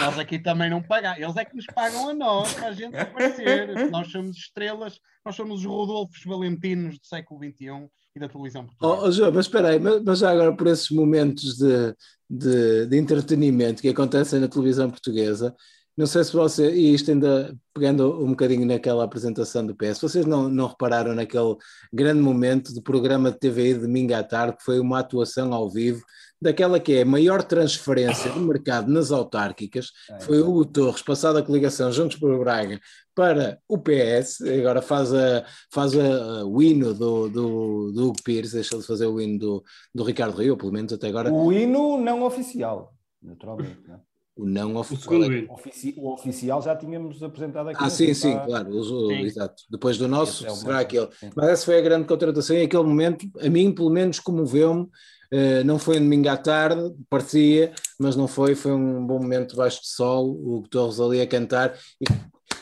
Nós 0.00 0.18
aqui 0.18 0.38
também 0.38 0.70
não 0.70 0.82
pagamos. 0.82 1.20
Eles 1.20 1.36
é 1.36 1.44
que 1.44 1.56
nos 1.56 1.66
pagam 1.66 2.10
a 2.10 2.14
nós, 2.14 2.52
para 2.54 2.68
a 2.68 2.72
gente 2.72 2.96
aparecer. 2.96 3.90
Nós 3.90 4.10
somos 4.10 4.36
estrelas, 4.36 5.00
nós 5.24 5.34
somos 5.34 5.60
os 5.60 5.66
Rodolfos 5.66 6.22
Valentinos 6.24 6.98
do 6.98 7.06
século 7.06 7.40
XXI 7.42 7.90
e 8.14 8.20
da 8.20 8.28
televisão 8.28 8.66
portuguesa. 8.66 9.02
Oh, 9.02 9.10
João, 9.10 9.32
mas 9.32 9.46
espera 9.46 9.68
aí, 9.68 9.78
mas, 9.78 10.02
mas 10.02 10.18
já 10.18 10.30
agora 10.30 10.54
por 10.54 10.66
esses 10.66 10.90
momentos 10.90 11.56
de, 11.56 11.94
de, 12.28 12.86
de 12.86 12.96
entretenimento 12.96 13.82
que 13.82 13.88
acontecem 13.88 14.40
na 14.40 14.48
televisão 14.48 14.90
portuguesa, 14.90 15.54
não 15.96 16.06
sei 16.06 16.24
se 16.24 16.32
você, 16.32 16.72
e 16.72 16.94
isto 16.94 17.10
ainda 17.10 17.54
pegando 17.74 18.24
um 18.24 18.30
bocadinho 18.30 18.64
naquela 18.64 19.04
apresentação 19.04 19.66
do 19.66 19.76
PS, 19.76 20.00
vocês 20.00 20.24
não, 20.24 20.48
não 20.48 20.66
repararam 20.66 21.14
naquele 21.14 21.56
grande 21.92 22.22
momento 22.22 22.72
de 22.72 22.80
programa 22.80 23.30
de 23.30 23.38
TVI 23.38 23.74
de 23.74 23.80
domingo 23.80 24.14
à 24.14 24.22
tarde, 24.22 24.56
que 24.56 24.64
foi 24.64 24.80
uma 24.80 25.00
atuação 25.00 25.52
ao 25.52 25.70
vivo, 25.70 26.02
daquela 26.40 26.80
que 26.80 26.94
é 26.94 27.02
a 27.02 27.06
maior 27.06 27.42
transferência 27.42 28.30
de 28.30 28.38
mercado 28.38 28.90
nas 28.90 29.10
autárquicas, 29.10 29.92
foi 30.20 30.40
o 30.40 30.64
Torres, 30.64 31.02
passado 31.02 31.38
a 31.38 31.42
coligação 31.42 31.92
Juntos 31.92 32.16
por 32.16 32.38
Braga, 32.38 32.80
para 33.14 33.58
o 33.68 33.76
PS, 33.76 34.40
agora 34.58 34.80
faz, 34.80 35.12
a, 35.12 35.44
faz 35.72 35.94
a, 35.94 36.44
o 36.46 36.62
hino 36.62 36.94
do, 36.94 37.28
do, 37.28 37.92
do 37.92 38.08
Hugo 38.08 38.22
Pires, 38.24 38.52
deixa 38.52 38.78
de 38.78 38.86
fazer 38.86 39.06
o 39.06 39.20
hino 39.20 39.38
do, 39.38 39.64
do 39.94 40.04
Ricardo 40.04 40.38
Rio, 40.38 40.56
pelo 40.56 40.72
menos 40.72 40.92
até 40.92 41.08
agora, 41.08 41.32
O 41.32 41.52
hino 41.52 41.98
não 41.98 42.22
oficial, 42.22 42.94
naturalmente. 43.22 43.78
não 43.86 43.96
é? 43.96 44.00
o 44.40 44.46
não 44.46 44.74
O 44.74 44.78
oficial. 44.78 45.20
O 45.98 46.14
oficial 46.14 46.62
já 46.62 46.74
tínhamos 46.74 47.22
apresentado 47.22 47.68
aqui. 47.68 47.78
Ah, 47.82 47.90
sim, 47.90 48.14
sim, 48.14 48.32
claro, 48.38 48.70
exato. 49.22 49.64
Depois 49.70 49.98
do 49.98 50.08
nosso, 50.08 50.46
é 50.46 50.50
será 50.50 50.80
aquele. 50.80 51.08
Mas 51.36 51.48
essa 51.50 51.66
foi 51.66 51.78
a 51.78 51.82
grande 51.82 52.06
contratação 52.06 52.56
e 52.56 52.62
aquele 52.62 52.82
momento, 52.84 53.26
a 53.38 53.50
mim, 53.50 53.70
pelo 53.72 53.90
menos, 53.90 54.18
comoveu-me. 54.18 54.88
Eh, 55.32 55.62
não 55.64 55.78
foi 55.78 55.96
um 55.98 56.02
domingo 56.02 56.28
à 56.28 56.36
tarde, 56.36 56.92
parecia, 57.08 57.72
mas 57.98 58.16
não 58.16 58.26
foi. 58.26 58.54
Foi 58.54 58.72
um 58.72 59.06
bom 59.06 59.18
momento 59.20 59.50
debaixo 59.50 59.80
de 59.82 59.88
sol, 59.88 60.28
o 60.30 60.62
Torres 60.68 60.98
ali 61.00 61.20
a 61.20 61.26
cantar 61.26 61.74
e, 62.00 62.04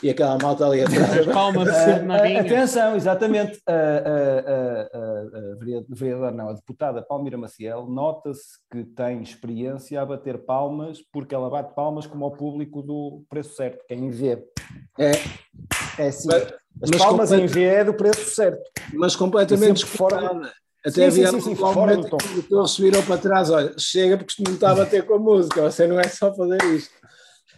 e 0.05 0.09
aquela 0.11 0.37
malta 0.37 0.65
ali 0.67 0.81
atrás. 0.83 1.17
As 1.19 1.25
palmas 1.33 1.67
vinha. 1.67 2.41
atenção, 2.41 2.95
exatamente. 2.95 3.59
A, 3.67 3.73
a- 3.73 5.55
vereadora- 5.59 5.85
vereadora, 5.89 6.31
não, 6.31 6.49
a 6.49 6.53
deputada 6.53 7.01
Palmira 7.01 7.37
Maciel, 7.37 7.87
nota-se 7.87 8.59
que 8.71 8.83
tem 8.83 9.21
experiência 9.23 9.99
a 10.01 10.05
bater 10.05 10.37
palmas, 10.45 10.99
porque 11.11 11.33
ela 11.33 11.49
bate 11.49 11.73
palmas 11.73 12.05
como 12.05 12.23
ao 12.25 12.31
público 12.31 12.81
do 12.83 13.23
preço 13.29 13.55
certo, 13.55 13.83
quem 13.87 14.09
vê. 14.09 14.43
É, 14.97 15.11
É 15.97 16.07
assim. 16.07 16.27
Mas- 16.27 16.53
As 16.81 16.89
mas 16.91 17.01
palmas 17.01 17.29
complet- 17.29 17.49
em 17.49 17.53
V 17.53 17.63
é 17.63 17.83
do 17.83 17.93
preço 17.93 18.29
certo. 18.35 18.61
mas 18.93 19.15
completamente 19.15 19.79
Sempre 19.79 19.97
fora. 19.97 20.31
Até 20.81 20.91
Sim, 20.91 21.03
havia 21.03 21.31
sim, 21.31 21.55
sim, 21.55 21.63
um 21.63 21.73
momento 21.73 22.17
que 22.17 22.39
o 22.39 22.43
Torres 22.43 22.71
se 22.71 22.81
virou 22.81 23.03
para 23.03 23.17
trás, 23.17 23.49
olha, 23.49 23.73
chega 23.77 24.17
porque 24.17 24.31
isto 24.31 24.43
não 24.43 24.53
está 24.53 24.71
a 24.71 24.75
bater 24.75 25.05
com 25.05 25.15
a 25.15 25.19
música, 25.19 25.61
você 25.61 25.85
não 25.85 25.99
é 25.99 26.07
só 26.07 26.33
fazer 26.33 26.63
isto. 26.73 26.93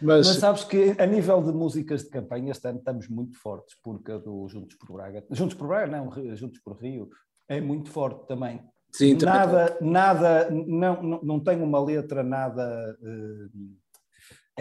Mas, 0.01 0.25
Mas 0.27 0.37
sabes 0.37 0.63
que 0.63 0.95
a 0.97 1.05
nível 1.05 1.43
de 1.43 1.51
músicas 1.53 2.01
de 2.01 2.09
campanha 2.09 2.51
este 2.51 2.67
ano 2.67 2.79
estamos 2.79 3.07
muito 3.07 3.37
fortes, 3.37 3.77
porque 3.83 4.11
a 4.11 4.17
do 4.17 4.47
Juntos 4.49 4.75
por 4.75 4.93
Braga, 4.93 5.23
Juntos 5.29 5.55
por 5.55 5.67
Braga 5.67 5.87
não, 5.91 6.35
Juntos 6.35 6.59
por 6.61 6.75
Rio, 6.81 7.09
é 7.47 7.61
muito 7.61 7.91
forte 7.91 8.25
também. 8.27 8.59
sim, 8.91 9.15
também- 9.15 9.35
nada, 9.35 9.77
nada, 9.79 10.49
não, 10.49 11.03
não, 11.03 11.21
não 11.21 11.39
tem 11.39 11.61
uma 11.61 11.79
letra 11.79 12.23
nada 12.23 12.97
eh, 13.03 13.47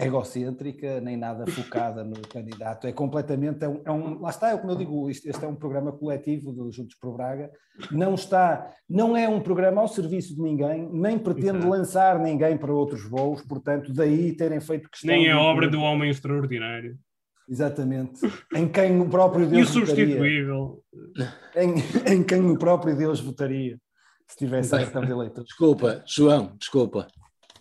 egocêntrica, 0.05 0.99
nem 1.01 1.15
nada 1.17 1.45
focada 1.47 2.03
no 2.03 2.19
candidato. 2.27 2.87
É 2.87 2.91
completamente, 2.91 3.63
é 3.63 3.69
um, 3.69 3.81
é 3.85 3.91
um- 3.91 4.19
lá 4.21 4.29
está, 4.29 4.49
é 4.51 4.57
como 4.57 4.71
eu 4.73 4.77
digo, 4.77 5.09
isto- 5.09 5.27
este 5.29 5.43
é 5.43 5.47
um 5.47 5.55
programa 5.55 5.91
coletivo 5.91 6.51
do 6.51 6.71
Juntos 6.71 6.95
por 6.95 7.13
Braga, 7.15 7.51
não 7.91 8.15
está, 8.15 8.69
não 8.89 9.15
é 9.15 9.27
um 9.27 9.39
programa 9.39 9.81
ao 9.81 9.87
serviço 9.87 10.35
de 10.35 10.41
ninguém, 10.41 10.89
nem 10.91 11.17
pretende 11.17 11.57
Exato. 11.57 11.67
lançar 11.69 12.19
ninguém 12.19 12.57
para 12.57 12.73
outros 12.73 13.03
voos, 13.09 13.41
portanto, 13.41 13.93
daí 13.93 14.33
terem 14.35 14.59
feito 14.59 14.89
questão... 14.89 15.13
Nem 15.13 15.27
é 15.27 15.33
de- 15.33 15.37
obra 15.37 15.67
do 15.67 15.79
homem 15.81 16.09
extraordinário. 16.09 16.97
Exatamente. 17.49 18.21
Em 18.55 18.67
quem 18.67 18.99
o 19.01 19.09
próprio 19.09 19.43
E 19.43 19.47
o 19.47 19.49
Deus 19.49 19.69
votaria. 19.73 19.95
substituível. 20.05 20.81
Em, 21.55 22.13
em 22.13 22.23
quem 22.23 22.49
o 22.49 22.57
próprio 22.57 22.95
Deus 22.95 23.19
votaria, 23.19 23.77
se 24.27 24.37
tivesse 24.37 24.73
esta 24.75 25.01
de 25.01 25.11
eleitores. 25.11 25.47
desculpa, 25.49 26.01
João, 26.07 26.55
desculpa. 26.57 27.07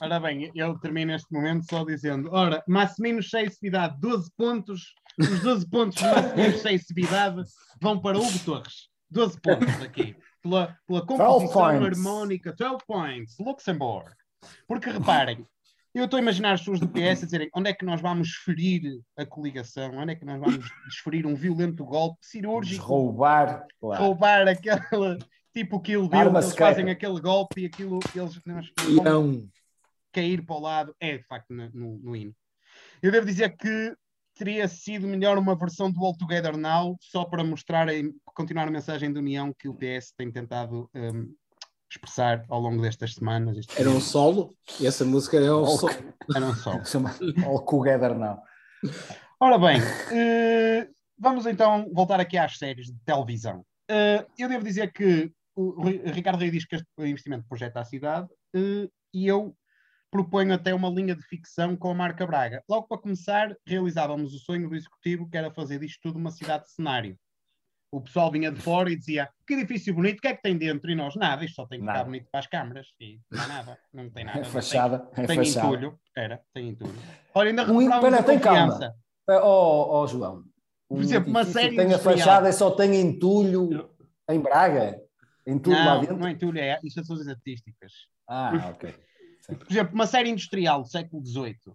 Ora 0.03 0.18
bem, 0.18 0.51
eu 0.55 0.78
termino 0.78 1.14
este 1.14 1.30
momento 1.32 1.66
só 1.68 1.84
dizendo: 1.84 2.30
ora, 2.32 2.62
Massimino 2.66 3.22
Cheicividade, 3.22 4.01
12 4.01 4.30
pontos. 4.36 4.94
Os 5.18 5.40
12 5.42 5.68
pontos 5.68 5.98
de 5.98 6.05
Massimino 6.05 6.57
Cheicividade 6.59 7.42
vão 7.80 8.01
para 8.01 8.18
Hugo 8.18 8.38
Torres. 8.44 8.88
12 9.11 9.40
pontos 9.40 9.82
aqui. 9.82 10.16
Pela, 10.42 10.74
pela 10.86 11.05
composição 11.05 11.64
harmónica, 11.64 12.55
12 12.57 12.78
points, 12.86 13.36
Luxemburgo. 13.38 14.09
Porque 14.66 14.88
reparem, 14.88 15.44
eu 15.94 16.07
estou 16.07 16.16
a 16.16 16.22
imaginar 16.22 16.53
as 16.53 16.61
pessoas 16.61 16.80
do 16.80 16.88
PS 16.88 17.22
a 17.22 17.26
dizerem 17.26 17.51
onde 17.55 17.68
é 17.68 17.74
que 17.74 17.84
nós 17.84 18.01
vamos 18.01 18.30
ferir 18.36 19.01
a 19.18 19.26
coligação, 19.26 19.96
onde 19.96 20.12
é 20.12 20.14
que 20.14 20.24
nós 20.24 20.40
vamos 20.40 20.70
desferir 20.88 21.26
um 21.26 21.34
violento 21.34 21.84
golpe 21.84 22.18
cirúrgico 22.22 22.86
Roubar, 22.86 23.66
claro. 23.78 24.03
roubar 24.03 24.48
aquela 24.48 25.18
tipo 25.53 25.80
Kill 25.80 26.09
Bill, 26.09 26.30
eles 26.30 26.55
fazem 26.55 26.88
aquele 26.88 27.20
golpe 27.20 27.62
e 27.62 27.66
aquilo 27.66 27.98
eles 28.14 28.40
nós 28.46 28.72
cair 30.12 30.44
para 30.44 30.56
o 30.56 30.61
lado, 30.61 30.94
é 31.00 31.18
de 31.18 31.24
facto 31.24 31.50
no, 31.50 31.70
no, 31.70 31.98
no 31.98 32.16
hino. 32.16 32.34
Eu 33.02 33.11
devo 33.12 33.26
dizer 33.26 33.56
que 33.56 33.94
teria 34.34 34.66
sido 34.68 35.06
melhor 35.06 35.36
uma 35.38 35.56
versão 35.56 35.90
do 35.90 36.02
All 36.04 36.16
Together 36.16 36.56
Now, 36.56 36.96
só 37.00 37.24
para 37.24 37.44
mostrar, 37.44 37.88
continuar 38.34 38.68
a 38.68 38.70
mensagem 38.70 39.12
de 39.12 39.18
união 39.18 39.52
que 39.58 39.68
o 39.68 39.74
PS 39.74 40.12
tem 40.16 40.30
tentado 40.30 40.88
hum, 40.94 41.34
expressar 41.90 42.44
ao 42.48 42.61
longo 42.61 42.80
destas 42.80 43.14
semanas. 43.14 43.66
era 43.76 43.90
um 43.90 44.00
solo, 44.00 44.54
e 44.80 44.86
essa 44.86 45.04
música 45.04 45.36
é 45.36 45.52
um 45.52 45.64
All- 45.64 45.76
solo. 45.78 45.92
Era 46.34 46.46
um 46.46 46.54
solo. 46.54 46.80
All 47.46 47.64
Together 47.66 48.14
Now. 48.16 48.40
Ora 49.38 49.58
bem, 49.58 49.78
eh, 50.12 50.88
vamos 51.18 51.44
então 51.46 51.90
voltar 51.92 52.20
aqui 52.20 52.38
às 52.38 52.56
séries 52.56 52.86
de 52.86 52.98
televisão. 53.04 53.64
Eh, 53.90 54.24
eu 54.38 54.48
devo 54.48 54.64
dizer 54.64 54.92
que 54.92 55.30
o 55.56 55.82
Ri- 55.82 56.02
Ricardo 56.12 56.40
Rei 56.40 56.50
diz 56.50 56.64
que 56.64 56.76
este 56.76 56.86
investimento 56.98 57.44
projeta 57.48 57.80
a 57.80 57.84
cidade 57.84 58.28
eh, 58.54 58.88
e 59.12 59.26
eu 59.26 59.54
proponho 60.11 60.52
até 60.54 60.74
uma 60.74 60.88
linha 60.88 61.14
de 61.14 61.22
ficção 61.22 61.76
com 61.76 61.90
a 61.90 61.94
marca 61.94 62.26
Braga. 62.26 62.62
Logo 62.68 62.86
para 62.88 62.98
começar, 62.98 63.54
realizávamos 63.66 64.34
o 64.34 64.38
sonho 64.38 64.68
do 64.68 64.74
executivo 64.74 65.28
que 65.28 65.36
era 65.36 65.50
fazer 65.52 65.78
disto 65.78 66.00
tudo 66.02 66.18
uma 66.18 66.30
cidade 66.30 66.64
de 66.64 66.72
cenário. 66.72 67.16
O 67.92 68.00
pessoal 68.00 68.30
vinha 68.30 68.52
de 68.52 68.61
fora 68.61 68.90
e 68.90 68.96
dizia 68.96 69.28
que 69.46 69.54
edifício 69.54 69.92
bonito, 69.94 70.18
o 70.18 70.20
que 70.20 70.28
é 70.28 70.34
que 70.36 70.42
tem 70.42 70.56
dentro? 70.56 70.90
E 70.90 70.94
nós, 70.94 71.16
nada, 71.16 71.44
isto 71.44 71.56
só 71.56 71.66
tem 71.66 71.78
que 71.80 71.84
ficar 71.84 71.92
Nada. 71.94 72.04
bonito 72.04 72.28
para 72.30 72.38
as 72.40 72.46
câmaras. 72.46 72.86
E 73.00 73.18
não 73.30 73.42
há 73.42 73.46
nada, 73.48 73.78
não 73.92 74.11
tem 74.11 74.24
nada. 74.26 74.38
É 74.38 74.42
não 74.42 74.44
tem- 74.44 74.52
fachada, 74.52 75.08
é 75.16 75.26
Tem, 75.26 75.36
fachada. 75.36 75.66
entulho, 75.66 76.00
era, 76.16 76.40
tem 76.54 76.68
entulho. 76.68 76.94
Olha, 77.34 77.50
ainda 77.50 77.62
Um- 77.62 77.78
recuperámos 77.78 78.04
espera, 78.04 78.20
a 78.20 78.22
tem 78.24 78.38
calma. 78.38 78.72
confiança. 78.72 78.94
Ó 79.28 80.02
ó, 80.02 80.06
João. 80.06 80.44
Por 80.88 80.98
um 80.98 81.00
exemplo, 81.02 81.30
uma 81.30 81.44
série 81.44 81.76
tem 81.76 81.92
a 81.94 81.98
fachada 81.98 82.48
e 82.48 82.52
só 82.52 82.70
tem 82.72 83.00
entulho 83.00 83.90
em 84.28 84.40
Braga. 84.40 85.00
Entulho 85.46 85.76
lá 85.76 85.94
Não, 85.94 86.00
dentro. 86.00 86.16
não 86.16 86.26
é 86.26 86.30
entulho, 86.32 86.58
é 86.58 86.78
isto 86.84 87.04
são 87.04 87.14
as 87.16 87.22
estatísticas. 87.22 87.92
Ah, 88.28 88.50
ok. 88.74 88.94
Por 89.47 89.70
exemplo, 89.70 89.95
uma 89.95 90.07
série 90.07 90.28
industrial 90.30 90.82
do 90.82 90.88
século 90.88 91.24
XVIII, 91.24 91.74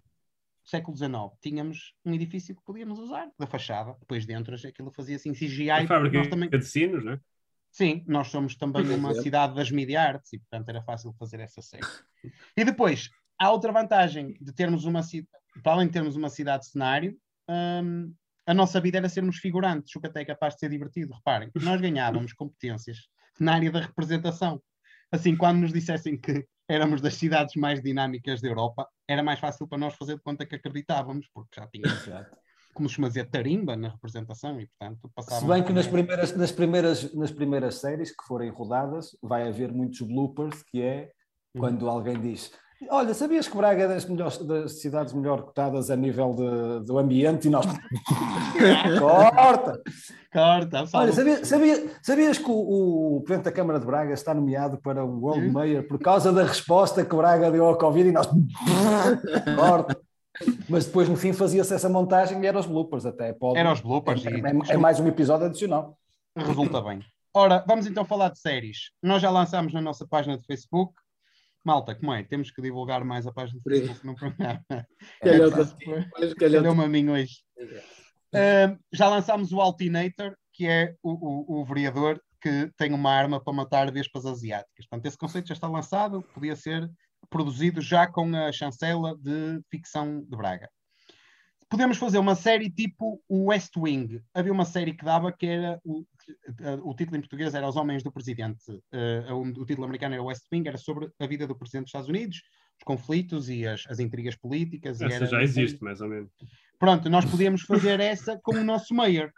século 0.64 0.96
XIX, 0.96 1.12
tínhamos 1.40 1.94
um 2.04 2.12
edifício 2.12 2.54
que 2.54 2.62
podíamos 2.64 2.98
usar 2.98 3.30
da 3.38 3.46
fachada. 3.46 3.94
Depois 4.00 4.26
dentro 4.26 4.54
aquilo 4.54 4.90
fazia 4.90 5.16
assim 5.16 5.32
CGI. 5.32 5.70
A 5.70 5.86
fábrica 5.86 6.18
nós 6.18 6.28
também... 6.28 6.48
de 6.48 6.64
sinos, 6.64 7.04
não 7.04 7.12
é? 7.12 7.20
Sim, 7.70 8.04
nós 8.06 8.28
somos 8.28 8.56
também 8.56 8.84
Por 8.84 8.94
uma 8.94 9.14
cidade 9.14 9.54
das 9.54 9.70
media 9.70 10.02
arts 10.02 10.32
e 10.32 10.38
portanto 10.38 10.68
era 10.68 10.82
fácil 10.82 11.12
fazer 11.18 11.40
essa 11.40 11.60
série. 11.60 11.86
E 12.56 12.64
depois, 12.64 13.10
há 13.38 13.50
outra 13.50 13.70
vantagem 13.70 14.34
de 14.40 14.52
termos 14.52 14.84
uma 14.84 15.02
cidade, 15.02 15.28
para 15.62 15.72
além 15.72 15.86
de 15.86 15.92
termos 15.92 16.16
uma 16.16 16.30
cidade 16.30 16.64
de 16.64 16.70
cenário, 16.70 17.16
hum, 17.48 18.12
a 18.46 18.54
nossa 18.54 18.80
vida 18.80 18.98
era 18.98 19.08
sermos 19.08 19.36
figurantes, 19.38 19.94
o 19.94 20.00
que 20.00 20.06
até 20.06 20.22
é 20.22 20.24
capaz 20.24 20.54
de 20.54 20.60
ser 20.60 20.70
divertido. 20.70 21.12
Reparem, 21.12 21.50
nós 21.56 21.80
ganhávamos 21.80 22.32
competências 22.32 23.08
na 23.38 23.54
área 23.54 23.70
da 23.70 23.80
representação. 23.80 24.62
Assim, 25.10 25.36
quando 25.36 25.58
nos 25.58 25.72
dissessem 25.72 26.18
que 26.18 26.46
éramos 26.68 27.00
das 27.00 27.14
cidades 27.14 27.54
mais 27.56 27.80
dinâmicas 27.82 28.40
da 28.40 28.48
Europa, 28.48 28.88
era 29.08 29.22
mais 29.22 29.38
fácil 29.38 29.66
para 29.68 29.78
nós 29.78 29.94
fazer 29.94 30.16
de 30.16 30.22
conta 30.22 30.44
que 30.44 30.56
acreditávamos, 30.56 31.28
porque 31.32 31.60
já 31.60 31.66
tínhamos, 31.66 32.08
como 32.74 32.88
se 32.88 33.00
dizer, 33.00 33.30
tarimba 33.30 33.76
na 33.76 33.90
representação 33.90 34.60
e, 34.60 34.66
portanto, 34.66 35.08
Se 35.08 35.14
passávamos... 35.14 35.54
bem 35.54 35.64
que 35.64 35.72
nas 35.72 35.86
primeiras, 35.86 36.36
nas, 36.36 36.52
primeiras, 36.52 37.14
nas 37.14 37.30
primeiras 37.30 37.74
séries 37.76 38.10
que 38.10 38.24
forem 38.26 38.50
rodadas 38.50 39.16
vai 39.22 39.48
haver 39.48 39.72
muitos 39.72 40.00
bloopers, 40.00 40.62
que 40.62 40.82
é 40.82 41.10
Uhum. 41.56 41.60
quando 41.60 41.88
alguém 41.88 42.20
diz 42.20 42.52
olha, 42.90 43.14
sabias 43.14 43.48
que 43.48 43.56
Braga 43.56 43.84
é 43.84 43.88
das, 43.88 44.04
melhores, 44.06 44.38
das 44.38 44.80
cidades 44.80 45.12
melhor 45.12 45.42
cotadas 45.42 45.90
a 45.90 45.96
nível 45.96 46.34
de- 46.34 46.86
do 46.86 46.98
ambiente 46.98 47.48
e 47.48 47.50
nós... 47.50 47.66
Corta! 48.98 49.80
Corta, 50.32 50.86
só 50.86 50.98
Olha, 50.98 51.06
no- 51.08 51.12
sabia- 51.14 51.44
sabia- 51.44 51.90
sabias 52.02 52.38
que 52.38 52.50
o, 52.50 53.16
o 53.16 53.20
Presidente 53.22 53.44
da 53.46 53.52
Câmara 53.52 53.80
de 53.80 53.86
Braga 53.86 54.12
está 54.12 54.34
nomeado 54.34 54.78
para 54.78 55.04
o 55.04 55.20
World. 55.20 55.50
Mayor 55.50 55.82
por 55.84 55.98
causa 55.98 56.32
da 56.32 56.42
resposta 56.44 57.04
que 57.04 57.16
Braga 57.16 57.50
deu 57.50 57.64
ao 57.66 57.78
Covid 57.78 58.08
e 58.08 58.12
nós... 58.12 58.26
Corta! 59.56 59.98
Mas 60.68 60.84
depois 60.84 61.08
no 61.08 61.16
fim 61.16 61.32
fazia-se 61.32 61.72
essa 61.72 61.88
montagem 61.88 62.42
e 62.42 62.46
eram 62.46 62.60
os 62.60 62.66
bloopers 62.66 63.06
até. 63.06 63.32
Pode... 63.32 63.58
Era 63.58 63.72
os 63.72 63.80
bloopers 63.80 64.24
É, 64.26 64.30
é- 64.30 64.74
é 64.74 64.76
mais 64.76 65.00
um 65.00 65.06
episódio 65.06 65.46
adicional. 65.46 65.96
resulta 66.36 66.80
bem. 66.82 67.00
Ora, 67.32 67.64
vamos 67.66 67.86
então 67.86 68.04
falar 68.04 68.30
de 68.30 68.38
séries. 68.38 68.90
Nós 69.02 69.20
já 69.22 69.30
lançámos 69.30 69.72
na 69.72 69.80
nossa 69.80 70.06
página 70.06 70.38
de 70.38 70.46
Facebook. 70.46 70.92
Malta, 71.66 71.96
como 71.96 72.12
é? 72.12 72.22
Temos 72.22 72.52
que 72.52 72.62
divulgar 72.62 73.04
mais 73.04 73.26
a 73.26 73.32
página 73.32 73.60
aí. 73.66 73.80
Facebook 73.80 74.06
no 74.06 74.14
programa. 74.14 74.64
Calhou-te 75.20 75.58
É, 75.58 75.62
a 75.62 75.64
ti, 75.66 75.86
mas 75.86 76.34
calhou-te 76.34 76.38
Calhou-me 76.38 76.84
a 76.84 76.88
mim 76.88 77.08
hoje. 77.08 77.42
Uh, 77.60 78.78
já 78.92 79.08
lançámos 79.08 79.50
o 79.50 79.60
Altinator, 79.60 80.36
que 80.52 80.64
é 80.68 80.94
o, 81.02 81.56
o, 81.56 81.60
o 81.60 81.64
vereador 81.64 82.22
que 82.40 82.70
tem 82.76 82.94
uma 82.94 83.10
arma 83.10 83.42
para 83.42 83.52
matar 83.52 83.90
vespas 83.90 84.24
asiáticas. 84.24 84.86
Portanto, 84.86 85.06
esse 85.06 85.18
conceito 85.18 85.48
já 85.48 85.54
está 85.54 85.66
lançado, 85.66 86.22
podia 86.32 86.54
ser 86.54 86.88
produzido 87.28 87.80
já 87.80 88.06
com 88.06 88.32
a 88.36 88.52
chancela 88.52 89.16
de 89.16 89.60
ficção 89.68 90.20
de 90.20 90.36
Braga. 90.36 90.70
Podemos 91.68 91.98
fazer 91.98 92.18
uma 92.18 92.36
série 92.36 92.70
tipo 92.70 93.20
o 93.28 93.46
West 93.46 93.76
Wing. 93.76 94.22
Havia 94.32 94.52
uma 94.52 94.64
série 94.64 94.92
que 94.92 95.04
dava 95.04 95.32
que 95.32 95.46
era 95.46 95.80
o, 95.82 96.04
o 96.82 96.94
título 96.94 97.16
em 97.16 97.20
português 97.20 97.54
era 97.54 97.68
Os 97.68 97.76
Homens 97.76 98.02
do 98.02 98.12
Presidente. 98.12 98.70
Uh, 98.92 99.34
o, 99.34 99.64
título 99.64 99.84
americano 99.84 100.14
era 100.14 100.22
West 100.22 100.44
Wing, 100.52 100.68
era 100.68 100.78
sobre 100.78 101.08
a 101.18 101.26
vida 101.26 101.46
do 101.46 101.56
Presidente 101.56 101.84
dos 101.84 101.88
Estados 101.90 102.08
Unidos, 102.08 102.42
os 102.78 102.84
conflitos 102.84 103.48
e 103.48 103.66
as, 103.66 103.84
as 103.88 103.98
intrigas 103.98 104.36
políticas. 104.36 105.00
e 105.00 105.04
Essa 105.04 105.16
era 105.16 105.26
já 105.26 105.42
existe, 105.42 105.82
mais 105.82 106.00
ou 106.00 106.08
menos. 106.08 106.30
Pronto, 106.78 107.08
nós 107.08 107.24
podíamos 107.24 107.62
fazer 107.62 108.00
essa 108.00 108.38
com 108.42 108.56
o 108.56 108.64
nosso 108.64 108.94
mayor. 108.94 109.32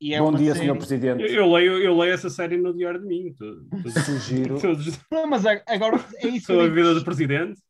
E 0.00 0.14
é 0.14 0.18
Bom 0.18 0.34
dia, 0.34 0.52
série- 0.52 0.66
Sr. 0.66 0.76
Presidente. 0.76 1.22
Eu, 1.22 1.28
eu 1.28 1.52
leio, 1.52 1.78
eu 1.78 1.96
leio 1.96 2.12
essa 2.12 2.28
série 2.28 2.56
no 2.56 2.74
Diário 2.74 3.00
de 3.00 3.06
Mim. 3.06 3.32
Todo, 3.38 3.68
todo, 3.70 4.00
Sugiro. 4.00 4.58
todos, 4.60 4.98
Não, 5.12 5.28
mas 5.28 5.46
agora 5.46 6.04
é 6.16 6.26
isso. 6.26 6.46
sobre 6.46 6.66
a 6.66 6.68
vida 6.68 6.92
do 6.92 7.04
Presidente. 7.04 7.60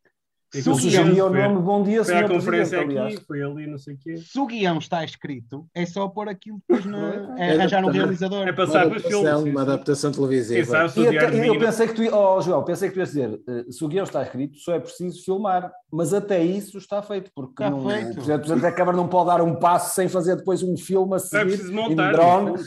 E 0.55 0.61
Se 0.61 0.69
o 0.69 1.29
nome 1.29 1.61
Bom 1.61 1.81
dia, 1.81 2.03
Foi 2.05 2.13
à 2.15 2.27
conferência 2.27 2.77
Presidente, 2.77 2.97
aliás. 2.99 3.15
aqui, 3.15 3.25
foi 3.25 3.41
ali, 3.41 3.65
não 3.65 3.77
sei 3.79 3.95
o 3.95 3.97
quê. 3.97 4.17
Se 4.17 4.39
o 4.39 4.45
guião 4.45 4.77
está 4.77 5.03
escrito, 5.03 5.67
é 5.73 5.83
só 5.85 6.07
pôr 6.07 6.29
aquilo 6.29 6.61
depois 6.67 6.85
na, 6.85 7.35
é 7.39 7.49
É 7.49 7.53
arranjar 7.55 7.77
um 7.83 7.87
adaptar. 7.89 8.01
realizador. 8.03 8.47
É 8.47 8.53
passar 8.53 8.87
para 8.89 8.99
filmes. 8.99 9.31
uma 9.51 9.61
adaptação 9.63 10.11
televisiva. 10.11 10.77
E 10.95 11.17
até- 11.17 11.47
eu 11.49 11.57
pensei 11.57 11.87
que 11.87 11.93
tu, 11.95 12.15
oh, 12.15 12.39
João, 12.41 12.63
pensei 12.63 12.89
que 12.89 12.93
tu 12.93 12.99
ias 12.99 13.09
dizer, 13.09 13.41
eh, 13.47 13.65
se 13.71 13.83
o 13.83 13.87
guião 13.87 14.03
está 14.03 14.21
escrito, 14.21 14.57
só 14.59 14.73
é 14.75 14.79
preciso 14.79 15.23
filmar, 15.23 15.71
mas 15.91 16.13
até 16.13 16.43
isso 16.43 16.77
está 16.77 17.01
feito, 17.01 17.31
porque 17.33 17.63
Está 17.63 17.69
não, 17.71 17.89
feito. 17.89 18.11
o 18.11 18.13
Presidente, 18.13 18.37
Presidente 18.41 18.61
da 18.61 18.71
Câmara 18.71 18.95
não 18.97 19.07
pode 19.07 19.27
dar 19.27 19.41
um 19.41 19.55
passo 19.55 19.95
sem 19.95 20.07
fazer 20.07 20.35
depois 20.35 20.61
um 20.61 20.77
filme 20.77 21.13
a 21.13 21.17
É 21.17 21.19
seguir, 21.19 21.65
em 21.67 21.71
montar. 21.73 22.11
drone, 22.11 22.51
no 22.51 22.57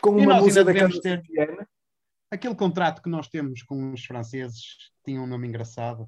com 0.00 0.18
E 0.18 0.26
uma 0.26 0.36
música 0.36 0.64
da 0.64 0.72
Câmara. 0.74 1.66
Aquele 2.30 2.54
contrato 2.54 3.02
que 3.02 3.10
nós 3.10 3.26
temos 3.28 3.62
com 3.62 3.92
os 3.92 4.04
franceses 4.04 4.60
tinha 5.04 5.20
um 5.20 5.26
nome 5.26 5.48
engraçado. 5.48 6.06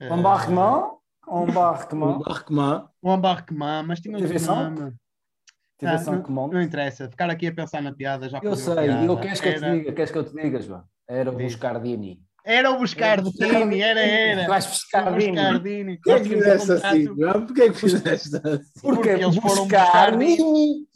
Eh, 0.00 0.08
Embarquement? 0.12 0.98
Um 1.28 1.42
Embarquement? 1.48 2.18
Barquemã. 2.18 2.88
O 3.02 3.14
embarquement, 3.14 3.84
mas 3.86 4.00
tinha 4.00 4.16
um 4.16 4.20
nome. 4.20 4.94
Ah, 5.82 5.96
de 5.96 6.22
comando. 6.22 6.52
Não 6.52 6.60
interessa, 6.60 7.08
ficar 7.08 7.30
aqui 7.30 7.46
a 7.46 7.54
pensar 7.54 7.80
na 7.80 7.92
piada 7.92 8.28
já 8.28 8.38
Eu 8.42 8.54
sei, 8.56 9.06
eu 9.06 9.16
queres 9.18 9.40
que 9.40 9.48
eu 9.48 9.52
te 9.54 9.64
Era- 9.64 9.72
diga, 9.78 9.92
queres 9.92 10.10
que 10.10 10.18
eu 10.18 10.24
te 10.24 10.34
diga, 10.34 10.60
João? 10.60 10.84
Era 11.08 11.30
o. 11.30 11.36
Buscardini. 11.36 12.22
Era 12.44 12.70
o 12.70 12.78
Buscardini, 12.78 13.80
era, 13.82 14.00
era. 14.00 14.48
Vais 14.48 14.64
O 14.66 14.68
Buscardini. 14.70 15.32
Buscardini. 15.32 15.98
Porquê 15.98 16.10
é 16.12 16.20
que 16.20 16.28
fizeste 16.28 16.72
assim, 16.72 17.04
João? 17.04 17.46
Porquê 17.46 17.62
é 17.62 17.68
que 17.70 17.78
fizeste 17.78 18.36
assim? 18.36 18.58
Porque, 18.80 18.80
Porque 18.80 19.08
eles 19.10 19.36
foram 19.36 19.62
buscar 19.66 19.84
buscar- 19.84 20.16
Nini, 20.16 20.86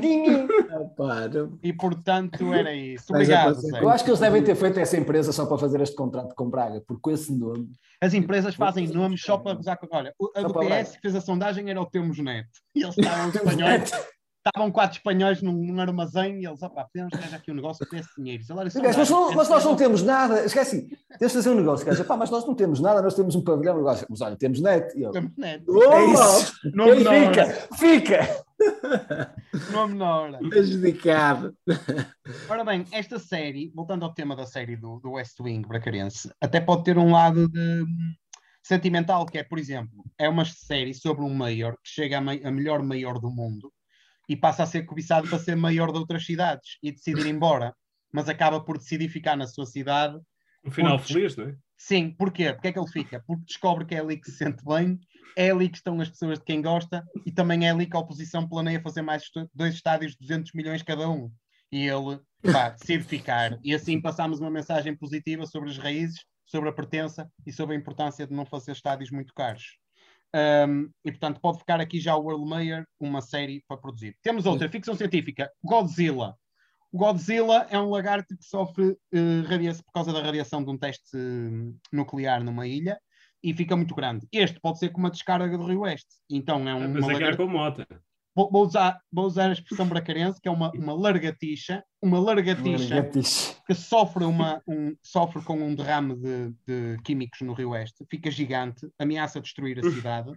Nini. 0.00 0.48
Ah. 0.70 1.28
E 1.62 1.72
portanto 1.72 2.52
era 2.54 2.74
isso. 2.74 3.04
Obrigado. 3.10 3.56
Eu 3.80 3.88
acho 3.88 4.04
que 4.04 4.10
eles 4.10 4.20
devem 4.20 4.42
ter 4.42 4.54
feito 4.54 4.78
essa 4.78 4.96
empresa 4.96 5.32
só 5.32 5.46
para 5.46 5.58
fazer 5.58 5.80
este 5.80 5.96
contrato 5.96 6.34
com 6.34 6.48
Braga, 6.48 6.80
porque 6.86 7.00
com 7.02 7.10
esse 7.10 7.32
nome. 7.32 7.68
As 8.00 8.12
empresas 8.14 8.54
fazem 8.54 8.86
nomes 8.88 9.22
só 9.22 9.38
para 9.38 9.56
com. 9.56 9.88
Olha, 9.96 10.12
o- 10.18 10.30
a 10.36 10.42
Só 10.42 10.48
do 10.48 10.54
para 10.54 10.66
PS 10.84 10.96
que 10.96 11.00
fez 11.02 11.16
a 11.16 11.20
sondagem 11.20 11.70
era 11.70 11.80
o 11.80 11.86
Temos 11.86 12.18
Neto. 12.18 12.48
E 12.74 12.82
eles 12.82 12.94
estavam 12.98 13.30
espanhóis, 13.30 13.90
estavam 14.48 14.70
quatro 14.70 14.96
espanhóis 14.98 15.42
num, 15.42 15.52
num 15.52 15.80
armazém 15.80 16.40
e 16.42 16.46
eles, 16.46 16.62
opá, 16.62 16.84
podemos 16.84 17.12
ter 17.18 17.34
aqui 17.34 17.50
um 17.50 17.54
negócio 17.54 17.86
com 17.86 17.96
esse 17.96 18.08
dinheiro. 18.16 18.42
Mas, 18.54 18.74
mas, 18.74 19.10
não- 19.10 19.32
mas 19.32 19.48
nós 19.48 19.64
não 19.64 19.76
temos 19.76 20.02
nada, 20.02 20.44
esquece, 20.44 20.82
tens 21.18 21.28
de 21.32 21.34
fazer 21.38 21.50
um 21.50 21.54
negócio, 21.56 21.84
gajo, 21.86 22.04
pá, 22.04 22.16
mas 22.16 22.30
nós 22.30 22.46
não 22.46 22.54
temos 22.54 22.80
nada, 22.80 23.02
nós 23.02 23.14
temos 23.14 23.34
um 23.34 23.42
pavilhão, 23.42 23.76
negócio, 23.76 24.06
mas 24.08 24.20
olha, 24.20 24.36
temos 24.36 24.60
net. 24.60 24.96
E 24.98 25.02
eu, 25.02 25.10
Temos 25.10 25.32
Neto. 25.36 25.64
Oh, 25.68 25.92
é 25.92 26.04
isso, 26.06 26.52
Nome 26.74 27.02
na 27.04 27.10
fica, 27.12 27.46
fica. 27.76 28.46
Nome 29.72 29.94
na 29.94 30.16
hora. 30.16 30.38
Prejudicado. 30.48 31.54
Ora 32.48 32.64
bem, 32.64 32.84
esta 32.92 33.18
série, 33.18 33.70
voltando 33.74 34.04
ao 34.04 34.12
tema 34.14 34.34
da 34.36 34.46
série 34.46 34.76
do, 34.76 34.98
do 35.00 35.12
West 35.12 35.38
Wing 35.40 35.62
bracarense, 35.66 36.30
até 36.40 36.60
pode 36.60 36.84
ter 36.84 36.96
um 36.98 37.10
lado 37.12 37.48
de 37.48 37.84
sentimental, 38.62 39.24
que 39.26 39.38
é, 39.38 39.44
por 39.44 39.58
exemplo, 39.58 40.04
é 40.18 40.28
uma 40.28 40.44
série 40.44 40.92
sobre 40.94 41.24
um 41.24 41.32
mayor 41.32 41.74
que 41.74 41.88
chega 41.88 42.18
a, 42.18 42.20
mei- 42.20 42.42
a 42.44 42.50
melhor 42.50 42.82
mayor 42.82 43.20
do 43.20 43.30
mundo 43.30 43.70
e 44.28 44.36
passa 44.36 44.62
a 44.62 44.66
ser 44.66 44.84
cobiçado 44.84 45.28
para 45.28 45.38
ser 45.38 45.56
maior 45.56 45.92
de 45.92 45.98
outras 45.98 46.24
cidades 46.24 46.78
e 46.82 46.90
decidir 46.92 47.26
ir 47.26 47.30
embora, 47.30 47.74
mas 48.12 48.28
acaba 48.28 48.60
por 48.60 48.78
decidir 48.78 49.08
ficar 49.08 49.36
na 49.36 49.46
sua 49.46 49.66
cidade. 49.66 50.18
Um 50.64 50.70
final 50.70 50.98
Porque- 50.98 51.12
feliz, 51.12 51.36
não 51.36 51.48
é? 51.48 51.56
Sim, 51.78 52.10
porquê? 52.10 52.52
Porque 52.54 52.68
é 52.68 52.72
que 52.72 52.78
ele 52.78 52.90
fica? 52.90 53.22
Porque 53.26 53.44
descobre 53.44 53.84
que 53.84 53.94
é 53.94 54.00
ali 54.00 54.16
que 54.18 54.30
se 54.30 54.38
sente 54.38 54.64
bem, 54.64 54.98
é 55.36 55.50
ali 55.50 55.68
que 55.68 55.76
estão 55.76 56.00
as 56.00 56.08
pessoas 56.08 56.38
de 56.38 56.44
quem 56.44 56.62
gosta 56.62 57.04
e 57.26 57.30
também 57.30 57.66
é 57.66 57.70
ali 57.70 57.86
que 57.86 57.94
a 57.96 58.00
oposição 58.00 58.48
planeia 58.48 58.80
fazer 58.80 59.02
mais 59.02 59.24
dois 59.54 59.74
estádios 59.74 60.12
de 60.12 60.18
200 60.20 60.52
milhões 60.54 60.82
cada 60.82 61.08
um. 61.08 61.30
E 61.70 61.86
ele 61.86 62.18
pá, 62.50 62.70
decide 62.70 63.04
ficar. 63.04 63.58
E 63.62 63.74
assim 63.74 64.00
passamos 64.00 64.40
uma 64.40 64.50
mensagem 64.50 64.96
positiva 64.96 65.44
sobre 65.46 65.68
as 65.68 65.76
raízes, 65.76 66.24
sobre 66.46 66.68
a 66.70 66.72
pertença 66.72 67.28
e 67.46 67.52
sobre 67.52 67.76
a 67.76 67.78
importância 67.78 68.26
de 68.26 68.32
não 68.32 68.46
fazer 68.46 68.72
estádios 68.72 69.10
muito 69.10 69.34
caros. 69.34 69.76
Um, 70.36 70.90
e 71.04 71.10
portanto, 71.10 71.40
pode 71.40 71.58
ficar 71.60 71.80
aqui 71.80 71.98
já 71.98 72.14
o 72.14 72.22
World 72.24 72.44
Mayor, 72.44 72.84
uma 73.00 73.22
série 73.22 73.62
para 73.66 73.78
produzir. 73.78 74.14
Temos 74.22 74.44
outra, 74.44 74.68
ficção 74.68 74.94
científica, 74.94 75.50
Godzilla. 75.64 76.36
O 76.92 76.98
Godzilla 76.98 77.66
é 77.70 77.78
um 77.78 77.88
lagarto 77.90 78.36
que 78.36 78.44
sofre 78.44 78.96
eh, 79.12 79.40
radia- 79.46 79.74
por 79.74 79.92
causa 79.92 80.12
da 80.12 80.22
radiação 80.22 80.62
de 80.62 80.70
um 80.70 80.76
teste 80.78 81.16
eh, 81.16 81.72
nuclear 81.92 82.42
numa 82.44 82.66
ilha 82.66 82.98
e 83.42 83.54
fica 83.54 83.74
muito 83.76 83.94
grande. 83.94 84.26
Este 84.32 84.60
pode 84.60 84.78
ser 84.78 84.90
como 84.90 85.04
uma 85.06 85.10
descarga 85.10 85.56
do 85.56 85.64
Rio 85.64 85.80
Oeste. 85.80 86.16
Então 86.30 86.68
é 86.68 86.74
um, 86.74 86.88
Mas 86.92 87.08
é 87.08 87.12
lagarta- 87.14 87.36
com 87.38 87.48
mota. 87.48 87.86
Vou, 88.36 88.50
vou 88.52 88.64
usar, 88.66 89.00
vou 89.10 89.24
usar 89.24 89.48
a 89.48 89.52
expressão 89.52 89.88
bracarense, 89.88 90.38
que 90.40 90.46
é 90.48 90.50
uma, 90.52 90.70
uma 90.72 90.92
largatixa, 90.92 91.82
uma 92.02 92.20
largatixa 92.20 92.96
Gatiche. 93.02 93.56
que 93.66 93.74
sofre, 93.74 94.24
uma, 94.24 94.62
um, 94.68 94.94
sofre 95.02 95.42
com 95.42 95.56
um 95.58 95.74
derrame 95.74 96.14
de, 96.16 96.54
de 96.66 97.02
químicos 97.02 97.40
no 97.40 97.54
Rio 97.54 97.70
Oeste, 97.70 98.04
fica 98.10 98.30
gigante, 98.30 98.86
ameaça 98.98 99.40
destruir 99.40 99.78
a 99.78 99.90
cidade. 99.90 100.30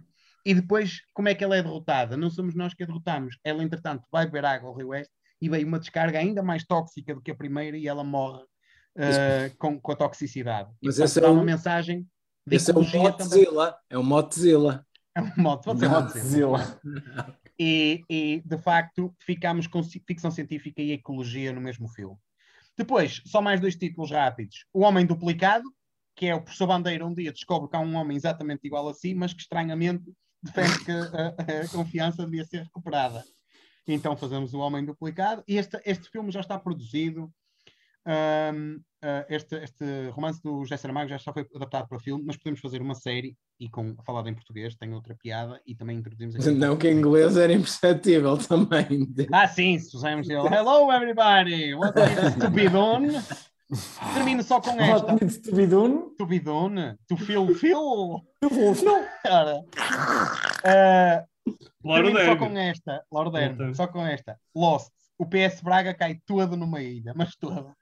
E 0.46 0.54
depois, 0.54 1.00
como 1.12 1.28
é 1.28 1.34
que 1.34 1.44
ela 1.44 1.54
é 1.56 1.62
derrotada? 1.62 2.16
Não 2.16 2.30
somos 2.30 2.54
nós 2.54 2.72
que 2.72 2.82
a 2.82 2.86
derrotamos. 2.86 3.36
Ela, 3.44 3.62
entretanto, 3.62 4.06
vai 4.10 4.24
beber 4.24 4.46
água 4.46 4.70
ao 4.70 4.74
Rio 4.74 4.88
Oeste 4.88 5.12
e 5.42 5.50
veio 5.50 5.66
uma 5.66 5.78
descarga 5.78 6.18
ainda 6.18 6.42
mais 6.42 6.64
tóxica 6.64 7.14
do 7.14 7.20
que 7.20 7.30
a 7.30 7.34
primeira 7.34 7.76
e 7.76 7.86
ela 7.86 8.02
morre 8.02 8.42
uh, 8.42 9.56
com, 9.58 9.78
com 9.78 9.92
a 9.92 9.96
toxicidade. 9.96 10.70
Mas 10.82 10.98
e, 10.98 11.02
esse 11.04 11.22
é 11.22 11.28
um- 11.28 11.34
uma 11.34 11.44
mensagem 11.44 12.06
de 12.46 12.56
Esse 12.56 12.70
é 12.70 12.74
também. 12.74 12.90
Motzilla. 13.02 13.76
É 13.90 13.98
o 13.98 14.02
Motzilla. 14.02 14.86
É 15.14 15.20
um 15.20 15.30
mote, 15.36 15.64
pode 15.64 15.80
ser 15.80 15.88
Motzilla. 15.88 16.80
E, 17.62 18.02
e, 18.08 18.42
de 18.42 18.56
facto 18.56 19.14
ficámos 19.18 19.66
com 19.66 19.82
ficção 19.82 20.30
científica 20.30 20.80
e 20.80 20.92
ecologia 20.92 21.52
no 21.52 21.60
mesmo 21.60 21.88
filme. 21.88 22.16
Depois, 22.74 23.20
só 23.26 23.42
mais 23.42 23.60
dois 23.60 23.76
títulos 23.76 24.10
rápidos. 24.10 24.64
O 24.72 24.80
Homem 24.80 25.04
Duplicado, 25.04 25.70
que 26.16 26.24
é 26.24 26.34
o 26.34 26.40
professor 26.40 26.66
Bandeira 26.66 27.04
um 27.06 27.12
dia 27.12 27.30
descobre 27.30 27.68
que 27.68 27.76
há 27.76 27.80
um 27.80 27.96
homem 27.96 28.16
exatamente 28.16 28.66
igual 28.66 28.88
a 28.88 28.94
si, 28.94 29.14
mas 29.14 29.34
que 29.34 29.42
estranhamente 29.42 30.10
defende 30.42 30.84
que 30.86 30.90
a, 30.90 31.64
a 31.64 31.68
confiança 31.68 32.24
devia 32.24 32.46
ser 32.46 32.62
recuperada. 32.62 33.22
Então 33.86 34.16
fazemos 34.16 34.54
o 34.54 34.60
Homem 34.60 34.84
Duplicado 34.84 35.44
e 35.46 35.58
este, 35.58 35.78
este 35.84 36.08
filme 36.08 36.32
já 36.32 36.40
está 36.40 36.58
produzido. 36.58 37.30
Ahm, 38.06 38.80
ah, 39.02 39.26
este, 39.28 39.56
este 39.56 40.08
romance 40.08 40.42
do 40.42 40.64
José 40.64 40.78
Saramago 40.78 41.10
já 41.10 41.18
foi 41.18 41.46
adaptado 41.54 41.88
para 41.88 42.00
filme, 42.00 42.24
mas 42.24 42.38
podemos 42.38 42.60
fazer 42.60 42.80
uma 42.80 42.94
série 42.94 43.36
e 43.60 43.68
com 43.68 43.94
falado 44.06 44.28
em 44.28 44.34
português, 44.34 44.74
tem 44.74 44.94
outra 44.94 45.14
piada 45.14 45.60
e 45.66 45.74
também 45.74 45.98
introduzimos 45.98 46.34
aqui- 46.34 46.50
Não 46.58 46.76
que 46.76 46.88
em 46.88 46.96
inglês 46.96 47.36
era 47.36 47.52
imperceptível 47.52 48.38
também. 48.38 49.06
ah, 49.30 49.46
sim, 49.46 49.78
se 49.78 49.90
fizermos 49.90 50.28
ele. 50.28 50.48
Hello, 50.48 50.90
everybody! 50.90 51.74
What 51.74 51.94
needs 51.94 52.36
to 52.36 52.50
be 52.50 52.68
done? 52.68 53.08
Termino 54.14 54.42
só 54.42 54.60
com 54.60 54.70
esta. 54.80 55.06
What 55.12 55.24
needs 55.24 55.38
to 55.42 55.54
be 55.54 55.66
done? 55.66 56.00
To 56.16 56.26
be 56.26 56.40
done. 56.40 56.96
To 57.08 57.16
feel, 57.18 57.54
feel. 57.54 58.24
Ora, 59.24 59.62
ah, 60.64 61.24
Laura 61.84 62.02
termino 62.04 62.24
só 62.24 62.36
com 62.36 62.58
esta. 62.58 63.04
Laura 63.12 63.30
Dern, 63.30 63.54
Então. 63.54 63.74
só 63.74 63.86
com 63.86 64.06
esta. 64.06 64.38
Lost. 64.56 64.90
O 65.18 65.26
PS 65.26 65.60
Braga 65.62 65.92
cai 65.92 66.18
todo 66.26 66.56
numa 66.56 66.82
ilha, 66.82 67.12
mas 67.14 67.36
todo. 67.36 67.74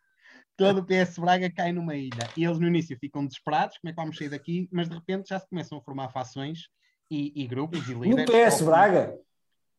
Todo 0.58 0.80
o 0.80 0.84
PS 0.84 1.18
Braga 1.18 1.48
cai 1.50 1.72
numa 1.72 1.94
ilha. 1.96 2.28
E 2.36 2.44
eles 2.44 2.58
no 2.58 2.66
início 2.66 2.96
ficam 2.98 3.24
desesperados, 3.24 3.78
como 3.78 3.90
é 3.90 3.92
que 3.94 4.00
vamos 4.00 4.16
sair 4.18 4.28
daqui? 4.28 4.68
Mas 4.72 4.88
de 4.88 4.94
repente 4.96 5.28
já 5.30 5.38
se 5.38 5.48
começam 5.48 5.78
a 5.78 5.80
formar 5.80 6.08
fações 6.10 6.68
e, 7.10 7.32
e 7.42 7.46
grupos 7.46 7.88
e 7.88 7.94
No 7.94 8.02
líderes. 8.04 8.28
PS 8.56 8.62
Braga. 8.62 9.14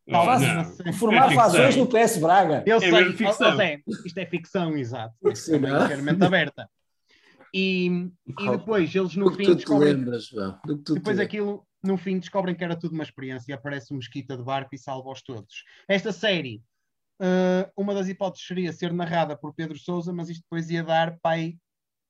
Faz- 0.09 0.41
não. 0.41 0.63
sei. 0.65 0.93
Formar 0.93 1.31
É 1.31 1.35
fações 1.35 1.75
no 1.75 1.85
PS 1.85 2.17
Braga. 2.17 2.63
Eu 2.65 2.77
É 2.77 2.79
sei, 2.79 3.13
ficção. 3.13 3.55
Zé, 3.57 3.81
isto 4.05 4.17
é 4.17 4.25
ficção, 4.25 4.75
exato. 4.77 5.13
Não 5.21 5.83
é? 5.83 5.87
quero 5.89 6.01
mente 6.03 6.23
aberta. 6.23 6.67
E, 7.53 7.87
e 8.39 8.49
depois 8.51 8.93
eles 8.95 9.15
no 9.15 9.29
Do 9.29 9.35
fim 9.35 9.53
descobrem. 9.55 9.93
lembras, 9.93 10.27
João. 10.27 10.59
Do 10.65 10.77
que 10.77 10.83
tu 10.83 10.93
te 10.93 10.97
Depois 10.99 11.19
aquilo, 11.19 11.65
no 11.83 11.97
fim, 11.97 12.19
descobrem 12.19 12.55
que 12.55 12.63
era 12.63 12.75
tudo 12.75 12.93
uma 12.93 13.03
experiência 13.03 13.51
e 13.51 13.53
aparece 13.53 13.91
um 13.93 13.97
mosquita 13.97 14.37
de 14.37 14.43
barco 14.43 14.73
e 14.73 14.77
salva-os 14.77 15.21
todos. 15.21 15.63
Esta 15.87 16.11
série, 16.11 16.61
eh, 17.21 17.69
uma 17.75 17.93
das 17.93 18.07
hipóteses 18.07 18.47
seria 18.47 18.71
ser 18.71 18.93
narrada 18.93 19.37
por 19.37 19.53
Pedro 19.53 19.77
Sousa, 19.77 20.13
mas 20.13 20.29
isto 20.29 20.43
depois 20.43 20.69
ia 20.69 20.83
dar 20.83 21.19
pai, 21.19 21.57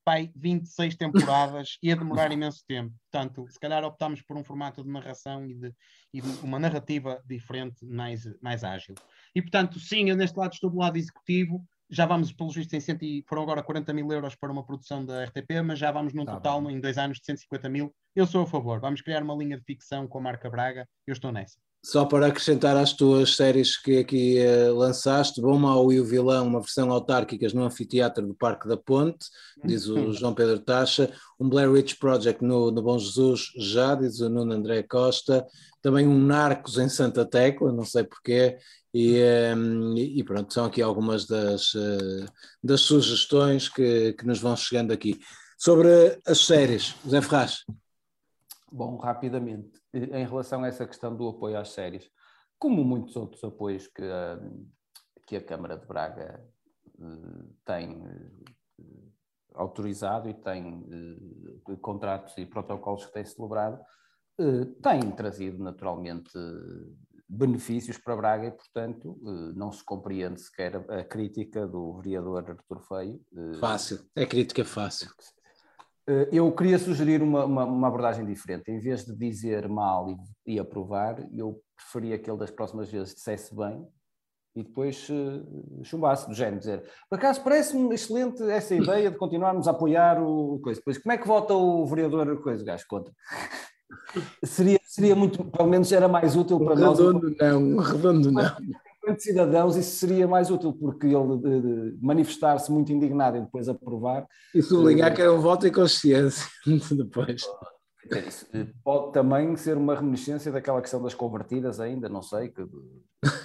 pai 0.04 0.30
26 0.36 0.94
temporadas, 0.96 1.78
ia 1.82 1.96
demorar 1.96 2.30
imenso 2.30 2.64
tempo. 2.66 2.94
Portanto, 3.10 3.46
se 3.48 3.58
calhar 3.58 3.84
optámos 3.84 4.22
por 4.22 4.36
um 4.36 4.44
formato 4.44 4.84
de 4.84 4.88
narração 4.88 5.44
e 5.46 5.54
de, 5.54 5.74
e 6.14 6.20
de 6.20 6.28
uma 6.44 6.58
narrativa 6.58 7.20
diferente, 7.26 7.84
mais, 7.84 8.24
mais 8.40 8.62
ágil. 8.62 8.94
E 9.34 9.42
portanto, 9.42 9.80
sim, 9.80 10.10
eu 10.10 10.16
neste 10.16 10.38
lado 10.38 10.52
estou 10.52 10.70
do 10.70 10.78
lado 10.78 10.96
executivo. 10.96 11.64
Já 11.92 12.06
vamos, 12.06 12.32
pelos 12.32 12.54
vistos, 12.54 12.72
em 12.72 12.78
100 12.78 12.98
e 13.02 13.24
foram 13.28 13.42
agora 13.42 13.64
40 13.64 13.92
mil 13.92 14.12
euros 14.12 14.36
para 14.36 14.52
uma 14.52 14.64
produção 14.64 15.04
da 15.04 15.24
RTP, 15.24 15.60
mas 15.64 15.76
já 15.76 15.90
vamos 15.90 16.14
num 16.14 16.24
Tá 16.24 16.34
total, 16.34 16.70
em 16.70 16.80
dois 16.80 16.96
anos, 16.98 17.18
de 17.18 17.24
150 17.24 17.68
mil. 17.68 17.92
Eu 18.14 18.28
sou 18.28 18.42
a 18.42 18.46
favor. 18.46 18.78
Vamos 18.78 19.02
criar 19.02 19.24
uma 19.24 19.34
linha 19.34 19.58
de 19.58 19.64
ficção 19.64 20.06
com 20.06 20.18
a 20.18 20.22
marca 20.22 20.48
Braga. 20.48 20.88
Eu 21.04 21.12
estou 21.12 21.32
nessa. 21.32 21.58
Só 21.82 22.04
para 22.04 22.26
acrescentar 22.26 22.76
às 22.76 22.92
tuas 22.92 23.36
séries 23.36 23.76
que 23.76 23.98
aqui 23.98 24.36
eh, 24.36 24.68
lançaste, 24.70 25.40
Bom, 25.40 25.58
Mau 25.58 25.90
e 25.90 25.98
o 25.98 26.04
Vilão, 26.04 26.46
uma 26.46 26.60
versão 26.60 26.90
autárquicas 26.90 27.54
no 27.54 27.64
anfiteatro 27.64 28.26
do 28.26 28.34
Parque 28.34 28.68
da 28.68 28.76
Ponte, 28.76 29.26
diz 29.64 29.86
o 29.86 30.12
João 30.12 30.34
Pedro 30.34 30.58
Tacha, 30.58 31.10
um 31.38 31.48
Blair 31.48 31.70
Witch 31.70 31.98
Project 31.98 32.44
no, 32.44 32.70
no 32.70 32.82
Bom 32.82 32.98
Jesus, 32.98 33.50
já, 33.56 33.94
diz 33.94 34.20
o 34.20 34.28
Nuno 34.28 34.52
André 34.52 34.82
Costa, 34.82 35.46
também 35.80 36.06
um 36.06 36.18
Narcos 36.18 36.76
em 36.76 36.88
Santa 36.88 37.24
Tecla, 37.24 37.72
não 37.72 37.84
sei 37.84 38.04
porquê, 38.04 38.58
e, 38.92 39.16
eh, 39.16 39.54
e 39.96 40.22
pronto, 40.22 40.52
são 40.52 40.66
aqui 40.66 40.82
algumas 40.82 41.26
das, 41.26 41.74
eh, 41.74 42.26
das 42.62 42.82
sugestões 42.82 43.70
que, 43.70 44.12
que 44.12 44.26
nos 44.26 44.38
vão 44.38 44.54
chegando 44.54 44.92
aqui. 44.92 45.18
Sobre 45.56 46.20
as 46.26 46.44
séries, 46.44 46.94
José 47.02 47.22
Ferraz, 47.22 47.64
Bom, 48.72 48.98
rapidamente, 48.98 49.79
em 49.92 50.24
relação 50.26 50.62
a 50.64 50.68
essa 50.68 50.86
questão 50.86 51.14
do 51.16 51.28
apoio 51.28 51.58
às 51.58 51.70
séries, 51.70 52.08
como 52.58 52.84
muitos 52.84 53.16
outros 53.16 53.42
apoios 53.42 53.86
que, 53.88 54.02
a- 54.02 54.40
que 55.26 55.36
a 55.36 55.42
Câmara 55.44 55.76
de 55.76 55.86
Braga 55.86 56.44
eh, 57.00 57.46
tem 57.64 58.04
eh, 58.06 58.84
autorizado 59.54 60.28
e 60.28 60.34
tem 60.34 60.84
eh, 61.68 61.76
contratos 61.80 62.36
e 62.38 62.46
protocolos 62.46 63.06
que 63.06 63.12
tem 63.12 63.24
celebrado, 63.24 63.80
eh, 64.38 64.64
tem 64.82 65.10
trazido 65.12 65.62
naturalmente 65.62 66.30
eh, 66.36 66.92
benefícios 67.28 67.96
para 67.98 68.16
Braga 68.16 68.46
e, 68.46 68.50
portanto, 68.52 69.18
eh, 69.24 69.52
não 69.56 69.72
se 69.72 69.84
compreende 69.84 70.40
sequer 70.40 70.76
a, 70.90 71.04
crítica 71.04 71.66
do 71.66 71.94
vereador 72.00 72.48
Artur 72.48 72.80
Feio. 72.86 73.20
eh, 73.36 73.58
fácil, 73.58 74.00
é 74.14 74.26
crítica 74.26 74.64
fácil. 74.64 75.08
Eh, 76.08 76.28
Eu 76.32 76.50
queria 76.52 76.78
sugerir 76.78 77.22
uma, 77.22 77.44
uma, 77.44 77.64
uma 77.64 77.88
abordagem 77.88 78.24
diferente. 78.24 78.70
Em 78.70 78.78
vez 78.78 79.04
de 79.04 79.14
dizer 79.16 79.68
mal 79.68 80.10
e, 80.10 80.54
e 80.54 80.58
aprovar, 80.58 81.26
eu 81.32 81.60
preferia 81.76 82.18
que 82.18 82.30
ele 82.30 82.38
das 82.38 82.50
próximas 82.50 82.90
vezes 82.90 83.14
dissesse 83.14 83.54
bem 83.54 83.86
e 84.54 84.62
depois 84.64 85.08
eh, 85.10 85.84
chumbasse 85.84 86.28
do 86.28 86.34
género, 86.34 86.58
dizer 86.58 86.82
por 87.08 87.16
acaso 87.16 87.42
parece-me 87.42 87.94
excelente 87.94 88.42
essa 88.50 88.74
ideia 88.74 89.10
de 89.10 89.16
continuarmos 89.16 89.68
a 89.68 89.70
apoiar 89.70 90.20
o, 90.22 90.58
coisa. 90.60 90.80
Depois, 90.80 90.98
como 90.98 91.12
é 91.12 91.18
que 91.18 91.26
vota 91.26 91.54
o 91.54 91.86
vereador 91.86 92.42
coisa, 92.42 92.64
gajo 92.64 92.84
contra? 92.88 93.12
seria, 94.44 94.80
seria 94.84 95.14
muito, 95.14 95.44
pelo 95.44 95.68
menos 95.68 95.92
era 95.92 96.08
mais 96.08 96.36
útil 96.36 96.56
Um 96.56 96.64
para 96.64 96.74
nós 96.74 96.98
redondo 96.98 97.36
não, 97.38 97.62
um 97.62 97.76
redondo 97.76 98.32
não. 98.32 98.42
enquanto 99.10 99.22
cidadãos, 99.22 99.76
isso 99.76 99.96
seria 99.96 100.26
mais 100.26 100.50
útil, 100.50 100.72
porque 100.72 101.06
ele 101.06 101.16
eh, 101.16 101.96
manifestar-se 102.00 102.70
muito 102.70 102.92
indignado 102.92 103.36
e 103.36 103.40
depois 103.40 103.68
aprovar 103.68 104.26
E 104.54 104.62
sublinhar 104.62 105.14
que 105.14 105.20
era 105.20 105.32
um 105.32 105.40
voto 105.40 105.66
em 105.66 105.72
consciência 105.72 106.46
depois. 106.96 107.42
Isso, 108.26 108.46
eh, 108.54 108.66
Pode 108.84 109.12
também 109.12 109.56
ser 109.56 109.76
uma 109.76 109.94
reminiscência 109.94 110.50
daquela 110.52 110.80
questão 110.80 111.02
das 111.02 111.14
convertidas 111.14 111.80
ainda, 111.80 112.08
não 112.08 112.22
sei, 112.22 112.48
que, 112.48 112.64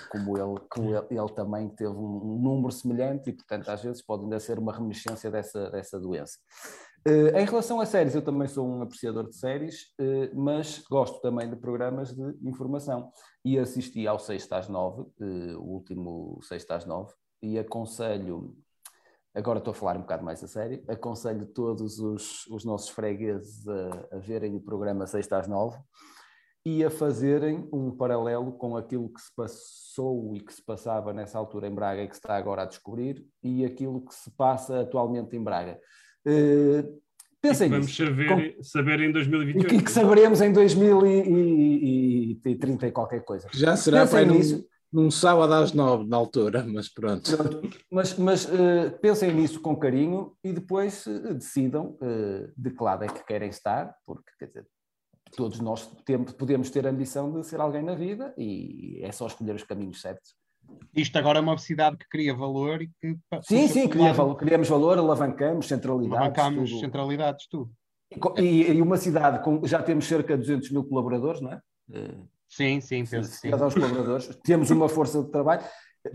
como, 0.09 0.37
ele, 0.37 0.59
como 0.69 0.95
ele, 0.95 1.05
ele 1.09 1.29
também 1.35 1.67
teve 1.69 1.91
um, 1.91 2.39
número 2.41 2.71
semelhante 2.71 3.29
e, 3.29 3.33
portanto, 3.33 3.69
às 3.69 3.81
vezes 3.81 4.01
pode 4.01 4.23
ainda 4.23 4.39
ser 4.39 4.59
uma 4.59 4.73
reminiscência 4.73 5.29
dessa, 5.29 5.69
dessa 5.71 5.99
doença. 5.99 6.37
Eh, 7.07 7.41
em 7.41 7.45
relação 7.45 7.79
a 7.79 7.85
séries, 7.85 8.15
eu 8.15 8.21
também 8.21 8.47
sou 8.47 8.67
um 8.67 8.81
apreciador 8.81 9.29
de 9.29 9.35
séries, 9.35 9.93
eh, 9.99 10.31
mas 10.33 10.83
gosto 10.89 11.21
também 11.21 11.47
de 11.47 11.55
programas 11.55 12.13
de 12.15 12.49
informação. 12.49 13.11
E 13.45 13.59
assisti 13.59 14.07
ao 14.07 14.17
6 14.17 14.51
às 14.51 14.67
9, 14.67 15.03
eh, 15.21 15.55
o 15.55 15.61
último 15.61 16.39
6 16.41 16.65
às 16.71 16.85
9, 16.85 17.13
e 17.43 17.59
aconselho 17.59 18.55
agora 19.35 19.59
estou 19.59 19.71
a 19.71 19.75
falar 19.75 19.97
um 19.97 20.01
bocado 20.01 20.23
mais 20.23 20.43
a 20.43 20.47
sério, 20.47 20.81
aconselho 20.87 21.45
todos 21.45 21.99
os, 21.99 22.47
os 22.47 22.63
nossos 22.65 22.89
fregueses 22.89 23.67
a, 23.67 24.07
a 24.13 24.17
verem 24.17 24.55
o 24.55 24.61
programa 24.61 25.05
6 25.05 25.31
às 25.33 25.47
9 25.47 25.77
e 26.65 26.83
a 26.83 26.89
fazerem 26.89 27.69
um 27.71 27.91
paralelo 27.91 28.53
com 28.53 28.75
aquilo 28.75 29.09
que 29.09 29.21
se 29.21 29.31
passou 29.35 30.35
e 30.35 30.39
que 30.39 30.51
se 30.53 30.63
passava 30.63 31.13
nessa 31.13 31.37
altura 31.37 31.67
em 31.67 31.75
Braga 31.75 32.01
e 32.01 32.07
que 32.07 32.15
se 32.15 32.19
está 32.21 32.35
agora 32.35 32.63
a 32.63 32.65
descobrir 32.65 33.23
e 33.43 33.63
aquilo 33.63 34.01
que 34.01 34.15
se 34.15 34.31
passa 34.31 34.81
atualmente 34.81 35.35
em 35.35 35.43
Braga. 35.43 35.79
Uh, 36.25 36.99
pensem 37.39 37.69
Vamos 37.69 37.85
nisso. 37.87 38.03
saber, 38.03 38.57
saber 38.63 38.99
em 39.01 39.09
E 39.09 39.13
2028. 39.13 39.67
que, 39.67 39.83
que 39.83 39.91
saberemos 39.91 40.41
em 40.41 40.51
2030 40.51 41.29
e 41.29 42.14
qualquer 42.91 43.23
coisa. 43.23 43.47
Já 43.53 43.75
será 43.75 44.01
Pensem 44.01 44.19
para 44.19 44.25
num, 44.25 44.37
nisso. 44.37 44.67
num 44.91 45.11
sábado 45.11 45.53
às 45.53 45.73
nove 45.73 46.07
na 46.07 46.17
altura, 46.17 46.65
mas 46.67 46.89
pronto. 46.89 47.29
Mas, 47.91 48.17
mas 48.17 48.49
eh, 48.51 48.89
pensem 49.01 49.33
nisso 49.33 49.61
com 49.61 49.75
carinho 49.75 50.35
e 50.43 50.51
depois 50.53 51.05
eh, 51.07 51.33
decidam 51.33 51.97
eh, 52.01 52.49
de 52.55 52.71
que 52.71 52.83
lado 52.83 53.03
é 53.03 53.07
que 53.07 53.25
querem 53.25 53.49
estar, 53.49 53.95
porque 54.05 54.31
quer 54.39 54.47
dizer, 54.47 54.67
todos 55.35 55.59
nós 55.59 55.91
temos, 56.05 56.31
podemos 56.33 56.69
ter 56.69 56.85
a 56.87 56.89
ambição 56.89 57.31
de 57.31 57.45
ser 57.45 57.59
alguém 57.59 57.83
na 57.83 57.95
vida 57.95 58.33
e 58.37 58.99
é 59.03 59.11
só 59.11 59.27
escolher 59.27 59.55
os 59.55 59.63
caminhos 59.63 60.01
certos. 60.01 60.35
Isto 60.95 61.17
agora 61.19 61.37
é 61.39 61.41
uma 61.41 61.57
cidade 61.57 61.97
que 61.97 62.07
cria 62.09 62.33
valor 62.33 62.81
e 62.81 62.87
que. 62.99 63.17
Sim, 63.43 63.67
sim, 63.67 63.87
cria 63.87 64.13
valor, 64.13 64.35
criamos 64.35 64.67
valor, 64.67 64.97
alavancamos, 64.97 65.67
centralidades. 65.67 66.17
Alavancamos 66.17 66.69
tudo. 66.71 66.79
centralidades, 66.79 67.47
tudo. 67.47 67.71
E 68.37 68.41
E, 68.41 68.71
e 68.73 68.81
uma 68.81 68.97
cidade 68.97 69.43
com 69.43 69.65
já 69.65 69.81
temos 69.83 70.05
cerca 70.05 70.35
de 70.35 70.41
200 70.41 70.71
mil 70.71 70.83
colaboradores, 70.85 71.41
não 71.41 71.51
é? 71.51 71.59
Sim, 72.47 72.79
sim, 72.81 73.05
penso 73.05 73.29
que 73.31 73.37
sim. 73.37 73.51
Aos 73.51 73.73
colaboradores, 73.73 74.27
temos 74.43 74.69
uma 74.71 74.87
força 74.87 75.21
de 75.23 75.29
trabalho. 75.31 75.63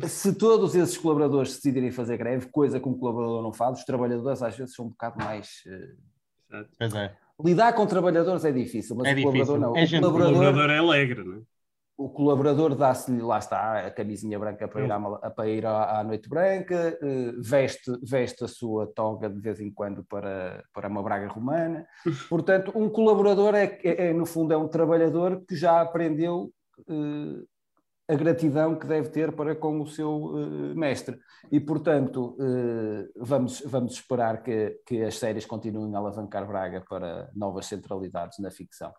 Se 0.07 0.35
todos 0.35 0.75
esses 0.75 0.97
colaboradores 0.97 1.55
decidirem 1.57 1.91
fazer 1.91 2.17
greve, 2.17 2.47
coisa 2.51 2.79
que 2.79 2.89
um 2.89 2.95
colaborador 2.97 3.43
não 3.43 3.53
faz, 3.53 3.79
os 3.81 3.85
trabalhadores 3.85 4.41
às 4.43 4.57
vezes 4.57 4.75
são 4.75 4.87
um 4.87 4.89
bocado 4.91 5.19
mais. 5.19 5.63
eh, 5.67 6.65
Pois 6.79 6.95
é. 6.95 7.17
Lidar 7.45 7.73
com 7.73 7.87
trabalhadores 7.87 8.45
é 8.45 8.53
difícil, 8.53 8.95
mas 8.97 9.09
É 9.09 9.13
o 9.13 9.23
colaborador 9.23 9.59
difícil. 9.59 9.61
não. 9.61 9.77
É 9.77 9.85
O 9.85 9.89
colaborador, 10.01 10.35
colaborador 10.39 10.71
é 10.71 10.79
alegre, 10.79 11.25
não 11.25 11.37
é? 11.39 11.41
O 12.01 12.09
colaborador 12.09 12.75
dá-se-lhe, 12.75 13.21
lá 13.21 13.39
está, 13.39 13.87
a 13.87 13.91
camisinha 13.91 14.39
branca 14.39 14.67
para 14.67 14.85
ir 14.85 14.91
à, 14.91 15.31
para 15.31 15.49
ir 15.49 15.67
à, 15.67 16.01
à 16.01 16.05
noite 16.05 16.31
branca, 16.31 16.99
eh, 17.03 17.33
veste, 17.39 17.93
veste 18.03 18.43
a 18.43 18.49
sua 18.49 18.87
toga 18.87 19.29
de 19.29 19.39
vez 19.39 19.61
em 19.61 19.71
quando 19.71 20.03
para, 20.05 20.65
para 20.73 20.89
uma 20.89 21.03
braga 21.03 21.29
romana. 21.29 21.87
Portanto, 22.31 22.73
um 22.75 22.89
colaborador 22.89 23.55
é, 23.55 23.79
é- 23.85 24.09
é, 24.09 24.13
no 24.15 24.25
fundo, 24.25 24.55
é 24.55 24.57
um 24.57 24.67
trabalhador 24.67 25.45
que 25.47 25.55
já 25.55 25.83
aprendeu 25.83 26.51
eh, 26.89 27.45
a 28.09 28.15
gratidão 28.15 28.75
que 28.77 28.87
deve 28.87 29.11
ter 29.11 29.33
para 29.33 29.55
com 29.55 29.79
o 29.81 29.87
seu 29.87 30.33
eh, 30.39 30.75
mestre. 30.75 31.19
E, 31.53 31.61
portanto, 31.61 32.35
eh, 32.41 33.09
vamos, 33.17 33.63
vamos 33.67 33.93
esperar 33.93 34.43
que, 34.43 34.81
que 34.87 35.03
as 35.03 35.19
séries 35.19 35.45
continuem 35.45 35.95
a 35.95 35.99
alavancar 35.99 36.47
Braga 36.47 36.83
para 36.89 37.31
novas 37.37 37.67
centralidades 37.67 38.39
na 38.39 38.51
ficção. 38.51 38.91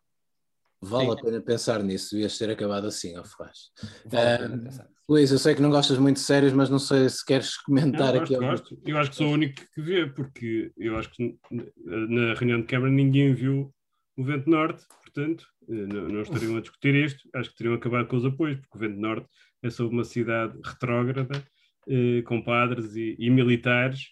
Vale 0.83 1.05
Sim. 1.05 1.11
a 1.11 1.15
pena 1.23 1.41
pensar 1.41 1.83
nisso, 1.83 2.15
devias 2.15 2.37
ter 2.37 2.49
acabado 2.49 2.87
assim, 2.87 3.15
ó 3.15 3.23
Ferraz. 3.23 3.57
Vale 4.05 4.57
pensar. 4.63 4.87
Luís, 5.07 5.31
eu 5.31 5.37
sei 5.37 5.53
que 5.53 5.61
não 5.61 5.69
gostas 5.69 5.97
muito 5.97 6.15
de 6.17 6.23
séries, 6.23 6.53
mas 6.53 6.69
não 6.69 6.79
sei 6.79 7.07
se 7.09 7.23
queres 7.23 7.57
comentar 7.57 8.15
Não, 8.15 8.21
aqui. 8.21 8.35
gosto, 8.35 8.75
gosto. 8.75 8.89
Eu 8.89 8.97
acho 8.97 9.09
que 9.11 9.15
sou 9.17 9.27
o 9.27 9.33
único 9.33 9.61
que 9.75 9.81
vê, 9.81 10.07
porque 10.07 10.71
eu 10.77 10.97
acho 10.97 11.11
que 11.11 11.37
na 11.51 12.33
reunião 12.33 12.61
de 12.61 12.67
Câmara 12.67 12.91
ninguém 12.91 13.33
viu 13.33 13.73
o 14.17 14.23
Vento 14.23 14.49
Norte, 14.49 14.83
portanto, 15.03 15.45
eh, 15.69 15.73
não, 15.73 16.07
não 16.07 16.21
estariam 16.21 16.57
a 16.57 16.61
discutir 16.61 16.95
isto. 16.95 17.29
Acho 17.35 17.49
que 17.51 17.57
teriam 17.57 17.75
acabado 17.75 18.07
com 18.07 18.15
os 18.15 18.25
apoios, 18.25 18.59
porque 18.59 18.77
o 18.77 18.79
Vento 18.79 18.99
Norte 18.99 19.27
é 19.61 19.69
sobre 19.69 19.93
uma 19.93 20.03
cidade 20.03 20.57
retrógrada, 20.65 21.43
eh, 21.87 22.21
com 22.23 22.41
padres 22.41 22.95
e, 22.95 23.15
e 23.19 23.29
militares, 23.29 24.07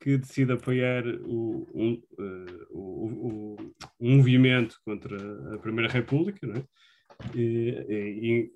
que 0.00 0.16
decide 0.16 0.52
apoiar 0.52 1.04
o, 1.06 1.66
um, 1.74 2.02
eh, 2.18 2.66
o- 2.70 3.06
o- 3.06 3.56
um 4.00 4.16
movimento 4.16 4.76
contra 4.84 5.16
a 5.54 5.58
Primeira 5.58 5.90
República, 5.92 6.46
é? 6.46 6.64
E- 7.34 7.84
e- 7.88 8.52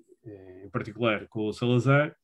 em 0.65 0.69
particular 0.69 1.27
com 1.27 1.47
o 1.47 1.53
Salazar, 1.53 2.15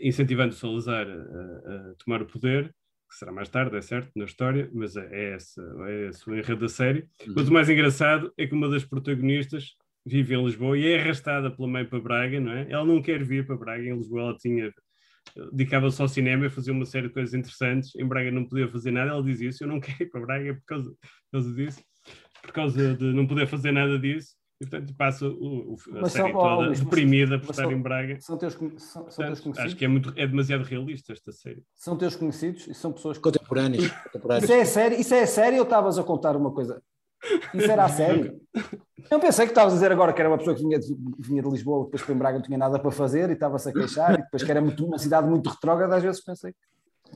incentivando 0.00 0.52
o 0.54 0.56
Salazar 0.56 1.06
a, 1.08 1.12
a- 1.12 1.94
tomar 2.04 2.22
o 2.22 2.26
poder, 2.26 2.68
que 3.10 3.16
será 3.18 3.32
mais 3.32 3.48
tarde, 3.48 3.76
é 3.76 3.80
certo, 3.82 4.10
na 4.16 4.24
história, 4.24 4.68
mas 4.72 4.96
é, 4.96 5.08
é 5.12 5.32
essa, 5.34 5.62
é 5.88 6.08
esse 6.08 6.28
o 6.28 6.34
enredo 6.36 6.60
da 6.62 6.68
série. 6.68 7.08
Mas 7.34 7.48
o 7.48 7.52
mais 7.52 7.68
engraçado 7.68 8.32
é 8.38 8.46
que 8.46 8.54
uma 8.54 8.68
das 8.68 8.84
protagonistas 8.84 9.74
vive 10.06 10.34
em 10.34 10.44
Lisboa 10.44 10.76
e 10.78 10.86
é 10.86 11.00
arrastada 11.00 11.50
pela 11.50 11.68
mãe 11.68 11.84
para 11.84 12.00
Braga, 12.00 12.40
não 12.40 12.52
é? 12.52 12.66
Ela 12.70 12.84
não 12.84 13.00
quer 13.02 13.22
vir 13.24 13.46
para 13.46 13.56
Braga, 13.56 13.82
em 13.84 13.96
Lisboa 13.96 14.22
ela 14.22 14.36
tinha 14.36 14.72
dedicava-se 15.52 16.00
ao 16.00 16.08
cinema 16.08 16.46
e 16.46 16.50
fazia 16.50 16.72
uma 16.72 16.84
série 16.84 17.08
de 17.08 17.14
coisas 17.14 17.34
interessantes. 17.34 17.94
Em 17.96 18.06
Braga 18.06 18.30
não 18.30 18.44
podia 18.46 18.68
fazer 18.68 18.90
nada, 18.90 19.10
ela 19.10 19.22
diz 19.22 19.40
isso. 19.40 19.64
Eu 19.64 19.68
não 19.68 19.80
quero 19.80 20.02
ir 20.02 20.10
para 20.10 20.20
Braga 20.20 20.54
por 20.54 20.64
causa, 20.66 20.90
por 20.90 21.30
causa 21.32 21.52
disso, 21.54 21.82
por 22.42 22.52
causa 22.52 22.94
de 22.94 23.04
não 23.12 23.26
poder 23.26 23.46
fazer 23.46 23.72
nada 23.72 23.98
disso. 23.98 24.34
E 24.60 24.66
portanto 24.66 24.94
passa 24.96 25.26
o, 25.26 25.72
o- 25.74 25.76
a 25.96 26.00
Mas 26.02 26.12
série 26.12 26.30
só- 26.32 26.38
toda 26.40 26.66
Luís, 26.68 26.80
deprimida 26.80 27.38
por 27.40 27.50
estar 27.50 27.64
só- 27.64 27.72
em 27.72 27.82
Braga. 27.82 28.20
São 28.20 28.38
teus, 28.38 28.52
são, 28.54 29.10
são 29.10 29.26
teus 29.26 29.40
conhecidos? 29.40 29.58
acho 29.58 29.76
que 29.76 29.84
é, 29.84 29.88
muito, 29.88 30.12
é 30.14 30.26
demasiado 30.28 30.62
realista 30.62 31.12
esta 31.12 31.32
série. 31.32 31.62
São 31.74 31.98
teus 31.98 32.14
conhecidos 32.14 32.68
e 32.68 32.72
são 32.74 32.92
pessoas 32.92 33.18
contemporâneos. 33.18 33.84
Isso 34.42 34.52
é 34.52 34.64
sério? 34.64 35.00
Isso 35.00 35.12
é 35.12 35.26
sério 35.26 35.58
ou 35.58 35.64
estavas 35.64 35.98
a 35.98 36.04
contar 36.04 36.36
uma 36.36 36.52
coisa? 36.52 36.80
Isso 37.54 37.70
era 37.70 37.84
a 37.84 37.88
sério? 37.88 38.40
Eu 39.10 39.20
pensei 39.20 39.44
que 39.46 39.52
estavas 39.52 39.72
a 39.72 39.76
dizer 39.76 39.92
agora 39.92 40.12
que 40.12 40.20
era 40.20 40.28
uma 40.30 40.38
pessoa 40.38 40.56
que 40.56 40.62
vinha 40.62 40.78
de, 40.78 40.94
vinha 41.18 41.42
de 41.42 41.48
Lisboa, 41.50 41.84
depois 41.84 42.02
para 42.02 42.14
em 42.14 42.18
Braga 42.18 42.38
não 42.38 42.44
tinha 42.44 42.58
nada 42.58 42.78
para 42.78 42.90
fazer 42.90 43.28
e 43.30 43.34
estava-se 43.34 43.68
a 43.68 43.72
queixar, 43.72 44.14
e 44.14 44.22
depois 44.22 44.42
que 44.42 44.50
era 44.50 44.60
muito, 44.60 44.84
uma 44.86 44.98
cidade 44.98 45.28
muito 45.28 45.48
retrógrada, 45.50 45.96
às 45.96 46.02
vezes 46.02 46.22
pensei. 46.24 46.54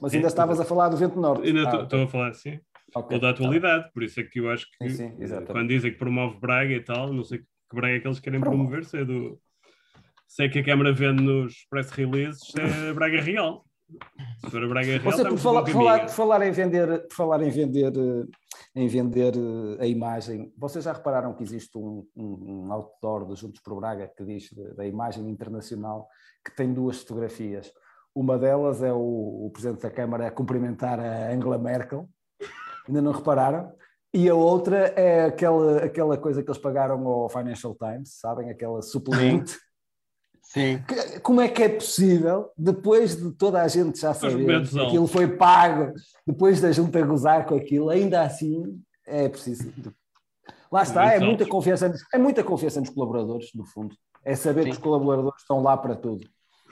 Mas 0.00 0.12
ainda 0.14 0.26
É. 0.26 0.28
estavas 0.28 0.60
a 0.60 0.64
falar 0.64 0.88
do 0.90 0.96
vento 0.96 1.18
norte. 1.18 1.46
Ainda 1.48 1.68
Ah, 1.68 1.82
estou 1.82 2.02
a 2.02 2.08
falar 2.08 2.28
assim, 2.28 2.60
ok. 2.94 3.16
ou 3.16 3.20
da 3.20 3.30
atualidade, 3.30 3.90
por 3.92 4.02
isso 4.02 4.20
é 4.20 4.22
que 4.22 4.38
eu 4.40 4.50
acho 4.50 4.66
que 4.78 4.88
Sim, 4.90 5.16
sim, 5.18 5.44
quando 5.46 5.68
dizem 5.68 5.90
que 5.92 5.98
promove 5.98 6.38
Braga 6.38 6.72
e 6.74 6.80
tal, 6.82 7.12
não 7.12 7.24
sei 7.24 7.38
que 7.38 7.46
Braga 7.74 7.96
é 7.96 8.00
que 8.00 8.06
eles 8.06 8.20
querem 8.20 8.40
Promove. 8.40 8.62
promover, 8.68 8.84
se 8.84 8.98
é 8.98 9.04
do. 9.04 9.38
Se 10.26 10.44
é 10.44 10.48
que 10.48 10.58
a 10.58 10.64
Câmara 10.64 10.92
vende 10.92 11.22
nos 11.22 11.66
press 11.70 11.90
releases, 11.90 12.40
se 12.50 12.60
é 12.60 12.92
Braga 12.92 13.20
Real. 13.20 13.64
Se 14.44 14.50
for 14.50 14.62
a 14.62 14.68
Braga 14.68 14.86
Real, 14.98 15.02
Você, 15.02 15.24
por 15.24 15.38
falar, 15.38 15.60
no 15.60 15.66
por, 15.66 15.72
falar, 15.72 15.90
caminho. 15.92 16.06
por 16.08 16.14
falar 16.14 16.46
em 16.46 16.50
vender, 16.52 17.08
por 17.08 17.14
falar 17.16 17.42
em 17.42 17.50
vender, 17.50 17.92
eh, 17.96 18.26
em 18.74 18.86
vender 18.88 19.34
eh, 19.36 19.82
a 19.82 19.86
imagem, 19.86 20.52
vocês 20.56 20.84
já 20.84 20.92
repararam 20.92 21.34
que 21.34 21.42
existe 21.42 21.76
um, 21.78 22.06
um, 22.16 22.66
um 22.66 22.72
outdoor 22.72 23.24
dos 23.24 23.38
Juntos 23.38 23.60
por 23.60 23.78
Braga 23.80 24.10
que 24.16 24.24
diz 24.24 24.52
da- 24.52 24.74
da 24.74 24.86
imagem 24.86 25.28
internacional 25.28 26.08
que 26.44 26.54
tem 26.54 26.72
duas 26.72 26.98
fotografias. 27.00 27.72
Uma 28.14 28.38
delas 28.38 28.82
é 28.82 28.92
o, 28.92 29.46
o 29.46 29.50
Presidente 29.52 29.82
da 29.82 29.90
Câmara 29.90 30.26
a 30.28 30.30
cumprimentar 30.30 30.98
a 31.00 31.30
Angela 31.32 31.58
Merkel, 31.58 32.08
ainda 32.86 33.00
não 33.02 33.12
repararam? 33.12 33.72
E 34.14 34.28
a 34.28 34.34
outra 34.34 34.88
é 34.96 35.26
aquela, 35.26 35.84
aquela 35.84 36.16
coisa 36.16 36.42
que 36.42 36.48
eles 36.50 36.60
pagaram 36.60 37.06
ao 37.06 37.28
Financial 37.28 37.74
Times, 37.76 38.18
sabem? 38.18 38.48
Aquela 38.50 38.80
suplemento. 38.82 39.56
Sim. 40.50 40.82
Que- 40.88 41.20
Como 41.20 41.42
é 41.42 41.48
que 41.48 41.62
é 41.62 41.68
possível, 41.68 42.50
depois 42.56 43.14
de 43.16 43.30
toda 43.32 43.60
a 43.60 43.68
gente 43.68 44.00
já 44.00 44.14
saber 44.14 44.66
que 44.66 44.80
aquilo 44.80 45.06
foi 45.06 45.28
pago, 45.36 45.92
depois 46.26 46.58
da 46.60 46.72
junta 46.72 47.04
gozar 47.04 47.44
com 47.44 47.54
aquilo, 47.54 47.90
ainda 47.90 48.22
assim 48.22 48.82
é 49.06 49.28
preciso. 49.28 49.70
Lá 50.72 50.82
está, 50.82 51.12
é 51.12 51.20
muita, 51.20 51.46
confiança, 51.46 51.88
nos- 51.88 52.02
é 52.12 52.18
muita 52.18 52.42
confiança 52.42 52.80
nos 52.80 52.88
colaboradores, 52.90 53.50
no 53.54 53.64
fundo. 53.66 53.94
É 54.24 54.34
saber 54.34 54.62
Sim. 54.62 54.70
que 54.70 54.76
os 54.76 54.82
colaboradores 54.82 55.40
estão 55.42 55.62
lá 55.62 55.76
para 55.76 55.94
tudo. 55.94 56.26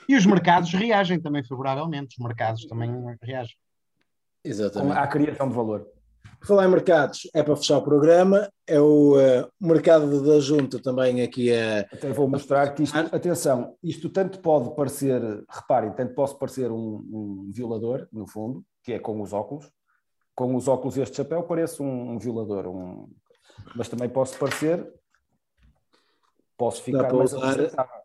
E 0.08 0.16
os 0.16 0.24
mercados 0.24 0.72
reagem 0.72 1.20
também 1.20 1.44
favoravelmente. 1.44 2.16
Os 2.18 2.24
mercados 2.24 2.64
também 2.66 2.90
reagem. 3.22 3.54
Exatamente. 4.44 4.96
a 4.96 5.06
criação 5.06 5.48
de 5.48 5.54
valor. 5.54 5.86
Falar 6.44 6.64
em 6.66 6.70
mercados, 6.70 7.28
é 7.34 7.42
para 7.42 7.56
fechar 7.56 7.78
o 7.78 7.82
programa. 7.82 8.48
É 8.66 8.80
o 8.80 9.18
eh, 9.18 9.48
mercado 9.60 10.22
da 10.22 10.38
Junta 10.38 10.80
também 10.80 11.20
aqui 11.22 11.50
é. 11.50 11.80
Até 11.92 12.12
vou 12.12 12.28
mostrar 12.28 12.72
que 12.74 12.82
isto, 12.84 12.96
atenção, 12.96 13.74
isto 13.82 14.08
tanto 14.10 14.38
pode 14.40 14.74
parecer, 14.76 15.20
reparem, 15.48 15.92
tanto 15.92 16.14
pode 16.14 16.38
parecer 16.38 16.70
um, 16.70 17.02
um 17.12 17.50
violador, 17.52 18.06
no 18.12 18.26
fundo, 18.28 18.64
que 18.84 18.92
é 18.92 18.98
com 18.98 19.20
os 19.20 19.32
óculos, 19.32 19.68
com 20.34 20.54
os 20.54 20.68
óculos 20.68 20.96
e 20.96 21.00
este 21.00 21.16
chapéu 21.16 21.42
parece 21.42 21.82
um, 21.82 22.12
um 22.12 22.18
violador, 22.18 22.66
um, 22.68 23.08
mas 23.74 23.88
também 23.88 24.08
posso 24.08 24.38
parecer, 24.38 24.86
posso 26.56 26.82
ficar 26.82 27.12
mais 27.12 27.32
usar- 27.32 27.50
apresentável. 27.50 27.96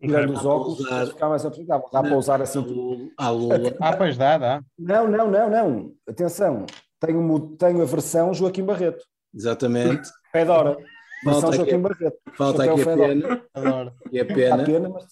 Tirando 0.00 0.32
os 0.32 0.46
óculos, 0.46 0.80
usar- 0.80 1.00
posso 1.00 1.12
ficar 1.12 1.28
mais 1.28 1.44
apresentável. 1.44 1.88
Dá 1.92 2.02
para 2.02 2.16
usar 2.16 2.40
assim. 2.40 3.10
À 3.18 3.28
Lula. 3.28 3.56
Ah, 3.80 3.94
pois 3.96 4.16
dá, 4.16 4.38
dá. 4.38 4.62
Não, 4.78 5.06
não, 5.06 5.30
não, 5.30 5.50
não. 5.50 5.92
Atenção, 6.08 6.64
tenho, 7.00 7.56
tenho 7.56 7.82
a 7.82 7.84
versão 7.84 8.34
Joaquim 8.34 8.64
Barreto. 8.64 9.04
Exatamente. 9.34 10.08
Hora. 10.34 10.76
Versão 11.24 11.52
Joaquim 11.52 11.80
Barreto. 11.80 12.18
Falta 12.36 12.64
Chapéu 12.64 12.72
aqui 12.74 12.82
a 12.82 12.84
Fedora. 12.84 13.08
pena. 13.08 13.42
Adoro. 13.54 13.92
E 14.12 14.20
a 14.20 14.24
pena. 14.24 14.64
pena, 14.64 14.88
mas 14.88 15.06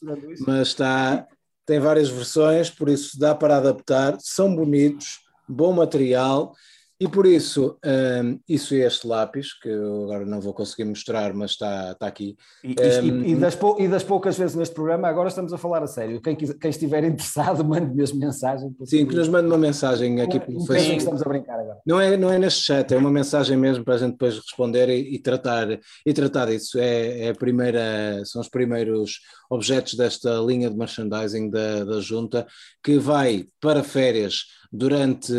mas 0.47 0.69
está, 0.69 1.27
tem 1.67 1.79
várias 1.81 2.09
versões, 2.09 2.71
por 2.71 2.89
isso 2.89 3.19
dá 3.19 3.35
para 3.35 3.57
adaptar, 3.59 4.17
são 4.21 4.55
bonitos, 4.55 5.19
bom 5.49 5.73
material, 5.73 6.55
e 7.01 7.07
por 7.09 7.27
isso, 7.27 7.79
hum, 7.85 8.39
isso 8.49 8.75
é 8.75 8.79
este 8.79 9.07
lápis, 9.07 9.53
que 9.59 9.69
eu 9.69 10.05
agora 10.05 10.27
não 10.27 10.41
vou 10.41 10.53
conseguir 10.53 10.85
mostrar, 10.85 11.33
mas 11.33 11.53
está, 11.53 11.93
está 11.93 12.07
aqui. 12.07 12.37
E, 12.65 12.71
e- 12.73 13.11
Um, 13.11 13.25
e 13.25 13.37
das 13.37 13.55
pou- 13.55 13.77
e 13.81 13.87
das 13.87 14.03
poucas 14.03 14.37
vezes 14.37 14.57
neste 14.57 14.75
programa, 14.75 15.07
agora 15.09 15.29
estamos 15.29 15.53
a 15.53 15.59
falar 15.59 15.83
a 15.83 15.87
sério. 15.87 16.21
Quem, 16.21 16.35
quiser- 16.35 16.55
quem 16.59 16.71
estiver 16.71 17.05
interessado, 17.05 17.65
mande 17.65 17.95
mesmo 17.95 18.19
mensagem. 18.19 18.75
Sim, 18.85 19.07
que 19.07 19.15
nos 19.15 19.29
mande 19.29 19.47
uma 19.47 19.59
mensagem 19.59 20.21
aqui 20.21 20.41
pelo 20.41 20.59
pensem 20.59 20.67
que 20.67 20.73
Facebook. 20.73 20.99
estamos 20.99 21.23
a 21.23 21.29
brincar 21.29 21.61
agora. 21.61 21.79
Não 21.87 22.01
é, 22.01 22.17
não 22.17 22.33
é 22.33 22.39
neste 22.39 22.63
chat, 22.65 22.93
é 22.93 22.97
uma 22.97 23.11
mensagem 23.11 23.57
mesmo 23.57 23.85
para 23.85 23.95
a 23.95 23.99
gente 23.99 24.13
depois 24.13 24.35
responder 24.37 24.89
e, 24.89 25.15
e 25.15 25.19
tratar, 25.21 25.79
e 26.05 26.13
tratar 26.13 26.47
disso. 26.47 26.79
É, 26.79 27.27
é 27.27 27.33
primeira, 27.33 28.23
são 28.25 28.41
os 28.41 28.49
primeiros 28.49 29.21
objetos 29.49 29.95
desta 29.95 30.39
linha 30.41 30.69
de 30.71 30.77
merchandising 30.77 31.51
da, 31.51 31.85
da 31.85 32.01
Junta, 32.01 32.47
que 32.83 32.99
vai 32.99 33.47
para 33.61 33.83
férias 33.83 34.45
durante 34.71 35.33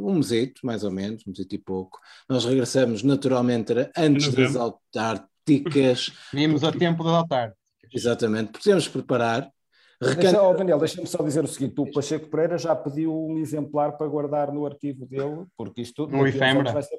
um 0.00 0.14
mesito, 0.14 0.60
mais 0.64 0.84
ou 0.84 0.90
menos, 0.90 1.22
um 1.26 1.30
mesito 1.30 1.54
e 1.54 1.58
pouco. 1.58 1.98
Nós 2.28 2.44
regressamos 2.44 3.02
naturalmente 3.02 3.72
antes 3.96 4.32
das 4.34 4.54
autárticas, 4.56 6.12
Vimos 6.32 6.62
a 6.64 6.72
tempo 6.72 7.02
de 7.02 7.08
adotar. 7.10 7.54
exatamente, 7.92 8.52
de 8.62 8.90
preparar. 8.90 9.50
Deixa, 10.00 10.14
Recan- 10.20 10.42
oh, 10.42 10.52
Daniel, 10.54 10.78
deixa-me 10.78 11.06
só 11.06 11.22
dizer 11.22 11.42
o 11.42 11.48
seguinte: 11.48 11.80
o 11.80 11.90
Pacheco 11.90 12.28
Pereira 12.28 12.58
já 12.58 12.76
pediu 12.76 13.14
um 13.14 13.38
exemplar 13.38 13.96
para 13.96 14.06
guardar 14.06 14.52
no 14.52 14.66
arquivo 14.66 15.06
dele, 15.06 15.46
porque 15.56 15.80
isto 15.80 16.06
No 16.06 16.26
efêmera. 16.26 16.60
anos 16.60 16.72
vai 16.72 16.82
ser. 16.82 16.98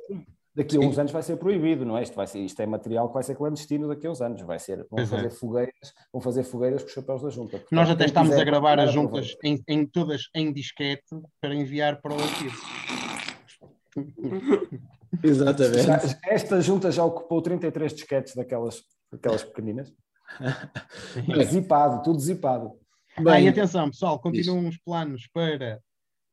Daqui 0.58 0.76
a 0.76 0.80
uns 0.80 0.98
anos 0.98 1.12
vai 1.12 1.22
ser 1.22 1.38
proibido, 1.38 1.86
não 1.86 1.96
é? 1.96 2.02
Isto, 2.02 2.16
vai 2.16 2.26
ser, 2.26 2.40
isto 2.40 2.60
é 2.60 2.66
material 2.66 3.08
que 3.10 3.14
vai 3.14 3.22
ser 3.22 3.36
clandestino 3.36 3.88
daqui 3.88 4.08
a 4.08 4.12
uns 4.12 4.22
anos. 4.24 4.42
Vai 4.42 4.58
ser, 4.58 4.78
vão, 4.78 4.88
Pois 4.90 5.14
é. 5.14 5.16
fazer 5.16 5.30
fogueiras, 5.30 5.94
vão 6.12 6.20
fazer 6.20 6.44
fogueiras 6.44 6.82
com 6.82 6.88
os 6.88 6.94
chapéus 6.94 7.22
da 7.22 7.30
junta. 7.30 7.52
Portanto, 7.52 7.72
Nós 7.72 7.90
até 7.92 8.06
estamos 8.06 8.30
quiser 8.30 8.42
a 8.42 8.46
gravar 8.46 8.80
as 8.80 8.92
juntas 8.92 9.36
em, 9.44 9.62
em 9.68 9.86
todas 9.86 10.24
em 10.34 10.52
disquete 10.52 11.04
para 11.40 11.54
enviar 11.54 12.02
para 12.02 12.16
o 12.16 12.18
arquivo. 12.20 12.58
Exatamente. 15.24 15.84
Já- 15.84 16.02
esta 16.28 16.60
junta 16.60 16.92
já 16.92 17.04
ocupou 17.04 17.40
33 17.40 17.94
disquetes 17.94 18.36
daquelas, 18.36 18.82
daquelas 19.12 19.44
pequeninas. 19.44 19.94
Zipado, 21.46 22.02
tudo 22.02 22.20
zipado. 22.20 22.72
Ah, 23.16 23.22
e 23.22 23.24
Bem, 23.24 23.48
atenção, 23.50 23.90
pessoal, 23.90 24.20
continuam 24.20 24.68
os 24.68 24.78
planos 24.78 25.28
para 25.32 25.80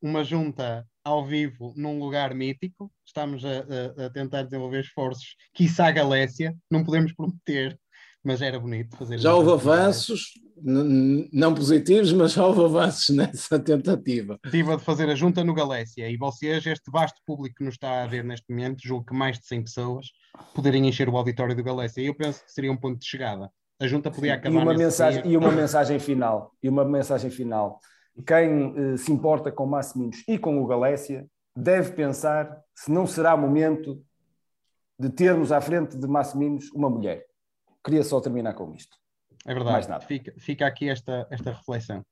uma 0.01 0.23
junta 0.23 0.85
ao 1.05 1.23
vivo 1.23 1.71
num 1.77 1.99
lugar 1.99 2.33
mítico. 2.33 2.91
Estamos 3.05 3.45
a, 3.45 3.49
a- 3.49 4.05
a 4.07 4.09
tentar 4.09 4.43
desenvolver 4.43 4.81
esforços, 4.81 5.35
quiçá 5.53 5.91
Galécia, 5.91 6.53
não 6.69 6.83
podemos 6.83 7.13
prometer, 7.13 7.79
mas 8.23 8.41
era 8.41 8.59
bonito 8.59 8.97
fazer. 8.97 9.19
Já 9.19 9.33
houve 9.35 9.51
avanços, 9.51 10.31
não 11.31 11.53
positivos, 11.53 12.11
mas 12.11 12.33
já 12.33 12.45
houve 12.45 12.63
avanços 12.65 13.09
nessa 13.15 13.59
tentativa. 13.59 14.39
Tentativa 14.41 14.75
de 14.77 14.83
fazer 14.83 15.07
a 15.09 15.15
junta 15.15 15.43
no 15.43 15.53
Galécia 15.53 16.09
e 16.09 16.17
vocês, 16.17 16.65
este 16.65 16.89
vasto 16.91 17.21
público 17.25 17.57
que 17.57 17.63
nos 17.63 17.75
está 17.75 18.03
a 18.03 18.07
ver 18.07 18.23
neste 18.23 18.49
momento, 18.49 18.81
julgo 18.83 19.05
que 19.05 19.13
mais 19.15 19.37
de 19.39 19.45
100 19.45 19.63
pessoas 19.63 20.07
poderiam 20.55 20.83
encher 20.85 21.07
o 21.07 21.15
auditório 21.15 21.55
do 21.55 21.63
Galécia. 21.63 22.01
E 22.01 22.07
eu 22.07 22.15
penso 22.15 22.43
que 22.43 22.51
seria 22.51 22.71
um 22.71 22.77
ponto 22.77 22.99
de 22.99 23.05
chegada. 23.05 23.49
A 23.79 23.87
junta 23.87 24.09
podia 24.09 24.31
E 24.31 24.33
acabar 24.33 24.55
uma, 24.63 24.71
nesse 24.73 24.83
mensagem, 24.85 25.21
dia. 25.21 25.31
e 25.33 25.37
uma 25.37 25.51
mensagem 25.51 25.99
final. 25.99 26.51
E 26.63 26.69
uma 26.69 26.83
mensagem 26.85 27.29
final. 27.29 27.79
Quem 28.25 28.73
eh, 28.93 28.97
se 28.97 29.11
importa 29.11 29.51
com 29.51 29.65
Massiminos 29.65 30.23
e 30.27 30.37
com 30.37 30.61
o 30.61 30.67
Galécia 30.67 31.27
deve 31.55 31.91
pensar 31.93 32.61
se 32.73 32.91
não 32.91 33.07
será 33.07 33.35
momento 33.35 34.01
de 34.99 35.09
termos 35.09 35.51
à 35.51 35.59
frente 35.59 35.97
de 35.97 36.07
Massiminos 36.07 36.71
uma 36.71 36.89
mulher. 36.89 37.25
Queria 37.83 38.03
só 38.03 38.19
terminar 38.19 38.53
com 38.53 38.73
isto. 38.73 38.97
É 39.45 39.53
verdade. 39.53 39.73
mais 39.73 39.87
nada. 39.87 40.03
Fica, 40.05 40.33
fica 40.39 40.65
aqui 40.65 40.89
esta, 40.89 41.27
esta 41.29 41.51
reflexão. 41.51 42.03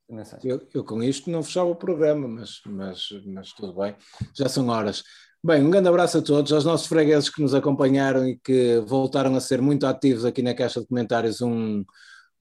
Eu, 0.43 0.67
eu 0.73 0.84
com 0.84 1.01
isto 1.01 1.31
não 1.31 1.41
fechava 1.41 1.69
o 1.69 1.75
programa, 1.75 2.27
mas, 2.27 2.61
mas, 2.65 3.07
mas 3.25 3.53
tudo 3.53 3.73
bem, 3.73 3.95
já 4.35 4.47
são 4.47 4.67
horas. 4.67 5.03
Bem, 5.43 5.63
um 5.63 5.69
grande 5.71 5.89
abraço 5.89 6.19
a 6.19 6.21
todos, 6.21 6.53
aos 6.53 6.63
nossos 6.63 6.88
fregueses 6.88 7.30
que 7.30 7.41
nos 7.41 7.55
acompanharam 7.55 8.27
e 8.27 8.38
que 8.38 8.80
voltaram 8.85 9.35
a 9.35 9.41
ser 9.41 9.61
muito 9.61 9.85
ativos 9.85 10.23
aqui 10.25 10.41
na 10.41 10.53
caixa 10.53 10.80
de 10.80 10.88
comentários. 10.88 11.41
Um, 11.41 11.84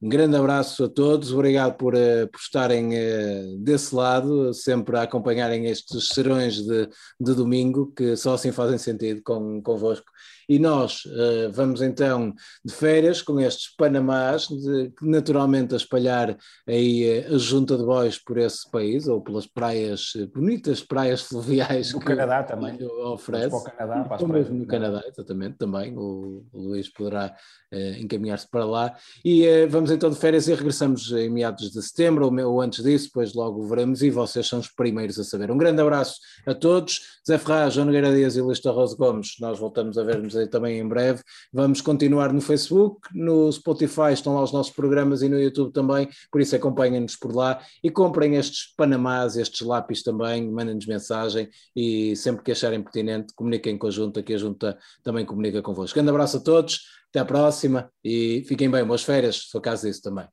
um 0.03 0.09
grande 0.09 0.35
abraço 0.35 0.83
a 0.83 0.89
todos, 0.89 1.31
obrigado 1.31 1.77
por, 1.77 1.95
eh, 1.95 2.25
por 2.25 2.37
estarem 2.37 2.93
eh, 2.93 3.55
desse 3.57 3.95
lado, 3.95 4.53
sempre 4.53 4.97
a 4.97 5.03
acompanharem 5.03 5.67
estes 5.67 6.09
serões 6.09 6.55
de, 6.55 6.89
de 7.17 7.33
domingo, 7.33 7.89
que 7.95 8.17
só 8.17 8.33
assim 8.33 8.51
fazem 8.51 8.77
sentido 8.77 9.21
com, 9.23 9.61
convosco. 9.61 10.05
E 10.47 10.59
nós 10.59 11.03
eh, 11.07 11.49
vamos 11.53 11.81
então 11.81 12.33
de 12.63 12.73
férias 12.73 13.21
com 13.21 13.39
estes 13.39 13.73
Panamás, 13.75 14.47
de, 14.47 14.91
naturalmente 15.01 15.73
a 15.73 15.77
espalhar 15.77 16.37
aí 16.67 17.03
eh, 17.03 17.27
a 17.33 17.37
junta 17.37 17.77
de 17.77 17.83
bois 17.83 18.17
por 18.17 18.37
esse 18.37 18.69
país, 18.69 19.07
ou 19.07 19.21
pelas 19.21 19.47
praias, 19.47 20.13
eh, 20.17 20.25
bonitas 20.25 20.81
praias 20.81 21.21
fluviais 21.27 21.93
No 21.93 21.99
que 21.99 22.05
Canadá 22.05 22.43
também. 22.43 22.77
Vamos 22.77 23.11
oferece. 23.13 23.49
para 23.49 23.57
o 23.57 23.63
Canadá, 23.63 24.03
para 24.03 24.15
as 24.15 24.23
praias 24.23 24.43
mesmo 24.43 24.57
do 24.57 24.61
no 24.61 24.67
Canadá, 24.67 25.03
exatamente, 25.07 25.57
também. 25.57 25.97
O, 25.97 26.45
o 26.51 26.61
Luís 26.61 26.89
poderá 26.89 27.35
eh, 27.73 27.99
encaminhar-se 27.99 28.47
para 28.47 28.65
lá. 28.65 28.95
E 29.25 29.45
eh, 29.45 29.65
vamos 29.65 29.89
então 29.89 30.09
de 30.09 30.15
férias 30.15 30.47
e 30.47 30.53
regressamos 30.53 31.11
em 31.11 31.27
meados 31.27 31.71
de 31.71 31.81
setembro 31.81 32.25
ou, 32.25 32.51
ou 32.51 32.61
antes 32.61 32.83
disso, 32.83 33.07
depois 33.07 33.33
logo 33.33 33.67
veremos 33.67 34.03
e 34.03 34.11
vocês 34.11 34.47
são 34.47 34.59
os 34.59 34.67
primeiros 34.67 35.17
a 35.17 35.23
saber. 35.23 35.49
Um 35.49 35.57
grande 35.57 35.81
abraço 35.81 36.19
a 36.45 36.53
todos. 36.53 37.01
Zé 37.27 37.39
Ferraz, 37.39 37.73
João 37.73 37.87
Nogueira 37.87 38.13
Dias 38.13 38.35
e 38.35 38.41
Luís 38.41 38.59
Torres 38.59 38.93
Gomes, 38.93 39.37
nós 39.39 39.57
voltamos 39.57 39.97
a 39.97 40.03
ver-nos 40.03 40.12
também 40.49 40.79
em 40.79 40.87
breve. 40.87 41.21
Vamos 41.51 41.81
continuar 41.81 42.33
no 42.33 42.41
Facebook, 42.41 43.07
no 43.13 43.51
Spotify 43.51 44.13
estão 44.13 44.33
lá 44.35 44.43
os 44.43 44.51
nossos 44.51 44.73
programas 44.73 45.21
e 45.21 45.29
no 45.29 45.39
YouTube 45.39 45.71
também, 45.71 46.09
por 46.31 46.41
isso 46.41 46.55
acompanhem-nos 46.55 47.15
por 47.15 47.35
lá 47.35 47.61
e 47.83 47.89
comprem 47.89 48.35
estes 48.35 48.73
Panamás, 48.75 49.37
estes 49.37 49.61
lápis 49.61 50.03
também, 50.03 50.49
mandem-nos 50.49 50.85
mensagem 50.85 51.49
e 51.75 52.15
sempre 52.15 52.43
que 52.43 52.51
acharem 52.51 52.81
pertinente, 52.81 53.33
comuniquem 53.35 53.77
com 53.77 53.87
a 53.87 53.91
Junta, 53.91 54.23
que 54.23 54.33
a 54.33 54.37
Junta 54.37 54.77
também 55.03 55.25
comunica 55.25 55.61
convosco. 55.61 55.95
Grande 55.95 56.09
abraço 56.09 56.37
a 56.37 56.39
todos, 56.39 56.81
até 57.09 57.19
à 57.19 57.25
próxima 57.25 57.91
e 58.03 58.43
fiquem 58.47 58.69
bem, 58.69 58.83
boas 58.85 59.03
férias, 59.03 59.43
se 59.43 59.51
for 59.51 59.61
caso 59.61 59.87
disso 59.87 60.01
também. 60.01 60.27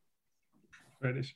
Férias. 1.00 1.34